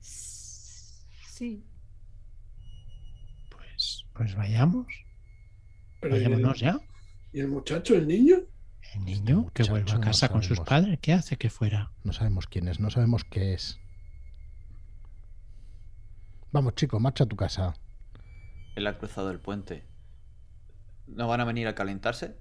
Sí. 0.01 1.65
Pues, 3.51 4.05
pues 4.13 4.35
vayamos. 4.37 4.87
Pero 6.01 6.17
¿y 6.17 6.19
el, 6.19 6.25
Vayámonos 6.31 6.61
ya. 6.61 6.79
¿Y 7.33 7.41
el 7.41 7.49
muchacho, 7.49 7.95
el 7.97 8.07
niño? 8.07 8.37
El 8.95 9.05
niño 9.05 9.51
que 9.53 9.65
vuelva 9.65 9.93
a 9.93 9.97
no 9.97 10.01
casa 10.01 10.29
con 10.29 10.43
sus 10.45 10.61
padres. 10.61 10.99
¿Qué 11.01 11.13
hace 11.13 11.37
que 11.37 11.51
fuera? 11.51 11.91
No 12.05 12.13
sabemos 12.13 12.47
quién 12.47 12.69
es, 12.69 12.79
no 12.79 12.91
sabemos 12.91 13.25
qué 13.25 13.55
es. 13.55 13.81
Vamos, 16.55 16.77
chico, 16.77 17.01
marcha 17.01 17.25
a 17.25 17.27
tu 17.27 17.35
casa. 17.35 17.75
Él 18.77 18.87
ha 18.87 18.97
cruzado 18.97 19.33
el 19.33 19.41
puente. 19.41 19.83
¿No 21.09 21.27
van 21.27 21.41
a 21.41 21.45
venir 21.45 21.67
a 21.67 21.75
calentarse? 21.75 22.37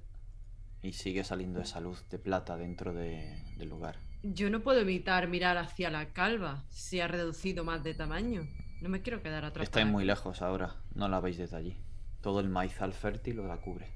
Y 0.83 0.93
sigue 0.93 1.23
saliendo 1.23 1.59
esa 1.61 1.79
luz 1.79 2.07
de 2.11 2.19
plata 2.19 2.55
dentro 2.55 2.93
de- 2.93 3.41
del 3.57 3.69
lugar. 3.69 3.97
Yo 4.21 4.51
no 4.51 4.61
puedo 4.61 4.79
evitar 4.81 5.27
mirar 5.29 5.57
hacia 5.57 5.89
la 5.89 6.13
calva 6.13 6.63
si 6.69 6.99
ha 6.99 7.07
reducido 7.07 7.63
más 7.63 7.83
de 7.83 7.95
tamaño. 7.95 8.47
No 8.81 8.89
me 8.89 9.01
quiero 9.01 9.23
quedar 9.23 9.45
atrás. 9.45 9.63
Estáis 9.63 9.87
muy 9.87 10.05
lejos 10.05 10.43
ahora, 10.43 10.75
no 10.93 11.07
la 11.09 11.19
veis 11.19 11.39
desde 11.39 11.57
allí. 11.57 11.75
Todo 12.21 12.39
el 12.39 12.49
maizal 12.49 12.93
fértil 12.93 13.37
la 13.47 13.57
cubre. 13.61 13.91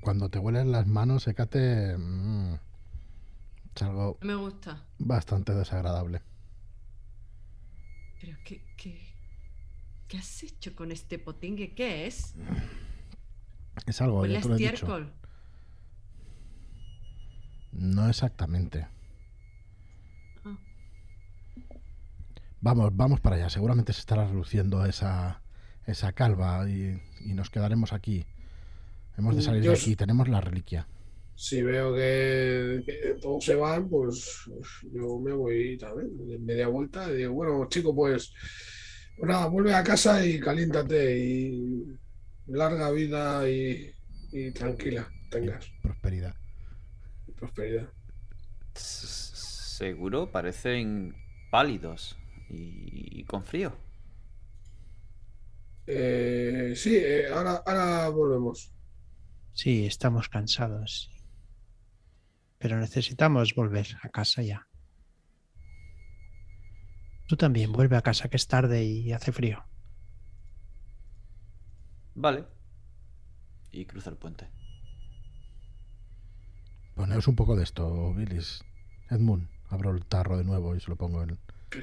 Cuando 0.00 0.30
te 0.30 0.38
huelen 0.38 0.72
las 0.72 0.86
manos, 0.86 1.24
sécate. 1.24 1.98
mm, 1.98 2.54
es 3.74 3.82
algo 3.82 4.16
No 4.22 4.26
me 4.26 4.34
gusta. 4.36 4.82
bastante 4.98 5.52
desagradable. 5.52 6.22
Pero 8.22 8.38
¿qué, 8.44 8.62
qué, 8.76 9.00
qué 10.08 10.16
has 10.18 10.42
hecho 10.44 10.74
con 10.76 10.92
este 10.92 11.18
potingue? 11.18 11.74
¿Qué 11.74 12.06
es? 12.06 12.34
Es 13.86 14.00
algo, 14.00 14.20
Huele 14.20 14.34
ya 14.34 14.38
a 14.38 14.42
te 14.42 14.48
lo 14.48 14.54
he 14.54 14.58
dicho. 14.58 14.72
estiércol. 14.74 15.12
No 17.72 18.08
exactamente. 18.08 18.86
Ah. 20.44 20.56
Vamos, 22.60 22.94
vamos 22.94 23.20
para 23.20 23.36
allá. 23.36 23.50
Seguramente 23.50 23.92
se 23.92 24.00
estará 24.00 24.26
reluciendo 24.26 24.84
esa, 24.86 25.42
esa 25.86 26.12
calva 26.12 26.68
y, 26.70 27.02
y 27.24 27.34
nos 27.34 27.50
quedaremos 27.50 27.92
aquí. 27.92 28.24
Hemos 29.18 29.34
de 29.34 29.42
Mm, 29.42 29.44
salir 29.44 29.62
de 29.62 29.72
aquí. 29.72 29.96
Tenemos 29.96 30.28
la 30.28 30.40
reliquia. 30.40 30.86
Si 31.42 31.60
veo 31.60 31.92
que, 31.92 32.84
que 32.86 33.16
todos 33.20 33.44
se 33.44 33.56
van, 33.56 33.88
pues 33.88 34.48
yo 34.92 35.18
me 35.18 35.32
voy 35.32 35.76
también. 35.76 36.16
De 36.28 36.38
media 36.38 36.68
vuelta 36.68 37.10
y 37.10 37.16
digo, 37.16 37.32
bueno, 37.32 37.66
chico, 37.68 37.92
pues, 37.92 38.32
pues 39.16 39.28
nada, 39.28 39.48
vuelve 39.48 39.74
a 39.74 39.82
casa 39.82 40.24
y 40.24 40.38
caliéntate 40.38 41.18
y 41.18 41.84
larga 42.46 42.92
vida 42.92 43.50
y, 43.50 43.90
y 44.30 44.52
tranquila 44.52 45.10
tengas. 45.30 45.68
Prosperidad. 45.82 46.32
Prosperidad. 47.34 47.88
Seguro 48.74 50.30
parecen 50.30 51.12
pálidos 51.50 52.16
y, 52.50 53.20
y 53.20 53.24
con 53.24 53.44
frío. 53.44 53.76
Eh, 55.88 56.74
sí, 56.76 56.94
eh, 56.94 57.26
ahora, 57.26 57.64
ahora 57.66 58.08
volvemos. 58.10 58.72
Sí, 59.54 59.86
estamos 59.86 60.28
cansados. 60.28 61.10
Pero 62.62 62.78
necesitamos 62.78 63.54
volver 63.56 63.88
a 64.02 64.08
casa 64.08 64.40
ya. 64.40 64.68
Tú 67.26 67.36
también 67.36 67.72
vuelve 67.72 67.96
a 67.96 68.02
casa 68.02 68.28
que 68.28 68.36
es 68.36 68.46
tarde 68.46 68.84
y 68.84 69.12
hace 69.12 69.32
frío. 69.32 69.64
Vale. 72.14 72.44
Y 73.72 73.84
cruza 73.84 74.10
el 74.10 74.16
puente. 74.16 74.48
Poneos 76.94 77.26
un 77.26 77.34
poco 77.34 77.56
de 77.56 77.64
esto, 77.64 78.14
Billis. 78.14 78.62
Edmund, 79.10 79.48
abro 79.68 79.90
el 79.90 80.04
tarro 80.06 80.38
de 80.38 80.44
nuevo 80.44 80.76
y 80.76 80.80
se 80.80 80.88
lo 80.88 80.96
pongo 80.96 81.22
en. 81.24 81.38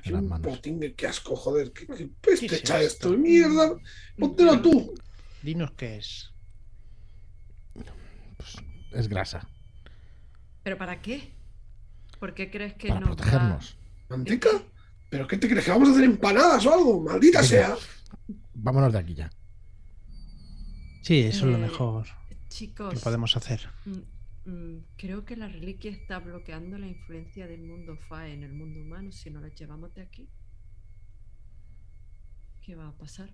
Las 0.06 0.24
manos. 0.24 0.48
potingue, 0.48 0.94
qué 0.94 1.08
asco, 1.08 1.36
joder, 1.36 1.74
qué, 1.74 1.88
qué 1.88 2.10
peste 2.22 2.48
¿Qué 2.48 2.56
es 2.56 2.62
echa 2.62 2.80
esto? 2.80 3.10
esto, 3.10 3.18
mierda. 3.18 3.76
Póntelo 4.18 4.62
tú. 4.62 4.94
Dinos 5.42 5.72
qué 5.72 5.98
es. 5.98 6.32
Pues, 8.38 8.58
es 8.92 9.08
grasa. 9.10 9.50
¿Pero 10.64 10.78
para 10.78 11.02
qué? 11.02 11.32
¿Por 12.20 12.34
qué 12.34 12.50
crees 12.52 12.74
que 12.76 12.90
Para 12.90 13.00
va- 13.02 13.06
protegernos. 13.08 13.78
¿Manteca? 14.10 14.50
¿Pero 15.10 15.28
qué 15.28 15.38
te 15.38 15.48
crees? 15.50 15.66
¿Que 15.66 15.72
vamos 15.72 15.90
a 15.90 15.92
hacer 15.92 16.04
empanadas 16.04 16.66
o 16.66 16.74
algo? 16.74 17.02
Maldita 17.02 17.42
sea. 17.44 17.76
Vámonos 18.54 18.92
de 18.94 19.00
aquí 19.00 19.14
ya. 19.16 19.30
Sí, 21.02 21.20
eso 21.22 21.46
es 21.46 21.52
lo 21.52 21.58
Eh, 21.58 21.62
mejor 21.62 22.08
Chicos, 22.50 22.94
que 22.94 23.00
podemos 23.00 23.36
hacer. 23.38 23.70
mm, 23.86 24.50
mm, 24.52 24.86
creo 24.98 25.26
que 25.26 25.36
la 25.38 25.48
reliquia 25.48 25.92
está 25.92 26.20
bloqueando 26.20 26.78
la 26.78 26.88
influencia 26.88 27.48
del 27.48 27.62
mundo 27.62 27.98
Fae 28.08 28.34
en 28.34 28.44
el 28.44 28.54
mundo 28.54 28.82
humano 28.82 29.12
si 29.12 29.30
no 29.30 29.40
la 29.40 29.48
llevamos 29.50 29.94
de 29.96 30.02
aquí. 30.02 30.30
¿Qué 32.62 32.76
va 32.76 32.90
a 32.90 32.92
pasar? 32.98 33.34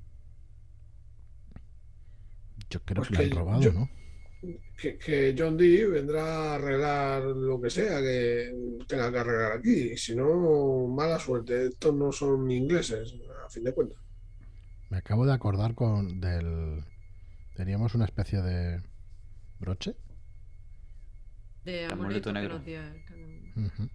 Yo 2.70 2.82
creo 2.84 2.98
Pues 3.04 3.10
que 3.10 3.14
la 3.16 3.20
han 3.24 3.30
que 3.30 3.36
robado, 3.36 3.62
yo- 3.62 3.74
¿no? 3.74 3.90
Que, 4.78 4.98
que 4.98 5.36
John 5.38 5.56
Dee 5.58 5.86
vendrá 5.86 6.24
a 6.24 6.56
arreglar 6.56 7.24
lo 7.24 7.60
que 7.62 7.70
sea 7.70 8.00
que 8.02 8.54
tenga 8.88 9.12
que 9.12 9.18
arreglar 9.20 9.52
aquí. 9.54 9.92
Y 9.94 9.98
Si 9.98 10.16
no, 10.16 10.88
mala 10.88 11.18
suerte. 11.20 11.68
Estos 11.68 11.94
no 11.96 12.12
son 12.12 12.50
ingleses, 12.52 13.16
a 13.46 13.50
fin 13.50 13.64
de 13.64 13.74
cuentas. 13.74 13.98
Me 14.90 14.98
acabo 14.98 15.26
de 15.26 15.34
acordar 15.34 15.74
con 15.76 16.20
del. 16.20 16.84
Teníamos 17.56 17.96
una 17.96 18.06
especie 18.06 18.42
de 18.42 18.82
broche. 19.60 19.96
De 21.64 21.86
Amuleto 21.86 22.32
negro. 22.34 22.58
Ujú. 22.58 23.90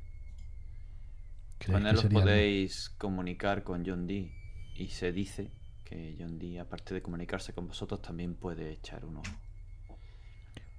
¿Creéis 1.59 1.73
Con 1.73 1.83
que 1.83 1.89
él 1.91 1.95
os 1.97 2.01
sería 2.01 2.19
el- 2.19 2.25
podéis 2.25 2.91
comunicar 2.99 3.63
con 3.63 3.85
John 3.87 4.07
Dee. 4.07 4.33
Y 4.77 4.89
se 4.89 5.13
dice 5.13 5.53
que 5.85 6.17
John 6.19 6.39
Dee, 6.39 6.59
aparte 6.59 6.95
de 6.95 7.03
comunicarse 7.03 7.53
con 7.53 7.69
vosotros, 7.69 8.01
también 8.01 8.35
puede 8.35 8.73
echar 8.73 9.05
uno. 9.05 9.23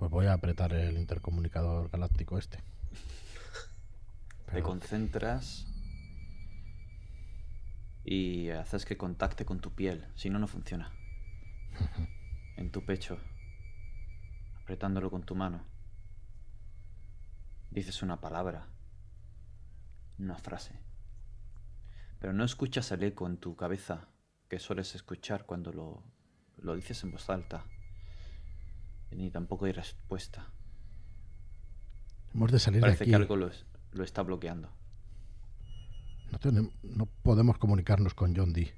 Pues 0.02 0.10
voy 0.10 0.26
a 0.26 0.34
apretar 0.34 0.74
el 0.74 0.98
intercomunicador 0.98 1.92
galáctico 1.92 2.40
este. 2.40 2.58
Te 4.52 4.64
concentras 4.64 5.68
y 8.04 8.50
haces 8.50 8.84
que 8.84 8.98
contacte 8.98 9.46
con 9.46 9.60
tu 9.60 9.76
piel. 9.76 10.08
Si 10.16 10.32
no, 10.32 10.40
no 10.40 10.48
funciona. 10.48 10.92
En 12.58 12.72
tu 12.72 12.84
pecho. 12.84 13.20
Apretándolo 14.64 15.12
con 15.12 15.22
tu 15.22 15.36
mano. 15.36 15.68
Dices 17.70 18.02
una 18.02 18.20
palabra. 18.22 18.70
Una 20.18 20.40
frase. 20.40 20.80
Pero 22.20 22.34
no 22.34 22.44
escuchas 22.44 22.92
el 22.92 23.04
eco 23.04 23.28
en 23.28 23.38
tu 23.38 23.56
cabeza 23.56 24.08
que 24.50 24.58
sueles 24.58 24.96
escuchar 24.96 25.46
cuando 25.46 25.72
lo, 25.72 26.04
lo 26.58 26.76
dices 26.76 27.04
en 27.04 27.12
voz 27.12 27.30
alta. 27.30 27.68
Ni 29.12 29.30
tampoco 29.30 29.66
hay 29.66 29.72
respuesta. 29.74 30.48
Hemos 32.34 32.52
de 32.52 32.60
salir 32.60 32.78
de 32.80 32.82
Parece 32.82 33.04
aquí. 33.04 33.12
que 33.12 33.16
algo 33.16 33.36
lo, 33.36 33.48
es- 33.50 33.66
lo 33.92 34.04
está 34.04 34.22
bloqueando. 34.24 34.70
No, 36.84 37.06
podemos 37.24 37.58
comunicarnos 37.58 38.14
con 38.14 38.34
John 38.36 38.54
Dee. 38.54 38.74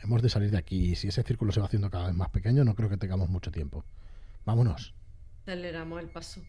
Hemos 0.00 0.22
de 0.22 0.28
salir 0.28 0.52
de 0.52 0.58
aquí 0.58 0.92
y 0.92 0.94
si 0.94 1.08
ese 1.08 1.24
círculo 1.24 1.50
se 1.50 1.58
va 1.58 1.66
haciendo 1.66 1.90
cada 1.90 2.06
vez 2.06 2.14
más 2.14 2.28
pequeño 2.30 2.62
no 2.64 2.76
creo 2.76 2.88
que 2.88 2.96
tengamos 2.96 3.28
mucho 3.28 3.50
tiempo. 3.50 3.84
Vámonos. 4.44 4.94
Aceleramos 5.42 6.00
el 6.00 6.10
paso. 6.10 6.40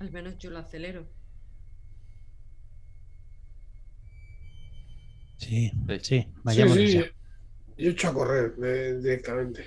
Al 0.00 0.10
menos 0.10 0.36
yo 0.38 0.50
lo 0.50 0.58
acelero. 0.58 1.06
Sí, 5.38 5.70
Sí. 5.70 5.98
sí, 6.00 6.00
Sí, 6.02 6.28
vayamos 6.42 6.74
sí, 6.74 6.92
ya. 6.94 7.04
yo 7.78 7.90
echo 7.90 8.08
a 8.08 8.14
correr 8.14 8.54
eh, 8.64 8.94
directamente. 9.00 9.64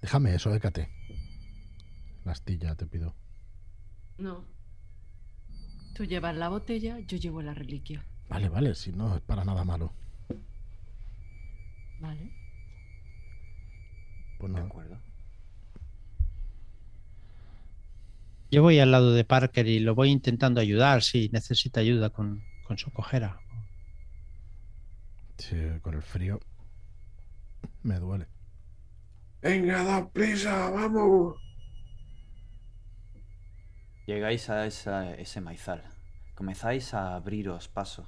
Déjame 0.00 0.34
eso, 0.34 0.52
écate. 0.54 0.88
La 2.24 2.32
astilla, 2.32 2.74
te 2.74 2.86
pido. 2.86 3.14
No. 4.18 4.44
Tú 5.94 6.04
llevas 6.04 6.36
la 6.36 6.48
botella, 6.48 6.98
yo 7.00 7.16
llevo 7.18 7.42
la 7.42 7.54
reliquia. 7.54 8.04
Vale, 8.28 8.48
vale, 8.48 8.74
si 8.74 8.92
no 8.92 9.14
es 9.14 9.20
para 9.22 9.44
nada 9.44 9.64
malo. 9.64 9.92
¿Vale? 12.00 12.30
Pues 14.38 14.52
¿De 14.54 14.60
nada. 14.60 14.66
acuerdo? 14.66 14.98
Yo 18.50 18.62
voy 18.62 18.78
al 18.78 18.90
lado 18.90 19.12
de 19.12 19.24
Parker 19.24 19.66
y 19.66 19.80
lo 19.80 19.94
voy 19.94 20.10
intentando 20.10 20.60
ayudar 20.60 21.02
si 21.02 21.28
necesita 21.30 21.80
ayuda 21.80 22.10
con, 22.10 22.42
con 22.62 22.78
su 22.78 22.90
cojera. 22.92 23.42
Sí, 25.38 25.56
con 25.82 25.94
el 25.94 26.02
frío 26.02 26.40
me 27.82 27.98
duele. 27.98 28.26
Venga, 29.42 29.82
da 29.84 30.08
prisa, 30.10 30.70
vamos. 30.70 31.36
Llegáis 34.06 34.50
a 34.50 34.66
esa- 34.66 35.14
ese 35.14 35.40
maizal. 35.40 35.82
Comenzáis 36.34 36.92
a 36.94 37.14
abriros 37.14 37.68
paso 37.68 38.06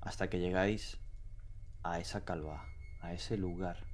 hasta 0.00 0.28
que 0.28 0.40
llegáis 0.40 0.98
a 1.82 2.00
esa 2.00 2.24
calva, 2.24 2.66
a 3.00 3.12
ese 3.12 3.36
lugar. 3.36 3.86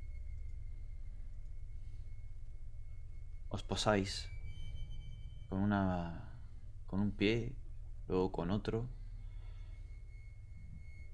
Os 3.49 3.63
posáis 3.63 4.31
con 5.49 5.59
una 5.61 6.27
con 6.87 7.01
un 7.01 7.13
pie, 7.13 7.55
luego 8.09 8.33
con 8.33 8.51
otro, 8.51 8.89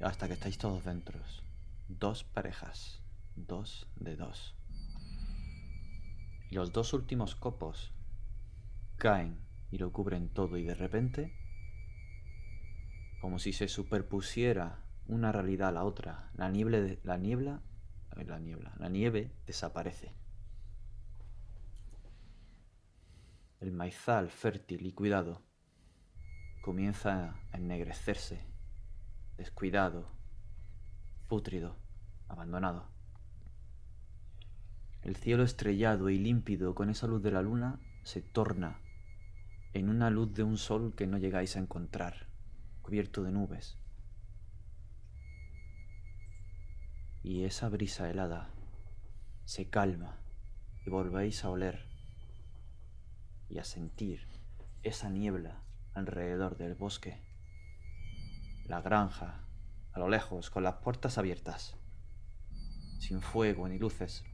hasta 0.01 0.27
que 0.27 0.35
estáis 0.35 0.57
todos 0.57 0.85
dentro. 0.85 1.21
Dos 1.89 2.25
parejas, 2.25 3.03
dos 3.35 3.89
de 3.97 4.17
dos. 4.17 4.55
Y 6.51 6.55
los 6.55 6.73
dos 6.73 6.93
últimos 6.95 7.35
copos 7.35 7.93
caen 8.97 9.46
y 9.71 9.79
lo 9.79 9.93
cubren 9.93 10.29
todo 10.29 10.57
y 10.57 10.65
de 10.65 10.75
repente, 10.75 11.33
como 13.21 13.39
si 13.39 13.53
se 13.53 13.69
superpusiera 13.69 14.85
una 15.07 15.33
realidad 15.33 15.69
a 15.69 15.73
la 15.73 15.85
otra, 15.85 16.31
la 16.35 16.49
niebla, 16.51 16.81
de- 16.81 17.01
la 17.03 17.17
niebla, 17.17 17.63
la 18.15 18.39
niebla, 18.39 18.75
la 18.79 18.89
nieve 18.89 19.33
desaparece. 19.47 20.13
El 23.61 23.73
maizal 23.73 24.31
fértil 24.31 24.87
y 24.87 24.93
cuidado 24.93 25.43
comienza 26.63 27.37
a 27.53 27.57
ennegrecerse, 27.57 28.41
descuidado, 29.37 30.09
pútrido, 31.29 31.77
abandonado. 32.29 32.89
El 35.03 35.17
cielo 35.17 35.45
estrellado 35.45 36.11
y 36.11 36.19
límpido 36.19 36.75
con 36.75 36.91
esa 36.91 37.07
luz 37.07 37.23
de 37.23 37.31
la 37.31 37.43
luna 37.43 37.79
se 38.03 38.23
torna 38.23 38.81
en 39.73 39.89
una 39.89 40.11
luz 40.11 40.33
de 40.35 40.43
un 40.43 40.57
sol 40.57 40.95
que 40.97 41.07
no 41.07 41.19
llegáis 41.19 41.57
a 41.57 41.61
encontrar, 41.61 42.27
cubierto 42.83 43.23
de 43.23 43.33
nubes. 43.33 43.79
Y 47.23 47.45
esa 47.45 47.69
brisa 47.69 48.09
helada 48.09 48.51
se 49.45 49.69
calma 49.69 50.21
y 50.85 50.91
volvéis 50.91 51.45
a 51.45 51.51
oler 51.51 51.87
y 53.49 53.59
a 53.59 53.65
sentir 53.65 54.27
esa 54.83 55.11
niebla 55.11 55.63
alrededor 55.95 56.57
del 56.57 56.75
bosque, 56.75 57.21
la 58.67 58.81
granja, 58.81 59.45
a 59.93 59.99
lo 59.99 60.09
lejos, 60.09 60.51
con 60.51 60.63
las 60.63 60.77
puertas 60.77 61.19
abiertas, 61.19 61.77
sin 62.99 63.21
fuego 63.21 63.69
ni 63.69 63.79
luces. 63.79 64.25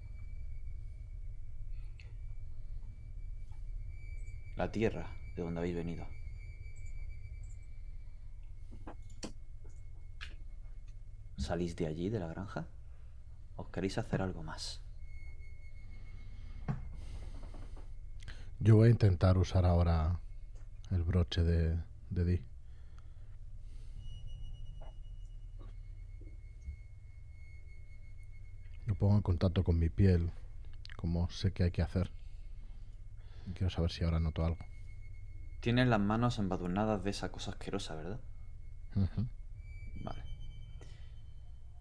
La 4.57 4.71
tierra 4.71 5.22
de 5.37 5.43
donde 5.43 5.61
habéis 5.61 5.77
venido. 5.77 6.07
¿Salís 11.37 11.75
de 11.77 11.87
allí, 11.87 12.09
de 12.09 12.21
la 12.21 12.29
granja? 12.29 12.69
¿O 13.57 13.71
queréis 13.71 13.99
hacer 13.99 14.23
algo 14.23 14.43
más? 14.43 14.81
Yo 18.61 18.77
voy 18.77 18.89
a 18.89 18.91
intentar 18.93 19.39
usar 19.39 19.65
ahora 19.65 20.21
el 20.91 21.03
broche 21.03 21.43
de, 21.43 21.77
de 22.11 22.25
Dee. 22.25 22.45
Lo 28.87 28.95
pongo 28.95 29.17
en 29.17 29.23
contacto 29.23 29.65
con 29.65 29.79
mi 29.79 29.89
piel, 29.89 30.31
como 30.97 31.29
sé 31.29 31.53
que 31.53 31.65
hay 31.65 31.71
que 31.73 31.83
hacer. 31.83 32.11
Quiero 33.55 33.71
saber 33.71 33.91
si 33.91 34.05
ahora 34.05 34.21
noto 34.21 34.45
algo. 34.45 34.72
Tienes 35.63 35.87
las 35.87 36.01
manos 36.01 36.41
embadurnadas 36.41 37.05
de 37.05 37.11
esa 37.11 37.31
cosa 37.31 37.53
asquerosa, 37.53 37.95
¿verdad? 37.95 38.21
Vale. 40.03 40.25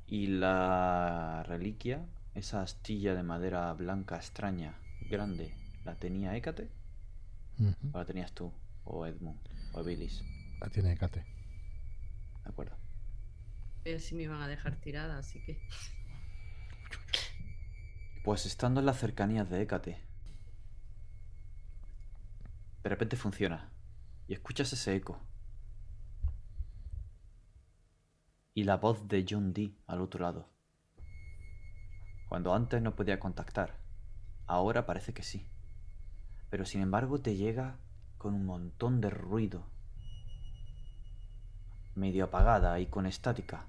Y 0.06 0.28
la 0.28 1.42
reliquia, 1.48 2.06
esa 2.36 2.62
astilla 2.62 3.16
de 3.16 3.24
madera 3.24 3.74
blanca 3.74 4.18
extraña, 4.18 4.76
grande, 5.10 5.56
¿la 5.84 5.96
tenía 5.96 6.36
Hécate? 6.36 6.70
¿O 7.92 7.98
la 7.98 8.06
tenías 8.06 8.32
tú? 8.34 8.54
¿O 8.84 9.08
Edmund? 9.08 9.40
¿O 9.74 9.84
Billis? 9.84 10.22
La 10.60 10.70
tiene 10.70 10.96
Kate. 10.96 11.26
De 12.44 12.50
acuerdo. 12.52 12.78
Eh, 13.86 14.00
si 14.00 14.14
me 14.14 14.22
iban 14.22 14.44
a 14.44 14.48
dejar 14.48 14.76
tirada, 14.76 15.18
así 15.18 15.44
que. 15.44 15.60
Pues 18.24 18.46
estando 18.46 18.80
en 18.80 18.86
las 18.86 19.00
cercanías 19.00 19.50
de 19.50 19.60
Hécate, 19.60 20.04
de 22.84 22.90
repente 22.90 23.18
funciona 23.18 23.71
y 24.32 24.34
escuchas 24.34 24.72
ese 24.72 24.96
eco. 24.96 25.20
Y 28.54 28.64
la 28.64 28.78
voz 28.78 29.10
de 29.10 29.26
John 29.30 29.52
Dee 29.52 29.76
al 29.88 30.00
otro 30.00 30.22
lado. 30.22 30.48
Cuando 32.30 32.56
antes 32.56 32.82
no 32.82 32.96
podía 32.96 33.20
contactar, 33.20 33.76
ahora 34.48 34.86
parece 34.86 35.14
que 35.14 35.22
sí. 35.22 35.46
Pero 36.50 36.64
sin 36.64 36.80
embargo 36.80 37.20
te 37.20 37.36
llega 37.36 37.76
con 38.18 38.34
un 38.34 38.46
montón 38.46 39.02
de 39.02 39.10
ruido. 39.10 39.66
Medio 41.96 42.24
apagada 42.24 42.80
y 42.80 42.86
con 42.86 43.06
estática. 43.08 43.68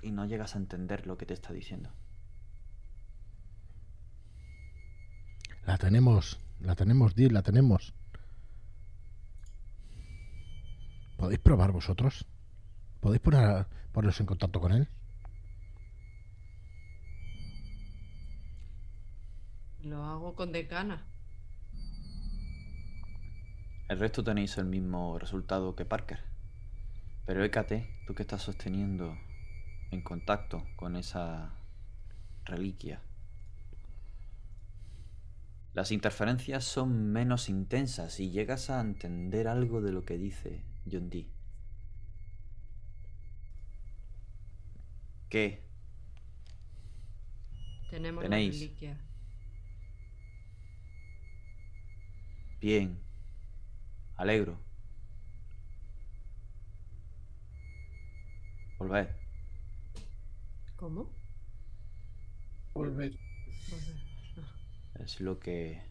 Y 0.00 0.12
no 0.12 0.26
llegas 0.26 0.54
a 0.54 0.58
entender 0.58 1.08
lo 1.08 1.18
que 1.18 1.26
te 1.26 1.34
está 1.34 1.52
diciendo. 1.52 1.90
La 5.66 5.76
tenemos, 5.76 6.38
la 6.60 6.76
tenemos, 6.76 7.16
Dee, 7.16 7.30
la 7.30 7.42
tenemos. 7.42 7.94
¿Podéis 11.20 11.40
probar 11.40 11.70
vosotros? 11.70 12.24
¿Podéis 13.00 13.20
poner, 13.20 13.66
poneros 13.92 14.18
en 14.20 14.26
contacto 14.26 14.58
con 14.58 14.72
él? 14.72 14.88
Lo 19.82 20.02
hago 20.02 20.34
con 20.34 20.50
decana. 20.50 21.04
El 23.90 23.98
resto 23.98 24.24
tenéis 24.24 24.56
el 24.56 24.64
mismo 24.64 25.18
resultado 25.18 25.76
que 25.76 25.84
Parker. 25.84 26.20
Pero 27.26 27.44
Hécate, 27.44 28.02
tú 28.06 28.14
que 28.14 28.22
estás 28.22 28.40
sosteniendo 28.40 29.14
en 29.90 30.00
contacto 30.00 30.64
con 30.76 30.96
esa 30.96 31.52
reliquia, 32.46 33.02
las 35.74 35.92
interferencias 35.92 36.64
son 36.64 37.12
menos 37.12 37.50
intensas 37.50 38.20
y 38.20 38.30
llegas 38.30 38.70
a 38.70 38.80
entender 38.80 39.48
algo 39.48 39.82
de 39.82 39.92
lo 39.92 40.02
que 40.06 40.16
dice 40.16 40.69
Dee. 40.84 41.30
¿Qué? 45.28 45.62
Tenemos 47.90 48.22
Tenéis. 48.22 48.54
la 48.54 48.60
reliquia. 48.60 48.98
Bien. 52.60 52.98
Alegro. 54.16 54.58
Volved. 58.78 59.08
¿Cómo? 60.76 61.10
Volver. 62.74 63.18
Volver. 63.70 63.96
Es 65.00 65.20
lo 65.20 65.38
que. 65.38 65.82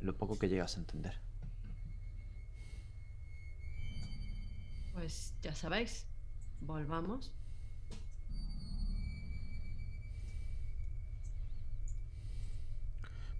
lo 0.00 0.16
poco 0.16 0.38
que 0.38 0.48
llegas 0.48 0.76
a 0.76 0.80
entender. 0.80 1.18
Pues 5.00 5.32
ya 5.40 5.54
sabéis, 5.54 6.06
volvamos. 6.60 7.32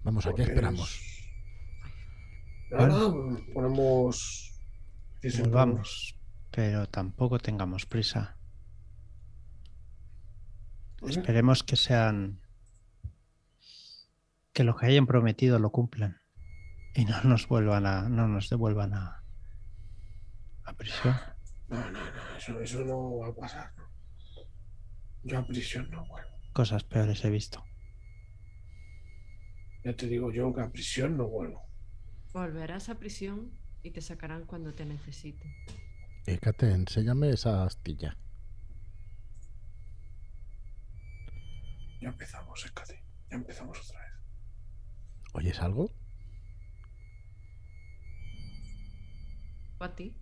Vamos, 0.03 0.25
¿a 0.25 0.33
qué 0.33 0.43
esperamos? 0.43 0.89
es- 0.95 2.71
Nada, 2.71 3.11
ponemos. 3.53 4.59
Volvamos, 5.39 6.15
pero 6.49 6.87
tampoco 6.87 7.37
tengamos 7.37 7.85
prisa. 7.85 8.37
Esperemos 11.07 11.63
que 11.63 11.75
sean. 11.75 12.39
que 14.53 14.63
lo 14.65 14.75
que 14.75 14.85
hayan 14.87 15.05
prometido 15.07 15.59
lo 15.59 15.69
cumplan 15.71 16.21
y 16.93 17.05
no 17.05 17.21
nos 17.23 17.47
vuelvan 17.47 17.85
a. 17.85 18.09
no 18.09 18.27
nos 18.27 18.49
devuelvan 18.49 18.93
a. 18.93 19.23
a 20.63 20.73
prisión. 20.73 21.15
No, 21.71 21.89
no, 21.89 21.91
no, 21.91 22.37
eso, 22.37 22.59
eso 22.59 22.83
no 22.83 23.19
va 23.19 23.27
a 23.29 23.33
pasar. 23.33 23.73
¿no? 23.77 23.89
Yo 25.23 25.39
a 25.39 25.47
prisión 25.47 25.89
no 25.89 26.05
vuelvo. 26.05 26.29
Cosas 26.51 26.83
peores 26.83 27.23
he 27.23 27.29
visto. 27.29 27.63
Ya 29.85 29.95
te 29.95 30.07
digo 30.07 30.33
yo 30.33 30.53
que 30.53 30.61
a 30.61 30.69
prisión 30.69 31.15
no 31.15 31.27
vuelvo. 31.29 31.65
Volverás 32.33 32.89
a 32.89 32.99
prisión 32.99 33.57
y 33.83 33.91
te 33.91 34.01
sacarán 34.01 34.45
cuando 34.45 34.73
te 34.73 34.85
necesiten. 34.85 35.49
Hécate, 36.25 36.71
enséñame 36.71 37.29
esa 37.29 37.63
astilla. 37.63 38.17
Ya 42.01 42.09
empezamos, 42.09 42.65
Escate. 42.65 43.01
Ya 43.29 43.37
empezamos 43.37 43.79
otra 43.79 44.01
vez. 44.01 44.11
¿Oyes 45.33 45.61
algo? 45.61 45.89
¿O 49.79 49.83
a 49.85 49.95
ti? 49.95 50.17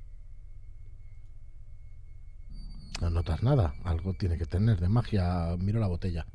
No 3.02 3.10
notas 3.10 3.44
nada. 3.44 3.76
Algo 3.84 4.14
tiene 4.14 4.38
que 4.38 4.46
tener 4.46 4.80
de 4.80 4.90
magia. 4.90 5.56
Miro 5.58 5.80
la 5.80 5.88
botella. 5.88 6.26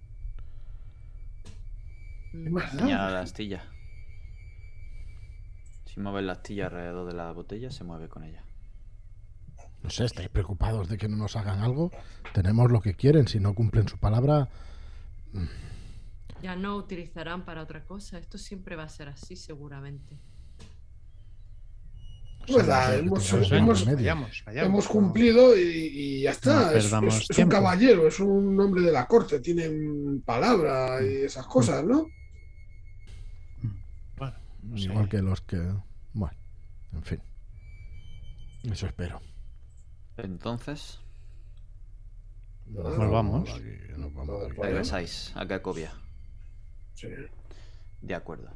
¿Qué 2.33 2.51
Mm? 2.51 2.59
Señala 2.79 3.11
la 3.11 3.21
astilla. 3.21 3.63
Si 5.85 6.01
mueves 6.01 6.25
la 6.25 6.33
astilla 6.33 6.67
alrededor 6.67 7.07
de 7.07 7.17
la 7.17 7.31
botella, 7.33 7.71
se 7.71 7.85
mueve 7.85 8.09
con 8.09 8.25
ella. 8.25 8.45
No 9.83 9.91
sé, 9.91 10.07
¿estáis 10.07 10.29
preocupados 10.31 10.89
de 10.89 10.97
que 10.97 11.09
no 11.09 11.17
nos 11.17 11.37
hagan 11.37 11.61
algo? 11.61 11.91
Tenemos 12.33 12.73
lo 12.73 12.81
que 12.81 12.95
quieren. 12.95 13.29
Si 13.29 13.39
no 13.39 13.55
cumplen 13.55 13.87
su 13.87 13.99
palabra, 13.99 14.49
Ya 16.43 16.57
no 16.57 16.77
utilizarán 16.77 17.45
para 17.45 17.63
otra 17.63 17.85
cosa. 17.85 18.19
Esto 18.19 18.39
siempre 18.39 18.77
va 18.77 18.85
a 18.85 18.89
ser 18.89 19.09
así, 19.09 19.37
seguramente. 19.37 20.19
No 22.49 22.57
Verdad, 22.57 22.91
sé, 22.93 22.99
hemos- 23.01 23.25
tengamos 23.29 23.53
hemos- 23.53 23.81
remedio. 23.81 23.97
vayamos, 23.97 24.43
vayamos. 24.47 24.69
Hemos 24.69 24.89
cumplido 24.89 25.57
y, 25.57 25.61
y 25.63 26.21
ya 26.23 26.31
está. 26.33 26.55
No 26.55 26.71
es, 26.77 26.85
perdamos 26.85 27.17
es- 27.17 27.31
es 27.31 27.39
un 27.39 27.49
caballero, 27.49 28.07
es 28.09 28.21
un 28.21 28.61
hombre 28.61 28.83
de 28.83 28.93
la 28.93 29.07
corte, 29.07 29.41
tienen 29.41 30.23
palabra 30.25 31.03
y 31.03 31.23
esas 31.25 31.47
cosas, 31.47 31.85
¿no? 31.85 32.07
Bueno, 34.17 34.35
no 34.63 34.77
sé. 34.79 34.85
Igual 34.85 35.09
que 35.09 35.23
los 35.23 35.41
que... 35.43 35.59
Bueno, 36.13 36.37
en 36.93 37.03
fin. 37.03 37.21
Eso 38.65 38.87
espero. 38.87 39.21
Entonces, 40.17 41.01
Nos 42.67 43.11
vamos. 43.11 43.51
aquí, 43.51 43.63
nos 43.99 44.57
regresáis 44.57 45.33
a 45.35 45.47
Cracovia. 45.47 45.93
Sí. 46.95 47.09
De 48.01 48.15
acuerdo. 48.15 48.49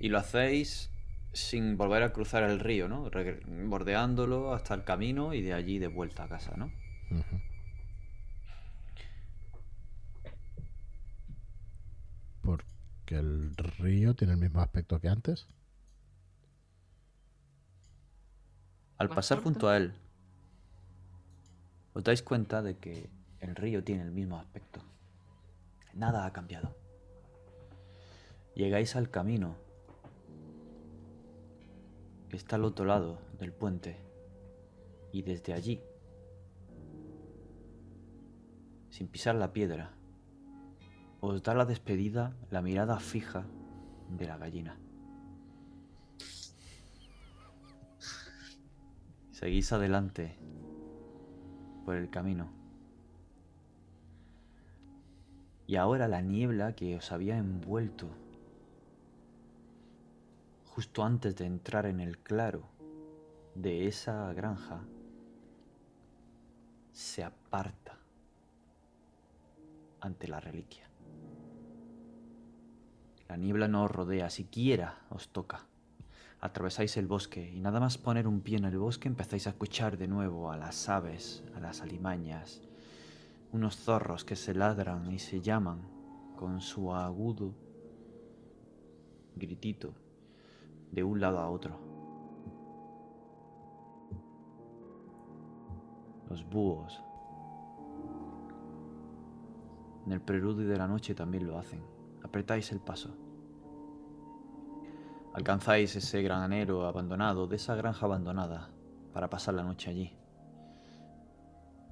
Y 0.00 0.08
lo 0.08 0.18
hacéis 0.18 0.90
sin 1.32 1.76
volver 1.76 2.02
a 2.02 2.12
cruzar 2.12 2.42
el 2.42 2.60
río, 2.60 2.88
¿no? 2.88 3.10
Bordeándolo 3.66 4.52
hasta 4.52 4.74
el 4.74 4.84
camino 4.84 5.32
y 5.34 5.42
de 5.42 5.54
allí 5.54 5.78
de 5.78 5.88
vuelta 5.88 6.24
a 6.24 6.28
casa, 6.28 6.54
¿no? 6.56 6.70
Porque 12.42 13.16
el 13.16 13.56
río 13.56 14.14
tiene 14.14 14.34
el 14.34 14.38
mismo 14.40 14.60
aspecto 14.60 15.00
que 15.00 15.08
antes. 15.08 15.48
Al 18.98 19.08
pasar 19.08 19.38
corto. 19.38 19.50
junto 19.50 19.68
a 19.68 19.76
él, 19.78 19.94
os 21.94 22.04
dais 22.04 22.22
cuenta 22.22 22.62
de 22.62 22.76
que 22.76 23.10
el 23.40 23.56
río 23.56 23.82
tiene 23.82 24.02
el 24.02 24.12
mismo 24.12 24.38
aspecto. 24.38 24.80
Nada 25.94 26.26
ha 26.26 26.32
cambiado. 26.32 26.76
Llegáis 28.54 28.96
al 28.96 29.10
camino 29.10 29.56
está 32.36 32.56
al 32.56 32.64
otro 32.64 32.84
lado 32.84 33.18
del 33.38 33.52
puente 33.52 33.96
y 35.12 35.22
desde 35.22 35.52
allí, 35.52 35.82
sin 38.90 39.08
pisar 39.08 39.34
la 39.34 39.52
piedra, 39.52 39.92
os 41.20 41.42
da 41.42 41.54
la 41.54 41.64
despedida 41.64 42.34
la 42.50 42.62
mirada 42.62 42.98
fija 42.98 43.44
de 44.08 44.26
la 44.26 44.38
gallina. 44.38 44.78
Seguís 49.30 49.72
adelante 49.72 50.36
por 51.84 51.96
el 51.96 52.10
camino. 52.10 52.50
Y 55.66 55.76
ahora 55.76 56.08
la 56.08 56.20
niebla 56.20 56.74
que 56.74 56.96
os 56.96 57.12
había 57.12 57.38
envuelto 57.38 58.21
justo 60.74 61.04
antes 61.04 61.36
de 61.36 61.44
entrar 61.44 61.84
en 61.84 62.00
el 62.00 62.18
claro 62.18 62.62
de 63.54 63.86
esa 63.88 64.32
granja 64.32 64.80
se 66.92 67.22
aparta 67.22 67.98
ante 70.00 70.28
la 70.28 70.40
reliquia. 70.40 70.88
La 73.28 73.36
niebla 73.36 73.68
no 73.68 73.84
os 73.84 73.90
rodea, 73.90 74.30
siquiera 74.30 75.02
os 75.10 75.28
toca. 75.28 75.66
Atravesáis 76.40 76.96
el 76.96 77.06
bosque 77.06 77.52
y 77.52 77.60
nada 77.60 77.78
más 77.78 77.98
poner 77.98 78.26
un 78.26 78.40
pie 78.40 78.56
en 78.56 78.64
el 78.64 78.78
bosque 78.78 79.08
empezáis 79.08 79.46
a 79.46 79.50
escuchar 79.50 79.98
de 79.98 80.08
nuevo 80.08 80.50
a 80.50 80.56
las 80.56 80.88
aves, 80.88 81.44
a 81.54 81.60
las 81.60 81.82
alimañas, 81.82 82.62
unos 83.52 83.76
zorros 83.76 84.24
que 84.24 84.36
se 84.36 84.54
ladran 84.54 85.12
y 85.12 85.18
se 85.18 85.42
llaman 85.42 85.82
con 86.34 86.62
su 86.62 86.94
agudo 86.94 87.52
gritito 89.36 90.01
de 90.92 91.02
un 91.02 91.20
lado 91.20 91.40
a 91.40 91.50
otro. 91.50 91.78
Los 96.30 96.48
búhos 96.48 97.02
en 100.06 100.12
el 100.12 100.20
preludio 100.20 100.68
de 100.68 100.76
la 100.76 100.88
noche 100.88 101.14
también 101.14 101.46
lo 101.46 101.58
hacen. 101.58 101.82
Apretáis 102.22 102.72
el 102.72 102.80
paso. 102.80 103.16
Alcanzáis 105.34 105.96
ese 105.96 106.22
granero 106.22 106.86
abandonado, 106.86 107.46
de 107.46 107.56
esa 107.56 107.74
granja 107.74 108.06
abandonada, 108.06 108.70
para 109.12 109.30
pasar 109.30 109.54
la 109.54 109.62
noche 109.62 109.90
allí. 109.90 110.16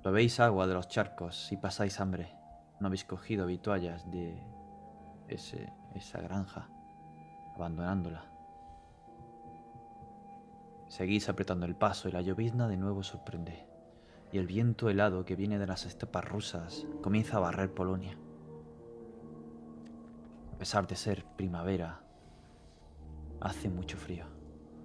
Bebéis 0.04 0.40
agua 0.40 0.66
de 0.66 0.74
los 0.74 0.88
charcos 0.88 1.50
y 1.52 1.56
pasáis 1.56 2.00
hambre. 2.00 2.34
No 2.80 2.88
habéis 2.88 3.04
cogido 3.04 3.44
habituallas 3.44 4.10
de 4.10 4.42
ese, 5.28 5.72
esa 5.94 6.20
granja, 6.20 6.68
abandonándola. 7.54 8.29
Seguís 10.90 11.28
apretando 11.28 11.66
el 11.66 11.76
paso 11.76 12.08
y 12.08 12.12
la 12.12 12.20
llovizna 12.20 12.66
de 12.66 12.76
nuevo 12.76 13.04
sorprende. 13.04 13.64
Y 14.32 14.38
el 14.38 14.48
viento 14.48 14.90
helado 14.90 15.24
que 15.24 15.36
viene 15.36 15.56
de 15.60 15.68
las 15.68 15.86
estepas 15.86 16.24
rusas 16.24 16.84
comienza 17.00 17.36
a 17.36 17.40
barrer 17.40 17.72
Polonia. 17.72 18.18
A 20.52 20.58
pesar 20.58 20.88
de 20.88 20.96
ser 20.96 21.24
primavera, 21.36 22.00
hace 23.40 23.68
mucho 23.68 23.96
frío, 23.98 24.24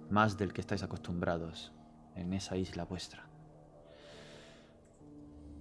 más 0.08 0.38
del 0.38 0.52
que 0.52 0.60
estáis 0.60 0.84
acostumbrados 0.84 1.72
en 2.14 2.32
esa 2.34 2.56
isla 2.56 2.84
vuestra. 2.84 3.26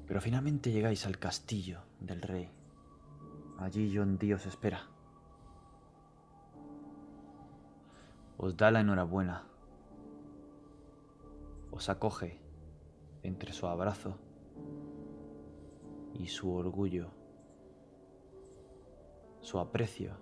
Pero 0.05 0.21
finalmente 0.21 0.71
llegáis 0.71 1.07
al 1.07 1.17
castillo 1.17 1.81
del 1.99 2.21
rey. 2.21 2.51
Allí 3.57 3.91
John 3.91 4.19
Dee 4.19 4.35
os 4.35 4.45
espera. 4.45 4.83
Os 8.37 8.55
da 8.55 8.69
la 8.69 8.81
enhorabuena. 8.81 9.54
Os 11.75 11.89
acoge 11.89 12.39
entre 13.21 13.51
su 13.51 13.67
abrazo 13.67 14.17
y 16.13 16.27
su 16.27 16.53
orgullo, 16.53 17.11
su 19.41 19.59
aprecio 19.59 20.15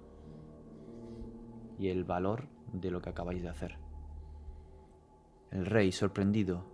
y 1.77 1.89
el 1.89 2.05
valor 2.05 2.47
de 2.73 2.89
lo 2.89 3.03
que 3.03 3.11
acabáis 3.11 3.43
de 3.43 3.49
hacer. 3.49 3.77
El 5.51 5.67
rey, 5.67 5.91
sorprendido, 5.91 6.65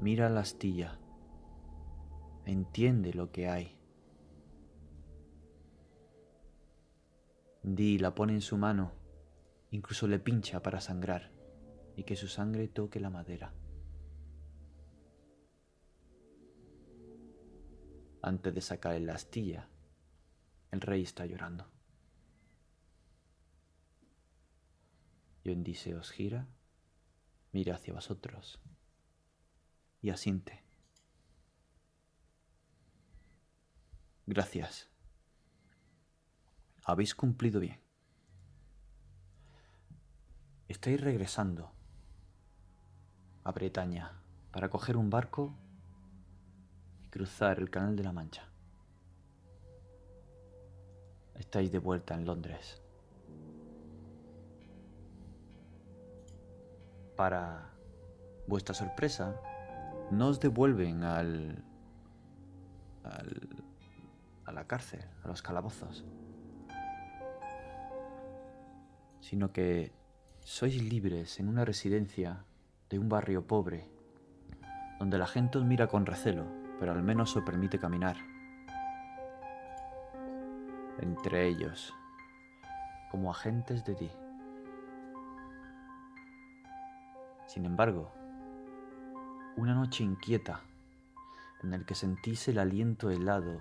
mira 0.00 0.28
la 0.28 0.42
astilla, 0.42 1.00
entiende 2.44 3.12
lo 3.12 3.32
que 3.32 3.48
hay. 3.48 3.76
Di 7.64 7.98
la 7.98 8.14
pone 8.14 8.34
en 8.34 8.42
su 8.42 8.56
mano, 8.56 8.92
incluso 9.72 10.06
le 10.06 10.20
pincha 10.20 10.62
para 10.62 10.80
sangrar 10.80 11.32
y 11.96 12.04
que 12.04 12.14
su 12.14 12.28
sangre 12.28 12.68
toque 12.68 13.00
la 13.00 13.10
madera. 13.10 13.52
Antes 18.22 18.54
de 18.54 18.60
sacar 18.60 19.00
la 19.00 19.14
astilla, 19.14 19.66
el 20.70 20.80
rey 20.80 21.02
está 21.02 21.24
llorando. 21.24 21.66
Yondi 25.42 25.74
se 25.74 25.94
os 25.94 26.10
gira, 26.10 26.46
mira 27.52 27.76
hacia 27.76 27.94
vosotros 27.94 28.60
y 30.02 30.10
asiente. 30.10 30.62
Gracias. 34.26 34.88
Habéis 36.84 37.14
cumplido 37.14 37.58
bien. 37.58 37.80
Estáis 40.68 41.00
regresando 41.00 41.72
a 43.44 43.50
Bretaña 43.52 44.22
para 44.52 44.68
coger 44.68 44.96
un 44.96 45.10
barco 45.10 45.54
cruzar 47.10 47.58
el 47.58 47.70
Canal 47.70 47.96
de 47.96 48.04
la 48.04 48.12
Mancha. 48.12 48.44
Estáis 51.34 51.72
de 51.72 51.78
vuelta 51.78 52.14
en 52.14 52.24
Londres. 52.24 52.82
Para 57.16 57.70
vuestra 58.46 58.74
sorpresa, 58.74 59.40
no 60.10 60.28
os 60.28 60.40
devuelven 60.40 61.04
al, 61.04 61.62
al 63.04 63.48
a 64.50 64.52
la 64.52 64.66
cárcel, 64.66 65.00
a 65.22 65.28
los 65.28 65.42
calabozos, 65.42 66.04
sino 69.20 69.52
que 69.52 69.92
sois 70.40 70.82
libres 70.82 71.38
en 71.38 71.48
una 71.48 71.64
residencia 71.64 72.44
de 72.88 72.98
un 72.98 73.08
barrio 73.08 73.46
pobre, 73.46 73.88
donde 74.98 75.18
la 75.18 75.28
gente 75.28 75.58
os 75.58 75.64
mira 75.64 75.86
con 75.86 76.04
recelo, 76.04 76.59
pero 76.80 76.92
al 76.92 77.02
menos 77.02 77.36
os 77.36 77.44
permite 77.44 77.78
caminar. 77.78 78.16
Entre 80.98 81.46
ellos, 81.46 81.94
como 83.10 83.30
agentes 83.30 83.84
de 83.84 83.94
ti. 83.94 84.10
Sin 87.46 87.66
embargo, 87.66 88.10
una 89.56 89.74
noche 89.74 90.02
inquieta, 90.02 90.62
en 91.62 91.74
el 91.74 91.84
que 91.84 91.94
sentís 91.94 92.48
el 92.48 92.58
aliento 92.58 93.10
helado 93.10 93.60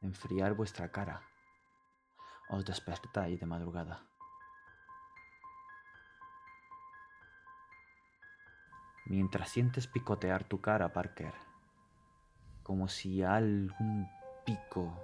enfriar 0.00 0.54
vuestra 0.54 0.90
cara, 0.90 1.20
os 2.48 2.64
despertáis 2.64 3.38
de 3.40 3.46
madrugada. 3.46 4.02
Mientras 9.06 9.50
sientes 9.50 9.86
picotear 9.86 10.44
tu 10.44 10.62
cara, 10.62 10.92
Parker, 10.92 11.34
como 12.64 12.88
si 12.88 13.22
algún 13.22 14.08
pico 14.44 14.98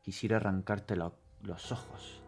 quisiera 0.00 0.38
arrancarte 0.38 0.96
los 0.96 1.72
ojos 1.72 2.22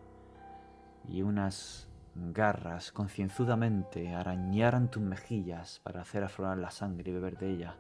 y 1.09 1.23
unas 1.23 1.89
garras 2.15 2.93
concienzudamente 2.93 4.15
arañaran 4.15 4.91
tus 4.91 5.03
mejillas 5.03 5.81
para 5.85 6.01
hacer 6.01 6.25
aflorar 6.25 6.59
la 6.59 6.71
sangre 6.71 7.11
y 7.11 7.15
beber 7.15 7.39
de 7.39 7.51
ella. 7.51 7.77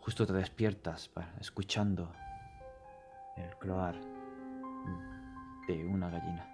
Justo 0.00 0.26
te 0.26 0.32
despiertas 0.32 1.10
escuchando 1.40 2.12
el 3.36 3.56
cloar 3.58 3.96
de 5.68 5.84
una 5.84 6.10
gallina, 6.10 6.48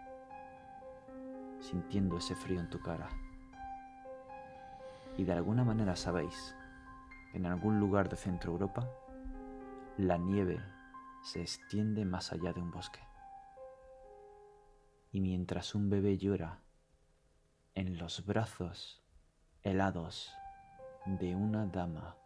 sintiendo 1.60 2.18
ese 2.18 2.34
frío 2.34 2.60
en 2.60 2.68
tu 2.68 2.80
cara. 2.80 3.08
Y 5.16 5.24
de 5.24 5.32
alguna 5.32 5.64
manera 5.64 5.96
sabéis 5.96 6.54
en 7.34 7.46
algún 7.46 7.80
lugar 7.80 8.08
de 8.08 8.16
Centro 8.16 8.52
Europa 8.52 8.88
la 9.96 10.16
nieve 10.18 10.60
se 11.22 11.40
extiende 11.40 12.04
más 12.04 12.32
allá 12.32 12.52
de 12.52 12.60
un 12.60 12.70
bosque. 12.70 13.00
Y 15.12 15.20
mientras 15.20 15.74
un 15.74 15.90
bebé 15.90 16.16
llora 16.18 16.60
en 17.74 17.98
los 17.98 18.24
brazos 18.24 19.02
helados 19.62 20.32
de 21.06 21.34
una 21.34 21.66
dama, 21.66 22.16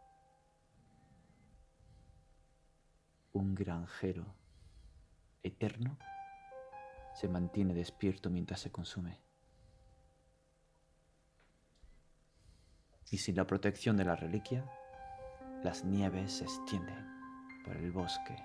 un 3.32 3.54
granjero 3.54 4.24
eterno 5.42 5.98
se 7.14 7.28
mantiene 7.28 7.74
despierto 7.74 8.30
mientras 8.30 8.60
se 8.60 8.70
consume. 8.70 9.20
Y 13.10 13.18
sin 13.18 13.36
la 13.36 13.46
protección 13.46 13.96
de 13.96 14.04
la 14.04 14.16
reliquia, 14.16 14.64
las 15.62 15.84
nieves 15.84 16.38
se 16.38 16.44
extienden 16.44 17.06
por 17.64 17.76
el 17.76 17.90
bosque, 17.90 18.36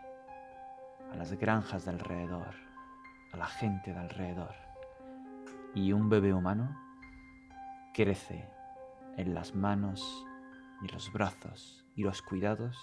a 1.12 1.16
las 1.16 1.34
granjas 1.34 1.86
de 1.86 1.92
alrededor, 1.92 2.56
a 3.32 3.38
la 3.38 3.48
gente 3.48 3.94
de 3.94 4.00
alrededor. 4.00 4.56
Y 5.76 5.94
un 5.94 6.10
bebé 6.10 6.34
humano 6.34 6.76
crece 7.94 8.50
en 9.18 9.34
las 9.34 9.54
manos 9.56 10.26
y 10.82 10.88
los 10.88 11.12
brazos 11.12 11.86
y 11.96 12.04
los 12.04 12.22
cuidados 12.22 12.78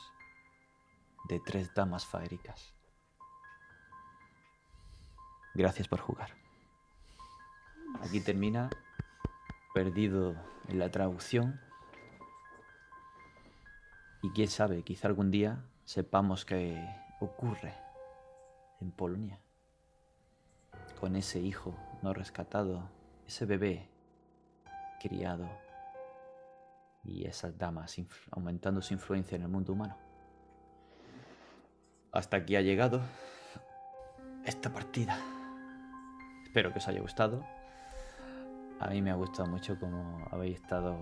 de 1.29 1.41
tres 1.41 1.75
damas 1.75 2.07
faéricas. 2.07 2.75
Gracias 5.55 5.89
por 5.89 6.01
jugar. 6.01 6.31
Aquí 8.03 8.21
termina, 8.21 8.71
perdido 9.75 10.37
en 10.69 10.79
la 10.79 10.91
traducción. 10.91 11.61
Y 14.23 14.31
quién 14.31 14.49
sabe, 14.49 14.82
quizá 14.82 15.09
algún 15.09 15.31
día 15.31 15.65
sepamos 15.85 16.45
qué 16.45 16.85
ocurre 17.20 17.74
en 18.81 18.90
Polonia 18.90 19.40
con 21.01 21.15
ese 21.16 21.39
hijo 21.39 21.74
no 22.03 22.12
rescatado, 22.12 22.89
ese 23.27 23.47
bebé 23.47 23.89
criado 25.01 25.49
y 27.05 27.24
esas 27.24 27.57
damas 27.57 27.97
aumentando 28.32 28.82
su 28.82 28.95
influencia 28.95 29.36
en 29.36 29.43
el 29.43 29.49
mundo 29.49 29.73
humano. 29.73 29.97
Hasta 32.11 32.39
aquí 32.39 32.57
ha 32.57 32.62
llegado 32.62 33.01
esta 34.45 34.73
partida. 34.73 35.19
Espero 36.45 36.73
que 36.73 36.78
os 36.78 36.89
haya 36.89 37.01
gustado. 37.01 37.45
A 38.81 38.89
mí 38.89 39.01
me 39.03 39.11
ha 39.11 39.15
gustado 39.15 39.49
mucho 39.49 39.78
como 39.78 40.27
habéis 40.31 40.57
estado 40.57 40.97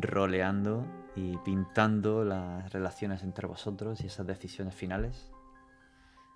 roleando 0.00 0.86
y 1.16 1.36
pintando 1.38 2.22
las 2.24 2.70
relaciones 2.72 3.22
entre 3.22 3.46
vosotros 3.46 4.00
y 4.02 4.06
esas 4.06 4.26
decisiones 4.26 4.74
finales. 4.74 5.30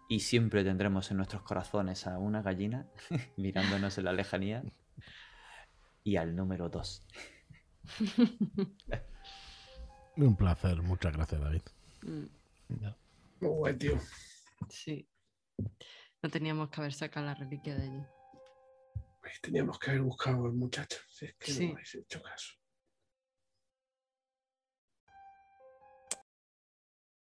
Y 0.08 0.20
siempre 0.20 0.64
tendremos 0.64 1.10
en 1.10 1.16
nuestros 1.18 1.42
corazones 1.42 2.06
a 2.06 2.18
una 2.18 2.42
gallina 2.42 2.86
mirándonos 3.36 3.98
en 3.98 4.04
la 4.04 4.12
lejanía 4.12 4.62
y 6.02 6.16
al 6.16 6.34
número 6.36 6.68
2. 6.68 7.06
Un 10.16 10.36
placer, 10.36 10.80
muchas 10.82 11.12
gracias 11.12 11.40
David. 11.40 11.62
Mm. 12.02 12.24
Muy 13.40 13.50
buen 13.50 13.78
tío. 13.78 13.98
Sí. 14.68 15.08
No 16.22 16.30
teníamos 16.30 16.70
que 16.70 16.80
haber 16.80 16.92
sacado 16.92 17.26
la 17.26 17.34
reliquia 17.34 17.74
de 17.74 17.82
allí. 17.82 18.02
Pues 19.20 19.40
teníamos 19.40 19.78
que 19.78 19.90
haber 19.90 20.02
buscado 20.02 20.46
al 20.46 20.52
muchacho. 20.52 20.98
Si 21.08 21.26
es 21.26 21.34
que 21.34 21.52
Sí. 21.52 21.66
no 21.66 21.72
habéis 21.72 21.94
hecho 21.94 22.22
caso. 22.22 22.54